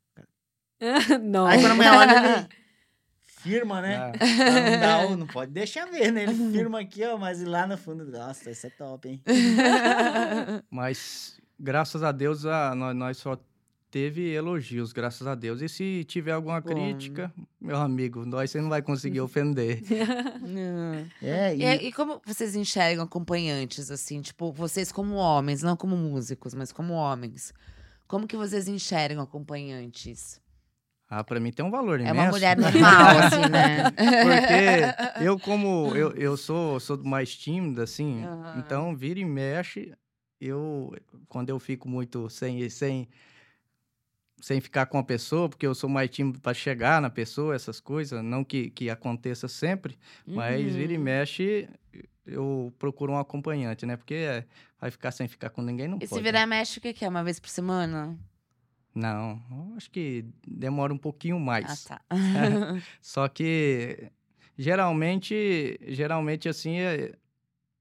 não. 1.23 1.45
Aí 1.45 1.61
quando 1.61 1.71
a 1.71 1.75
mulher 1.75 1.93
olha, 1.93 2.11
ele 2.11 2.47
firma, 3.23 3.81
né? 3.81 3.95
Ah, 3.95 4.11
Não, 4.11 4.79
dá, 4.81 5.15
não 5.15 5.27
pode 5.27 5.53
deixar 5.53 5.85
ver, 5.85 6.11
né? 6.11 6.23
Ele 6.23 6.51
firma 6.51 6.81
aqui, 6.81 7.05
ó, 7.05 7.17
mas 7.17 7.41
lá 7.41 7.65
no 7.65 7.77
fundo, 7.77 8.03
nossa, 8.03 8.51
isso 8.51 8.67
é 8.67 8.69
top, 8.69 9.07
hein? 9.07 9.23
mas, 10.69 11.39
graças 11.57 12.03
a 12.03 12.11
Deus, 12.11 12.45
a, 12.45 12.75
nós, 12.75 12.93
nós 12.93 13.17
só 13.17 13.39
teve 13.89 14.31
elogios, 14.33 14.91
graças 14.91 15.25
a 15.27 15.35
Deus. 15.35 15.61
E 15.61 15.69
se 15.69 16.03
tiver 16.05 16.31
alguma 16.31 16.61
Bom. 16.61 16.67
crítica, 16.67 17.33
meu 17.59 17.77
amigo, 17.77 18.25
nós 18.25 18.51
você 18.51 18.61
não 18.61 18.69
vai 18.69 18.81
conseguir 18.81 19.21
ofender. 19.21 19.81
É, 21.21 21.55
E, 21.55 21.63
e, 21.63 21.87
e 21.87 21.91
como 21.91 22.21
vocês 22.25 22.55
enxergam 22.55 23.03
acompanhantes, 23.03 23.89
assim, 23.91 24.21
tipo, 24.21 24.51
vocês 24.51 24.91
como 24.91 25.15
homens, 25.15 25.61
não 25.61 25.75
como 25.75 25.95
músicos, 25.97 26.53
mas 26.53 26.71
como 26.71 26.93
homens? 26.93 27.53
Como 28.07 28.27
que 28.27 28.37
vocês 28.37 28.67
enxergam 28.67 29.23
acompanhantes? 29.23 30.39
Ah, 31.09 31.23
pra 31.23 31.39
mim 31.39 31.51
tem 31.51 31.65
um 31.65 31.71
valor 31.71 31.99
É 31.99 32.03
imenso. 32.03 32.13
uma 32.15 32.29
mulher 32.31 32.55
normal, 32.59 33.17
assim, 33.17 33.49
né? 33.49 33.91
Porque 33.91 35.23
eu, 35.23 35.39
como 35.39 35.95
eu, 35.95 36.11
eu 36.11 36.35
sou, 36.37 36.79
sou 36.79 37.01
mais 37.03 37.35
tímido, 37.35 37.81
assim, 37.81 38.23
Aham. 38.23 38.59
então 38.59 38.95
vira 38.95 39.19
e 39.19 39.25
mexe, 39.25 39.93
eu, 40.39 40.93
quando 41.29 41.49
eu 41.49 41.59
fico 41.59 41.87
muito 41.87 42.29
sem, 42.29 42.69
sem, 42.69 43.07
sem 44.39 44.61
ficar 44.61 44.85
com 44.85 44.97
a 44.99 45.03
pessoa, 45.03 45.49
porque 45.49 45.65
eu 45.65 45.73
sou 45.73 45.89
mais 45.89 46.09
tímido 46.09 46.39
para 46.39 46.53
chegar 46.53 47.01
na 47.01 47.09
pessoa, 47.09 47.55
essas 47.55 47.79
coisas, 47.79 48.23
não 48.23 48.43
que, 48.43 48.69
que 48.69 48.89
aconteça 48.89 49.47
sempre, 49.47 49.97
mas 50.27 50.75
vira 50.75 50.93
e 50.93 50.97
Uhum. 50.97 51.03
mexe, 51.03 51.67
eu 52.25 52.73
procuro 52.77 53.13
um 53.13 53.17
acompanhante, 53.17 53.85
né? 53.85 53.97
Porque 53.97 54.13
é, 54.13 54.45
vai 54.79 54.91
ficar 54.91 55.11
sem 55.11 55.27
ficar 55.27 55.49
com 55.49 55.61
ninguém, 55.61 55.87
não 55.87 55.97
E 55.97 56.01
se 56.05 56.09
pode. 56.09 56.23
virar 56.23 56.41
né? 56.41 56.45
mexe, 56.57 56.77
o 56.77 56.81
que 56.81 57.03
é? 57.03 57.09
Uma 57.09 57.23
vez 57.23 57.39
por 57.39 57.49
semana? 57.49 58.17
Não, 58.93 59.39
acho 59.75 59.89
que 59.91 60.25
demora 60.47 60.93
um 60.93 60.97
pouquinho 60.97 61.39
mais. 61.39 61.85
Ah, 61.87 61.97
tá. 61.97 62.01
Só 63.01 63.27
que 63.27 64.11
geralmente, 64.57 65.79
geralmente 65.87 66.49
assim, 66.49 66.77
é- 66.77 67.13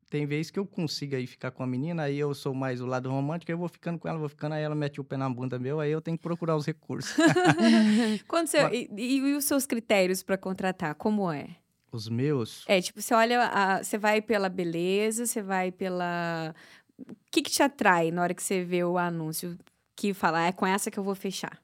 tem 0.08 0.26
vezes 0.26 0.50
que 0.50 0.58
eu 0.58 0.64
consigo 0.66 1.16
aí 1.16 1.26
ficar 1.26 1.50
com 1.50 1.62
a 1.62 1.66
menina, 1.66 2.04
aí 2.04 2.18
eu 2.18 2.32
sou 2.34 2.54
mais 2.54 2.80
o 2.80 2.86
lado 2.86 3.10
romântico, 3.10 3.50
eu 3.50 3.58
vou 3.58 3.68
ficando 3.68 3.98
com 3.98 4.08
ela, 4.08 4.18
vou 4.18 4.28
ficando, 4.28 4.54
aí 4.54 4.62
ela 4.62 4.74
mete 4.74 5.00
o 5.00 5.04
pé 5.04 5.16
na 5.16 5.28
bunda 5.28 5.58
meu, 5.58 5.80
aí 5.80 5.90
eu 5.90 6.00
tenho 6.00 6.16
que 6.16 6.22
procurar 6.22 6.56
os 6.56 6.64
recursos. 6.66 7.12
Quando 8.28 8.46
você, 8.46 8.62
Mas- 8.62 8.72
e, 8.74 8.88
e- 8.96 9.34
os 9.34 9.44
seus 9.44 9.66
critérios 9.66 10.22
pra 10.22 10.36
contratar, 10.38 10.94
como 10.94 11.30
é? 11.30 11.48
os 11.92 12.08
meus, 12.08 12.64
É, 12.68 12.80
tipo, 12.80 13.00
você 13.00 13.14
olha, 13.14 13.42
a- 13.44 13.82
você 13.82 13.96
vai 13.96 14.20
pela 14.20 14.48
beleza, 14.48 15.24
você 15.26 15.40
vai 15.42 15.72
pela... 15.72 16.54
O 16.98 17.14
que 17.30 17.42
que 17.42 17.50
te 17.50 17.62
atrai 17.62 18.10
na 18.10 18.22
hora 18.22 18.34
que 18.34 18.42
você 18.42 18.64
vê 18.64 18.84
o 18.84 18.98
anúncio 18.98 19.56
que 19.94 20.12
fala, 20.14 20.40
"Ah, 20.44 20.46
é 20.48 20.52
com 20.52 20.66
essa 20.66 20.90
que 20.90 20.98
eu 20.98 21.04
vou 21.04 21.14
fechar? 21.14 21.58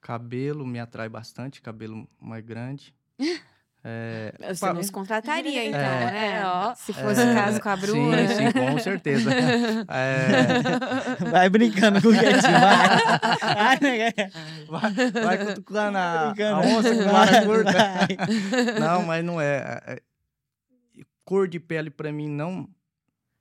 cabelo 0.00 0.66
me 0.66 0.80
atrai 0.80 1.08
bastante, 1.08 1.62
cabelo 1.62 2.08
mais 2.20 2.44
grande. 2.44 2.94
É, 3.84 4.32
Você 4.54 4.60
pa- 4.64 4.72
nos 4.74 4.90
contrataria, 4.90 5.64
então, 5.66 5.80
É, 5.80 6.12
né? 6.12 6.42
ó. 6.46 6.72
Se 6.76 6.92
fosse 6.92 7.20
o 7.20 7.34
caso 7.34 7.60
com 7.60 7.68
a 7.68 7.76
Bruna. 7.76 8.28
Sim, 8.28 8.34
sim, 8.36 8.52
com 8.52 8.78
certeza. 8.78 9.30
É, 9.90 11.24
vai 11.30 11.48
brincando 11.48 12.00
com 12.00 12.08
o 12.08 12.12
quietinho, 12.12 12.40
vai. 12.40 13.38
Ai, 13.42 13.78
né? 13.80 14.12
vai, 14.68 15.10
vai 15.24 15.46
cutucando 15.46 15.98
a, 15.98 16.30
a 16.30 16.60
onça 16.60 16.90
com 16.94 17.02
Vai, 17.02 17.26
vara 17.26 17.44
curta. 17.44 17.72
vai. 17.72 18.78
Não, 18.80 19.02
mas 19.04 19.24
não 19.24 19.40
é. 19.40 19.56
é- 19.86 19.92
é- 19.94 20.02
Cor 21.24 21.48
de 21.48 21.58
pele 21.60 21.88
pra 21.90 22.12
mim 22.12 22.28
não 22.28 22.68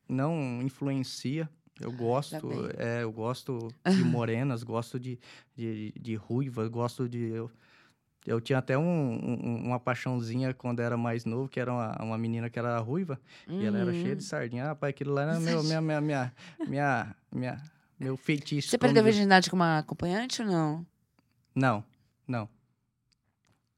não 0.08 0.60
influencia. 0.62 1.50
Eu 1.80 1.92
gosto, 1.92 2.70
é, 2.78 3.02
eu 3.04 3.12
gosto 3.12 3.68
de 3.89 4.04
morenas, 4.04 4.62
gosto 4.62 5.00
de, 5.00 5.20
de, 5.56 5.92
de 6.00 6.16
ruivas, 6.16 6.68
gosto 6.70 7.08
de. 7.10 7.30
Eu, 7.30 7.50
eu 8.26 8.39
tinha 8.41 8.59
até 8.59 8.78
um, 8.78 8.84
um- 8.84 9.63
uma 9.67 9.80
paixãozinha 9.80 10.53
quando 10.53 10.80
era 10.82 10.95
mais 10.97 11.26
novo, 11.26 11.47
que 11.49 11.59
era 11.59 11.72
uma, 11.72 11.95
uma 12.03 12.17
menina 12.17 12.49
que 12.49 12.59
era 12.59 12.78
ruiva, 12.80 13.19
e 13.47 13.65
ela 13.65 13.78
era 13.80 13.91
cheia 13.93 14.15
de 14.15 14.24
sardinha. 14.24 14.72
Ah, 14.72 14.76
pai, 14.76 14.91
aquilo 14.91 15.13
lá 15.13 15.24
era 15.24 15.39
meu, 15.39 15.63
minha, 15.63 15.82
minha, 15.82 16.01
minha, 16.01 16.34
minha, 16.67 17.15
minha- 17.32 17.61
meu 17.99 18.15
feitiço. 18.17 18.69
Você 18.69 18.78
perdeu 18.78 19.01
a 19.01 19.05
virgindade 19.05 19.49
com 19.49 19.55
uma 19.55 19.80
acompanhante 19.80 20.41
ou 20.41 20.47
não? 20.47 20.86
Não, 21.55 21.84
não. 22.28 22.47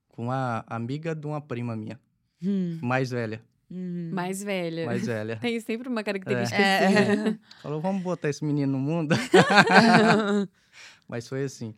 Com 0.09 0.31
a 0.31 0.63
amiga 0.67 1.15
de 1.15 1.25
uma 1.25 1.41
prima 1.41 1.75
minha, 1.75 1.99
Hum. 2.41 2.77
mais 2.81 3.09
velha, 3.11 3.41
Hum. 3.71 4.11
Mais 4.13 4.43
velha. 4.43 4.85
mais 4.85 5.05
velha. 5.07 5.37
Tem 5.37 5.59
sempre 5.59 5.89
uma 5.89 6.03
característica 6.03 6.61
É. 6.61 6.85
assim. 6.85 7.15
né? 7.23 7.39
Falou, 7.61 7.81
vamos 7.81 8.03
botar 8.03 8.29
esse 8.29 8.45
menino 8.45 8.73
no 8.73 8.77
mundo. 8.79 9.15
Mas 11.07 11.27
foi 11.27 11.43
assim, 11.43 11.73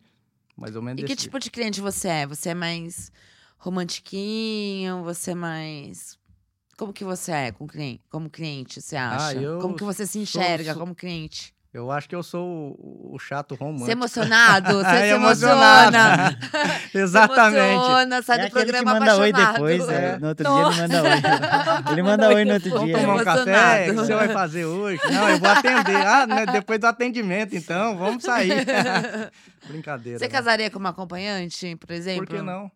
mais 0.56 0.74
ou 0.76 0.82
menos 0.82 1.02
E 1.02 1.04
que 1.06 1.14
tipo 1.16 1.38
de 1.38 1.50
cliente 1.50 1.80
você 1.80 2.08
é? 2.08 2.26
Você 2.26 2.50
é 2.50 2.54
mais 2.54 3.10
romantiquinho? 3.58 5.02
Você 5.04 5.32
é 5.32 5.34
mais. 5.34 6.18
Como 6.76 6.92
que 6.92 7.04
você 7.04 7.32
é 7.32 7.52
com 7.52 7.66
cliente, 7.66 8.02
como 8.10 8.28
cliente, 8.28 8.82
você 8.82 8.96
acha? 8.96 9.38
eu 9.38 9.58
como 9.60 9.74
que 9.76 9.84
você 9.84 10.06
se 10.06 10.12
sou- 10.12 10.22
enxerga 10.42 10.72
sou- 10.74 10.80
como 10.82 10.94
cliente? 10.94 11.54
Eu 11.76 11.90
acho 11.90 12.08
que 12.08 12.14
eu 12.14 12.22
sou 12.22 12.74
o, 12.78 13.10
o 13.14 13.18
chato 13.18 13.54
romântico. 13.54 13.84
Você 13.84 13.90
é 13.90 13.92
emocionado? 13.92 14.72
Você 14.80 14.86
Ah, 14.86 15.00
se 15.00 15.08
emociona? 15.08 16.38
Exatamente. 16.94 17.60
Se 17.60 17.74
emociona, 17.74 18.22
sai 18.22 18.36
é 18.36 18.40
do 18.40 18.46
aquele 18.46 18.64
que 18.64 18.72
programa 18.72 18.98
manda 19.00 19.16
oi 19.18 19.28
apaixonado. 19.30 19.52
depois, 19.52 19.88
É. 19.90 20.04
é, 20.06 20.16
no 20.18 20.28
outro 20.28 20.44
dia 20.46 20.62
ele 20.62 20.80
manda 20.80 21.02
oi. 21.02 21.92
Ele 21.92 22.02
manda 22.02 22.28
oi 22.30 22.44
no 22.46 22.54
outro 22.54 22.70
Vamos 22.70 22.86
dia. 22.86 22.98
tomar 22.98 23.14
um 23.14 23.24
café? 23.24 23.82
O 23.82 23.84
que 23.90 23.92
você 23.92 24.14
vai 24.14 24.28
fazer 24.30 24.64
hoje? 24.64 25.00
Não, 25.10 25.28
eu 25.28 25.38
vou 25.38 25.50
atender. 25.50 25.96
Ah, 25.96 26.26
né, 26.26 26.46
depois 26.46 26.80
do 26.80 26.86
atendimento, 26.86 27.54
então, 27.54 27.98
vamos 27.98 28.24
sair. 28.24 28.66
Brincadeira. 29.68 30.18
Você 30.18 30.24
né? 30.24 30.30
casaria 30.30 30.70
com 30.70 30.78
uma 30.78 30.88
acompanhante, 30.90 31.76
por 31.76 31.90
exemplo? 31.90 32.26
Por 32.26 32.36
que 32.36 32.42
não? 32.42 32.70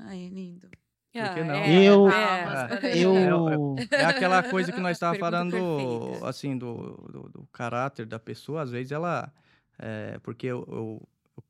Ai, 0.00 0.28
lindo. 0.32 0.66
Por 1.12 1.34
que 1.34 1.40
Ah, 1.40 1.44
não? 1.44 1.54
é, 1.54 1.82
Eu- 1.84 2.08
é. 2.08 2.44
Ah, 2.44 2.68
Eu. 2.94 3.76
É 3.90 4.04
aquela 4.04 4.42
coisa 4.48 4.70
que 4.72 4.80
nós 4.80 4.96
estávamos 4.96 5.18
falando, 5.20 5.50
perfeita. 5.50 6.28
assim, 6.28 6.56
do, 6.56 6.74
do, 7.12 7.28
do 7.30 7.48
caráter 7.52 8.06
da 8.06 8.18
pessoa. 8.18 8.62
Às 8.62 8.70
vezes 8.70 8.92
ela... 8.92 9.32
é, 9.78 10.18
porque 10.22 10.46
eu, 10.46 10.64
eu- 10.68 11.08
eu 11.36 11.42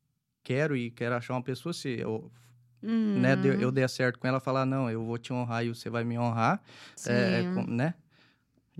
quero 0.43 0.75
e 0.77 0.91
quero 0.91 1.15
achar 1.15 1.35
uma 1.35 1.43
pessoa, 1.43 1.73
se 1.75 1.99
eu, 2.01 2.31
né, 2.83 3.35
Uhum. 3.35 3.41
deu- 3.43 3.55
eu 3.61 3.71
der 3.71 3.89
certo 3.91 4.19
com 4.19 4.27
ela, 4.27 4.41
falar, 4.41 4.65
não, 4.65 4.91
eu 4.91 5.05
vou 5.05 5.19
te 5.19 5.31
honrar 5.33 5.65
e 5.65 5.69
você 5.69 5.91
vai 5.91 6.05
me 6.05 6.19
honrar. 6.19 6.63
É, 7.07 7.45
com- 7.55 7.67
né? 7.67 7.93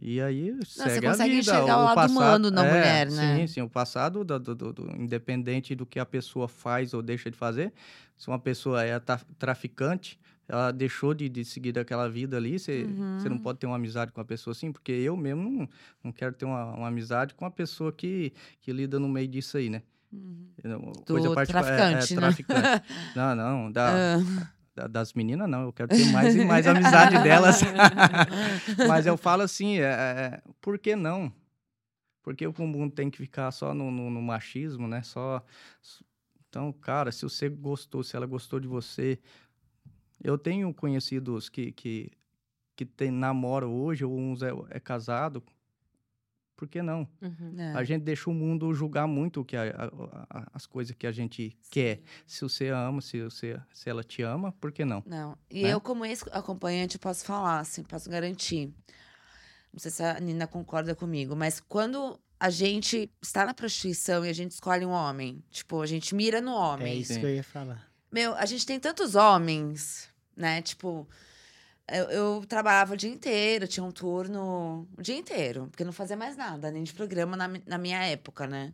E 0.01 0.19
aí 0.19 0.51
você 0.53 0.89
segue 0.89 1.07
a 1.07 1.11
consegue 1.11 1.31
vida. 1.31 1.41
enxergar 1.43 1.77
o 1.79 1.85
lado 1.95 2.11
humano 2.11 2.51
na 2.51 2.65
é, 2.65 2.71
mulher, 2.71 3.11
né? 3.11 3.37
Sim, 3.41 3.47
sim. 3.47 3.61
O 3.61 3.69
passado, 3.69 4.25
do, 4.25 4.39
do- 4.39 4.55
do- 4.55 4.73
do- 4.73 4.97
independente 4.97 5.75
do 5.75 5.85
que 5.85 5.99
a 6.01 6.07
pessoa 6.07 6.49
faz 6.49 6.95
ou 6.95 7.03
deixa 7.03 7.31
de 7.31 7.37
fazer, 7.37 7.71
se 8.17 8.27
uma 8.29 8.39
pessoa 8.39 8.83
é 8.83 8.99
ta- 8.99 9.21
traficante, 9.39 10.19
ela 10.51 10.73
deixou 10.73 11.15
de, 11.15 11.29
de 11.29 11.45
seguir 11.45 11.79
aquela 11.79 12.09
vida 12.09 12.37
ali, 12.37 12.59
você 12.59 12.85
você 13.19 13.29
não 13.29 13.37
Uhum. 13.37 13.43
pode 13.43 13.59
ter 13.59 13.67
uma 13.67 13.77
amizade 13.77 14.11
com 14.13 14.21
a 14.21 14.25
pessoa 14.25 14.53
assim, 14.53 14.73
porque 14.73 14.91
eu 14.93 15.17
mesmo 15.17 15.49
não, 15.49 15.69
não 16.03 16.13
quero 16.13 16.35
ter 16.35 16.45
uma, 16.45 16.65
uma 16.75 16.89
amizade 16.89 17.35
com 17.35 17.45
uma 17.45 17.51
pessoa 17.51 17.93
que, 17.93 18.33
que 18.61 18.73
lida 18.73 18.99
no 18.99 19.09
meio 19.09 19.29
disso 19.29 19.57
aí, 19.57 19.71
né? 19.71 19.83
Uhum. 20.13 20.49
Do 21.07 21.35
particular- 21.35 21.45
traficante, 21.65 22.15
né? 22.15 22.21
traficante. 22.21 22.85
Não, 23.15 23.35
não, 23.37 23.71
da, 23.73 24.17
Ah. 24.17 24.53
da- 24.75 24.87
das 24.89 25.13
meninas 25.15 25.49
não, 25.49 25.63
eu 25.63 25.73
quero 25.73 25.89
ter 25.89 26.05
mais 26.13 26.35
e 26.35 26.45
mais 26.45 26.67
amizade 26.67 27.23
delas. 27.23 27.61
Mas 28.89 29.07
eu 29.07 29.17
falo 29.17 29.43
assim, 29.43 29.79
é, 29.79 29.83
é, 29.85 30.43
por 30.61 30.79
que 30.79 30.97
não? 30.97 31.33
Porque 32.23 32.47
o 32.47 32.53
mundo 32.67 32.93
tem 32.93 33.09
que 33.11 33.19
ficar 33.19 33.51
só 33.51 33.73
no, 33.73 33.91
no- 33.91 34.11
no 34.11 34.21
machismo, 34.23 34.87
né? 34.89 35.03
Só. 35.03 35.43
Então, 36.49 36.73
cara, 36.73 37.13
se 37.13 37.23
você 37.23 37.49
gostou, 37.49 38.03
se 38.03 38.17
ela 38.17 38.27
gostou 38.27 38.59
de 38.61 38.67
você. 38.69 39.19
Eu 40.23 40.37
tenho 40.39 40.73
conhecidos 40.75 41.49
que, 41.49 41.73
que, 41.73 42.11
que 42.77 42.85
tem, 42.85 43.11
namoram 43.11 43.75
hoje, 43.75 44.05
ou 44.05 44.17
uns 44.19 44.43
é, 44.43 44.51
é 44.71 44.79
casado. 44.81 45.43
Por 46.57 46.69
que 46.69 46.83
não? 46.83 47.09
Uhum. 47.23 47.55
É. 47.59 47.73
A 47.73 47.83
gente 47.85 48.03
deixa 48.03 48.29
o 48.29 48.35
mundo 48.35 48.73
julgar 48.75 49.07
muito 49.09 49.41
o 49.41 49.45
que 49.47 49.57
a- 49.57 49.63
a- 49.71 50.27
a- 50.41 50.47
as 50.53 50.67
coisas 50.67 50.95
que 50.95 51.07
a 51.07 51.13
gente 51.13 51.57
quer. 51.71 52.03
Se 52.27 52.43
você 52.43 52.69
ama, 52.69 53.01
se, 53.01 53.23
você, 53.23 53.59
se 53.73 53.89
ela 53.89 54.05
te 54.05 54.21
ama, 54.23 54.53
por 54.53 54.71
que 54.71 54.85
não? 54.85 55.03
Não. 55.07 55.39
E 55.51 55.63
Né? 55.63 55.73
eu, 55.73 55.81
como 55.81 56.05
ex-acompanhante, 56.05 56.99
posso 56.99 57.25
falar, 57.25 57.61
assim, 57.61 57.83
posso 57.83 58.11
garantir. 58.11 58.71
Não 59.73 59.79
sei 59.81 59.91
se 59.91 60.03
a 60.03 60.21
Nina 60.21 60.47
concorda 60.47 60.95
comigo, 60.95 61.35
mas 61.35 61.61
quando 61.61 62.21
a 62.39 62.51
gente 62.51 63.11
está 63.23 63.47
na 63.47 63.55
prostituição 63.55 64.27
e 64.27 64.29
a 64.29 64.33
gente 64.35 64.51
escolhe 64.51 64.85
um 64.85 64.91
homem, 64.91 65.43
tipo, 65.51 65.81
a 65.81 65.87
gente 65.87 66.15
mira 66.15 66.43
no 66.43 66.51
É 66.51 66.55
homem. 66.55 67.01
isso 67.01 67.15
Sim. 67.15 67.21
que 67.21 67.27
eu 67.27 67.35
ia 67.37 67.43
falar. 67.43 67.90
Meu, 68.11 68.35
a 68.35 68.45
gente 68.47 68.67
tem 68.67 68.81
tantos 68.81 69.15
homens, 69.15 70.09
né? 70.37 70.61
Tipo, 70.63 71.09
eu, 71.89 72.05
eu 72.11 72.45
trabalhava 72.47 72.95
o 72.95 72.97
dia 72.97 73.11
inteiro, 73.11 73.69
tinha 73.69 73.85
um 73.85 73.93
turno 73.93 74.89
o 74.97 75.03
dia 75.03 75.17
inteiro, 75.17 75.69
porque 75.71 75.85
não 75.85 75.93
fazia 75.93 76.17
mais 76.17 76.37
nada, 76.37 76.71
nem 76.71 76.83
de 76.83 76.93
programa 76.93 77.37
na, 77.37 77.49
na 77.67 77.79
minha 77.79 78.03
época, 78.05 78.47
né? 78.47 78.73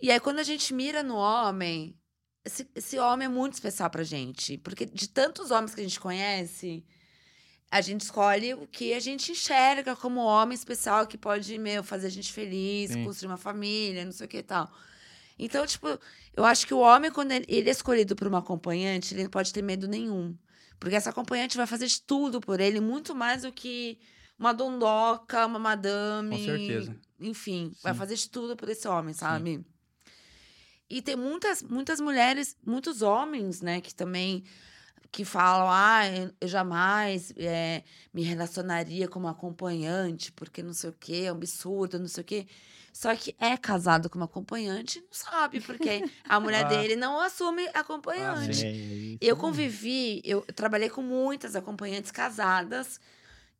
E 0.00 0.10
aí, 0.10 0.18
quando 0.18 0.40
a 0.40 0.42
gente 0.42 0.74
mira 0.74 1.02
no 1.02 1.14
homem, 1.14 1.96
esse, 2.44 2.68
esse 2.74 2.98
homem 2.98 3.26
é 3.26 3.28
muito 3.28 3.54
especial 3.54 3.88
pra 3.88 4.02
gente. 4.02 4.58
Porque 4.58 4.84
de 4.84 5.08
tantos 5.08 5.50
homens 5.50 5.74
que 5.74 5.80
a 5.80 5.84
gente 5.84 6.00
conhece, 6.00 6.84
a 7.70 7.80
gente 7.80 8.02
escolhe 8.02 8.54
o 8.54 8.66
que 8.66 8.92
a 8.94 9.00
gente 9.00 9.32
enxerga 9.32 9.94
como 9.94 10.20
homem 10.20 10.54
especial 10.54 11.06
que 11.06 11.16
pode, 11.16 11.56
meu, 11.58 11.82
fazer 11.84 12.08
a 12.08 12.10
gente 12.10 12.32
feliz, 12.32 12.90
Sim. 12.90 13.04
construir 13.04 13.30
uma 13.30 13.36
família, 13.36 14.04
não 14.04 14.12
sei 14.12 14.26
o 14.26 14.28
que 14.28 14.38
e 14.38 14.42
tal. 14.42 14.70
Então, 15.38 15.66
tipo, 15.66 15.86
eu 16.36 16.44
acho 16.44 16.66
que 16.66 16.74
o 16.74 16.78
homem, 16.78 17.10
quando 17.10 17.32
ele 17.32 17.44
ele 17.48 17.68
é 17.68 17.72
escolhido 17.72 18.14
por 18.14 18.26
uma 18.26 18.38
acompanhante, 18.38 19.14
ele 19.14 19.24
não 19.24 19.30
pode 19.30 19.52
ter 19.52 19.62
medo 19.62 19.88
nenhum. 19.88 20.36
Porque 20.78 20.96
essa 20.96 21.10
acompanhante 21.10 21.56
vai 21.56 21.66
fazer 21.66 21.86
de 21.86 22.02
tudo 22.02 22.40
por 22.40 22.60
ele, 22.60 22.80
muito 22.80 23.14
mais 23.14 23.42
do 23.42 23.52
que 23.52 23.98
uma 24.38 24.52
dondoca, 24.52 25.46
uma 25.46 25.58
madame. 25.58 26.36
Com 26.36 26.44
certeza. 26.44 26.96
Enfim, 27.20 27.72
vai 27.82 27.92
Sim. 27.92 27.98
fazer 27.98 28.16
de 28.16 28.28
tudo 28.28 28.56
por 28.56 28.68
esse 28.68 28.88
homem, 28.88 29.14
sabe? 29.14 29.64
E 30.90 31.00
tem 31.00 31.16
muitas, 31.16 31.62
muitas 31.62 32.00
mulheres, 32.00 32.56
muitos 32.66 33.00
homens, 33.00 33.62
né, 33.62 33.80
que 33.80 33.94
também 33.94 34.44
que 35.12 35.26
falam, 35.26 35.68
ah, 35.70 36.02
eu, 36.40 36.48
jamais 36.48 37.32
eh, 37.36 37.84
me 38.12 38.22
relacionaria 38.22 39.06
com 39.06 39.18
uma 39.18 39.32
acompanhante, 39.32 40.32
porque 40.32 40.62
não 40.62 40.72
sei 40.72 40.88
o 40.88 40.94
quê, 40.94 41.24
é 41.26 41.32
um 41.32 41.36
absurdo, 41.36 41.98
não 41.98 42.08
sei 42.08 42.22
o 42.22 42.24
quê. 42.24 42.46
Só 42.92 43.14
que 43.16 43.34
é 43.38 43.56
casado 43.56 44.10
com 44.10 44.18
uma 44.18 44.26
acompanhante 44.26 44.98
e 44.98 45.02
não 45.02 45.08
sabe, 45.12 45.60
porque 45.60 46.04
a 46.28 46.38
mulher 46.40 46.66
Ah. 46.66 46.68
dele 46.68 46.94
não 46.96 47.18
assume 47.20 47.66
acompanhante. 47.74 48.54
sim. 48.58 49.12
Isso 49.14 49.18
Eu 49.20 49.36
convivi, 49.36 50.20
eu 50.24 50.42
trabalhei 50.54 50.90
com 50.90 51.02
muitas 51.02 51.56
acompanhantes 51.56 52.10
casadas 52.10 53.00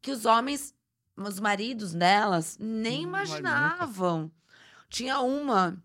que 0.03 0.11
os 0.11 0.25
homens, 0.27 0.75
os 1.17 1.41
maridos 1.41 1.93
delas, 1.95 2.59
nem 2.61 3.01
Hum, 3.01 3.09
imaginavam. 3.09 4.31
Tinha 4.91 5.21
uma 5.21 5.83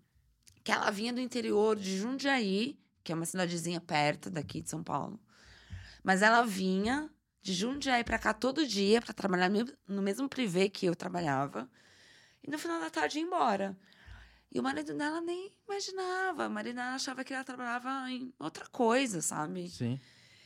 que 0.64 0.72
ela 0.72 0.92
vinha 0.92 1.14
do 1.14 1.22
interior 1.22 1.76
de 1.78 1.98
Jundiaí, 1.98 2.78
que 3.04 3.12
é 3.12 3.16
uma 3.16 3.26
cidadezinha 3.26 3.80
perto 3.80 4.30
daqui 4.30 4.62
de 4.62 4.70
São 4.70 4.84
Paulo. 4.84 5.20
Mas 6.04 6.22
ela 6.22 6.44
vinha 6.44 7.10
de 7.42 7.54
Jundiaí 7.54 8.04
pra 8.04 8.20
cá 8.20 8.34
todo 8.34 8.68
dia 8.68 9.02
para 9.02 9.14
trabalhar 9.14 9.50
no 9.50 9.66
no 9.88 10.02
mesmo 10.02 10.28
privê 10.28 10.68
que 10.70 10.86
eu 10.86 10.96
trabalhava. 10.96 11.70
E 12.48 12.50
no 12.50 12.58
final 12.58 12.80
da 12.80 12.90
tarde 12.90 13.20
ia 13.20 13.26
embora. 13.26 13.78
E 14.50 14.60
o 14.60 14.64
marido 14.64 14.94
dela 14.94 15.20
nem 15.20 15.52
imaginava. 15.68 16.48
O 16.48 16.50
marido 16.50 16.78
dela 16.78 16.96
achava 16.96 17.24
que 17.24 17.34
ela 17.34 17.44
trabalhava 17.44 18.10
em 18.10 18.34
outra 18.40 18.66
coisa, 18.68 19.22
sabe? 19.22 19.70
Sim. 19.70 20.00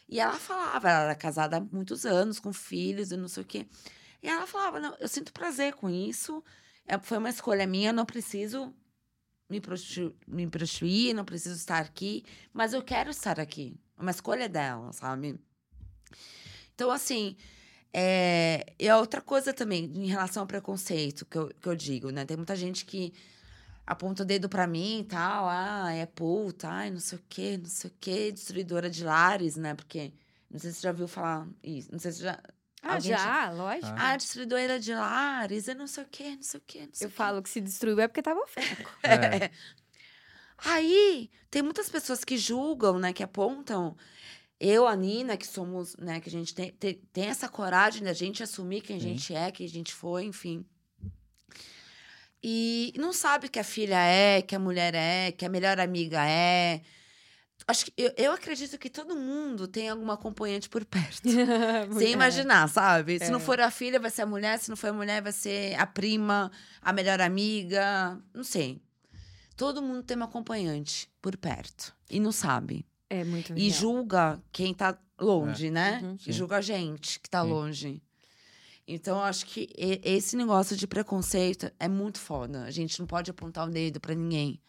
E 0.09 0.19
ela 0.19 0.33
falava, 0.33 0.89
ela 0.89 1.03
era 1.03 1.15
casada 1.15 1.57
há 1.57 1.61
muitos 1.61 2.05
anos, 2.05 2.39
com 2.39 2.51
filhos 2.51 3.11
e 3.11 3.17
não 3.17 3.27
sei 3.27 3.43
o 3.43 3.45
quê. 3.45 3.67
E 4.21 4.27
ela 4.27 4.45
falava, 4.45 4.79
não, 4.79 4.95
eu 4.99 5.07
sinto 5.07 5.31
prazer 5.31 5.73
com 5.75 5.89
isso. 5.89 6.43
É, 6.85 6.97
foi 6.97 7.19
uma 7.19 7.29
escolha 7.29 7.65
minha, 7.65 7.93
não 7.93 8.05
preciso 8.05 8.73
me, 9.49 9.61
me 10.27 10.47
prostituir, 10.47 11.13
não 11.13 11.23
preciso 11.23 11.55
estar 11.55 11.81
aqui, 11.81 12.25
mas 12.51 12.73
eu 12.73 12.81
quero 12.81 13.11
estar 13.11 13.39
aqui. 13.39 13.79
É 13.97 14.01
uma 14.01 14.11
escolha 14.11 14.49
dela, 14.49 14.91
sabe? 14.91 15.39
Então, 16.73 16.89
assim, 16.89 17.37
é, 17.93 18.65
e 18.79 18.87
a 18.87 18.97
outra 18.97 19.21
coisa 19.21 19.53
também, 19.53 19.85
em 19.95 20.07
relação 20.07 20.43
ao 20.43 20.47
preconceito, 20.47 21.25
que 21.25 21.37
eu, 21.37 21.49
que 21.49 21.67
eu 21.67 21.75
digo, 21.75 22.09
né? 22.09 22.25
Tem 22.25 22.37
muita 22.37 22.55
gente 22.55 22.85
que 22.85 23.13
aponta 23.85 24.23
o 24.23 24.25
dedo 24.25 24.47
pra 24.47 24.65
mim 24.67 24.99
e 25.01 25.03
tal, 25.05 25.47
ah, 25.49 25.91
é 25.91 26.05
puta, 26.05 26.69
ai, 26.69 26.89
não 26.91 26.99
sei 26.99 27.17
o 27.17 27.21
quê, 27.27 27.57
não 27.57 27.65
sei 27.69 27.89
o 27.89 27.93
quê, 27.99 28.31
destruidora 28.31 28.89
de 28.89 29.03
lares, 29.03 29.57
né? 29.57 29.73
Porque, 29.75 30.13
não 30.49 30.59
sei 30.59 30.71
se 30.71 30.77
você 30.77 30.83
já 30.83 30.89
ouviu 30.91 31.07
falar 31.07 31.47
isso, 31.63 31.91
não 31.91 31.99
sei 31.99 32.11
se 32.11 32.21
já... 32.23 32.39
Ah, 32.83 32.95
Alguém 32.95 33.11
já, 33.11 33.51
lógico. 33.51 33.93
Ah, 33.95 34.17
destruidora 34.17 34.79
de 34.79 34.93
lares, 34.95 35.67
eu 35.67 35.75
não 35.75 35.85
sei 35.85 36.03
o 36.03 36.07
quê, 36.07 36.35
não 36.35 36.41
sei 36.43 36.59
o 36.59 36.63
quê, 36.65 36.79
não 36.87 36.93
sei 36.93 37.05
Eu 37.05 37.09
o 37.09 37.11
quê. 37.11 37.15
falo 37.17 37.43
que 37.43 37.49
se 37.49 37.61
destruiu 37.61 37.99
é 37.99 38.07
porque 38.07 38.23
tava 38.23 38.41
fraco. 38.47 38.91
É. 39.03 39.51
Aí, 40.57 41.29
tem 41.49 41.61
muitas 41.61 41.89
pessoas 41.89 42.23
que 42.23 42.37
julgam, 42.37 42.97
né, 42.99 43.13
que 43.13 43.23
apontam. 43.23 43.95
Eu, 44.63 44.87
a 44.87 44.95
Nina, 44.95 45.35
que 45.35 45.47
somos, 45.47 45.95
né, 45.97 46.19
que 46.19 46.29
a 46.29 46.31
gente 46.31 46.53
tem, 46.53 46.71
tem, 46.71 46.93
tem 47.11 47.25
essa 47.25 47.49
coragem 47.49 48.03
da 48.03 48.13
gente 48.13 48.43
assumir 48.43 48.81
quem 48.81 48.95
a 48.97 48.99
gente 48.99 49.33
é, 49.33 49.49
quem 49.51 49.65
a 49.65 49.69
gente 49.69 49.91
foi, 49.91 50.23
enfim. 50.23 50.63
E 52.43 52.93
não 52.95 53.11
sabe 53.11 53.49
que 53.49 53.57
a 53.59 53.63
filha 53.63 53.99
é, 54.03 54.41
que 54.41 54.55
a 54.55 54.59
mulher 54.59 54.93
é, 54.93 55.31
que 55.31 55.43
a 55.45 55.49
melhor 55.49 55.79
amiga 55.79 56.23
é. 56.27 56.81
Acho 57.67 57.85
que 57.85 57.93
eu, 57.97 58.11
eu 58.17 58.31
acredito 58.31 58.77
que 58.77 58.89
todo 58.89 59.15
mundo 59.15 59.67
tem 59.67 59.89
alguma 59.89 60.13
acompanhante 60.13 60.69
por 60.69 60.83
perto. 60.85 61.21
Sem 61.97 62.11
imaginar, 62.11 62.67
sabe? 62.69 63.17
Se 63.19 63.29
não 63.31 63.39
É. 63.39 63.41
for 63.41 63.59
a 63.61 63.69
filha, 63.71 63.99
vai 63.99 64.09
ser 64.11 64.23
a 64.23 64.25
mulher. 64.25 64.59
Se 64.59 64.69
não 64.69 64.75
for 64.77 64.89
a 64.89 64.93
mulher, 64.93 65.21
vai 65.21 65.31
ser 65.31 65.73
a 65.79 65.85
prima, 65.87 66.51
a 66.81 66.91
melhor 66.93 67.19
amiga. 67.21 68.19
Não 68.33 68.43
sei. 68.43 68.79
Todo 69.55 69.81
mundo 69.81 70.01
tem 70.03 70.17
uma 70.17 70.25
acompanhante 70.25 71.07
por 71.21 71.37
perto. 71.37 71.95
E 72.09 72.19
não 72.19 72.31
sabe. 72.31 72.83
É 73.11 73.25
muito 73.25 73.53
E 73.57 73.69
julga 73.69 74.41
quem 74.53 74.73
tá 74.73 74.97
longe, 75.19 75.69
né? 75.69 75.99
Uhum. 76.01 76.17
E 76.25 76.31
julga 76.31 76.57
a 76.57 76.61
gente 76.61 77.19
que 77.19 77.29
tá 77.29 77.43
Sim. 77.43 77.49
longe. 77.49 78.01
Então, 78.87 79.17
eu 79.17 79.23
acho 79.23 79.45
que 79.45 79.69
esse 79.77 80.35
negócio 80.37 80.75
de 80.77 80.87
preconceito 80.87 81.69
é 81.77 81.87
muito 81.89 82.19
foda. 82.19 82.63
A 82.63 82.71
gente 82.71 82.97
não 82.99 83.05
pode 83.05 83.29
apontar 83.29 83.67
o 83.67 83.69
dedo 83.69 83.99
pra 83.99 84.15
ninguém. 84.15 84.61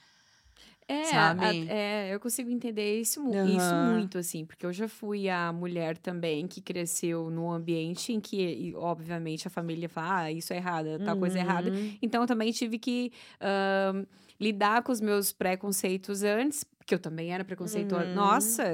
É, 0.88 1.04
sabe? 1.04 1.44
a- 1.70 1.72
é, 1.72 2.14
eu 2.14 2.18
consigo 2.20 2.50
entender 2.50 3.00
isso, 3.00 3.22
mu- 3.22 3.32
isso 3.32 3.74
muito, 3.76 4.18
assim, 4.18 4.44
porque 4.44 4.66
eu 4.66 4.72
já 4.72 4.88
fui 4.88 5.28
a 5.28 5.52
mulher 5.52 5.96
também 5.96 6.46
que 6.48 6.60
cresceu 6.60 7.30
num 7.30 7.50
ambiente 7.50 8.12
em 8.12 8.20
que, 8.20 8.36
e, 8.42 8.74
obviamente, 8.74 9.46
a 9.46 9.50
família 9.50 9.88
fala, 9.88 10.22
ah, 10.24 10.32
isso 10.32 10.52
é 10.52 10.56
errado, 10.56 10.98
tal 11.04 11.16
coisa 11.16 11.38
é 11.38 11.40
errada. 11.40 11.70
Uhum. 11.70 11.98
Então, 12.02 12.22
eu 12.22 12.26
também 12.26 12.50
tive 12.52 12.78
que 12.78 13.12
ahn, 13.40 14.04
lidar 14.42 14.82
com 14.82 14.90
os 14.92 15.00
meus 15.00 15.32
preconceitos 15.32 16.22
antes, 16.22 16.64
porque 16.64 16.92
eu 16.94 16.98
também 16.98 17.32
era 17.32 17.44
preconceituosa. 17.44 18.06
Uhum. 18.06 18.14
Nossa, 18.14 18.64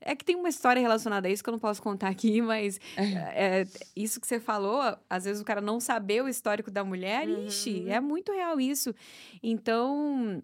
é 0.00 0.16
que 0.16 0.24
tem 0.24 0.34
uma 0.34 0.48
história 0.48 0.80
relacionada 0.80 1.28
a 1.28 1.30
isso 1.30 1.44
que 1.44 1.50
eu 1.50 1.52
não 1.52 1.58
posso 1.58 1.82
contar 1.82 2.08
aqui, 2.08 2.40
mas 2.42 2.80
é, 2.96 3.66
isso 3.94 4.18
que 4.18 4.26
você 4.26 4.40
falou, 4.40 4.80
às 5.10 5.24
vezes 5.24 5.42
o 5.42 5.44
cara 5.44 5.60
não 5.60 5.78
saber 5.78 6.22
o 6.22 6.28
histórico 6.28 6.70
da 6.70 6.82
mulher, 6.82 7.28
ixi, 7.28 7.82
Uhum. 7.84 7.92
é 7.92 8.00
muito 8.00 8.32
real 8.32 8.58
isso. 8.58 8.94
Então. 9.42 10.42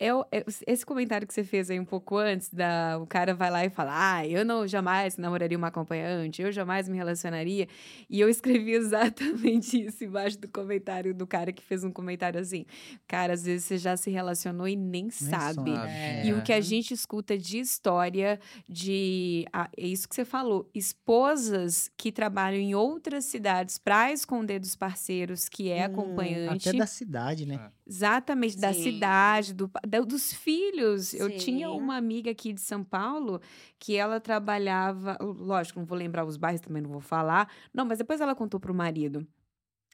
Eu, 0.00 0.24
eu- 0.32 0.44
esse 0.66 0.84
comentário 0.84 1.26
que 1.26 1.32
você 1.32 1.44
fez 1.44 1.70
aí 1.70 1.78
um 1.78 1.84
pouco 1.84 2.16
antes, 2.16 2.48
da, 2.52 2.98
o 3.00 3.06
cara 3.06 3.32
vai 3.32 3.50
lá 3.50 3.64
e 3.64 3.70
fala: 3.70 3.92
Ah, 4.16 4.26
eu 4.26 4.44
não 4.44 4.66
jamais 4.66 5.16
namoraria 5.16 5.56
uma 5.56 5.68
acompanhante, 5.68 6.42
eu 6.42 6.50
jamais 6.50 6.88
me 6.88 6.96
relacionaria. 6.96 7.68
E 8.10 8.20
eu 8.20 8.28
escrevi 8.28 8.72
exatamente 8.74 9.80
isso 9.86 10.02
embaixo 10.04 10.38
do 10.38 10.48
comentário 10.48 11.14
do 11.14 11.26
cara 11.26 11.52
que 11.52 11.62
fez 11.62 11.84
um 11.84 11.92
comentário 11.92 12.40
assim: 12.40 12.66
Cara, 13.06 13.32
às 13.34 13.44
vezes 13.44 13.64
você 13.66 13.78
já 13.78 13.96
se 13.96 14.10
relacionou 14.10 14.66
e 14.66 14.74
nem, 14.74 15.10
sabe. 15.10 15.70
sabe. 15.70 15.92
É. 15.92 16.22
E 16.26 16.32
o 16.34 16.42
que 16.42 16.52
a 16.52 16.60
gente 16.60 16.92
escuta 16.92 17.38
de 17.38 17.58
história 17.60 18.40
de. 18.68 19.46
ah, 19.52 19.70
é 19.76 19.86
isso 19.86 20.08
que 20.08 20.14
você 20.14 20.24
falou. 20.24 20.68
Esposas 20.74 21.90
que 21.96 22.10
trabalham 22.10 22.58
em 22.58 22.74
outras 22.74 23.26
cidades 23.26 23.78
para 23.78 24.10
esconder 24.12 24.58
dos 24.58 24.74
parceiros 24.74 25.48
que 25.48 25.70
é 25.70 25.82
Hum, 25.82 25.92
acompanhante. 25.92 26.68
Até 26.68 26.78
da 26.78 26.86
cidade, 26.86 27.46
né? 27.46 27.56
Ah. 27.60 27.70
Exatamente, 27.86 28.56
da 28.58 28.72
Sim. 28.72 28.82
cidade, 28.82 29.52
do, 29.52 29.70
da- 29.86 30.00
dos 30.00 30.32
filhos. 30.32 31.12
Eu 31.12 31.36
tinha 31.36 31.68
Sim. 31.68 31.74
uma 31.76 31.96
amiga 31.96 32.30
aqui 32.30 32.52
de 32.52 32.60
São 32.60 32.82
Paulo 32.82 33.40
que 33.78 33.94
ela 33.94 34.18
trabalhava. 34.20 35.18
Lógico, 35.20 35.78
não 35.80 35.86
vou 35.86 35.96
lembrar 35.98 36.24
os 36.24 36.36
bairros, 36.36 36.62
também 36.62 36.82
não 36.82 36.90
vou 36.90 37.00
falar. 37.00 37.50
Não, 37.72 37.84
mas 37.84 37.98
depois 37.98 38.20
ela 38.20 38.34
contou 38.34 38.58
pro 38.58 38.74
marido. 38.74 39.26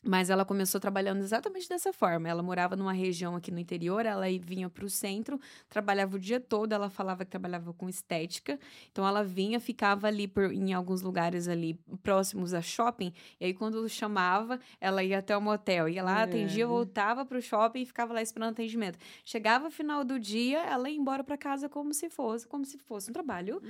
Mas 0.03 0.31
ela 0.31 0.45
começou 0.47 0.81
trabalhando 0.81 1.21
exatamente 1.21 1.69
dessa 1.69 1.93
forma. 1.93 2.27
Ela 2.29 2.43
morava 2.43 2.75
numa 2.75 2.93
região 2.93 3.37
aqui 3.37 3.51
no 3.51 3.59
interior, 3.59 4.07
ela 4.07 4.27
vinha 4.41 4.71
para 4.71 4.85
o 4.85 4.89
centro, 4.89 5.39
trabalhava 5.69 6.17
o 6.17 6.19
dia 6.19 6.41
todo. 6.41 6.73
Ela 6.73 6.89
falava 6.89 7.23
que 7.25 7.31
trabalhava 7.31 7.73
com 7.75 7.87
estética. 7.89 8.59
Então 8.91 9.07
ela 9.07 9.23
vinha, 9.23 9.61
ficava 9.61 10.07
ali 10.07 10.27
por, 10.27 10.51
em 10.53 10.73
alguns 10.73 11.03
lugares 11.03 11.49
ali 11.49 11.79
próximos 12.03 12.55
a 12.55 12.63
shopping. 12.63 13.13
E 13.39 13.45
aí, 13.45 13.53
quando 13.55 13.87
chamava, 13.91 14.59
ela 14.81 15.05
ia 15.05 15.19
até 15.19 15.37
o 15.37 15.41
motel. 15.41 15.87
Ia 15.89 16.03
lá, 16.03 16.23
atendia, 16.23 16.65
É. 16.65 16.67
voltava 16.67 17.27
para 17.27 17.37
o 17.37 17.43
shopping 17.43 17.83
e 17.83 17.87
ficava 17.87 18.15
lá 18.15 18.23
esperando 18.23 18.53
atendimento. 18.53 18.99
Chegava 19.25 19.71
final 19.71 20.03
do 20.03 20.19
dia, 20.19 20.61
ela 20.61 20.89
ia 20.89 20.97
embora 20.97 21.23
para 21.23 21.37
casa 21.37 21.69
como 21.69 21.93
se 21.93 22.09
fosse, 22.09 22.49
como 22.49 22.65
se 22.65 22.79
fosse 22.79 23.11
um 23.11 23.13
trabalho 23.13 23.61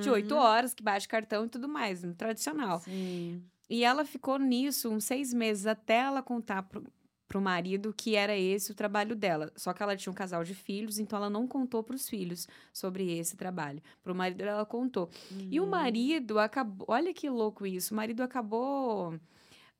de 0.00 0.10
oito 0.10 0.34
Uhum. 0.34 0.40
horas, 0.40 0.74
que 0.74 0.82
bate 0.82 1.06
cartão 1.06 1.44
e 1.44 1.48
tudo 1.48 1.68
mais, 1.68 2.02
um 2.02 2.12
tradicional. 2.12 2.80
Sim. 2.80 3.42
E 3.68 3.82
ela 3.84 4.04
ficou 4.04 4.38
nisso 4.38 4.88
uns 4.90 5.04
seis 5.04 5.32
meses 5.34 5.66
até 5.66 5.96
ela 5.98 6.22
contar 6.22 6.62
pro, 6.62 6.84
pro 7.26 7.40
marido 7.40 7.92
que 7.96 8.14
era 8.14 8.36
esse 8.36 8.70
o 8.70 8.74
trabalho 8.74 9.16
dela. 9.16 9.52
Só 9.56 9.72
que 9.72 9.82
ela 9.82 9.96
tinha 9.96 10.10
um 10.10 10.14
casal 10.14 10.44
de 10.44 10.54
filhos, 10.54 10.98
então 10.98 11.16
ela 11.18 11.28
não 11.30 11.46
contou 11.48 11.82
pros 11.82 12.08
filhos 12.08 12.46
sobre 12.72 13.16
esse 13.18 13.36
trabalho. 13.36 13.82
Pro 14.04 14.14
marido 14.14 14.42
ela 14.42 14.64
contou. 14.64 15.10
E 15.50 15.58
o 15.58 15.64
Uhum. 15.64 15.70
marido 15.70 16.38
acabou. 16.38 16.86
Olha 16.88 17.12
que 17.12 17.28
louco 17.28 17.66
isso. 17.66 17.92
O 17.92 17.96
marido 17.96 18.22
acabou 18.22 19.18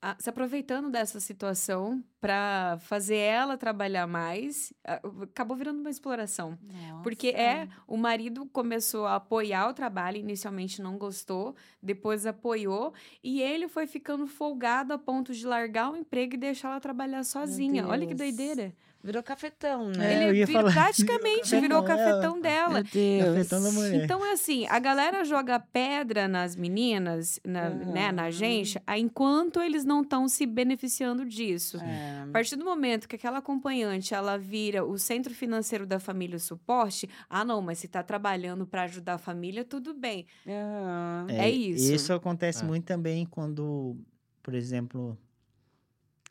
ah, 0.01 0.15
se 0.19 0.29
aproveitando 0.29 0.91
dessa 0.91 1.19
situação 1.19 2.03
para 2.21 2.77
fazer 2.81 3.17
ela 3.17 3.57
trabalhar 3.57 4.05
mais. 4.05 4.71
Acabou 4.83 5.57
virando 5.57 5.79
uma 5.79 5.89
exploração. 5.89 6.57
Porque 7.01 7.29
é, 7.29 7.65
Nossa. 7.65 7.81
o 7.87 7.97
marido 7.97 8.45
começou 8.47 9.07
a 9.07 9.15
apoiar 9.15 9.67
o 9.69 9.73
trabalho, 9.73 10.17
inicialmente 10.17 10.81
não 10.81 10.97
gostou, 10.97 11.55
depois 11.81 12.25
apoiou, 12.25 12.93
e 13.23 13.41
ele 13.41 13.67
foi 13.67 13.87
ficando 13.87 14.27
folgado 14.27 14.93
a 14.93 14.97
ponto 14.99 15.33
de 15.33 15.45
largar 15.45 15.91
o 15.91 15.95
emprego 15.95 16.35
e 16.35 16.37
deixar 16.37 16.69
ela 16.69 16.79
trabalhar 16.79 17.23
sozinha. 17.23 17.87
Olha 17.87 18.05
que 18.05 18.13
doideira. 18.13 18.75
Virou 19.03 19.21
cafetão, 19.23 19.91
É, 19.91 19.97
né? 19.97 20.23
eu 20.25 20.29
ele 20.29 20.45
vir- 20.45 20.53
falar, 20.53 20.73
praticamente 20.73 21.49
virou 21.49 21.61
virou 21.61 21.79
o 21.79 21.83
cafetão 21.83 22.07
cafetão 22.07 22.41
dela. 22.41 22.73
Meu 22.73 22.83
Deus. 22.83 23.25
Cafetão 23.25 23.63
da 23.63 23.71
mulher. 23.71 24.03
Então, 24.03 24.25
é 24.25 24.31
assim, 24.33 24.65
a 24.67 24.79
galera 24.79 25.23
joga 25.23 25.59
pedra 25.59 26.27
nas 26.27 26.55
meninas, 26.55 27.39
na, 27.45 27.69
né, 27.69 28.11
na 28.11 28.29
gente, 28.31 28.81
a- 28.85 28.97
enquanto 28.97 29.61
eles 29.61 29.85
não 29.85 30.01
estão 30.01 30.27
se 30.27 30.45
beneficiando 30.45 31.23
disso. 31.25 31.77
É. 31.77 32.23
A 32.27 32.31
partir 32.33 32.55
do 32.55 32.65
momento 32.65 33.07
que 33.07 33.15
aquela 33.15 33.37
acompanhante 33.37 34.13
ela 34.13 34.37
vira 34.37 34.83
o 34.83 34.97
centro 34.97 35.33
financeiro 35.33 35.85
da 35.85 35.99
família, 35.99 36.35
o 36.35 36.39
suporte, 36.39 37.07
ah, 37.29 37.45
não, 37.45 37.61
mas 37.61 37.79
se 37.79 37.87
tá 37.87 38.01
trabalhando 38.03 38.65
para 38.67 38.83
ajudar 38.83 39.13
a 39.13 39.17
família, 39.19 39.63
tudo 39.63 39.93
bem. 39.93 40.25
Aham. 40.45 41.27
É 41.29 41.49
isso. 41.49 41.93
Isso 41.93 42.13
acontece 42.13 42.63
É. 42.63 42.65
muito 42.65 42.85
também 42.85 43.25
quando, 43.25 43.95
por 44.41 44.53
exemplo, 44.53 45.17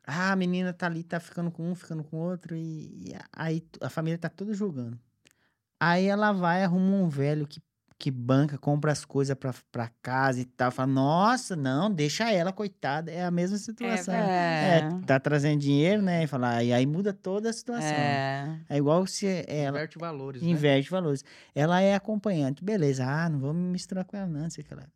ah, 0.07 0.33
a 0.33 0.37
menina 0.37 0.73
tá 0.73 0.87
ali, 0.87 1.03
tá 1.03 1.19
ficando 1.19 1.51
com 1.51 1.69
um, 1.69 1.75
ficando 1.75 2.05
com 2.05 2.17
outro, 2.17 2.55
e, 2.55 3.11
e 3.11 3.15
aí 3.33 3.63
a 3.81 3.91
família 3.91 4.17
tá 4.17 4.29
toda 4.29 4.55
julgando. 4.55 4.99
Aí 5.81 6.07
ela 6.07 6.33
vai, 6.33 6.63
arruma 6.63 6.97
um 6.97 7.09
velho 7.09 7.47
que, 7.47 7.61
que 7.99 8.11
banca, 8.11 8.57
compra 8.57 8.93
as 8.93 9.05
coisas 9.05 9.37
pra, 9.37 9.53
pra 9.71 9.91
casa 10.01 10.41
e 10.41 10.45
tal. 10.45 10.71
Fala, 10.71 10.87
nossa, 10.87 11.57
não, 11.57 11.91
deixa 11.91 12.31
ela, 12.31 12.53
coitada. 12.53 13.11
É 13.11 13.25
a 13.25 13.31
mesma 13.31 13.59
situação. 13.59 14.15
É. 14.15 14.79
É, 14.79 15.07
tá 15.07 15.19
trazendo 15.19 15.61
dinheiro, 15.61 16.01
né? 16.01 16.25
E, 16.25 16.27
fala, 16.27 16.63
e 16.63 16.73
aí 16.73 16.87
muda 16.87 17.13
toda 17.13 17.51
a 17.51 17.53
situação. 17.53 17.91
É. 17.91 18.61
É 18.69 18.77
igual 18.77 19.07
se 19.07 19.27
ela 19.49 19.79
Inverte 19.79 19.99
valores, 19.99 20.43
né? 20.43 20.49
inverte 20.49 20.91
valores. 20.91 21.25
Ela 21.55 21.81
é 21.81 21.95
acompanhante, 21.95 22.65
beleza. 22.65 23.05
Ah, 23.05 23.29
não 23.29 23.39
vou 23.39 23.53
me 23.53 23.73
misturar 23.73 24.05
com 24.05 24.17
ela, 24.17 24.27
não. 24.27 24.49
Sei 24.49 24.63
que 24.65 24.75
lá. 24.75 24.87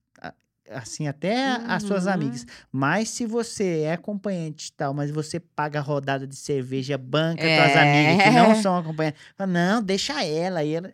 Assim, 0.71 1.09
até 1.09 1.47
as 1.67 1.83
suas 1.83 2.07
Uhum. 2.07 2.13
amigas. 2.13 2.47
Mas 2.71 3.09
se 3.11 3.27
você 3.27 3.81
é 3.81 3.93
acompanhante 3.93 4.69
e 4.69 4.73
tal, 4.73 4.95
mas 4.95 5.11
você 5.11 5.39
paga 5.41 5.79
a 5.81 5.83
rodada 5.83 6.27
de 6.27 6.37
cerveja, 6.37 6.97
banca 6.97 7.43
É. 7.45 7.57
tuas 7.65 7.77
amigas 7.77 8.23
que 8.25 8.31
não 8.31 8.55
são 8.63 8.77
acompanhantes, 8.79 9.21
fala, 9.37 9.51
não, 9.53 9.83
deixa 9.83 10.25
ela. 10.25 10.63
E 10.65 10.73
ela... 10.75 10.93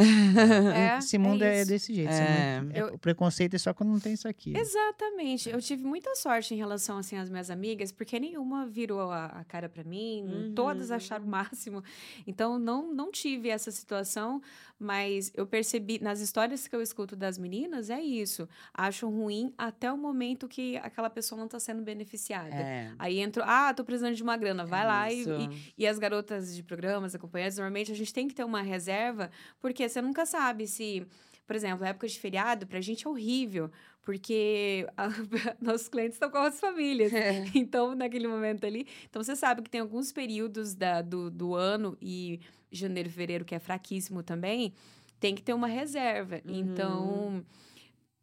É, 0.00 0.98
Esse 0.98 1.18
mundo 1.18 1.42
é, 1.42 1.60
isso. 1.62 1.68
desse 1.70 1.92
jeito. 1.92 2.12
É. 2.12 2.60
mundo- 2.60 2.72
é- 2.72 2.80
Eu- 2.82 2.94
O 2.94 2.98
preconceito 2.98 3.54
é 3.54 3.58
só 3.58 3.74
quando 3.74 3.90
não 3.90 3.98
tem 3.98 4.12
isso 4.12 4.28
aqui. 4.28 4.56
Exatamente. 4.56 5.50
Eu 5.50 5.60
tive 5.60 5.82
muita 5.84 6.14
sorte 6.14 6.54
em 6.54 6.56
relação 6.56 6.98
assim 6.98 7.16
às 7.16 7.28
minhas 7.28 7.50
amigas, 7.50 7.90
porque 7.90 8.18
nenhuma 8.20 8.64
virou 8.64 9.10
a, 9.10 9.26
a 9.26 9.44
cara 9.44 9.68
para 9.68 9.82
mim, 9.84 10.22
Uhum. 10.24 10.52
todas 10.54 10.90
acharam 10.92 11.24
o 11.24 11.28
máximo. 11.28 11.82
Então 12.26 12.58
não 12.58 12.94
não 12.94 13.10
tive 13.10 13.48
essa 13.48 13.70
situação, 13.72 14.40
mas 14.78 15.32
eu 15.34 15.46
percebi 15.46 15.98
nas 16.00 16.20
histórias 16.20 16.68
que 16.68 16.76
eu 16.76 16.80
escuto 16.80 17.16
das 17.16 17.36
meninas 17.36 17.90
é 17.90 18.00
isso. 18.00 18.48
Acham 18.72 19.10
ruim 19.10 19.52
até 19.58 19.92
o 19.92 19.98
momento 19.98 20.46
que 20.46 20.76
aquela 20.78 21.10
pessoa 21.10 21.38
não 21.38 21.46
está 21.46 21.58
sendo 21.58 21.82
beneficiada. 21.82 22.54
É. 22.54 22.92
Aí 22.98 23.18
entra, 23.18 23.44
ah, 23.44 23.74
tô 23.74 23.84
precisando 23.84 24.14
de 24.14 24.22
uma 24.22 24.36
grana, 24.36 24.64
vai 24.64 24.86
lá 24.86 25.12
e, 25.12 25.24
e, 25.24 25.74
e 25.78 25.86
as 25.86 25.98
garotas 25.98 26.54
de 26.54 26.62
programas, 26.62 27.14
acompanhantes, 27.14 27.58
normalmente 27.58 27.90
a 27.90 27.94
gente 27.94 28.12
tem 28.12 28.28
que 28.28 28.34
ter 28.34 28.44
uma 28.44 28.62
reserva, 28.62 29.30
porque 29.60 29.88
você 29.88 30.00
nunca 30.00 30.24
sabe 30.24 30.66
se, 30.66 31.06
por 31.48 31.56
exemplo, 31.56 31.82
a 31.84 31.88
época 31.88 32.06
de 32.06 32.20
feriado, 32.20 32.66
pra 32.66 32.78
gente 32.78 33.06
é 33.06 33.10
horrível, 33.10 33.70
porque 34.02 34.86
a- 34.96 35.08
nossos 35.60 35.88
clientes 35.88 36.16
estão 36.16 36.30
com 36.30 36.36
as 36.38 36.60
famílias. 36.60 37.10
É. 37.12 37.42
Então, 37.56 37.94
naquele 37.94 38.28
momento 38.28 38.66
ali. 38.66 38.86
Então, 39.08 39.22
você 39.24 39.34
sabe 39.34 39.62
que 39.62 39.70
tem 39.70 39.80
alguns 39.80 40.12
períodos 40.12 40.74
da, 40.74 41.00
do, 41.00 41.30
do 41.30 41.54
ano 41.54 41.96
e 42.02 42.38
janeiro, 42.70 43.08
fevereiro, 43.08 43.44
que 43.46 43.54
é 43.54 43.58
fraquíssimo 43.58 44.22
também, 44.22 44.74
tem 45.18 45.34
que 45.34 45.42
ter 45.42 45.54
uma 45.54 45.66
reserva. 45.66 46.40
Uhum. 46.44 46.54
Então. 46.54 47.44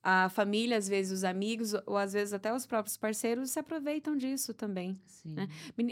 A 0.07 0.29
família, 0.29 0.77
às 0.77 0.87
vezes 0.87 1.11
os 1.11 1.23
amigos, 1.23 1.73
ou 1.87 1.97
às 1.97 2.13
vezes 2.13 2.31
até 2.31 2.53
os 2.53 2.67
próprios 2.67 2.95
parceiros 2.95 3.49
se 3.49 3.57
aproveitam 3.57 4.15
disso 4.15 4.53
também. 4.53 5.01
Sim. 5.07 5.33
né? 5.33 5.49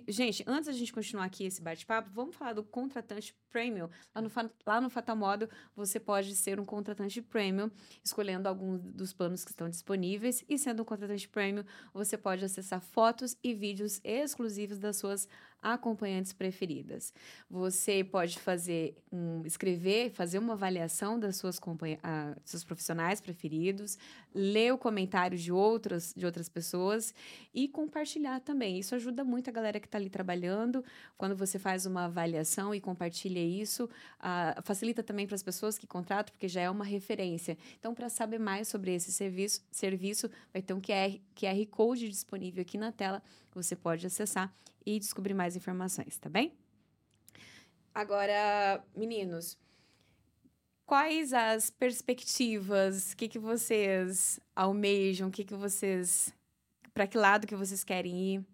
Gente, 0.07 0.43
antes 0.45 0.67
da 0.67 0.71
gente 0.71 0.93
continuar 0.93 1.25
aqui 1.25 1.45
esse 1.45 1.59
bate-papo, 1.59 2.11
vamos 2.13 2.35
falar 2.35 2.53
do 2.53 2.63
contratante 2.63 3.35
premium. 3.49 3.89
Lá 4.13 4.21
no, 4.21 4.31
lá 4.67 4.79
no 4.79 4.89
Fatal 4.91 5.15
Modo, 5.15 5.49
você 5.75 5.99
pode 5.99 6.35
ser 6.35 6.59
um 6.59 6.65
contratante 6.65 7.23
premium, 7.23 7.71
escolhendo 8.03 8.47
algum 8.47 8.77
dos 8.77 9.13
planos 9.13 9.43
que 9.43 9.49
estão 9.49 9.67
disponíveis. 9.67 10.45
E 10.47 10.59
sendo 10.59 10.83
um 10.83 10.85
contratante 10.85 11.27
premium, 11.27 11.63
você 11.91 12.15
pode 12.15 12.45
acessar 12.45 12.81
fotos 12.81 13.35
e 13.43 13.51
vídeos 13.55 13.99
exclusivos 14.03 14.77
das 14.77 14.97
suas 14.97 15.27
acompanhantes 15.63 16.33
preferidas. 16.33 17.13
Você 17.49 18.03
pode 18.03 18.37
fazer 18.37 18.95
um, 19.11 19.41
escrever, 19.45 20.11
fazer 20.11 20.37
uma 20.37 20.53
avaliação 20.53 21.17
das 21.17 21.37
suas 21.37 21.59
ah, 22.03 22.35
seus 22.43 22.63
profissionais 22.63 23.21
preferidos, 23.21 23.97
ler 24.35 24.73
o 24.73 24.77
comentário 24.77 25.37
de 25.37 25.51
outras 25.51 26.13
de 26.15 26.25
outras 26.25 26.49
pessoas 26.49 27.13
e 27.53 27.67
compartilhar 27.67 28.41
também. 28.41 28.77
Isso 28.77 28.93
ajuda 28.93 29.23
muito 29.23 29.49
a 29.49 29.53
galera 29.53 29.79
que 29.79 29.87
está 29.87 29.97
ali 29.97 30.09
trabalhando. 30.09 30.83
Quando 31.17 31.35
você 31.35 31.57
faz 31.57 31.85
uma 31.85 32.05
avaliação 32.05 32.75
e 32.75 32.81
compartilha 32.81 33.39
isso, 33.39 33.89
ah, 34.19 34.61
facilita 34.63 35.01
também 35.01 35.25
para 35.25 35.35
as 35.35 35.43
pessoas 35.43 35.77
que 35.77 35.87
contratam, 35.87 36.33
porque 36.33 36.49
já 36.49 36.61
é 36.61 36.69
uma 36.69 36.83
referência. 36.83 37.57
Então, 37.79 37.93
para 37.93 38.09
saber 38.09 38.39
mais 38.39 38.67
sobre 38.67 38.93
esse 38.93 39.11
serviço, 39.11 39.61
serviço, 39.71 40.29
vai 40.51 40.61
ter 40.61 40.73
um 40.73 40.81
QR, 40.81 41.19
QR 41.35 41.65
Code 41.69 42.09
disponível 42.09 42.61
aqui 42.61 42.77
na 42.77 42.91
tela 42.91 43.21
que 43.53 43.63
você 43.63 43.75
pode 43.75 44.05
acessar 44.07 44.51
e 44.83 44.99
descobrir 44.99 45.35
mais 45.35 45.55
informações, 45.55 46.17
tá 46.17 46.27
bem? 46.27 46.51
Agora, 47.93 48.83
meninos, 48.95 49.57
quais 50.85 51.31
as 51.31 51.69
perspectivas? 51.69 53.13
O 53.13 53.17
que, 53.17 53.27
que 53.27 53.37
vocês 53.37 54.39
almejam? 54.55 55.27
O 55.27 55.31
que, 55.31 55.43
que 55.43 55.53
vocês. 55.53 56.33
Para 56.93 57.05
que 57.05 57.17
lado 57.17 57.45
que 57.45 57.55
vocês 57.55 57.83
querem 57.83 58.35
ir? 58.35 58.45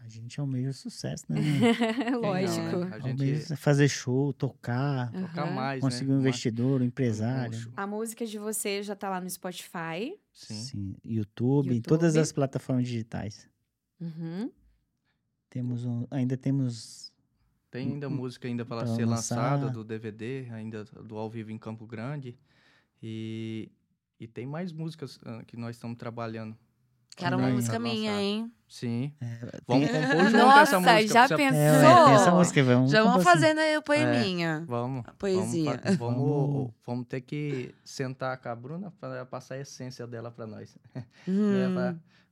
A 0.00 0.08
gente 0.08 0.40
almeja 0.40 0.70
o 0.70 0.72
sucesso, 0.72 1.24
né? 1.28 1.40
Lógico. 2.16 2.76
Não, 2.78 2.82
a 2.84 2.98
gente 3.00 3.10
Almeja 3.10 3.56
fazer 3.56 3.88
show, 3.88 4.32
tocar, 4.32 5.10
tocar 5.12 5.42
Aham. 5.42 5.54
mais, 5.54 5.80
conseguir 5.80 6.10
né? 6.10 6.16
um 6.16 6.20
investidor, 6.20 6.80
um 6.80 6.84
empresário. 6.84 7.72
A 7.76 7.86
música 7.86 8.24
de 8.24 8.38
vocês 8.38 8.86
já 8.86 8.94
tá 8.94 9.10
lá 9.10 9.20
no 9.20 9.28
Spotify. 9.28 10.18
Sim. 10.38 10.62
Sim, 10.62 10.96
YouTube, 11.04 11.74
em 11.74 11.82
todas 11.82 12.14
YouTube. 12.14 12.22
as 12.22 12.32
plataformas 12.32 12.86
digitais. 12.86 13.50
Uhum. 14.00 14.52
Temos 15.50 15.84
um, 15.84 16.06
ainda 16.12 16.36
temos 16.36 17.12
Tem 17.70 17.88
ainda 17.94 18.08
música 18.08 18.46
ainda 18.46 18.64
para 18.64 18.86
ser 18.86 19.04
lançada 19.04 19.64
lançar. 19.64 19.72
do 19.72 19.82
DVD, 19.82 20.46
ainda 20.52 20.84
do 20.84 21.16
ao 21.16 21.28
vivo 21.28 21.50
em 21.50 21.58
Campo 21.58 21.84
Grande. 21.88 22.38
E, 23.02 23.72
e 24.20 24.28
tem 24.28 24.46
mais 24.46 24.70
músicas 24.70 25.18
ah, 25.24 25.42
que 25.44 25.56
nós 25.56 25.74
estamos 25.74 25.98
trabalhando. 25.98 26.56
Quero 27.18 27.36
uma 27.36 27.42
Também. 27.42 27.54
música 27.56 27.72
Pra 27.72 27.80
minha, 27.80 28.10
lançar. 28.12 28.22
hein? 28.22 28.52
Sim. 28.68 29.12
É, 29.20 29.60
Vamos 29.66 29.88
tem- 29.90 30.00
compor 30.02 30.24
junto 30.24 30.36
Nossa, 30.36 30.60
essa 30.60 30.80
música. 30.80 31.06
já 31.14 31.26
pra 31.28 31.36
pensou? 31.36 31.58
É, 31.58 32.04
tem 32.04 32.14
essa 32.14 32.30
música, 32.30 32.62
vamos 32.64 32.90
Já 32.90 32.98
vamos 33.02 33.16
compor 33.16 33.32
assim. 33.32 33.40
fazendo 33.40 33.58
aí 33.60 33.76
o 33.76 33.82
poeminha. 33.82 34.64
Vamos. 34.68 35.04
A 35.06 35.12
poesia. 35.14 35.80
Vamos, 35.84 35.98
vamos, 35.98 36.70
Vamos. 36.86 37.06
ter 37.08 37.20
que 37.22 37.74
sentar 37.84 38.36
com 38.38 38.48
a 38.48 38.54
Bruna 38.54 38.92
para 39.00 39.24
passar 39.26 39.54
a 39.56 39.58
essência 39.60 40.06
dela 40.06 40.30
para 40.30 40.46
nós. 40.46 40.76
Hum. 41.26 41.74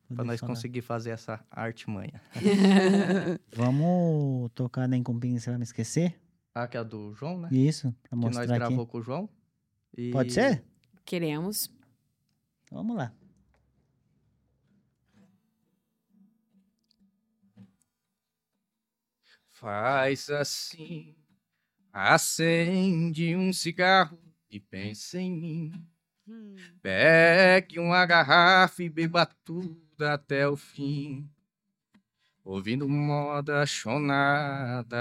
Para 0.09 0.19
Poder 0.19 0.29
nós 0.29 0.39
falar. 0.41 0.53
conseguir 0.55 0.83
fazer 0.83 1.11
essa 1.11 1.41
arte 1.51 1.91
manha. 1.91 2.21
Vamos 3.53 4.51
tocar 4.55 4.87
nem 4.87 5.03
com 5.03 5.19
pinga, 5.19 5.41
você 5.41 5.51
vai 5.51 5.59
me 5.59 5.65
esquecer? 5.65 6.17
Ah, 6.55 6.69
que 6.69 6.77
é 6.77 6.81
a 6.81 6.83
do 6.85 7.13
João, 7.15 7.41
né? 7.41 7.49
Isso, 7.51 7.93
pra 8.03 8.11
que 8.11 8.25
nós 8.25 8.37
mostrar 8.37 8.43
aqui. 8.45 8.55
gravou 8.55 8.87
com 8.87 8.99
o 8.99 9.03
João. 9.03 9.29
E- 9.97 10.11
Pode 10.13 10.33
ser? 10.33 10.63
Queremos. 11.05 11.71
Vamos 12.71 12.97
lá. 12.97 13.13
Faz 19.59 20.29
assim, 20.29 21.17
acende 21.91 23.35
um 23.35 23.55
cigarro 23.55 24.19
e 24.51 24.61
pensa 24.61 25.19
em 25.19 25.33
mim. 25.33 25.73
Hum. 26.29 26.57
Pegue 26.83 27.79
uma 27.79 28.05
garrafa 28.05 28.83
e 28.83 28.91
beba 28.91 29.25
tudo 29.25 29.81
até 30.03 30.47
o 30.47 30.59
fim. 30.59 31.27
Ouvindo 32.45 32.87
moda 32.87 33.65
chonada. 33.65 34.95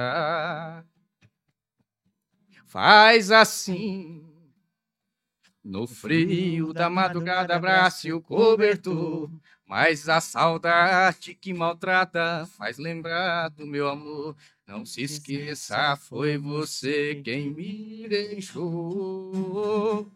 Faz 2.65 3.31
assim. 3.31 4.25
No 5.61 5.85
frio 5.85 6.71
da 6.71 6.89
madrugada, 6.89 7.57
abrace 7.57 8.13
o 8.13 8.21
cobertor. 8.21 9.29
Mas 9.67 10.07
a 10.07 10.21
saudade 10.21 11.33
que 11.33 11.53
maltrata 11.53 12.47
faz 12.57 12.77
lembrar 12.77 13.49
do 13.49 13.65
meu 13.65 13.89
amor. 13.89 14.35
Não 14.67 14.85
se 14.85 15.01
esqueça, 15.01 15.95
foi 15.95 16.37
você 16.37 17.19
quem 17.23 17.49
me 17.49 18.07
deixou. 18.07 20.11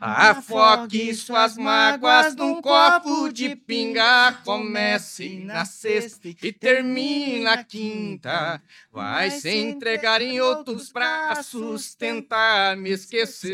Afogue 0.00 1.14
suas 1.14 1.56
mágoas 1.56 2.34
num 2.34 2.60
copo 2.60 3.32
de 3.32 3.54
pinga. 3.54 4.32
Comece 4.44 5.44
na 5.44 5.64
sexta 5.64 6.28
e 6.28 6.52
termine 6.52 7.44
na 7.44 7.62
quinta. 7.62 8.60
Vai 8.90 9.30
se 9.30 9.54
entregar 9.54 10.20
em 10.20 10.40
outros 10.40 10.90
braços, 10.90 11.94
tentar 11.94 12.76
me 12.76 12.90
esquecer. 12.90 13.52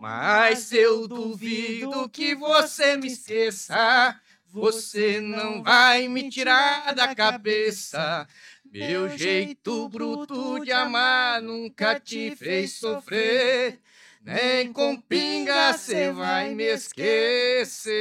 Mas 0.00 0.72
eu 0.72 1.06
duvido 1.08 2.08
que 2.08 2.34
você 2.34 2.96
me 2.96 3.08
esqueça. 3.08 4.18
Você 4.46 5.20
não 5.20 5.62
vai 5.62 6.08
me 6.08 6.28
tirar 6.30 6.94
da 6.94 7.14
cabeça. 7.14 8.26
Meu 8.64 9.08
jeito 9.16 9.88
bruto 9.88 10.60
de 10.60 10.72
amar 10.72 11.40
nunca 11.42 11.98
te 12.00 12.34
fez 12.36 12.72
sofrer. 12.74 13.80
Nem 14.22 14.72
com 14.72 15.00
pinga 15.00 15.72
cê 15.74 16.10
vai 16.10 16.54
me 16.54 16.64
esquecer. 16.64 17.94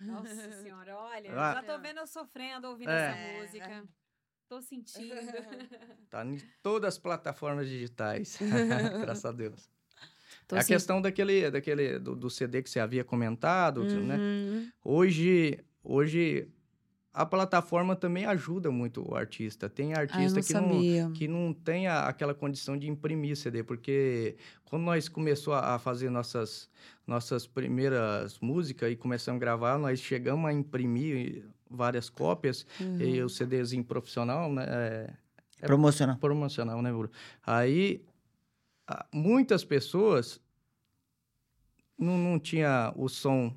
Nossa 0.00 0.52
senhora, 0.62 0.96
olha, 0.96 1.32
Ah. 1.32 1.54
já 1.54 1.62
tô 1.62 1.78
vendo 1.80 1.98
eu 2.00 2.06
sofrendo 2.06 2.68
ouvindo 2.68 2.90
É. 2.90 3.10
essa 3.10 3.42
música. 3.42 3.84
Tô 4.54 4.62
sentindo. 4.62 5.14
Tá 6.10 6.24
em 6.24 6.38
todas 6.62 6.94
as 6.94 6.98
plataformas 6.98 7.68
digitais. 7.68 8.38
Graças 9.00 9.24
a 9.24 9.32
Deus. 9.32 9.68
Tô 10.46 10.54
é 10.54 10.60
a 10.60 10.64
questão 10.64 11.02
daquele, 11.02 11.50
daquele 11.50 11.98
do, 11.98 12.14
do 12.14 12.30
CD 12.30 12.62
que 12.62 12.70
você 12.70 12.78
havia 12.78 13.02
comentado, 13.02 13.82
né? 13.84 14.16
Uhum. 14.16 14.70
Hoje, 14.84 15.58
hoje 15.82 16.48
a 17.12 17.26
plataforma 17.26 17.96
também 17.96 18.26
ajuda 18.26 18.70
muito 18.70 19.08
o 19.10 19.16
artista. 19.16 19.68
Tem 19.68 19.92
Ah, 19.94 20.00
artista 20.00 20.60
não 20.60 20.70
que 20.80 21.00
não, 21.00 21.12
que 21.12 21.28
não 21.28 21.52
tem 21.52 21.88
a- 21.88 22.06
aquela 22.06 22.34
condição 22.34 22.76
de 22.76 22.88
imprimir 22.88 23.36
CD, 23.36 23.64
porque 23.64 24.36
quando 24.64 24.82
nós 24.82 25.08
começamos 25.08 25.58
a, 25.62 25.74
a 25.74 25.78
fazer 25.80 26.10
nossas, 26.10 26.70
nossas 27.06 27.44
primeiras 27.46 28.38
músicas 28.38 28.92
e 28.92 28.96
começamos 28.96 29.38
a 29.38 29.44
gravar, 29.44 29.78
nós 29.78 29.98
chegamos 30.00 30.48
a 30.48 30.52
imprimir 30.52 31.44
várias 31.70 32.08
cópias 32.10 32.66
e 33.00 33.20
Uhum. 33.20 33.26
o 33.26 33.28
CDzinho 33.28 33.84
profissional, 33.84 34.52
né? 34.52 34.64
é- 34.68 35.10
É- 35.62 35.66
Promocional. 35.66 36.16
promocional, 36.18 36.82
né, 36.82 36.90
Bruno? 36.92 37.10
Aí, 37.46 38.04
muitas 39.12 39.64
pessoas 39.64 40.40
não, 41.98 42.18
não 42.18 42.38
tinha 42.38 42.92
o 42.96 43.08
som 43.08 43.54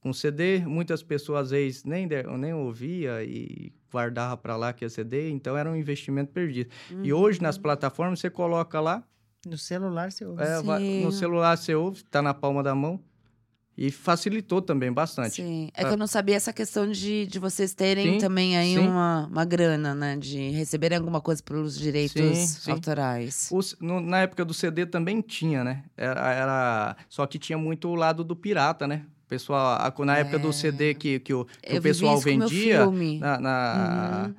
com 0.00 0.12
CD, 0.12 0.58
muitas 0.66 1.02
pessoas 1.02 1.44
às 1.46 1.50
vezes 1.52 1.84
nem, 1.84 2.08
de- 2.08 2.24
nem 2.36 2.52
ouvia 2.52 3.22
e 3.24 3.72
guardava 3.90 4.36
para 4.36 4.56
lá 4.56 4.72
que 4.72 4.84
é 4.84 4.88
CD, 4.88 5.30
então 5.30 5.56
era 5.56 5.70
um 5.70 5.76
investimento 5.76 6.32
perdido. 6.32 6.70
E 7.02 7.12
hoje 7.12 7.40
nas 7.40 7.56
plataformas 7.56 8.18
você 8.20 8.28
coloca 8.28 8.80
lá, 8.80 9.02
No 9.46 9.56
celular 9.56 10.10
você 10.10 10.24
ouve. 10.24 10.42
é, 10.42 10.60
no 11.02 11.12
celular 11.12 11.56
você 11.56 11.74
ouve, 11.74 12.02
tá 12.04 12.20
na 12.20 12.34
palma 12.34 12.62
da 12.62 12.74
mão 12.74 13.00
e 13.76 13.90
facilitou 13.90 14.60
também 14.60 14.92
bastante. 14.92 15.36
Sim. 15.36 15.68
É 15.74 15.82
Ah. 15.82 15.88
que 15.88 15.94
eu 15.94 15.96
não 15.96 16.06
sabia 16.06 16.36
essa 16.36 16.52
questão 16.52 16.90
de, 16.90 17.26
de 17.26 17.38
vocês 17.38 17.72
terem 17.74 18.14
Sim, 18.14 18.18
também 18.18 18.56
aí 18.56 18.74
sim. 18.74 18.78
uma, 18.78 19.26
uma 19.30 19.44
grana, 19.44 19.94
né? 19.94 20.16
De 20.16 20.50
receberem 20.50 20.98
alguma 20.98 21.20
coisa 21.20 21.42
pelos 21.42 21.78
direitos 21.78 22.38
Sim, 22.38 22.70
autorais. 22.70 23.48
O 23.50 23.60
no- 23.80 24.00
na 24.00 24.18
época 24.20 24.44
do 24.44 24.52
CD 24.52 24.84
também 24.86 25.20
tinha, 25.20 25.64
né? 25.64 25.84
Era, 25.96 26.32
era- 26.32 26.96
Só 27.08 27.26
que 27.26 27.38
tinha 27.38 27.56
muito 27.56 27.88
o 27.88 27.94
lado 27.94 28.22
do 28.22 28.36
pirata, 28.36 28.86
né? 28.86 29.02
Pessoal, 29.26 29.78
na 30.00 30.18
época 30.18 30.36
É. 30.36 30.38
do 30.38 30.52
CD 30.52 30.92
que, 30.94 31.18
que 31.18 31.32
o, 31.32 31.46
que 31.62 31.78
o 31.78 31.80
pessoal 31.82 32.18
vendia, 32.18 32.84
na, 33.18 33.40
na- 33.40 34.24
Uhum. 34.28 34.34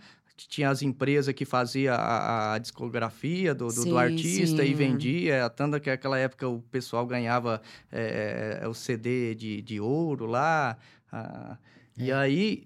Tinha 0.47 0.69
as 0.69 0.81
empresas 0.81 1.33
que 1.33 1.45
faziam 1.45 1.95
a, 1.95 2.53
a 2.53 2.57
discografia 2.57 3.53
do, 3.55 3.67
do- 3.67 3.73
do 3.73 3.81
Sim, 3.81 3.97
artista 3.97 4.63
e 4.63 4.67
sim. 4.69 4.73
vendia. 4.73 5.49
Tanto 5.49 5.79
que 5.79 5.89
naquela 5.89 6.17
época 6.17 6.47
o 6.47 6.61
pessoal 6.63 7.05
ganhava 7.05 7.61
é, 7.91 8.61
o 8.67 8.73
CD 8.73 9.35
de, 9.35 9.61
de 9.61 9.79
ouro 9.79 10.25
lá. 10.25 10.77
ah, 11.11 11.57
E 11.97 12.11
É. 12.11 12.15
aí, 12.15 12.65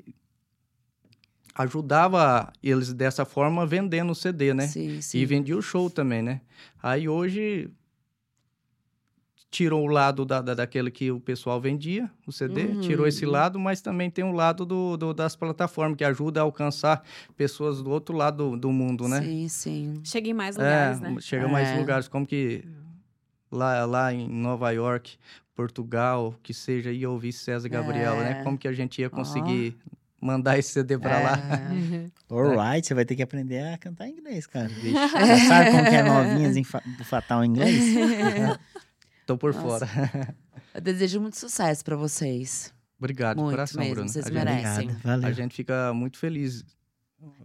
ajudava 1.56 2.52
eles 2.62 2.94
dessa 2.94 3.26
forma 3.26 3.66
vendendo 3.66 4.12
o 4.12 4.16
CD, 4.16 4.54
né? 4.54 4.68
Sim, 4.68 5.02
sim. 5.02 5.18
E 5.20 5.26
vendia 5.26 5.58
o 5.58 5.62
show 5.62 5.90
também, 5.90 6.22
né? 6.22 6.42
Aí 6.82 7.10
hoje 7.10 7.70
tirou 9.50 9.84
o 9.84 9.88
lado 9.88 10.26
da, 10.26 10.42
da, 10.42 10.54
daquele 10.54 10.92
que 10.92 11.10
o 11.10 11.20
pessoal 11.22 11.60
vendia, 11.62 12.12
o 12.28 12.32
CD, 12.34 12.64
Uhum. 12.66 12.82
tirou 12.82 13.08
esse 13.08 13.26
lado, 13.26 13.58
mas 13.58 13.80
também 13.82 14.10
tem 14.10 14.26
o 14.26 14.32
lado 14.34 14.66
do, 14.66 14.98
do- 14.98 15.14
das 15.14 15.36
plataformas, 15.36 15.98
que 15.98 16.04
ajuda 16.04 16.42
a 16.42 16.44
alcançar 16.44 17.02
pessoas 17.38 17.82
do 17.82 17.90
outro 17.90 18.16
lado 18.16 18.52
do, 18.52 18.58
do 18.58 18.72
mundo, 18.72 19.08
né? 19.08 19.22
Sim, 19.22 19.48
sim. 19.48 20.02
Chega 20.04 20.30
em 20.30 20.34
mais 20.34 20.58
É, 20.58 20.60
lugares, 20.62 21.00
né? 21.00 21.16
chega 21.22 21.48
mais 21.48 21.70
É. 21.70 21.78
lugares, 21.78 22.08
como 22.10 22.26
que 22.28 22.64
lá, 23.52 23.86
lá 23.86 24.14
em 24.14 24.28
Nova 24.28 24.70
York, 24.72 25.18
Portugal, 25.56 26.36
que 26.44 26.54
seja, 26.54 26.92
ia 26.92 27.10
ouvir 27.10 27.32
César 27.32 27.70
Gabriel, 27.70 28.16
É. 28.16 28.24
né? 28.24 28.44
Como 28.44 28.58
que 28.58 28.68
a 28.68 28.74
gente 28.74 29.00
ia 29.02 29.10
conseguir 29.10 29.76
mandar 30.22 30.60
esse 30.60 30.72
CD 30.72 30.98
pra 31.00 31.20
lá? 31.20 31.34
É. 31.40 32.08
Alright, 32.30 32.86
você 32.86 32.94
vai 32.94 33.06
ter 33.06 33.16
que 33.16 33.24
aprender 33.24 33.64
a 33.74 33.78
cantar 33.78 34.08
inglês, 34.10 34.46
cara. 34.46 34.70
Já 34.84 35.38
sabe 35.48 35.72
como 35.72 35.84
que 35.86 35.96
é 35.96 36.04
novinhas 36.04 36.58
em 36.58 36.64
fa- 36.66 36.84
do 36.98 37.04
Fatal 37.06 37.44
em 37.46 37.48
inglês? 37.48 37.82
Tô 39.28 39.38
por 39.38 39.54
Nossa. 39.54 39.86
fora. 39.86 40.36
Eu 40.74 40.82
desejo 40.82 41.20
muito 41.22 41.38
sucesso 41.38 41.84
pra 41.86 41.96
vocês. 41.96 42.74
Obrigado, 42.98 43.38
de 43.38 43.44
Muito 43.44 43.56
coração, 43.56 43.80
mesmo, 43.80 43.94
Bruno. 43.96 44.10
vocês 44.10 44.26
a, 44.26 44.30
gente, 44.30 44.38
merecem. 44.38 44.84
Obrigado, 44.90 45.02
valeu. 45.04 45.28
a 45.28 45.32
gente 45.32 45.56
fica 45.56 45.94
muito 45.94 46.18
feliz. 46.18 46.64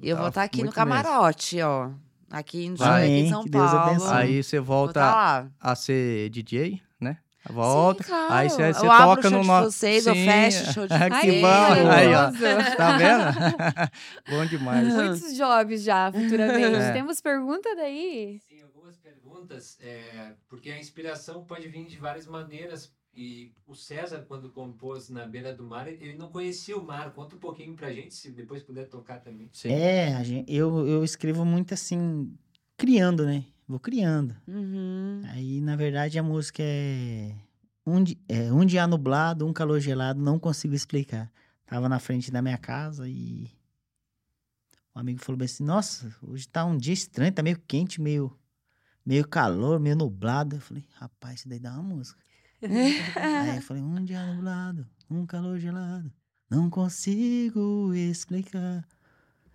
E 0.01 0.09
eu 0.09 0.17
vou 0.17 0.25
Tá 0.27 0.29
estar 0.31 0.43
aqui 0.45 0.59
no 0.59 0.65
muito 0.67 0.77
mesmo. 0.87 0.91
camarote, 1.03 1.61
ó. 1.61 1.91
Aqui 2.31 2.69
no 2.71 2.77
Vai. 2.77 3.03
aqui 3.05 3.13
em 3.13 3.29
São 3.31 3.43
que 3.45 3.51
Deus 3.51 3.71
Paulo. 3.71 3.91
abençoe. 3.91 4.13
Aí 4.17 4.43
você 4.43 4.59
volta 4.61 5.01
tá 5.01 5.47
a 5.61 5.75
ser 5.75 6.31
DJ, 6.31 6.81
né? 7.01 7.19
Volta. 7.51 8.03
Sim, 8.05 8.09
claro. 8.11 8.33
Aí 8.35 8.49
você, 8.49 8.73
você 8.73 8.87
eu 8.87 8.91
abro 8.93 9.07
toca 9.17 9.21
o 9.21 9.23
show 9.23 9.31
no 9.33 9.41
de 9.43 9.47
nosso. 9.49 9.71
vocês, 9.73 10.07
eu 10.07 10.15
Sim. 10.15 10.25
fecho 10.25 10.71
o 10.71 10.73
show 10.73 10.87
de 10.87 10.95
que 10.99 11.11
vocês. 11.21 11.43
bom. 11.43 11.91
Aí, 11.91 12.15
ó. 12.15 12.77
Tá 12.77 12.97
vendo? 12.97 13.91
bom 14.31 14.47
demais. 14.47 14.89
Muitos 14.95 15.37
jobs 15.37 15.83
já, 15.83 16.11
futuramente. 16.13 16.77
É. 16.77 16.93
Temos 16.93 17.21
pergunta 17.21 17.75
daí? 17.77 18.41
Sim, 18.49 18.52
perguntas, 19.43 19.79
é, 19.81 20.35
porque 20.49 20.71
a 20.71 20.79
inspiração 20.79 21.45
pode 21.45 21.69
vir 21.69 21.87
de 21.87 21.97
várias 21.99 22.27
maneiras. 22.27 22.93
E 23.15 23.53
o 23.67 23.75
César, 23.75 24.25
quando 24.27 24.51
compôs 24.51 25.11
Na 25.11 25.27
Beira 25.27 25.53
do 25.55 25.63
Mar, 25.65 25.87
ele 25.87 26.15
não 26.17 26.31
conhecia 26.31 26.77
o 26.79 26.85
mar. 26.85 27.13
Conta 27.13 27.37
um 27.37 27.39
pouquinho 27.39 27.75
pra 27.77 27.93
gente, 27.93 28.15
se 28.15 28.31
depois 28.31 28.63
puder 28.63 28.89
tocar 28.89 29.21
também. 29.21 29.51
Sim. 29.53 29.71
É, 29.71 30.15
a 30.15 30.23
gente, 30.23 30.51
eu, 30.51 30.87
eu 30.89 31.05
escrevo 31.05 31.45
muito 31.45 31.75
assim, 31.75 32.35
criando, 32.77 33.27
né? 33.27 33.45
Vou 33.69 33.79
criando. 33.79 34.35
Uhum. 34.49 35.21
Aí, 35.27 35.61
na 35.61 35.77
verdade, 35.77 36.19
a 36.19 36.23
música 36.23 36.63
é 36.65 37.35
um, 37.87 38.03
di- 38.03 38.19
é 38.29 38.51
um 38.51 38.65
dia 38.65 38.87
nublado, 38.87 39.47
um 39.47 39.53
calor 39.53 39.79
gelado, 39.79 40.19
não 40.23 40.39
consigo 40.39 40.75
explicar. 40.75 41.31
Tava 41.67 41.91
na 41.91 41.99
frente 41.99 42.31
da 42.31 42.41
minha 42.41 42.57
casa 42.59 43.07
e 43.07 43.51
um 44.97 45.01
amigo 45.01 45.21
falou 45.21 45.39
bem 45.39 45.45
assim, 45.47 45.65
nossa, 45.65 46.15
hoje 46.23 46.49
tá 46.49 46.65
um 46.65 46.77
dia 46.79 46.95
estranho, 46.95 47.33
tá 47.33 47.43
meio 47.43 47.59
quente, 47.69 48.01
meio, 48.01 48.35
meio 49.05 49.27
calor, 49.27 49.79
meio 49.81 49.97
nublado. 49.97 50.57
Eu 50.57 50.61
falei, 50.61 50.85
rapaz, 50.95 51.41
isso 51.41 51.49
daí 51.49 51.59
dá 51.59 51.73
uma 51.73 51.83
música. 51.83 52.21
Aí 52.63 53.57
eu 53.57 53.63
falei, 53.63 53.83
um 53.83 54.05
dia 54.05 54.25
nublado, 54.25 54.87
um 55.11 55.27
calor 55.27 55.59
gelado, 55.59 56.13
não 56.49 56.71
consigo 56.71 57.93
explicar. 57.93 58.87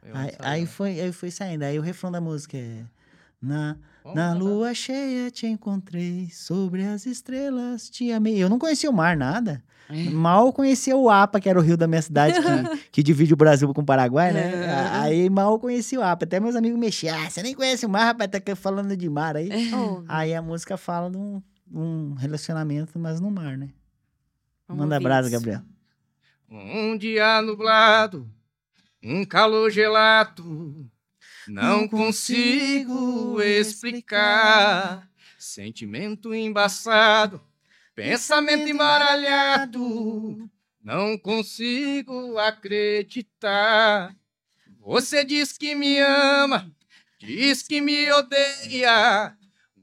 Eu 0.04 0.16
Aí, 0.16 0.32
aí 0.40 0.66
foi, 0.66 1.00
aí 1.02 1.12
foi 1.12 1.32
saindo. 1.32 1.64
Aí 1.64 1.78
o 1.80 1.82
refrão 1.82 2.12
da 2.12 2.22
música 2.22 2.58
é. 2.58 2.86
Na, 3.42 3.78
Vamos 4.04 4.16
na 4.16 4.30
cantar. 4.34 4.40
lua 4.40 4.74
cheia 4.74 5.30
te 5.30 5.46
encontrei, 5.46 6.30
sobre 6.32 6.84
as 6.84 7.06
estrelas 7.06 7.90
te 7.90 8.12
amei. 8.12 8.38
Eu 8.42 8.50
não 8.50 8.58
conhecia 8.58 8.90
o 8.90 8.94
mar, 8.94 9.16
nada. 9.16 9.64
É. 9.90 9.94
Mal 10.10 10.52
conhecia 10.52 10.98
o 10.98 11.10
APA, 11.10 11.40
que 11.40 11.48
era 11.48 11.58
o 11.60 11.62
rio 11.62 11.78
da 11.78 11.88
minha 11.88 12.02
cidade, 12.02 12.34
que, 12.34 12.42
que 12.92 13.04
divide 13.04 13.34
o 13.34 13.38
Brasil 13.38 13.72
com 13.74 13.82
o 13.82 13.86
Paraguai, 13.86 14.34
né? 14.34 14.66
É. 14.66 14.90
Aí 15.00 15.30
mal 15.30 15.60
conhecia 15.60 16.00
o 16.00 16.04
APA. 16.04 16.26
Até 16.26 16.40
meus 16.40 16.56
amigos 16.56 16.80
mexiam. 16.80 17.18
Ah, 17.18 17.30
você 17.30 17.42
nem 17.44 17.54
conhece 17.54 17.86
o 17.86 17.90
mar, 17.90 18.06
rapaz, 18.06 18.30
tá 18.30 18.56
falando 18.56 18.98
de 18.98 19.10
mar 19.10 19.38
aí. 19.38 19.50
Oh, 19.74 20.04
Aí 20.08 20.34
a 20.34 20.42
música 20.42 20.76
fala 20.76 21.10
de 21.10 21.18
um, 21.18 21.42
um 21.72 22.14
relacionamento, 22.16 22.98
mas 23.00 23.20
no 23.20 23.30
mar, 23.30 23.58
né? 23.58 23.70
Vamos 24.68 24.84
Manda 24.84 25.00
brasa, 25.00 25.30
isso. 25.30 25.38
Gabriel. 25.38 25.62
Um 26.50 26.98
dia 26.98 27.42
nublado, 27.42 28.30
um 29.04 29.24
calor 29.26 29.70
gelado, 29.70 30.90
não 31.48 31.88
consigo 31.88 33.42
explicar. 33.42 35.10
Sentimento 35.38 36.34
embaçado, 36.34 37.42
pensamento 37.96 38.68
embaralhado, 38.68 40.50
não 40.84 41.18
consigo 41.18 42.38
acreditar. 42.38 44.16
Você 44.80 45.24
diz 45.24 45.58
que 45.58 45.76
me 45.76 46.00
ama, 46.00 46.72
diz 47.20 47.62
que 47.62 47.82
me 47.82 48.12
odeia, 48.12 49.36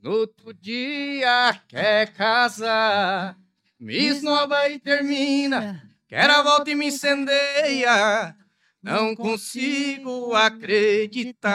no 0.02 0.10
outro 0.10 0.52
dia 0.54 1.60
quer 1.68 2.12
casar. 2.12 3.36
Me 3.78 3.96
esnoba 3.96 4.68
e 4.68 4.78
termina. 4.78 5.82
Quer 6.08 6.30
a 6.30 6.42
volta 6.42 6.70
e 6.70 6.74
me 6.74 6.86
incendeia. 6.86 8.36
Não 8.84 9.16
consigo 9.16 10.34
acreditar. 10.34 11.48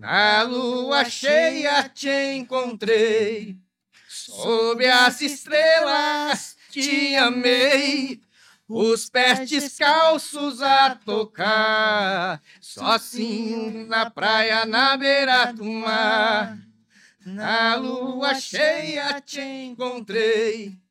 Na 0.00 0.42
lua 0.42 1.04
cheia 1.04 1.88
te 1.88 2.10
encontrei. 2.34 3.56
Sob 4.08 4.84
as 4.84 5.20
estrelas 5.20 6.56
te 6.72 7.14
amei. 7.14 8.20
Os 8.68 9.08
pés 9.08 9.48
descalços 9.48 10.60
a 10.60 10.96
tocar. 10.96 12.42
Sozinho 12.60 13.86
na 13.86 14.10
praia, 14.10 14.66
na 14.66 14.96
beira 14.96 15.52
do 15.52 15.62
mar. 15.62 16.58
Na 17.24 17.76
lua 17.76 18.34
cheia 18.34 19.20
te 19.20 19.40
encontrei. 19.40 20.87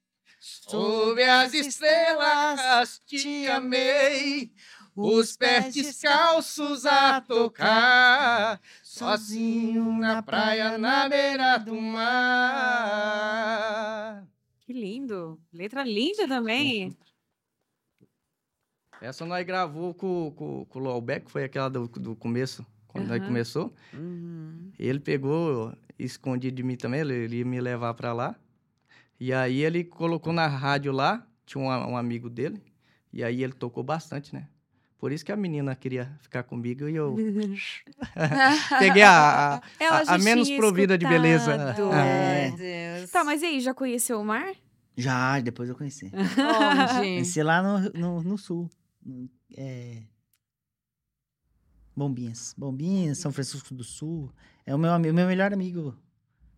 Sob 0.68 1.23
as 1.23 1.53
estrelas 1.53 3.02
te 3.06 3.48
amei. 3.48 4.52
Os 4.94 5.38
pés 5.38 5.73
descalços 5.73 6.85
a 6.85 7.22
tocar. 7.22 8.60
Sozinho 8.84 9.94
na 9.98 10.22
praia, 10.22 10.77
na 10.77 11.07
beira 11.07 11.57
do 11.57 11.80
mar. 11.80 13.07
Que 14.60 14.73
lindo. 14.73 15.39
Letra 15.53 15.84
linda 15.85 16.27
também. 16.27 16.98
Essa 18.99 19.26
nós 19.26 19.45
gravou 19.45 19.94
com, 19.94 20.34
com, 20.35 20.65
com 20.65 20.80
o 20.80 20.81
Lolbeck, 20.81 21.31
foi 21.31 21.45
aquela 21.45 21.69
do, 21.69 21.88
do 21.88 22.14
começo, 22.15 22.65
quando 22.88 23.07
nós 23.07 23.19
Aham. 23.19 23.27
começou. 23.27 23.73
Uhum. 23.94 24.72
Ele 24.77 24.99
pegou, 24.99 25.72
escondido 25.98 26.57
de 26.57 26.64
mim 26.64 26.76
também, 26.76 26.99
ele, 27.02 27.14
ele 27.14 27.38
ia 27.38 27.45
me 27.45 27.61
levar 27.61 27.94
pra 27.94 28.11
lá. 28.11 28.35
E 29.19 29.34
aí 29.34 29.61
ele 29.64 29.84
colocou 29.84 30.31
na 30.31 30.48
rádio 30.48 30.91
lá, 30.91 31.26
tinha 31.45 31.61
um, 31.64 31.68
um 31.68 31.98
amigo 31.98 32.30
dele, 32.30 32.61
e 33.11 33.23
aí 33.23 33.44
ele 33.44 33.53
tocou 33.53 33.84
bastante, 33.84 34.34
né? 34.34 34.48
Por 34.99 35.11
isso 35.11 35.23
que 35.23 35.31
a 35.31 35.35
menina 35.35 35.76
queria 35.76 36.18
ficar 36.22 36.41
comigo 36.44 36.89
e 36.89 36.95
eu 36.95 37.15
peguei 38.80 39.03
a, 39.03 39.56
a, 39.57 39.61
Ela 39.80 40.02
a- 40.07 40.18
menos 40.18 40.49
provida 40.52 40.98
de 40.98 41.06
beleza. 41.07 41.52
escutado. 41.56 41.94
É. 41.94 42.48
Meu 42.49 42.57
Deus. 42.57 43.11
Tá, 43.11 43.23
mas 43.23 43.41
e 43.44 43.45
aí, 43.45 43.60
já 43.61 43.73
conheceu 43.76 44.19
o 44.19 44.26
mar? 44.26 44.53
Já, 44.95 45.39
depois 45.39 45.69
eu 45.69 45.76
conheci. 45.76 46.11
Onde? 46.14 46.94
Conheci 46.99 47.44
lá 47.44 47.61
no, 47.61 47.89
no, 47.91 48.23
no 48.23 48.38
sul. 48.38 48.68
É... 49.56 50.02
Bombinhas. 51.95 52.53
Bombinhas, 52.57 53.19
São 53.19 53.31
Francisco 53.31 53.73
do 53.73 53.84
Sul. 53.84 54.31
É 54.65 54.73
o 54.73 54.77
meu, 54.80 54.98
meu 54.99 55.27
melhor 55.27 55.53
amigo 55.53 55.95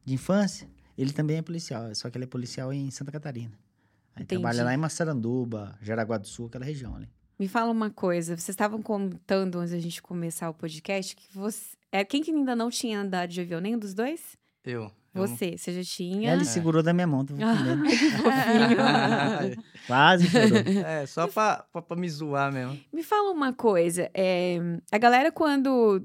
de 0.06 0.14
infância. 0.14 0.70
Ele 1.00 1.14
também 1.14 1.38
é 1.38 1.42
policial, 1.42 1.96
só 1.96 2.10
que 2.10 2.18
ele 2.18 2.26
é 2.26 2.28
policial 2.28 2.74
em 2.74 2.92
Santa 2.92 3.10
Catarina. 3.10 3.54
Aí 4.16 4.24
Entendi. 4.24 4.42
trabalha 4.42 4.66
lá 4.66 4.74
em 4.74 4.78
Massaranduba, 4.78 5.78
Jaraguá 5.82 6.18
do 6.18 6.28
Sul, 6.28 6.48
aquela 6.48 6.66
região 6.66 6.94
ali. 6.94 7.08
Me 7.40 7.48
fala 7.48 7.72
uma 7.72 7.90
coisa. 7.90 8.36
Vocês 8.36 8.50
estavam 8.50 8.82
contando 8.82 9.60
antes 9.60 9.72
da 9.72 9.80
gente 9.80 10.02
começar 10.02 10.50
o 10.50 10.54
podcast 10.54 11.16
que 11.16 11.34
você. 11.34 11.78
É, 11.90 12.04
quem 12.04 12.22
que 12.22 12.32
ainda 12.32 12.54
não 12.54 12.70
tinha 12.70 13.00
andado 13.00 13.30
de 13.30 13.40
avião? 13.40 13.62
Nenhum 13.62 13.80
dos 13.80 13.94
dois? 13.94 14.36
Eu. 14.66 14.92
Você. 15.14 15.58
Você 15.58 15.72
já 15.72 15.84
tinha. 15.84 16.34
Ele 16.34 16.44
segurou 16.44 16.84
da 16.84 16.92
minha 16.92 17.08
mão, 17.08 17.26
tava 17.26 17.40
com. 17.40 17.46
Quase 19.88 20.28
chorou. 20.28 20.58
é, 20.86 21.06
só 21.06 21.28
pra, 21.28 21.66
pra, 21.72 21.82
pra 21.82 21.96
me 21.96 22.10
zoar 22.10 22.52
mesmo. 22.52 22.78
Me 22.92 23.04
fala 23.04 23.32
uma 23.32 23.54
coisa. 23.54 24.12
é, 24.14 24.58
a 24.92 24.98
galera, 24.98 25.32
quando 25.32 26.04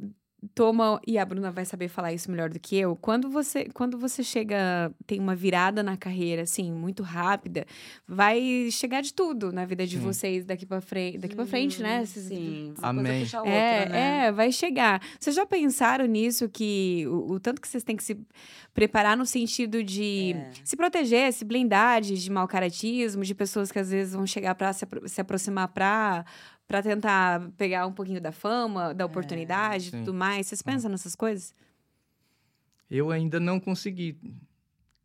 toma 0.54 1.00
e 1.06 1.16
a 1.18 1.24
Bruna 1.24 1.50
vai 1.50 1.64
saber 1.64 1.88
falar 1.88 2.12
isso 2.12 2.30
melhor 2.30 2.50
do 2.50 2.58
que 2.58 2.76
eu. 2.76 2.96
Quando 2.96 3.30
você 3.30 3.66
quando 3.72 3.98
você 3.98 4.22
chega 4.22 4.92
tem 5.06 5.20
uma 5.20 5.34
virada 5.34 5.82
na 5.82 5.96
carreira 5.96 6.42
assim 6.42 6.72
muito 6.72 7.02
rápida, 7.02 7.66
vai 8.06 8.68
chegar 8.70 9.00
de 9.02 9.12
tudo 9.14 9.52
na 9.52 9.64
vida 9.64 9.86
de 9.86 9.96
Sim. 9.98 10.02
vocês 10.04 10.44
daqui 10.44 10.66
para 10.66 10.80
frente, 10.80 11.18
daqui 11.18 11.34
para 11.36 11.46
frente, 11.46 11.82
né? 11.82 12.04
Sim. 12.04 12.74
Amém. 12.82 13.22
Outra, 13.22 13.48
É, 13.48 13.88
né? 13.88 14.26
é, 14.26 14.32
vai 14.32 14.50
chegar. 14.52 15.00
Vocês 15.18 15.34
já 15.36 15.46
pensaram 15.46 16.06
nisso 16.06 16.48
que 16.48 17.04
o, 17.08 17.32
o 17.32 17.40
tanto 17.40 17.60
que 17.60 17.68
vocês 17.68 17.82
têm 17.84 17.96
que 17.96 18.04
se 18.04 18.18
preparar 18.72 19.16
no 19.16 19.24
sentido 19.24 19.82
de 19.84 20.32
É. 20.34 20.50
se 20.64 20.76
proteger, 20.76 21.32
se 21.32 21.44
blindar 21.44 22.00
de, 22.00 22.16
de 22.18 22.30
mau 22.30 22.46
caratismo, 22.48 23.22
de 23.22 23.34
pessoas 23.34 23.70
que 23.70 23.78
às 23.78 23.90
vezes 23.90 24.14
vão 24.14 24.26
chegar 24.26 24.54
para 24.54 24.72
se, 24.72 24.84
apro- 24.84 25.08
se 25.08 25.20
aproximar 25.20 25.68
para 25.68 26.24
para 26.66 26.82
tentar 26.82 27.50
pegar 27.56 27.86
um 27.86 27.92
pouquinho 27.92 28.20
da 28.20 28.32
fama, 28.32 28.94
da 28.94 29.04
oportunidade 29.04 29.88
e 29.88 29.90
Sim. 29.90 29.98
tudo 29.98 30.14
mais. 30.14 30.46
Vocês 30.46 30.62
pensam 30.62 30.90
nessas 30.90 31.14
coisas? 31.14 31.54
Eu 32.90 33.10
ainda 33.10 33.38
não 33.38 33.58
consegui 33.60 34.18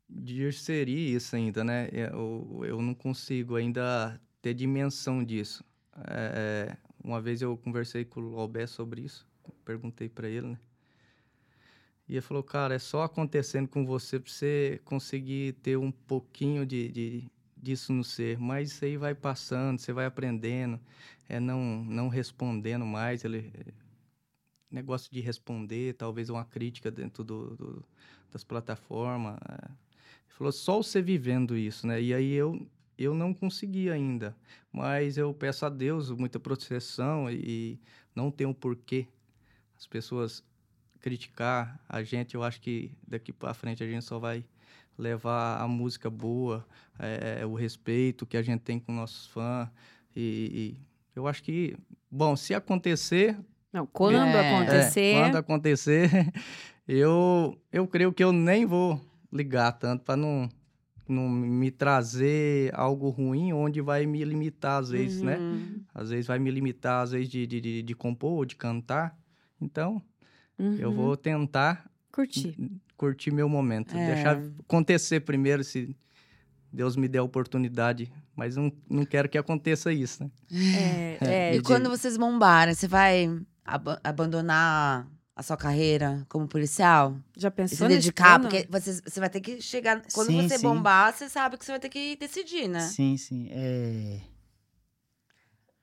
discernir 0.09 1.15
isso 1.15 1.35
ainda, 1.35 1.63
né? 1.63 1.89
Eu, 1.91 2.61
eu 2.63 2.81
não 2.81 2.93
consigo 2.93 3.55
ainda 3.55 4.19
ter 4.41 4.53
dimensão 4.53 5.23
disso. 5.23 5.63
É, 6.07 6.75
uma 7.03 7.21
vez 7.21 7.41
eu 7.41 7.57
conversei 7.57 8.05
com 8.05 8.21
o 8.21 8.23
Lobé 8.23 8.65
sobre 8.65 9.01
isso, 9.01 9.27
perguntei 9.65 10.09
para 10.09 10.27
ele, 10.27 10.47
né? 10.47 10.59
E 12.07 12.13
ele 12.13 12.21
falou, 12.21 12.41
cara, 12.41 12.73
é 12.73 12.79
só 12.79 13.03
acontecendo 13.03 13.67
com 13.67 13.85
você 13.85 14.19
pra 14.19 14.31
você 14.31 14.81
conseguir 14.83 15.53
ter 15.61 15.77
um 15.77 15.91
pouquinho 15.91 16.65
de, 16.65 16.89
de 16.89 17.31
disso 17.61 17.93
no 17.93 18.03
ser. 18.03 18.37
Mas 18.39 18.71
isso 18.71 18.85
aí 18.85 18.97
vai 18.97 19.15
passando, 19.15 19.79
você 19.79 19.93
vai 19.93 20.05
aprendendo, 20.05 20.79
é 21.27 21.39
não, 21.39 21.83
não 21.85 22.07
respondendo 22.09 22.85
mais. 22.85 23.23
Ele, 23.25 23.51
negócio 24.69 25.11
de 25.11 25.19
responder, 25.21 25.93
talvez 25.95 26.29
uma 26.29 26.45
crítica 26.45 26.91
dentro 26.91 27.23
do, 27.23 27.55
do- 27.55 27.85
das 28.31 28.43
plataformas. 28.43 29.37
é. 29.49 29.65
Ele 29.65 30.35
falou, 30.37 30.51
só 30.51 30.77
você 30.77 31.01
vivendo 31.01 31.57
isso, 31.57 31.87
né? 31.87 32.01
E 32.01 32.13
aí 32.13 32.33
eu, 32.33 32.67
eu 32.97 33.13
não 33.15 33.33
consegui 33.33 33.89
ainda. 33.89 34.35
Mas 34.71 35.17
eu 35.17 35.33
peço 35.33 35.65
a 35.65 35.69
Deus 35.69 36.11
muita 36.11 36.39
proteção 36.39 37.29
e 37.31 37.79
não 38.15 38.33
um 38.47 38.53
porquê 38.53 39.07
as 39.77 39.87
pessoas 39.87 40.43
criticar 40.99 41.79
a 41.89 42.03
gente. 42.03 42.35
Eu 42.35 42.43
acho 42.43 42.61
que 42.61 42.91
daqui 43.07 43.33
para 43.33 43.53
frente 43.53 43.83
a 43.83 43.87
gente 43.87 44.03
só 44.05 44.19
vai 44.19 44.45
levar 44.99 45.61
a 45.61 45.67
música 45.67 46.09
boa, 46.09 46.65
é, 46.99 47.45
o 47.45 47.53
respeito 47.55 48.25
que 48.25 48.35
a 48.37 48.41
gente 48.41 48.59
tem 48.61 48.79
com 48.79 48.91
nossos 48.91 49.25
fãs. 49.27 49.69
E, 50.15 50.75
e 50.75 50.79
eu 51.15 51.25
acho 51.27 51.41
que, 51.41 51.75
bom, 52.11 52.35
se 52.35 52.53
acontecer, 52.53 53.37
Não, 53.71 53.85
quando 53.85 54.35
É, 54.35 54.39
acontecer. 54.41 54.99
é, 54.99 55.21
quando 55.21 55.35
acontecer, 55.37 56.09
eu, 56.87 57.57
eu 57.71 57.87
creio 57.87 58.11
que 58.11 58.23
eu 58.23 58.31
nem 58.33 58.65
vou 58.65 58.99
ligar 59.31 59.71
tanto 59.73 60.03
para 60.03 60.17
não, 60.17 60.49
não 61.07 61.29
me 61.29 61.71
trazer 61.71 62.71
algo 62.75 63.09
ruim 63.09 63.53
onde 63.53 63.79
vai 63.79 64.05
me 64.05 64.23
limitar 64.25 64.81
às 64.81 64.89
vezes, 64.89 65.21
né? 65.21 65.37
Uhum. 65.37 65.81
Às 65.93 66.09
vezes 66.09 66.27
vai 66.27 66.39
me 66.39 66.51
limitar, 66.51 67.03
às 67.03 67.11
vezes, 67.11 67.29
de, 67.29 67.47
de, 67.47 67.61
de, 67.61 67.81
de 67.83 67.95
compor 67.95 68.31
ou 68.33 68.45
de 68.45 68.55
cantar. 68.55 69.17
Então, 69.61 70.01
eu 70.57 70.89
Uhum. 70.89 70.95
vou 70.95 71.17
tentar 71.17 71.89
curtir. 72.11 72.55
Curtir 72.99 73.31
meu 73.31 73.47
momento. 73.47 73.95
É. 73.97 74.05
Deixar 74.13 74.37
acontecer 74.67 75.21
primeiro, 75.21 75.63
se 75.63 75.95
Deus 76.71 76.95
me 76.97 77.07
der 77.07 77.19
a 77.19 77.23
oportunidade. 77.23 78.11
Mas 78.35 78.55
não, 78.57 78.71
não 78.89 79.05
quero 79.05 79.27
que 79.29 79.37
aconteça 79.37 79.91
isso, 79.91 80.23
né? 80.23 80.29
É, 80.75 81.17
é, 81.51 81.55
E 81.55 81.61
quando 81.61 81.89
vocês 81.89 82.17
bombarem, 82.17 82.73
você 82.75 82.87
vai 82.87 83.27
aba- 83.65 83.99
abandonar 84.03 85.07
a 85.35 85.41
sua 85.41 85.55
carreira 85.55 86.25
como 86.27 86.47
policial? 86.47 87.17
já 87.37 87.49
pensou 87.49 87.77
se 87.77 87.83
nesse 87.83 87.95
dedicar? 88.07 88.39
plano? 88.39 88.49
Porque 88.49 88.67
você, 88.69 89.01
você 89.01 89.19
vai 89.19 89.29
ter 89.29 89.39
que 89.39 89.61
chegar. 89.61 90.01
Quando 90.13 90.27
Sim, 90.27 90.41
você 90.47 90.57
sim. 90.57 90.63
bombar, 90.63 91.13
você 91.13 91.29
sabe 91.29 91.57
que 91.57 91.63
você 91.65 91.71
vai 91.71 91.79
ter 91.79 91.89
que 91.89 92.17
decidir, 92.17 92.67
né? 92.67 92.81
Sim, 92.81 93.15
sim. 93.17 93.47
É... 93.51 94.19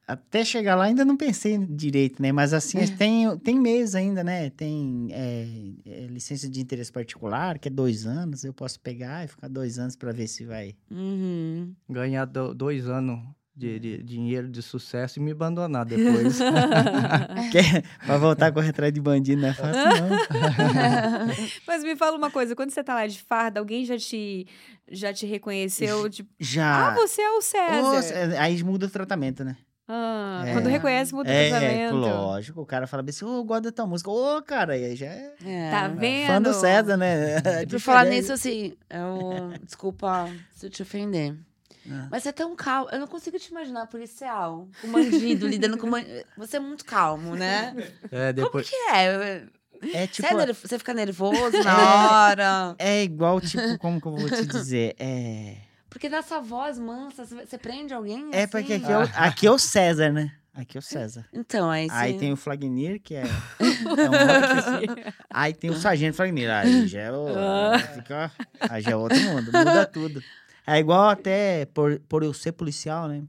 Até 0.07 0.45
chegar 0.45 0.77
lá 0.77 0.85
ainda 0.85 1.05
não 1.05 1.17
pensei 1.17 1.59
direito, 1.59 2.23
né? 2.23 2.31
Mas 2.31 2.53
assim, 2.53 2.79
tem, 2.97 3.37
tem 3.39 3.59
meios 3.59 3.95
ainda, 3.97 4.23
né? 4.23 4.51
Tem 4.51 5.09
é, 5.11 5.47
é, 5.85 6.07
licença 6.07 6.49
de 6.49 6.61
interesse 6.61 6.93
particular, 6.93 7.59
que 7.59 7.67
é 7.67 7.71
dois 7.71 8.07
anos. 8.07 8.45
Eu 8.45 8.53
posso 8.53 8.79
pegar 8.79 9.25
e 9.25 9.29
ficar 9.29 9.49
dois 9.49 9.81
anos 9.81 9.97
para 9.97 10.13
ver 10.13 10.29
se 10.29 10.45
vai. 10.45 10.77
Uhum. 10.91 11.75
Ganhar 11.91 12.25
do- 12.25 12.55
dois 12.55 12.89
anos 12.89 13.19
de, 13.57 13.81
de 13.81 14.03
dinheiro 14.05 14.49
de 14.49 14.63
sucesso 14.63 15.19
e 15.19 15.23
me 15.23 15.33
abandonar 15.33 15.85
depois. 15.85 16.39
Para 18.07 18.19
voltar 18.19 18.47
a 18.47 18.53
correr 18.53 18.69
atrás 18.69 18.93
de 18.93 19.01
bandido 19.01 19.43
não 19.43 19.49
é 19.49 19.55
fácil, 19.55 19.83
não. 19.83 21.37
Mas 21.67 21.83
me 21.83 21.97
fala 21.97 22.17
uma 22.17 22.31
coisa, 22.31 22.55
quando 22.55 22.71
você 22.71 22.85
tá 22.85 22.95
lá 22.95 23.07
de 23.09 23.21
farda, 23.21 23.59
alguém 23.59 23.85
já 23.85 23.99
te, 23.99 24.47
já 24.89 25.13
te 25.13 25.27
reconheceu? 25.27 26.09
Tipo, 26.09 26.31
Já. 26.39 26.91
ah, 26.91 26.95
você 26.95 27.23
é 27.23 27.31
o 27.33 27.41
César. 27.41 28.41
Aí 28.41 28.63
muda 28.63 28.87
o 28.87 28.91
tratamento, 28.91 29.43
né? 29.43 29.57
Ah, 29.89 30.43
É. 30.47 30.53
Quando 30.53 30.69
reconhece, 30.69 31.15
muda 31.15 31.29
o 31.31 31.33
É, 31.33 31.49
tratamento. 31.49 31.95
lógico. 31.97 32.61
O 32.61 32.67
cara 32.67 32.87
fala 32.87 33.03
bem 33.03 33.11
assim, 33.11 33.25
ô, 33.25 33.37
eu 33.37 33.45
gosto 33.45 33.65
da 33.65 33.73
tua 33.73 33.87
música. 33.87 34.11
Ô, 34.11 34.43
cara, 34.43 34.73
aí 34.73 34.97
já 34.97 35.07
é 35.07 35.33
É. 35.45 35.71
Tá 35.71 35.89
vendo? 35.89 36.27
fã 36.27 36.43
do 36.43 36.53
César, 36.55 36.97
né? 36.97 37.37
E 37.63 37.67
por 37.71 37.79
falar 37.81 38.05
nisso, 38.07 38.33
assim, 38.33 38.75
eu. 38.91 39.53
Desculpa 39.63 40.29
se 40.53 40.67
eu 40.67 40.71
te 40.71 40.83
ofender. 40.83 41.37
Ah. 41.89 42.09
Mas 42.11 42.25
você 42.25 42.31
é 42.31 42.33
tão 42.33 42.57
calmo. 42.57 42.89
Eu 42.91 42.99
não 42.99 43.07
consigo 43.07 43.39
te 43.39 43.51
imaginar 43.53 43.87
policial, 43.87 44.67
com 44.83 44.91
bandido, 44.91 45.47
lidando 45.49 45.79
com 45.79 45.89
bandido. 45.89 46.25
Você 46.37 46.57
é 46.57 46.61
muito 46.61 46.85
calmo, 46.85 47.37
né? 47.37 47.77
É, 48.11 48.33
depois... 48.33 48.69
Como 48.69 48.83
que 48.83 48.91
é? 48.93 49.45
É 49.93 50.01
Você, 50.01 50.07
tipo... 50.09 50.27
é 50.29 50.35
nerv- 50.35 50.59
você 50.65 50.79
fica 50.79 50.93
nervoso 50.95 51.63
na 51.63 52.27
hora? 52.29 52.75
É 52.79 53.05
igual, 53.05 53.41
tipo, 53.41 53.79
como 53.79 54.01
que 54.01 54.09
eu 54.09 54.17
vou 54.17 54.29
te 54.29 54.47
dizer? 54.47 54.97
É... 54.99 55.59
Porque 55.89 56.09
nessa 56.09 56.41
voz 56.41 56.79
mansa, 56.79 57.25
você 57.25 57.59
prende 57.59 57.95
alguém? 57.95 58.31
É 58.33 58.43
assim? 58.43 58.51
porque 58.51 58.73
aqui 58.75 58.93
é, 58.93 58.99
o, 58.99 59.03
aqui 59.15 59.47
é 59.47 59.51
o 59.51 59.59
César, 59.59 60.13
né? 60.13 60.33
Aqui 60.53 60.77
é 60.77 60.81
o 60.81 60.83
César. 60.83 61.27
Então, 61.33 61.71
aí 61.71 61.89
Aí 61.91 62.13
sim. 62.13 62.19
tem 62.19 62.33
o 62.33 62.37
Flagnir, 62.37 63.01
que 63.01 63.15
é, 63.15 63.23
é 63.61 64.11
um 64.11 65.15
Aí 65.31 65.55
tem 65.55 65.71
o 65.71 65.77
Sargento 65.77 66.17
Flagnir. 66.17 66.51
Aí 66.51 66.87
já 66.87 67.01
é, 67.01 67.13
o, 67.13 67.27
fica, 67.95 68.33
aí 68.61 68.83
já 68.83 68.91
é 68.91 68.97
outro 68.97 69.21
mundo, 69.21 69.47
muda 69.47 69.87
tudo. 69.87 70.23
É 70.67 70.79
igual 70.79 71.09
até 71.09 71.67
por, 71.67 72.01
por 72.01 72.23
eu 72.23 72.35
ser 72.35 72.53
policial, 72.53 73.07
né? 73.07 73.23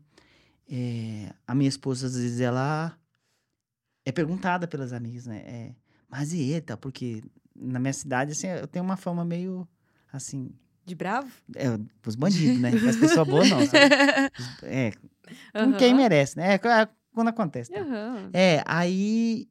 É, 0.69 1.31
a 1.45 1.53
minha 1.53 1.69
esposa, 1.69 2.07
às 2.07 2.15
vezes, 2.15 2.41
ela 2.41 2.97
é 4.03 4.11
perguntada 4.11 4.67
pelas 4.67 4.91
amigas, 4.91 5.25
né? 5.27 5.43
É, 5.45 5.75
mas 6.09 6.34
e 6.34 6.51
eita, 6.51 6.75
porque 6.75 7.21
na 7.55 7.79
minha 7.79 7.93
cidade, 7.93 8.31
assim, 8.31 8.47
eu 8.47 8.67
tenho 8.67 8.84
uma 8.84 8.97
fama 8.97 9.23
meio, 9.23 9.67
assim, 10.11 10.49
De 10.88 10.95
bravo? 10.95 11.30
é, 11.53 11.68
os 12.05 12.15
bandidos, 12.15 12.61
né? 12.61 12.72
As 12.88 12.95
pessoas 12.95 13.27
boas 13.27 13.49
não. 13.49 13.59
sabe? 13.68 13.93
É, 14.64 14.91
com 15.53 15.73
quem 15.77 15.93
merece, 15.93 16.38
né? 16.38 16.53
É, 16.53 16.55
é 16.55 16.88
quando 17.14 17.27
acontece. 17.27 17.69
tá? 17.69 17.81
Aham. 17.81 18.30
É, 18.31 18.64
aí 18.65 19.49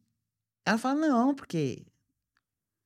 ela 0.65 0.79
fala, 0.79 0.95
não, 0.95 1.35
porque 1.35 1.85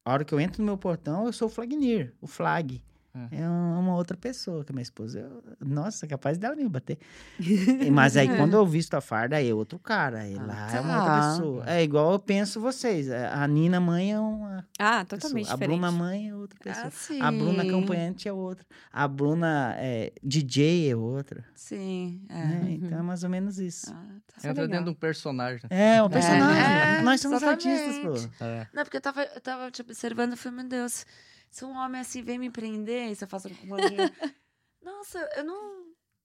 a 0.04 0.12
hora 0.12 0.24
que 0.24 0.34
eu 0.34 0.40
entro 0.40 0.60
no 0.62 0.66
meu 0.66 0.76
portão, 0.76 1.26
eu 1.26 1.32
sou 1.32 1.46
o 1.46 1.50
Flagnir, 1.50 2.12
o 2.20 2.26
Flag. 2.26 2.82
É. 3.32 3.40
É 3.42 3.48
um- 3.48 3.80
uma 3.80 3.94
outra 3.96 4.16
pessoa, 4.16 4.64
que 4.64 4.70
a 4.70 4.74
minha 4.74 4.82
esposa. 4.82 5.18
eu- 5.20 5.42
nossa, 5.60 6.06
capaz 6.06 6.38
dela 6.38 6.54
me 6.54 6.68
bater. 6.68 6.96
Mas 7.92 8.16
aí, 8.16 8.28
quando 8.36 8.54
eu 8.54 8.64
visto 8.64 8.94
a 8.94 9.00
farda, 9.00 9.36
aí 9.36 9.48
é 9.50 9.54
outro 9.54 9.78
cara. 9.78 10.20
Aí 10.20 10.36
Ah, 10.38 10.42
lá 10.44 10.76
é 10.76 10.80
uma 10.80 10.94
tá. 10.94 10.98
outra 11.00 11.30
pessoa. 11.30 11.64
É 11.70 11.82
igual 11.82 12.12
eu 12.12 12.18
penso 12.20 12.60
vocês. 12.60 13.10
A 13.10 13.46
Nina 13.48 13.80
mãe 13.80 14.12
é 14.12 14.20
uma 14.20 14.64
Ah, 14.78 15.04
pessoa. 15.04 15.20
totalmente 15.20 15.48
A 15.48 15.52
diferente. 15.54 15.68
Bruna 15.80 15.90
mãe 15.92 16.28
é 16.28 16.34
outra 16.36 16.58
pessoa. 16.62 16.86
Ah, 16.86 16.90
sim. 16.90 17.20
A 17.20 17.32
Bruna 17.32 17.62
acompanhante 17.64 18.28
é 18.28 18.32
outra. 18.32 18.64
A 18.92 19.08
Bruna 19.08 19.74
é, 19.78 20.12
DJ 20.22 20.90
é 20.92 20.96
outra. 20.96 21.44
Sim. 21.54 22.22
É. 22.28 22.34
né? 22.34 22.66
Então 22.80 22.98
é 22.98 23.02
mais 23.02 23.24
ou 23.24 23.30
menos 23.30 23.58
isso. 23.58 23.92
Ah, 23.92 24.06
tá. 24.26 24.46
É 24.46 24.50
Entra 24.50 24.62
legal. 24.62 24.68
dentro 24.68 24.84
de 24.84 24.90
um 24.90 24.94
personagem. 25.00 25.66
É, 25.68 26.02
o 26.02 26.08
personagem. 26.08 26.62
É, 26.62 27.02
Nós 27.02 27.20
somos 27.20 27.42
exatamente. 27.42 27.68
artistas, 27.68 28.26
pô. 28.38 28.44
É. 28.44 28.66
Não, 28.72 28.84
porque 28.84 28.96
eu 28.96 29.00
tava, 29.00 29.22
eu 29.24 29.40
tava 29.40 29.70
te 29.70 29.82
observando 29.82 30.34
e 30.34 30.36
falei, 30.36 30.58
meu 30.60 30.68
Deus, 30.68 31.04
se 31.50 31.64
um 31.64 31.76
homem 31.76 32.00
assim 32.00 32.22
vem 32.22 32.38
me 32.38 32.48
prender, 32.50 33.14
se 33.16 33.24
eu 33.24 33.28
faço 33.28 33.48
um 33.48 33.68
bandido. 33.68 33.96
Nossa, 34.82 35.18
eu 35.36 35.44
não. 35.44 35.80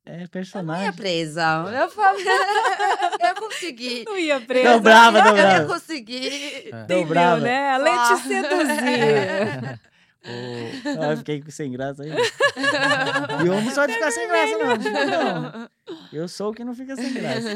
É 0.07 0.11
Eu 0.11 0.14
não 0.18 0.22
ia 0.22 0.27
personagem. 0.30 0.93
presa. 0.93 1.43
Eu 1.81 1.89
falei, 1.89 2.23
eu 3.19 3.27
ia 3.27 3.34
conseguir. 3.35 4.06
Não 4.06 4.18
ia 4.18 4.39
presa. 4.39 4.80
brava, 4.80 5.22
tô 5.23 5.30
Eu 5.30 5.35
ia 5.35 5.41
brava. 5.41 5.73
conseguir. 5.73 6.27
É. 6.27 6.69
Entendeu, 6.84 7.06
brava. 7.07 7.41
né? 7.41 7.69
A 7.72 7.77
lei 7.77 7.91
te 7.93 7.97
Ah. 7.97 8.18
seduzir. 8.18 9.80
O- 9.81 9.85
Ah, 11.02 11.11
eu 11.11 11.18
fiquei 11.18 11.43
sem 11.49 11.72
graça 11.72 12.03
aí. 12.03 12.10
E 12.10 13.47
eu 13.47 13.61
não 13.61 13.72
sou 13.72 13.85
de 13.88 13.93
ficar 13.93 14.11
sem 14.11 14.27
graça, 14.27 14.57
não. 14.57 15.41
não. 15.41 15.69
Eu 16.14 16.27
sou 16.27 16.49
o 16.52 16.53
que 16.53 16.64
não 16.64 16.73
fica 16.76 16.95
sem 16.95 17.14
graça. 17.14 17.47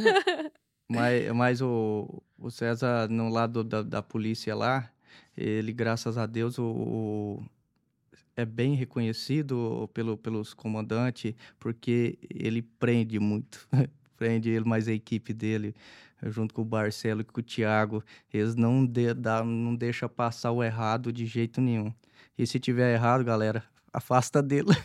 Mas, 0.88 1.32
mas 1.32 1.62
o, 1.62 2.22
o 2.38 2.50
César, 2.52 3.08
no 3.10 3.30
lado 3.30 3.64
da, 3.64 3.82
da 3.84 4.02
polícia 4.02 4.56
lá, 4.56 4.90
ele, 5.38 5.72
graças 5.72 6.18
a 6.18 6.26
Deus, 6.26 6.58
o, 6.60 6.64
o- 6.66 7.44
é 8.40 8.46
bem 8.46 8.74
reconhecido 8.74 9.90
pelo, 9.94 10.18
pelos 10.18 10.54
comandantes, 10.54 11.34
porque 11.60 12.18
ele 12.30 12.62
prende 12.62 13.20
muito. 13.20 13.68
prende 14.16 14.50
ele, 14.50 14.66
mas 14.66 14.88
a 14.88 14.94
equipe 14.94 15.34
dele, 15.34 15.74
junto 16.24 16.54
com 16.54 16.62
o 16.62 16.66
Barcelo 16.66 17.22
e 17.22 17.24
com 17.24 17.40
o 17.40 17.44
Thiago, 17.44 18.04
eles 18.34 18.56
não, 18.56 18.86
de, 18.86 19.14
dá, 19.14 19.44
não 19.44 19.76
deixam 19.76 20.10
passar 20.10 20.52
o 20.52 20.64
errado 20.64 21.12
de 21.12 21.26
jeito 21.26 21.62
nenhum. 21.62 21.94
E 22.38 22.46
se 22.46 22.60
tiver 22.60 22.94
errado, 22.94 23.24
galera, 23.24 23.64
afasta 23.94 24.42
dele. 24.42 24.70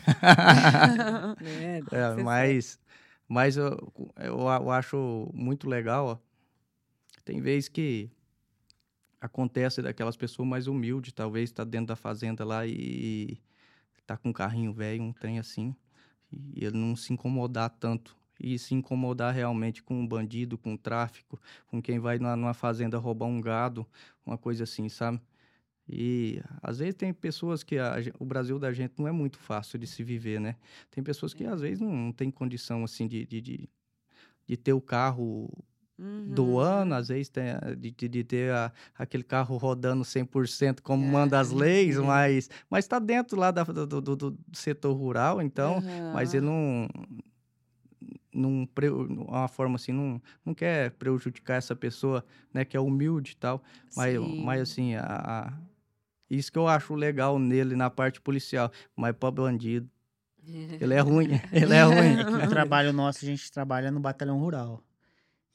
É, 1.41 1.81
É, 1.91 2.23
mas, 2.23 2.79
mas 3.27 3.57
eu, 3.57 3.77
eu, 4.17 4.39
eu 4.39 4.71
acho 4.71 5.29
muito 5.33 5.69
legal, 5.69 6.05
ó. 6.07 6.17
Tem 7.23 7.41
vezes 7.41 7.67
que 7.67 8.09
acontece 9.25 9.81
daquelas 9.81 10.15
pessoas 10.15 10.47
mais 10.47 10.67
humildes, 10.67 11.11
talvez 11.13 11.51
tá 11.51 11.63
dentro 11.63 11.87
da 11.87 11.95
fazenda 11.95 12.45
lá 12.45 12.65
e 12.65 13.37
tá 14.05 14.15
com 14.15 14.29
um 14.29 14.33
carrinho 14.33 14.71
velho, 14.71 15.03
um 15.03 15.11
trem 15.11 15.39
assim, 15.39 15.75
e 16.31 16.63
ele 16.63 16.77
não 16.77 16.95
se 16.95 17.11
incomodar 17.13 17.69
tanto. 17.69 18.15
E 18.37 18.59
se 18.59 18.75
incomodar 18.75 19.33
realmente 19.33 19.81
com 19.81 19.97
um 19.97 20.05
bandido, 20.05 20.57
com 20.57 20.73
um 20.73 20.77
tráfico, 20.77 21.39
com 21.67 21.81
quem 21.81 21.99
vai 21.99 22.19
numa, 22.19 22.53
fazenda 22.53 22.97
roubar 22.97 23.27
um 23.27 23.39
gado, 23.39 23.87
uma 24.25 24.37
coisa 24.37 24.65
assim, 24.65 24.89
sabe? 24.89 25.21
E 25.87 26.41
às 26.61 26.79
vezes 26.79 26.95
tem 26.95 27.13
pessoas 27.13 27.63
que 27.63 27.77
a 27.77 27.95
o 28.19 28.25
Brasil 28.25 28.59
da 28.59 28.73
gente 28.73 28.95
não 28.97 29.07
é 29.07 29.11
muito 29.11 29.37
fácil 29.37 29.79
de 29.79 29.87
se 29.87 30.03
viver, 30.03 30.41
né? 30.41 30.57
Tem 30.91 31.01
pessoas 31.01 31.33
que 31.33 31.45
às 31.45 31.61
vezes 31.61 31.79
não, 31.79 31.95
não 31.95 32.11
tem 32.11 32.29
condição 32.29 32.83
assim 32.83 33.07
de, 33.07 33.25
de, 33.25 33.39
de, 33.39 33.69
de 34.47 34.57
ter 34.57 34.73
o 34.73 34.81
carro 34.81 35.49
do 35.97 36.43
Uhum. 36.45 36.59
ano, 36.59 36.93
às 36.95 37.07
vezes 37.07 37.29
tem, 37.29 37.51
a- 37.51 37.73
de, 37.77 37.89
de, 37.91 38.07
de 38.09 38.23
ter 38.23 38.51
a- 38.51 38.71
aquele 38.97 39.23
carro 39.23 39.55
rodando 39.55 40.03
100% 40.03 40.81
como 40.83 41.05
manda 41.05 41.39
as 41.39 41.51
leis, 41.51 41.97
uhum. 41.97 42.05
mas 42.07 42.49
mas 42.69 42.83
está 42.83 42.99
dentro 42.99 43.39
lá 43.39 43.49
da- 43.49 43.63
do, 43.63 43.87
do, 43.87 44.01
do- 44.01 44.15
do 44.31 44.37
setor 44.57 44.93
rural, 44.93 45.41
então, 45.41 45.81
mas 46.13 46.33
ele 46.33 46.45
não 46.45 46.87
não 48.33 48.65
pre- 48.75 48.89
uma 48.89 49.47
forma 49.47 49.75
assim 49.77 49.91
não, 49.93 50.21
não 50.45 50.53
quer 50.53 50.91
prejudicar 50.91 51.55
essa 51.55 51.75
pessoa 51.75 52.23
né 52.53 52.65
que 52.65 52.75
é 52.75 52.79
humilde 52.79 53.31
e 53.31 53.35
tal 53.37 53.63
mas, 53.95 54.13
Sim. 54.19 54.43
mas 54.43 54.61
assim, 54.61 54.95
a, 54.95 55.03
a- 55.05 55.53
isso 56.29 56.51
que 56.51 56.57
eu 56.57 56.67
acho 56.67 56.93
legal 56.95 57.37
nele 57.39 57.75
na 57.75 57.87
parte 57.89 58.19
policial. 58.19 58.71
Mas 58.95 59.15
pra 59.15 59.29
bandido, 59.29 59.87
ele 60.43 60.93
é 60.95 60.99
ruim. 60.99 61.27
ele 61.53 61.71
é 61.73 61.83
ruim. 61.83 62.19
É 62.19 62.23
que 62.25 62.45
o 62.47 62.49
trabalho 62.49 62.91
nosso, 62.91 63.23
a 63.23 63.27
gente 63.27 63.49
trabalha 63.51 63.91
no 63.91 63.99
batalhão 63.99 64.39
rural. 64.39 64.83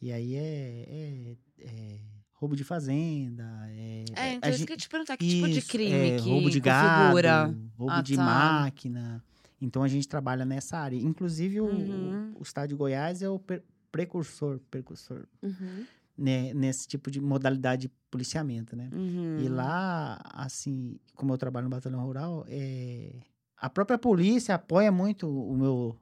E 0.01 0.13
aí 0.13 0.35
é, 0.35 0.87
é- 0.89 1.37
é 1.61 1.99
roubo 2.33 2.57
de 2.57 2.65
fazenda. 2.65 3.45
É, 3.69 4.05
É, 4.17 4.23
a 4.31 4.35
então 4.37 4.51
isso 4.51 4.65
eu 4.65 4.71
ia 4.71 4.77
te 4.77 4.89
perguntar, 4.89 5.17
que 5.17 5.29
tipo 5.29 5.49
de 5.49 5.59
Isso, 5.59 5.69
crime 5.69 6.11
é, 6.13 6.17
que 6.19 6.29
roubo 6.29 6.51
de 6.51 6.59
gado, 6.61 7.01
configura? 7.03 7.45
roubo 7.77 7.93
Ah, 7.93 8.01
de 8.03 8.17
tá. 8.17 8.25
máquina. 8.25 9.23
Então 9.61 9.83
a 9.83 9.89
gente 9.89 10.09
trabalha 10.09 10.45
nessa 10.47 10.79
área. 10.79 10.97
Inclusive 10.97 11.61
o, 11.61 11.67
Uhum. 11.67 12.33
o 12.39 12.43
estado 12.43 12.69
de 12.71 12.75
Goiás 12.75 13.21
é 13.21 13.29
o 13.29 13.39
per- 13.39 13.63
precursor, 13.93 14.59
precursor 14.71 15.27
Uhum. 15.43 15.85
né, 16.17 16.55
nesse 16.55 16.89
tipo 16.89 17.11
de 17.11 17.21
modalidade 17.21 17.83
de 17.89 17.93
policiamento, 18.11 18.75
né? 18.75 18.89
Uhum. 18.93 19.39
E 19.41 19.49
lá, 19.49 20.19
assim, 20.33 20.99
como 21.15 21.35
eu 21.35 21.39
trabalho 21.39 21.65
no 21.65 21.71
batalhão 21.71 22.01
rural, 22.03 22.47
é... 22.49 23.13
a 23.57 23.69
própria 23.69 23.99
polícia 23.99 24.55
apoia 24.55 24.91
muito 24.91 25.29
o 25.29 25.55
meu 25.57 25.97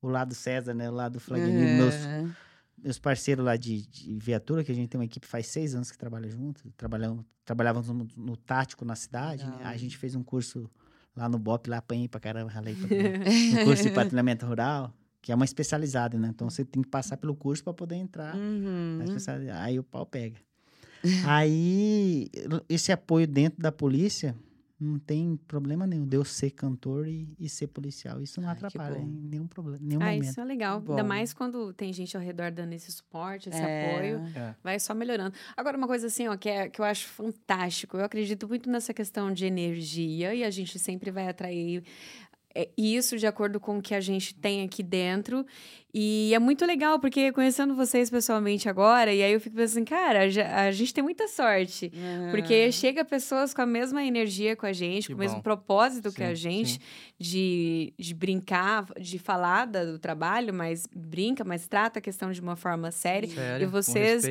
o 0.00 0.08
lado 0.08 0.34
César, 0.34 0.72
né? 0.74 0.88
O 0.90 0.94
lado 0.94 1.18
Flagnini, 1.20 1.76
meus, 1.76 1.94
É. 1.94 2.22
meus 2.22 2.34
parceiros 2.98 3.44
lá 3.44 3.56
de, 3.56 3.86
de 3.86 4.14
viatura, 4.14 4.62
que 4.62 4.70
a 4.70 4.74
gente 4.74 4.88
tem 4.88 4.98
uma 4.98 5.04
equipe 5.04 5.26
faz 5.26 5.46
seis 5.46 5.74
anos 5.74 5.90
que 5.90 5.98
trabalha 5.98 6.28
junto. 6.30 6.70
Trabalhamos, 6.76 7.24
trabalhávamos 7.44 7.88
no, 7.88 8.06
no 8.16 8.36
tático 8.36 8.84
na 8.84 8.94
cidade, 8.94 9.44
né? 9.44 9.60
A 9.64 9.76
gente 9.76 9.96
fez 9.96 10.14
um 10.14 10.22
curso 10.22 10.70
lá 11.16 11.28
no 11.28 11.38
BOP, 11.38 11.68
lá 11.68 11.78
apanhei 11.78 12.08
pra 12.08 12.20
caramba, 12.20 12.50
ralei 12.50 12.74
pra 12.74 12.88
caramba. 12.88 13.30
um 13.60 13.64
curso 13.64 13.82
de 13.82 13.90
patrulhamento 13.94 14.46
rural, 14.46 14.92
que 15.22 15.32
é 15.32 15.34
uma 15.34 15.44
especializada, 15.44 16.18
né? 16.18 16.28
Então 16.28 16.50
você 16.50 16.64
tem 16.64 16.82
que 16.82 16.88
passar 16.88 17.16
pelo 17.16 17.34
curso 17.34 17.64
para 17.64 17.72
poder 17.72 17.96
entrar 17.96 18.36
Uhum. 18.36 18.98
Aí 19.62 19.78
o 19.78 19.82
pau 19.82 20.04
pega. 20.04 20.36
Aí, 21.26 22.30
esse 22.68 22.90
apoio 22.90 23.26
dentro 23.26 23.60
da 23.60 23.70
polícia 23.70 24.34
não 24.78 24.98
tem 24.98 25.36
problema 25.46 25.86
nenhum 25.86 26.06
de 26.06 26.16
eu 26.16 26.24
ser 26.24 26.50
cantor 26.50 27.06
e, 27.06 27.28
e 27.38 27.48
ser 27.48 27.68
policial. 27.68 28.20
Isso 28.20 28.40
não 28.40 28.48
Ai, 28.48 28.54
atrapalha 28.56 28.98
em 28.98 29.06
nenhum 29.06 29.46
problema, 29.46 29.78
nenhum 29.80 30.02
Ah, 30.02 30.06
momento. 30.06 30.24
isso 30.24 30.40
é 30.40 30.44
legal. 30.44 30.80
Bom. 30.80 30.92
Ainda 30.92 31.04
mais 31.04 31.32
quando 31.32 31.72
tem 31.72 31.92
gente 31.92 32.16
ao 32.16 32.22
redor 32.22 32.50
dando 32.50 32.72
esse 32.72 32.90
suporte, 32.90 33.48
esse 33.48 33.58
É. 33.60 33.90
apoio. 33.96 34.16
É. 34.36 34.54
Vai 34.62 34.78
só 34.80 34.92
melhorando. 34.94 35.34
Agora, 35.56 35.78
uma 35.78 35.86
coisa 35.86 36.08
assim, 36.08 36.26
ó, 36.28 36.36
que, 36.36 36.48
é, 36.48 36.68
que 36.68 36.80
eu 36.80 36.84
acho 36.84 37.06
fantástico. 37.08 37.96
Eu 37.96 38.04
acredito 38.04 38.48
muito 38.48 38.68
nessa 38.68 38.92
questão 38.92 39.32
de 39.32 39.46
energia 39.46 40.34
e 40.34 40.42
a 40.44 40.50
gente 40.50 40.78
sempre 40.78 41.10
vai 41.10 41.28
atrair 41.28 41.84
é, 42.54 42.68
isso 42.76 43.16
de 43.16 43.26
acordo 43.26 43.58
com 43.58 43.78
o 43.78 43.82
que 43.82 43.94
a 43.94 44.00
gente 44.00 44.34
tem 44.34 44.62
aqui 44.62 44.82
dentro. 44.82 45.44
E 45.96 46.32
é 46.34 46.38
muito 46.40 46.66
legal, 46.66 46.98
porque 46.98 47.30
conhecendo 47.30 47.72
vocês 47.76 48.10
pessoalmente 48.10 48.68
agora, 48.68 49.14
e 49.14 49.22
aí 49.22 49.32
eu 49.32 49.40
fico 49.40 49.54
pensando, 49.54 49.86
cara, 49.86 50.22
a 50.66 50.72
gente 50.72 50.92
tem 50.92 51.04
muita 51.04 51.28
sorte. 51.28 51.92
Porque 52.32 52.72
chega 52.72 53.04
pessoas 53.04 53.54
com 53.54 53.62
a 53.62 53.66
mesma 53.66 54.04
energia 54.04 54.56
com 54.56 54.66
a 54.66 54.72
gente, 54.72 55.06
Que 55.06 55.12
com 55.12 55.18
o 55.20 55.20
mesmo 55.20 55.40
propósito 55.40 56.10
que 56.12 56.22
a 56.24 56.30
Sim, 56.30 56.34
gente, 56.34 56.72
sim. 56.72 56.78
de, 57.16 57.94
de 57.96 58.12
brincar, 58.12 58.86
de 59.00 59.20
falar 59.20 59.66
do 59.66 59.96
trabalho, 59.98 60.52
mas 60.52 60.88
brinca, 60.92 61.44
mas 61.44 61.68
trata 61.68 62.00
a 62.00 62.02
questão 62.02 62.32
de 62.32 62.40
uma 62.40 62.56
forma 62.56 62.90
séria. 62.90 63.28
Sério, 63.28 63.64
E 63.64 63.66
vocês-. 63.66 64.24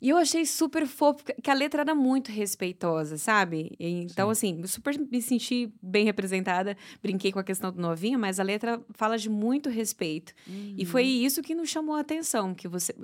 E 0.00 0.08
eu 0.08 0.16
achei 0.16 0.46
super 0.46 0.86
fofo, 0.86 1.22
porque- 1.22 1.34
que 1.42 1.50
a 1.50 1.54
letra 1.54 1.82
era 1.82 1.94
muito 1.94 2.32
respeitosa, 2.32 3.18
sabe? 3.18 3.72
Então, 3.78 4.32
Sim. 4.34 4.60
assim, 4.62 4.66
super 4.66 4.98
me 4.98 5.20
senti 5.20 5.70
bem 5.82 6.06
representada. 6.06 6.74
Brinquei 7.02 7.30
com 7.30 7.38
a 7.38 7.44
questão 7.44 7.70
do 7.70 7.78
novinho, 7.78 8.18
mas 8.18 8.40
a 8.40 8.42
letra 8.42 8.80
fala 8.94 9.18
de 9.18 9.28
muito 9.28 9.68
respeito. 9.68 10.32
E 10.78 10.86
foi 10.86 11.09
Uhum. 11.18 11.26
isso 11.26 11.42
que 11.42 11.54
nos 11.54 11.68
chamou 11.68 11.94
a 11.96 12.00
atenção, 12.00 12.54
que 12.54 12.68
você, 12.68 12.94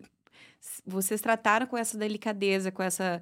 vocês 0.87 1.21
trataram 1.21 1.67
com 1.67 1.77
essa 1.77 1.97
delicadeza, 1.97 2.71
com 2.71 2.83
essa 2.83 3.21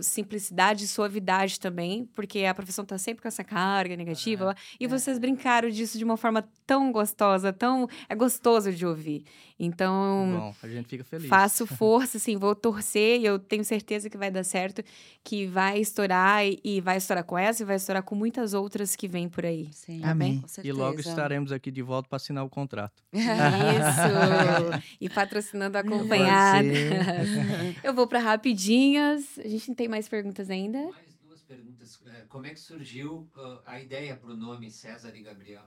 simplicidade 0.00 0.84
e 0.84 0.88
suavidade 0.88 1.58
também, 1.60 2.06
porque 2.14 2.44
a 2.44 2.54
profissão 2.54 2.84
tá 2.84 2.98
sempre 2.98 3.22
com 3.22 3.28
essa 3.28 3.44
carga 3.44 3.96
negativa. 3.96 4.52
É, 4.52 4.84
e 4.84 4.86
vocês 4.86 5.18
brincaram 5.18 5.68
disso 5.68 5.98
de 5.98 6.04
uma 6.04 6.16
forma 6.16 6.46
tão 6.66 6.90
gostosa, 6.92 7.52
tão... 7.52 7.88
É 8.08 8.14
gostoso 8.14 8.72
de 8.72 8.84
ouvir. 8.84 9.24
Então... 9.58 10.34
Bom, 10.38 10.54
a 10.62 10.68
gente 10.68 10.88
fica 10.88 11.04
feliz. 11.04 11.28
Faço 11.28 11.66
força, 11.66 12.18
assim, 12.18 12.36
vou 12.36 12.54
torcer 12.54 13.20
e 13.20 13.24
eu 13.24 13.38
tenho 13.38 13.64
certeza 13.64 14.10
que 14.10 14.16
vai 14.16 14.30
dar 14.30 14.44
certo, 14.44 14.82
que 15.24 15.46
vai 15.46 15.78
estourar 15.78 16.44
e, 16.44 16.60
e 16.62 16.80
vai 16.80 16.96
estourar 16.96 17.24
com 17.24 17.38
essa 17.38 17.62
e 17.62 17.66
vai 17.66 17.76
estourar 17.76 18.02
com 18.02 18.14
muitas 18.14 18.54
outras 18.54 18.94
que 18.94 19.08
vêm 19.08 19.28
por 19.28 19.46
aí. 19.46 19.68
Sim, 19.72 20.02
Amém. 20.04 20.42
com 20.42 20.62
E 20.62 20.72
logo 20.72 21.00
estaremos 21.00 21.52
aqui 21.52 21.70
de 21.70 21.82
volta 21.82 22.08
para 22.08 22.16
assinar 22.16 22.44
o 22.44 22.50
contrato. 22.50 23.02
Isso! 23.12 24.86
e 25.00 25.08
patrocinando 25.08 25.78
acompanhada. 25.78 26.68
Sim. 26.68 27.76
Eu 27.82 27.94
vou 27.94 28.06
para 28.06 28.18
rapidinhas. 28.18 29.38
A 29.38 29.48
gente 29.48 29.68
não 29.68 29.74
tem 29.76 29.88
mais 29.88 30.08
perguntas 30.08 30.50
ainda? 30.50 30.78
Mais 30.90 31.14
duas 31.22 31.42
perguntas. 31.42 32.00
É, 32.06 32.22
Como 32.28 32.46
é 32.46 32.50
que 32.50 32.60
surgiu 32.60 33.30
ah, 33.36 33.62
a 33.66 33.80
ideia 33.80 34.16
para 34.16 34.30
o 34.30 34.36
nome 34.36 34.70
César 34.70 35.14
e 35.14 35.22
Gabriel? 35.22 35.62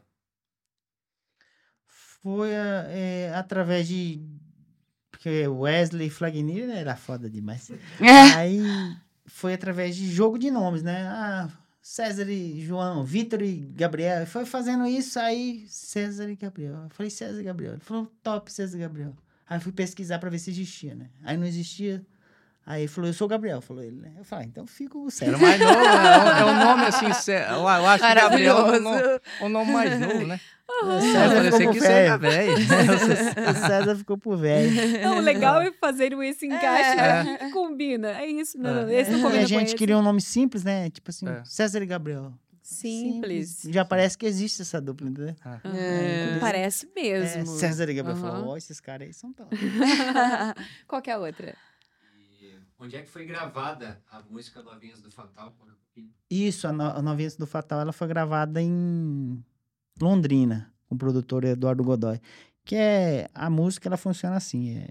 Foi 1.85 2.55
ah, 2.55 2.85
é, 2.89 3.33
através 3.33 3.87
de. 3.87 4.21
Porque 5.11 5.47
Wesley 5.47 6.09
Flagnini 6.09 6.65
né, 6.65 6.79
era 6.79 6.95
foda 6.95 7.29
demais. 7.29 7.71
Aí 8.37 8.61
foi 9.25 9.53
através 9.53 9.95
de 9.95 10.09
jogo 10.09 10.37
de 10.37 10.49
nomes, 10.49 10.81
né? 10.81 11.03
Ah, 11.07 11.49
César 11.81 12.29
e 12.29 12.61
João, 12.61 13.03
Vitor 13.03 13.41
e 13.41 13.57
Gabriel. 13.73 14.25
Foi 14.27 14.45
fazendo 14.45 14.85
isso, 14.85 15.19
aí 15.19 15.65
César 15.67 16.29
e 16.29 16.35
Gabriel. 16.35 16.83
Eu 16.83 16.89
falei 16.89 17.09
César 17.09 17.39
e 17.41 17.43
Gabriel. 17.43 17.73
Ele 17.73 17.81
falou 17.81 18.05
top 18.21 18.51
César 18.51 18.77
e 18.77 18.81
Gabriel. 18.81 19.15
Aí 19.47 19.59
fui 19.59 19.71
pesquisar 19.71 20.19
pra 20.19 20.29
ver 20.29 20.39
se 20.39 20.51
existia, 20.51 20.93
né? 20.93 21.09
Aí 21.23 21.35
não 21.35 21.45
existia. 21.45 22.05
Aí 22.71 22.81
ele 22.83 22.87
falou, 22.87 23.09
eu 23.09 23.13
sou 23.15 23.25
o 23.25 23.27
Gabriel, 23.27 23.61
falou 23.61 23.81
ele, 23.83 23.99
né? 23.99 24.11
Eu 24.15 24.23
falei, 24.23 24.45
ah, 24.45 24.47
então 24.47 24.67
fico 24.67 24.99
o 24.99 25.01
Era 25.05 25.11
César. 25.11 25.37
mais 25.39 25.59
novo, 25.59 25.73
né? 25.73 25.81
É 25.81 26.19
um- 26.19 26.29
é 26.29 26.45
um 26.45 26.63
nome 26.65 26.85
assim, 26.85 27.13
sé- 27.13 27.47
eu 27.49 27.55
eu 27.55 27.65
acho 27.67 28.03
que 28.07 28.13
Gabriel 28.13 28.57
é 28.57 28.77
um 28.77 28.81
nome, 28.81 29.01
um 29.41 29.49
nome 29.49 29.71
mais 29.73 29.99
novo, 29.99 30.27
né? 30.27 30.39
O 30.83 30.85
Eu 30.91 31.01
César 31.01 31.51
ficou 31.57 31.75
é 31.83 32.17
velho. 32.17 32.19
velho. 32.19 32.53
O 33.49 33.67
César 33.67 33.95
ficou 33.95 34.17
pro 34.19 34.37
velho. 34.37 35.01
Não, 35.01 35.17
o 35.17 35.19
legal 35.19 35.59
é 35.63 35.71
fazer 35.71 36.13
esse 36.21 36.45
encaixe 36.45 36.91
É. 36.91 37.23
né? 37.23 37.37
que 37.39 37.49
combina. 37.49 38.11
É 38.21 38.27
isso. 38.27 38.55
Não, 38.59 38.83
não, 38.83 38.87
É. 38.87 39.01
esse 39.01 39.09
não 39.09 39.17
E 39.17 39.21
combina 39.23 39.39
a 39.39 39.43
com 39.43 39.47
gente 39.47 39.75
queria 39.75 39.97
um 39.97 40.03
nome 40.03 40.21
simples, 40.21 40.63
né? 40.63 40.91
Tipo 40.91 41.09
assim, 41.09 41.27
É. 41.27 41.41
César 41.45 41.81
e 41.81 41.87
Gabriel. 41.87 42.31
Simples. 42.61 43.63
Já 43.67 43.83
parece 43.83 44.15
que 44.15 44.27
existe 44.27 44.61
essa 44.61 44.79
dupla, 44.79 45.09
entendeu? 45.09 45.35
É, 45.73 46.37
Parece 46.39 46.87
É, 46.95 47.01
mesmo. 47.01 47.47
César 47.47 47.89
e 47.89 47.95
Gabriel 47.95 48.15
Aham. 48.19 48.31
falou, 48.31 48.49
ó, 48.49 48.57
esses 48.57 48.79
caras 48.79 49.07
aí 49.07 49.13
são 49.13 49.33
tão. 49.33 49.47
Qual 50.87 51.01
que 51.01 51.09
é 51.09 51.13
a 51.13 51.17
outra? 51.17 51.55
Onde 52.79 52.95
é 52.95 53.01
que 53.01 53.09
foi 53.09 53.25
gravada 53.25 54.01
a 54.09 54.21
música 54.29 54.61
Novinhas 54.63 55.01
do 55.01 55.11
Fatal? 55.11 55.53
Isso, 56.29 56.67
a, 56.67 56.71
no, 56.71 56.83
a 56.83 57.01
Novinhas 57.01 57.35
do 57.35 57.45
Fatal, 57.45 57.81
ela 57.81 57.91
foi 57.91 58.07
gravada 58.07 58.61
em 58.61 59.43
Londrina, 60.01 60.71
com 60.87 60.95
o 60.95 60.97
produtor 60.97 61.43
Eduardo 61.43 61.83
Godoy. 61.83 62.19
Que 62.63 62.75
é, 62.75 63.29
a 63.33 63.49
música, 63.49 63.89
ela 63.89 63.97
funciona 63.97 64.35
assim, 64.37 64.77
é, 64.77 64.87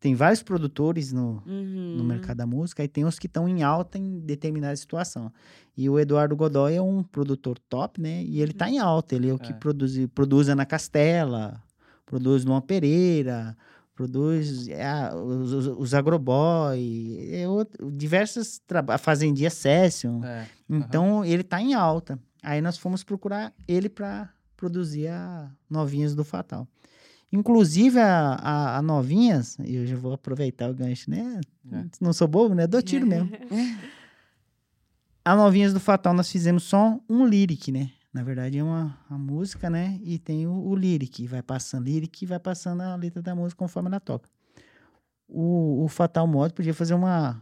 tem 0.00 0.14
vários 0.14 0.42
produtores 0.42 1.12
no, 1.12 1.42
Uhum. 1.46 1.94
no 1.98 2.04
mercado 2.04 2.38
da 2.38 2.46
música, 2.46 2.82
e 2.82 2.88
tem 2.88 3.04
os 3.04 3.18
que 3.18 3.26
estão 3.26 3.48
em 3.48 3.62
alta 3.62 3.98
em 3.98 4.18
determinada 4.20 4.74
situação. 4.74 5.32
E 5.76 5.88
o 5.88 5.98
Eduardo 5.98 6.34
Godoy 6.34 6.74
é 6.74 6.82
um 6.82 7.02
produtor 7.04 7.58
top, 7.68 8.00
né? 8.00 8.22
E 8.24 8.40
ele 8.40 8.52
tá 8.52 8.68
em 8.68 8.78
alta, 8.78 9.14
ele 9.14 9.28
é 9.28 9.32
o 9.34 9.38
que 9.38 9.52
É. 9.52 9.56
produz, 9.56 9.94
produz 10.08 10.48
Ana 10.48 10.66
Castela, 10.66 11.62
produz 12.04 12.44
Luan 12.44 12.60
Pereira, 12.62 13.56
produz 14.00 14.66
é, 14.68 15.14
os, 15.14 15.52
os, 15.52 15.66
os 15.66 15.92
agroboy, 15.94 17.28
é 17.34 17.46
outro- 17.46 17.90
diversas 17.90 18.58
a 18.88 18.96
fazendia 18.96 19.50
Session. 19.50 20.24
É. 20.24 20.46
Então 20.70 21.22
ele 21.22 21.42
tá 21.42 21.60
em 21.60 21.74
alta. 21.74 22.18
Aí 22.42 22.62
nós 22.62 22.78
fomos 22.78 23.04
procurar 23.04 23.52
ele 23.68 23.90
para 23.90 24.30
produzir 24.56 25.08
a 25.08 25.50
Novinhas 25.68 26.14
do 26.14 26.24
Fatal. 26.24 26.66
Inclusive 27.30 27.98
a, 28.00 28.32
a, 28.36 28.78
a 28.78 28.82
Novinhas, 28.82 29.58
e 29.62 29.74
eu 29.76 29.86
já 29.86 29.96
vou 29.96 30.14
aproveitar 30.14 30.70
o 30.70 30.74
gancho, 30.74 31.10
né? 31.10 31.38
É. 31.70 31.84
Não 32.00 32.14
sou 32.14 32.26
bobo, 32.26 32.54
né? 32.54 32.66
Dou 32.66 32.80
tiro 32.80 33.04
mesmo. 33.06 33.30
A 35.22 35.36
Novinhas 35.36 35.74
do 35.74 35.78
Fatal 35.80 36.14
nós 36.14 36.32
fizemos 36.32 36.62
só 36.62 36.98
um 37.06 37.26
lyric, 37.26 37.70
né? 37.70 37.90
Na 38.12 38.22
verdade 38.24 38.58
é 38.58 38.62
uma, 38.64 38.98
uma 39.08 39.18
música, 39.18 39.70
né? 39.70 39.98
E 40.02 40.18
tem 40.18 40.46
o, 40.46 40.52
o 40.52 40.74
lyric, 40.74 41.26
vai 41.26 41.42
passando 41.42 41.84
lyric 41.84 42.22
e 42.24 42.26
vai 42.26 42.40
passando 42.40 42.80
a 42.82 42.96
letra 42.96 43.22
da 43.22 43.34
música 43.34 43.58
conforme 43.58 43.88
ela 43.88 44.00
toca. 44.00 44.28
O, 45.28 45.84
o 45.84 45.88
Fatal 45.88 46.26
Mod 46.26 46.52
podia 46.52 46.74
fazer 46.74 46.94
uma 46.94 47.40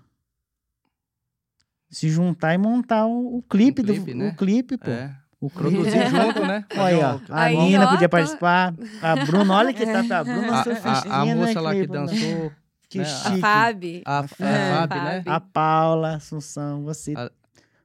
se 1.90 2.10
juntar 2.10 2.52
e 2.54 2.58
montar 2.58 3.06
o, 3.06 3.38
o 3.38 3.42
clipe, 3.42 3.82
clipe, 3.82 4.12
do 4.12 4.18
né? 4.18 4.28
o 4.28 4.36
clipe, 4.36 4.76
pô. 4.76 4.90
É. 4.90 5.16
O 5.40 5.48
Produzir 5.48 6.06
junto, 6.10 6.44
né? 6.44 6.64
Olha, 6.76 6.98
ó, 7.28 7.32
a 7.32 7.42
Aí, 7.44 7.56
Nina 7.56 7.86
ó, 7.86 7.90
podia 7.90 8.08
tá- 8.08 8.16
participar. 8.18 8.74
A 9.00 9.24
Bruna, 9.24 9.54
olha 9.54 9.72
que 9.72 9.86
tá, 9.86 10.00
a 10.00 10.24
Bruna 10.24 10.52
A, 10.52 10.64
a, 10.64 11.22
a 11.22 11.24
né, 11.24 11.34
moça 11.36 11.60
lá 11.60 11.72
que 11.72 11.86
Bruna? 11.86 12.06
dançou, 12.06 12.52
Que 12.88 12.98
né, 12.98 13.04
a 13.04 13.06
A 13.06 13.12
chique. 13.30 13.40
Fábio. 13.40 14.02
a, 14.04 14.18
a 14.18 14.22
É, 14.22 14.26
Fábio, 14.26 15.02
né? 15.02 15.22
A 15.26 15.40
Paula, 15.40 16.16
Assunção, 16.16 16.82
você 16.82 17.14
A- 17.16 17.30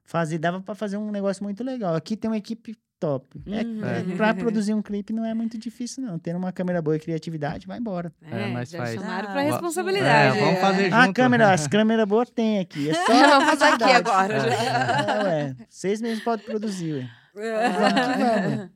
fazia, 0.03 0.37
dava 0.39 0.61
pra 0.61 0.75
fazer 0.75 0.97
um 0.97 1.11
negócio 1.11 1.43
muito 1.43 1.63
legal. 1.63 1.95
Aqui 1.95 2.15
tem 2.15 2.29
uma 2.29 2.37
equipe 2.37 2.75
top. 2.99 3.27
É, 3.47 3.61
Uhum. 3.63 3.85
é, 3.85 4.15
pra 4.15 4.33
produzir 4.33 4.73
um 4.73 4.81
clipe 4.81 5.11
não 5.11 5.25
é 5.25 5.33
muito 5.33 5.57
difícil, 5.57 6.01
não. 6.03 6.17
Tendo 6.17 6.37
uma 6.37 6.53
câmera 6.53 6.81
boa 6.81 6.95
e 6.95 6.99
criatividade, 6.99 7.67
vai 7.67 7.77
embora. 7.77 8.13
É, 8.21 8.47
mas 8.47 8.69
já 8.69 8.77
faz. 8.77 8.93
chamaram 8.95 9.27
Ah, 9.27 9.31
pra 9.33 9.43
é, 9.43 9.51
responsabilidade. 9.51 10.39
vamos 10.39 10.59
fazer 10.61 10.83
junto. 10.85 10.95
A 10.95 11.13
câmera, 11.13 11.51
as 11.53 11.67
câmeras 11.67 12.07
boas 12.07 12.29
tem 12.29 12.59
aqui. 12.59 12.89
É 12.89 12.93
só 12.93 13.05
Vamos 13.39 13.45
fazer 13.49 13.65
aqui 13.65 13.83
agora. 13.91 14.33
É, 14.37 15.23
ué. 15.23 15.55
Vocês 15.69 15.99
mesmos 16.01 16.23
podem 16.23 16.45
produzir, 16.45 16.93
ué. 17.35 17.45
É. 17.45 17.69
Vamos 17.69 17.93
que 17.93 18.19
vamos. 18.51 18.69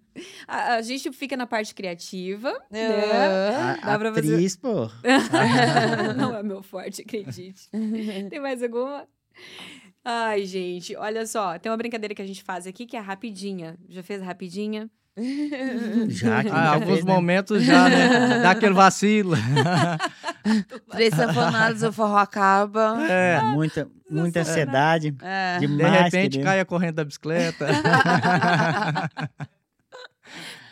A, 0.47 0.73
a 0.73 0.81
gente 0.81 1.11
fica 1.13 1.37
na 1.37 1.45
parte 1.45 1.75
criativa, 1.75 2.51
né? 2.71 2.79
É. 2.79 3.55
A, 3.55 3.77
Dá 3.85 3.99
pra 3.99 4.13
fazer- 4.13 4.33
atriz, 4.33 4.55
pô. 4.57 4.89
Não 6.17 6.35
é 6.35 6.41
meu 6.43 6.63
forte, 6.63 7.01
acredite. 7.03 7.69
Tem 8.29 8.39
mais 8.41 8.61
alguma? 8.63 9.05
Ai, 10.03 10.45
gente, 10.45 10.95
olha 10.95 11.25
só. 11.25 11.57
Tem 11.59 11.69
uma 11.71 11.77
brincadeira 11.77 12.15
que 12.15 12.21
a 12.21 12.25
gente 12.27 12.43
faz 12.43 12.65
aqui 12.65 12.85
que 12.85 12.95
é 12.95 12.99
rapidinha. 12.99 13.75
Já 13.89 14.01
fez 14.03 14.21
rapidinha? 14.21 14.89
Já 16.09 16.43
que 16.43 16.49
Ah, 16.49 16.53
já 16.65 16.73
alguns 16.75 16.87
fez, 16.93 17.05
né? 17.05 17.11
momentos 17.11 17.63
já, 17.63 17.89
né? 17.89 18.39
Dá 18.43 18.51
aquele 18.51 18.75
vacilo. 18.75 19.35
Três 20.91 21.13
sanfonadas, 21.13 21.81
o 21.81 21.91
forró 21.91 22.17
acaba. 22.17 23.03
É. 23.09 23.41
Muita, 23.41 23.87
muita 24.09 24.41
ansiedade. 24.41 25.15
É. 25.21 25.57
De 25.59 25.65
Demais, 25.67 26.03
repente 26.03 26.29
querido. 26.33 26.43
cai 26.43 26.59
a 26.59 26.65
corrente 26.65 26.93
da 26.93 27.03
bicicleta. 27.03 27.65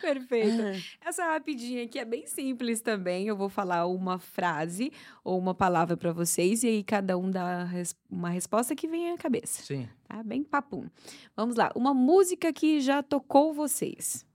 Perfeito. 0.05 0.61
Essa 1.01 1.25
rapidinha 1.25 1.83
aqui 1.83 1.97
é 1.97 2.05
bem 2.05 2.27
simples 2.27 2.79
também. 2.81 3.27
Eu 3.27 3.35
vou 3.35 3.49
falar 3.49 3.87
uma 3.87 4.19
frase 4.19 4.91
ou 5.23 5.37
uma 5.39 5.55
palavra 5.55 5.97
pra 5.97 6.11
vocês 6.13 6.63
e 6.63 6.67
aí 6.67 6.83
cada 6.83 7.17
um 7.17 7.31
dá 7.31 7.67
uma 8.09 8.29
resposta 8.29 8.75
que 8.75 8.87
vem 8.87 9.11
à 9.11 9.17
cabeça. 9.17 9.63
Sim. 9.63 9.89
Tá? 10.07 10.21
Bem 10.21 10.43
papum. 10.43 10.87
Vamos 11.35 11.55
lá. 11.55 11.71
Uma 11.75 11.93
música 11.93 12.53
que 12.53 12.79
já 12.81 13.01
tocou 13.01 13.53
vocês. 13.53 14.25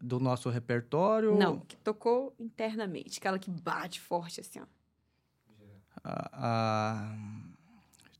Do 0.00 0.18
nosso 0.20 0.48
repertório. 0.48 1.36
Não, 1.36 1.58
que 1.60 1.76
tocou 1.76 2.32
internamente. 2.38 3.18
Aquela 3.18 3.38
que 3.38 3.50
bate 3.50 4.00
forte 4.00 4.40
assim, 4.40 4.60
ó. 4.60 4.64
a- 6.04 6.30
a- 6.32 7.16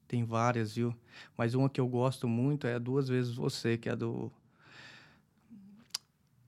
Tem 0.09 0.25
várias, 0.25 0.75
viu? 0.75 0.95
Mas 1.37 1.55
uma 1.55 1.69
que 1.71 1.81
eu 1.81 1.87
gosto 1.87 2.27
muito 2.27 2.67
é 2.67 2.79
Duas 2.79 3.09
Vezes 3.09 3.35
Você, 3.37 3.77
que 3.79 3.89
é 3.89 3.95
do. 3.97 4.33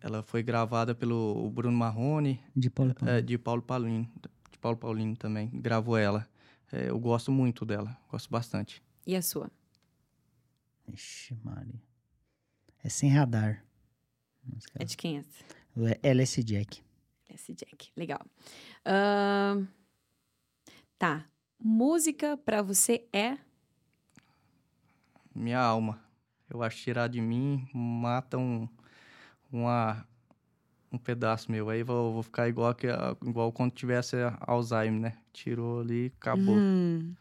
Ela 0.01 0.23
foi 0.23 0.43
gravada 0.43 0.95
pelo 0.95 1.51
Bruno 1.51 1.77
Marrone, 1.77 2.41
De 2.57 2.71
Paulo 2.71 2.95
Paulo. 2.95 3.13
é, 3.15 3.21
de 3.21 3.37
Paulo 3.37 3.63
Paulino. 3.63 4.11
De 4.51 4.59
Paulo 4.59 4.77
Paulino 4.79 5.17
também, 5.17 5.49
gravou 5.53 5.97
ela. 5.97 6.29
É, 6.73 6.89
eu 6.89 6.99
gosto 6.99 7.31
muito 7.31 7.65
dela, 7.67 7.97
gosto 8.11 8.31
bastante. 8.31 8.83
E 9.07 9.15
a 9.17 9.23
sua? 9.23 9.51
Ixi, 10.89 11.37
Maria. 11.45 11.81
É 12.83 12.89
sem 12.89 13.11
radar. 13.11 13.65
É 14.79 14.85
de 14.85 14.97
quem 14.97 15.17
é 15.19 15.21
essa? 15.21 15.45
O 15.77 15.83
LS 16.03 16.43
Jack. 16.43 16.83
Esse 17.29 17.53
Jack. 17.55 17.91
Legal. 17.97 18.21
Ahn, 18.85 19.67
Tá. 20.99 21.25
Música 21.63 22.37
pra 22.39 22.63
você 22.63 23.07
é. 23.13 23.39
Minha 25.35 25.61
alma. 25.61 26.03
Eu 26.49 26.63
acho 26.63 26.77
que 26.79 26.83
tirar 26.85 27.09
de 27.09 27.21
mim 27.21 27.69
mata 27.73 28.37
um, 28.37 28.69
uma, 29.53 30.07
um 30.93 30.99
pedaço 30.99 31.51
meu. 31.51 31.69
Aí 31.71 31.83
vou, 31.83 32.13
vou 32.15 32.23
ficar 32.23 32.49
igual, 32.49 32.75
que, 32.75 32.87
igual 33.27 33.53
quando 33.53 33.73
tivesse 33.73 34.17
Alzheimer, 34.41 35.01
né? 35.01 35.17
Tirou 35.33 35.81
ali, 35.81 36.13
acabou. 36.21 36.57
Hum. 36.59 37.15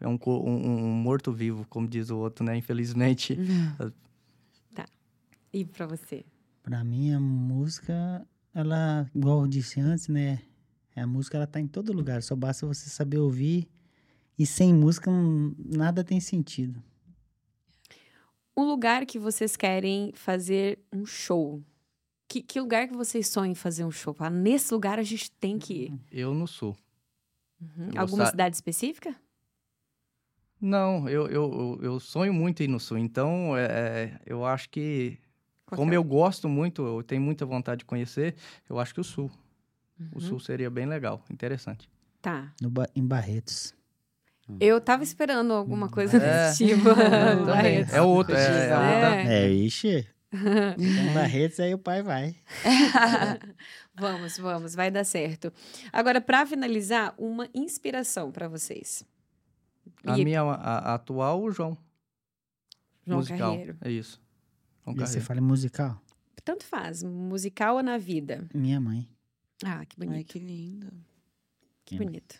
É 0.00 0.06
um, 0.06 0.18
um- 0.26 0.84
um 0.84 0.92
morto-vivo, 0.92 1.66
como 1.68 1.88
diz 1.88 2.10
o 2.10 2.18
outro, 2.18 2.44
né? 2.44 2.56
Infelizmente. 2.56 3.36
E 5.52 5.64
pra 5.64 5.86
você? 5.86 6.24
Pra 6.62 6.84
mim, 6.84 7.14
a 7.14 7.20
música, 7.20 8.26
ela, 8.52 9.08
igual 9.14 9.40
eu 9.42 9.46
disse 9.48 9.80
antes, 9.80 10.06
né? 10.08 10.42
A 10.94 11.06
música, 11.06 11.38
ela 11.38 11.46
tá 11.46 11.58
em 11.58 11.66
todo 11.66 11.92
lugar. 11.94 12.22
Só 12.22 12.36
basta 12.36 12.66
você 12.66 12.90
saber 12.90 13.18
ouvir. 13.18 13.66
E 14.38 14.44
sem 14.44 14.74
música, 14.74 15.10
nada 15.64 16.04
tem 16.04 16.20
sentido. 16.20 16.82
Um 18.56 18.64
lugar 18.64 19.04
que 19.06 19.18
vocês 19.18 19.56
querem 19.56 20.12
fazer 20.14 20.78
um 20.92 21.04
show. 21.04 21.62
Que, 22.28 22.42
que 22.42 22.58
lugar 22.60 22.88
que 22.88 22.96
vocês 22.96 23.28
sonham 23.28 23.52
em 23.52 23.54
fazer 23.54 23.84
um 23.84 23.90
show? 23.90 24.12
Fala, 24.14 24.30
nesse 24.30 24.72
lugar 24.72 24.98
a 24.98 25.02
gente 25.02 25.30
tem 25.32 25.58
que 25.58 25.74
ir. 25.74 26.00
Eu 26.10 26.34
não 26.34 26.46
sou. 26.46 26.76
Uhum. 27.60 27.90
Eu 27.94 28.00
Alguma 28.00 28.24
sa- 28.24 28.30
cidade 28.30 28.56
específica? 28.56 29.14
Não, 30.60 31.08
eu, 31.08 31.28
eu, 31.28 31.78
eu- 31.82 32.00
sonho 32.00 32.32
muito 32.32 32.60
em 32.62 32.64
ir 32.64 32.68
no 32.68 32.80
Sul. 32.80 32.98
Então, 32.98 33.56
é, 33.56 33.64
é, 33.66 34.20
eu 34.24 34.44
acho 34.44 34.70
que, 34.70 35.18
como 35.66 35.82
Qualquer 35.82 35.96
eu 35.96 36.04
gosto 36.04 36.48
muito, 36.48 36.82
eu 36.84 37.02
tenho 37.02 37.20
muita 37.20 37.44
vontade 37.44 37.80
de 37.80 37.84
conhecer, 37.84 38.34
eu 38.68 38.78
acho 38.78 38.94
que 38.94 39.00
o 39.00 39.04
Sul. 39.04 39.30
O 40.12 40.14
Uhum. 40.16 40.20
Sul 40.20 40.40
seria 40.40 40.70
bem 40.70 40.86
legal, 40.86 41.22
interessante. 41.30 41.88
Tá. 42.22 42.52
No 42.60 42.70
Ba- 42.70 42.88
em 42.94 43.06
Barretos. 43.06 43.74
Eu 44.60 44.80
tava 44.80 45.02
esperando 45.02 45.52
alguma 45.52 45.88
coisa 45.88 46.16
É. 46.18 46.48
desse 46.50 46.66
tipo. 46.66 46.84
Também. 46.94 47.46
Barretos. 47.46 47.92
É 47.94 48.00
outro, 48.02 48.34
é, 48.36 48.38
é 48.40 48.68
É. 48.68 48.76
outra. 48.76 49.32
É, 49.32 49.50
ixi. 49.50 50.06
em 50.78 51.12
Barretos, 51.14 51.58
aí 51.60 51.72
o 51.74 51.78
pai 51.78 52.02
vai. 52.02 52.36
Vamos, 53.98 54.36
vamos, 54.38 54.74
vai 54.74 54.90
dar 54.90 55.04
certo. 55.04 55.50
Agora, 55.92 56.20
pra 56.20 56.44
finalizar, 56.44 57.14
uma 57.16 57.48
inspiração 57.54 58.30
pra 58.30 58.46
vocês. 58.46 59.02
A 60.04 60.18
E- 60.18 60.24
minha 60.24 60.42
a, 60.42 60.90
a 60.90 60.94
atual, 60.96 61.42
o 61.42 61.50
João. 61.50 61.78
João 63.06 63.18
musical. 63.20 63.52
Carreiro. 63.52 63.76
É 63.80 63.90
isso. 63.90 64.20
João 64.84 64.96
E 64.96 65.00
você 65.00 65.18
fala 65.20 65.40
em 65.40 65.42
musical? 65.42 65.98
Tanto 66.44 66.64
faz, 66.64 67.02
musical 67.02 67.76
ou 67.76 67.82
na 67.82 67.96
vida. 67.96 68.46
Minha 68.54 68.80
mãe. 68.80 69.08
Ah, 69.64 69.84
que 69.86 69.96
bonito. 69.96 70.16
Ai, 70.16 70.24
que 70.24 70.38
lindo. 70.38 70.92
Que 71.84 71.96
bonito. 71.96 72.36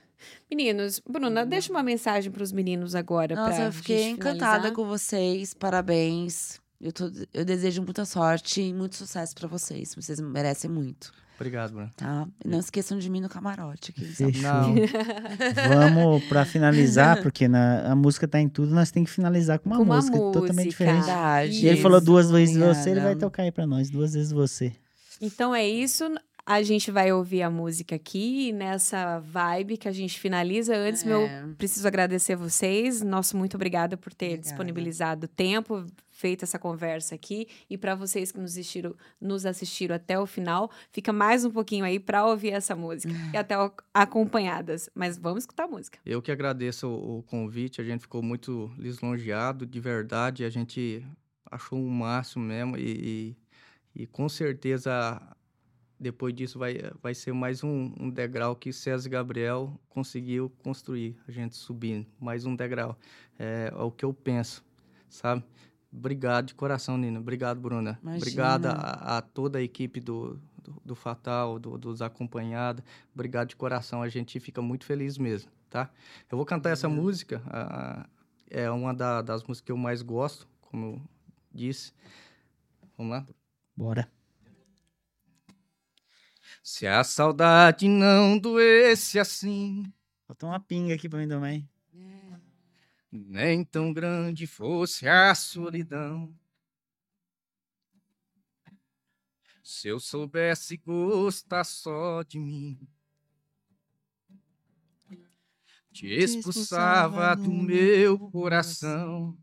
Meninos, 0.51 1.01
Bruna, 1.09 1.45
deixa 1.45 1.71
uma 1.73 1.83
mensagem 1.83 2.31
para 2.31 2.43
os 2.43 2.53
meninos 2.53 2.95
agora. 2.95 3.35
Nossa, 3.35 3.63
eu 3.65 3.73
fiquei 3.73 4.11
encantada 4.11 4.71
com 4.73 4.85
vocês. 4.87 5.53
Parabéns. 5.55 6.61
Eu, 6.81 6.93
tô- 6.93 7.11
eu 7.33 7.45
desejo 7.45 7.83
muita 7.83 8.05
sorte 8.05 8.61
e 8.61 8.73
muito 8.75 8.97
sucesso 8.97 9.35
pra 9.35 9.49
vocês. 9.49 9.95
Vocês 9.95 10.21
merecem 10.21 10.71
muito, 10.71 11.11
Obrigado, 11.37 11.73
Bruno. 11.73 11.91
tá? 11.97 12.29
Não 12.45 12.59
esqueçam 12.59 12.99
de 12.99 13.09
mim 13.09 13.21
no 13.21 13.29
camarote. 13.31 13.93
aqui, 13.93 14.05
Fechou. 14.05 14.43
Não, 14.43 14.75
Vamos 15.95 16.25
pra 16.25 16.45
finalizar, 16.45 17.23
porque 17.23 17.49
na, 17.49 17.93
a 17.93 17.97
música 17.97 18.29
tá 18.29 18.39
em 18.41 18.49
tudo, 18.49 18.75
nós 18.75 18.91
temos 18.91 19.09
que 19.11 19.15
finalizar 19.17 19.59
com 19.59 19.71
uma 19.71 19.77
Com 19.79 19.85
uma 19.85 19.97
música 19.97 20.19
totalmente 20.19 20.53
música. 20.67 20.71
diferente. 20.71 21.05
Verdade. 21.07 21.65
E 21.65 21.69
ele 21.69 21.81
falou 21.81 22.01
duas 22.01 22.31
vezes 22.31 22.57
Obrigada. 22.57 22.75
você, 22.83 22.91
ele 22.91 23.01
vai 23.01 23.17
tocar 23.17 23.43
aí 23.45 23.53
pra 23.53 23.67
nós, 23.67 23.89
duas 23.91 24.13
vezes 24.15 24.31
você. 24.31 24.73
Então 25.21 25.55
é 25.55 25.67
isso. 25.67 26.05
A 26.49 26.63
gente 26.63 26.93
vai 26.93 27.11
ouvir 27.13 27.43
a 27.43 27.51
música 27.51 27.97
aqui 27.97 28.53
nessa 28.53 29.19
vibe 29.19 29.77
que 29.77 29.89
a 29.89 29.93
gente 29.93 30.21
finaliza. 30.21 30.77
Antes, 30.77 31.03
meu, 31.03 31.23
É. 31.23 31.45
preciso 31.59 31.89
agradecer 31.89 32.37
vocês. 32.37 33.03
Nosso 33.03 33.37
muito 33.37 33.57
obrigada 33.57 33.97
por 33.97 34.15
ter 34.15 34.27
Obrigada. 34.27 34.43
disponibilizado 34.43 35.27
tempo, 35.27 35.85
feito 36.13 36.45
essa 36.45 36.57
conversa 36.57 37.17
aqui. 37.17 37.49
E 37.69 37.77
para 37.77 37.97
vocês 37.97 38.31
que 38.31 38.39
nos 38.39 38.53
assistiram, 38.53 38.95
nos 39.21 39.45
assistiram 39.45 39.97
até 39.97 40.21
o 40.21 40.25
final, 40.25 40.71
fica 40.93 41.13
mais 41.13 41.45
um 41.45 41.51
pouquinho 41.51 41.85
aí 41.85 41.99
para 41.99 42.25
ouvir 42.25 42.51
essa 42.53 42.77
música. 42.77 43.13
E 43.35 43.37
até 43.37 43.57
acompanhadas. 43.93 44.89
Mas 44.95 45.19
vamos 45.19 45.43
escutar 45.43 45.65
a 45.65 45.69
música. 45.69 45.99
eu 46.07 46.23
que 46.23 46.31
agradeço 46.31 46.87
o, 46.87 47.19
o 47.19 47.23
convite. 47.25 47.81
A 47.81 47.85
gente 47.85 48.03
ficou 48.03 48.23
muito 48.23 48.71
lisonjeado, 48.79 49.67
de 49.67 49.81
verdade. 49.81 50.45
A 50.45 50.49
gente 50.51 51.05
achou 51.51 51.85
o 51.85 51.91
máximo 51.91 52.45
mesmo. 52.45 52.77
E, 52.77 53.35
e, 53.97 54.03
e 54.03 54.07
com 54.07 54.29
certeza 54.29 55.21
depois 55.99 56.35
disso 56.35 56.59
vai, 56.59 56.79
vai 57.03 57.15
ser 57.15 57.33
mais 57.33 57.63
um, 57.65 57.93
um 57.99 58.11
degrau 58.11 58.55
que 58.57 58.73
César 58.73 59.09
Gabriel 59.09 59.79
conseguiu 59.89 60.51
construir, 60.63 61.17
a 61.27 61.31
gente 61.33 61.57
subindo, 61.57 62.07
mais 62.21 62.45
um 62.47 62.55
degrau. 62.55 62.99
É, 63.39 63.71
é 63.73 63.83
o 63.83 63.91
que 63.91 64.05
eu 64.05 64.13
penso, 64.13 64.65
sabe? 65.09 65.43
Obrigado 65.93 66.47
de 66.47 66.55
coração, 66.55 66.99
Nina. 66.99 67.19
Obrigado, 67.21 67.59
Bruna. 67.61 67.99
Imagina. 68.03 68.17
Obrigado 68.19 68.67
a, 68.67 69.17
a 69.19 69.23
toda 69.23 69.59
a 69.59 69.63
equipe 69.63 69.99
do, 70.01 70.39
do, 70.63 70.83
do 70.85 70.95
Fatal, 70.95 71.59
do- 71.59 71.79
dos 71.79 72.03
acompanhados. 72.03 72.85
Obrigado 73.15 73.49
de 73.49 73.57
coração. 73.57 74.03
A 74.03 74.09
gente 74.09 74.39
fica 74.39 74.61
muito 74.61 74.85
feliz 74.85 75.17
mesmo, 75.17 75.51
tá? 75.71 75.91
Eu 76.31 76.37
vou 76.37 76.45
cantar 76.45 76.71
essa 76.71 76.89
música. 76.89 77.41
ah, 77.47 78.07
é 78.51 78.71
uma 78.71 78.93
da- 78.93 79.23
das 79.23 79.43
músicas 79.45 79.65
que 79.67 79.73
eu 79.73 79.77
mais 79.79 80.03
gosto, 80.03 80.47
como 80.61 80.87
eu 80.87 81.03
disse. 81.53 81.93
Vamos 82.99 83.13
lá? 83.13 83.27
Bora. 83.75 84.11
Se 86.63 86.87
a 86.87 87.03
saudade 87.05 87.89
não 87.89 88.39
doesse 88.39 89.19
assim, 89.19 89.85
Faltou 90.27 90.49
uma 90.49 90.59
pinga 90.59 90.93
aqui 90.95 91.09
pra 91.09 91.21
mim 91.21 91.29
também. 91.29 91.69
nem 93.13 93.65
tão 93.65 93.93
grande 93.93 94.45
fosse 94.45 95.07
a 95.07 95.33
solidão. 95.37 96.37
Se 99.63 99.89
eu 99.89 100.01
soubesse 100.01 100.77
gostar 100.77 101.63
só 101.65 102.23
de 102.25 102.41
mim, 102.41 102.79
te 105.93 106.07
expulsava 106.07 107.37
do 107.37 107.51
meu 107.53 108.19
coração. 108.31 109.39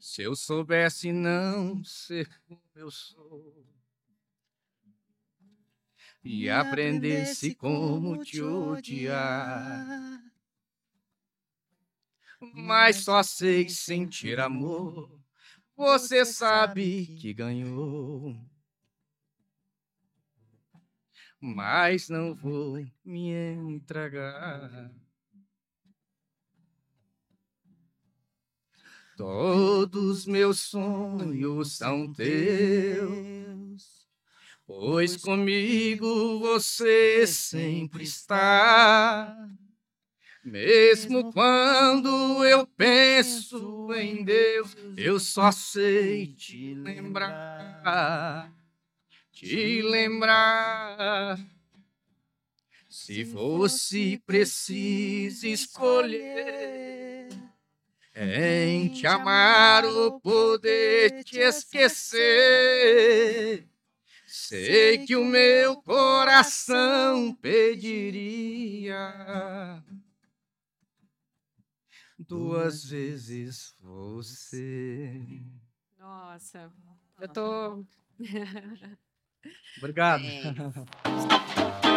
Se 0.00 0.22
eu 0.22 0.36
soubesse 0.36 1.12
não 1.12 1.82
ser 1.84 2.28
como 2.46 2.62
eu 2.76 2.90
sou. 2.90 3.77
E 6.22 6.50
aprendesse 6.50 7.54
como 7.54 8.22
te 8.22 8.42
odiar. 8.42 10.22
Mas 12.54 12.96
só 13.04 13.22
sei 13.22 13.68
sentir 13.68 14.38
amor. 14.38 15.18
Você 15.76 16.24
sabe 16.24 17.06
que 17.20 17.32
ganhou. 17.32 18.36
Mas 21.40 22.08
não 22.08 22.34
vou 22.34 22.84
me 23.04 23.32
entregar. 23.32 24.92
Todos 29.16 30.26
meus 30.26 30.60
sonhos 30.60 31.76
são 31.76 32.12
teus. 32.12 33.97
Pois 34.68 35.16
comigo 35.16 36.40
você 36.40 37.26
sempre 37.26 38.04
está. 38.04 39.34
Mesmo 40.44 41.32
quando 41.32 42.44
eu 42.44 42.66
penso 42.66 43.90
em 43.94 44.22
Deus, 44.22 44.76
eu 44.94 45.18
só 45.18 45.50
sei 45.50 46.26
te 46.34 46.74
lembrar. 46.74 48.52
Te 49.32 49.80
lembrar. 49.80 51.38
Se 52.90 53.24
fosse 53.24 54.22
preciso 54.26 55.46
escolher 55.46 57.30
em 58.14 58.90
te 58.90 59.06
amar 59.06 59.86
ou 59.86 60.20
poder 60.20 61.24
te 61.24 61.38
esquecer. 61.38 62.18
Sei 64.48 65.04
que 65.04 65.14
o 65.14 65.26
meu 65.26 65.76
coração 65.82 67.34
pediria 67.34 68.96
duas 72.18 72.82
vezes 72.86 73.76
você. 73.78 75.20
Nossa, 75.98 76.72
eu 77.20 77.28
tô. 77.28 77.84
Obrigado. 79.76 80.24
É. 80.24 80.54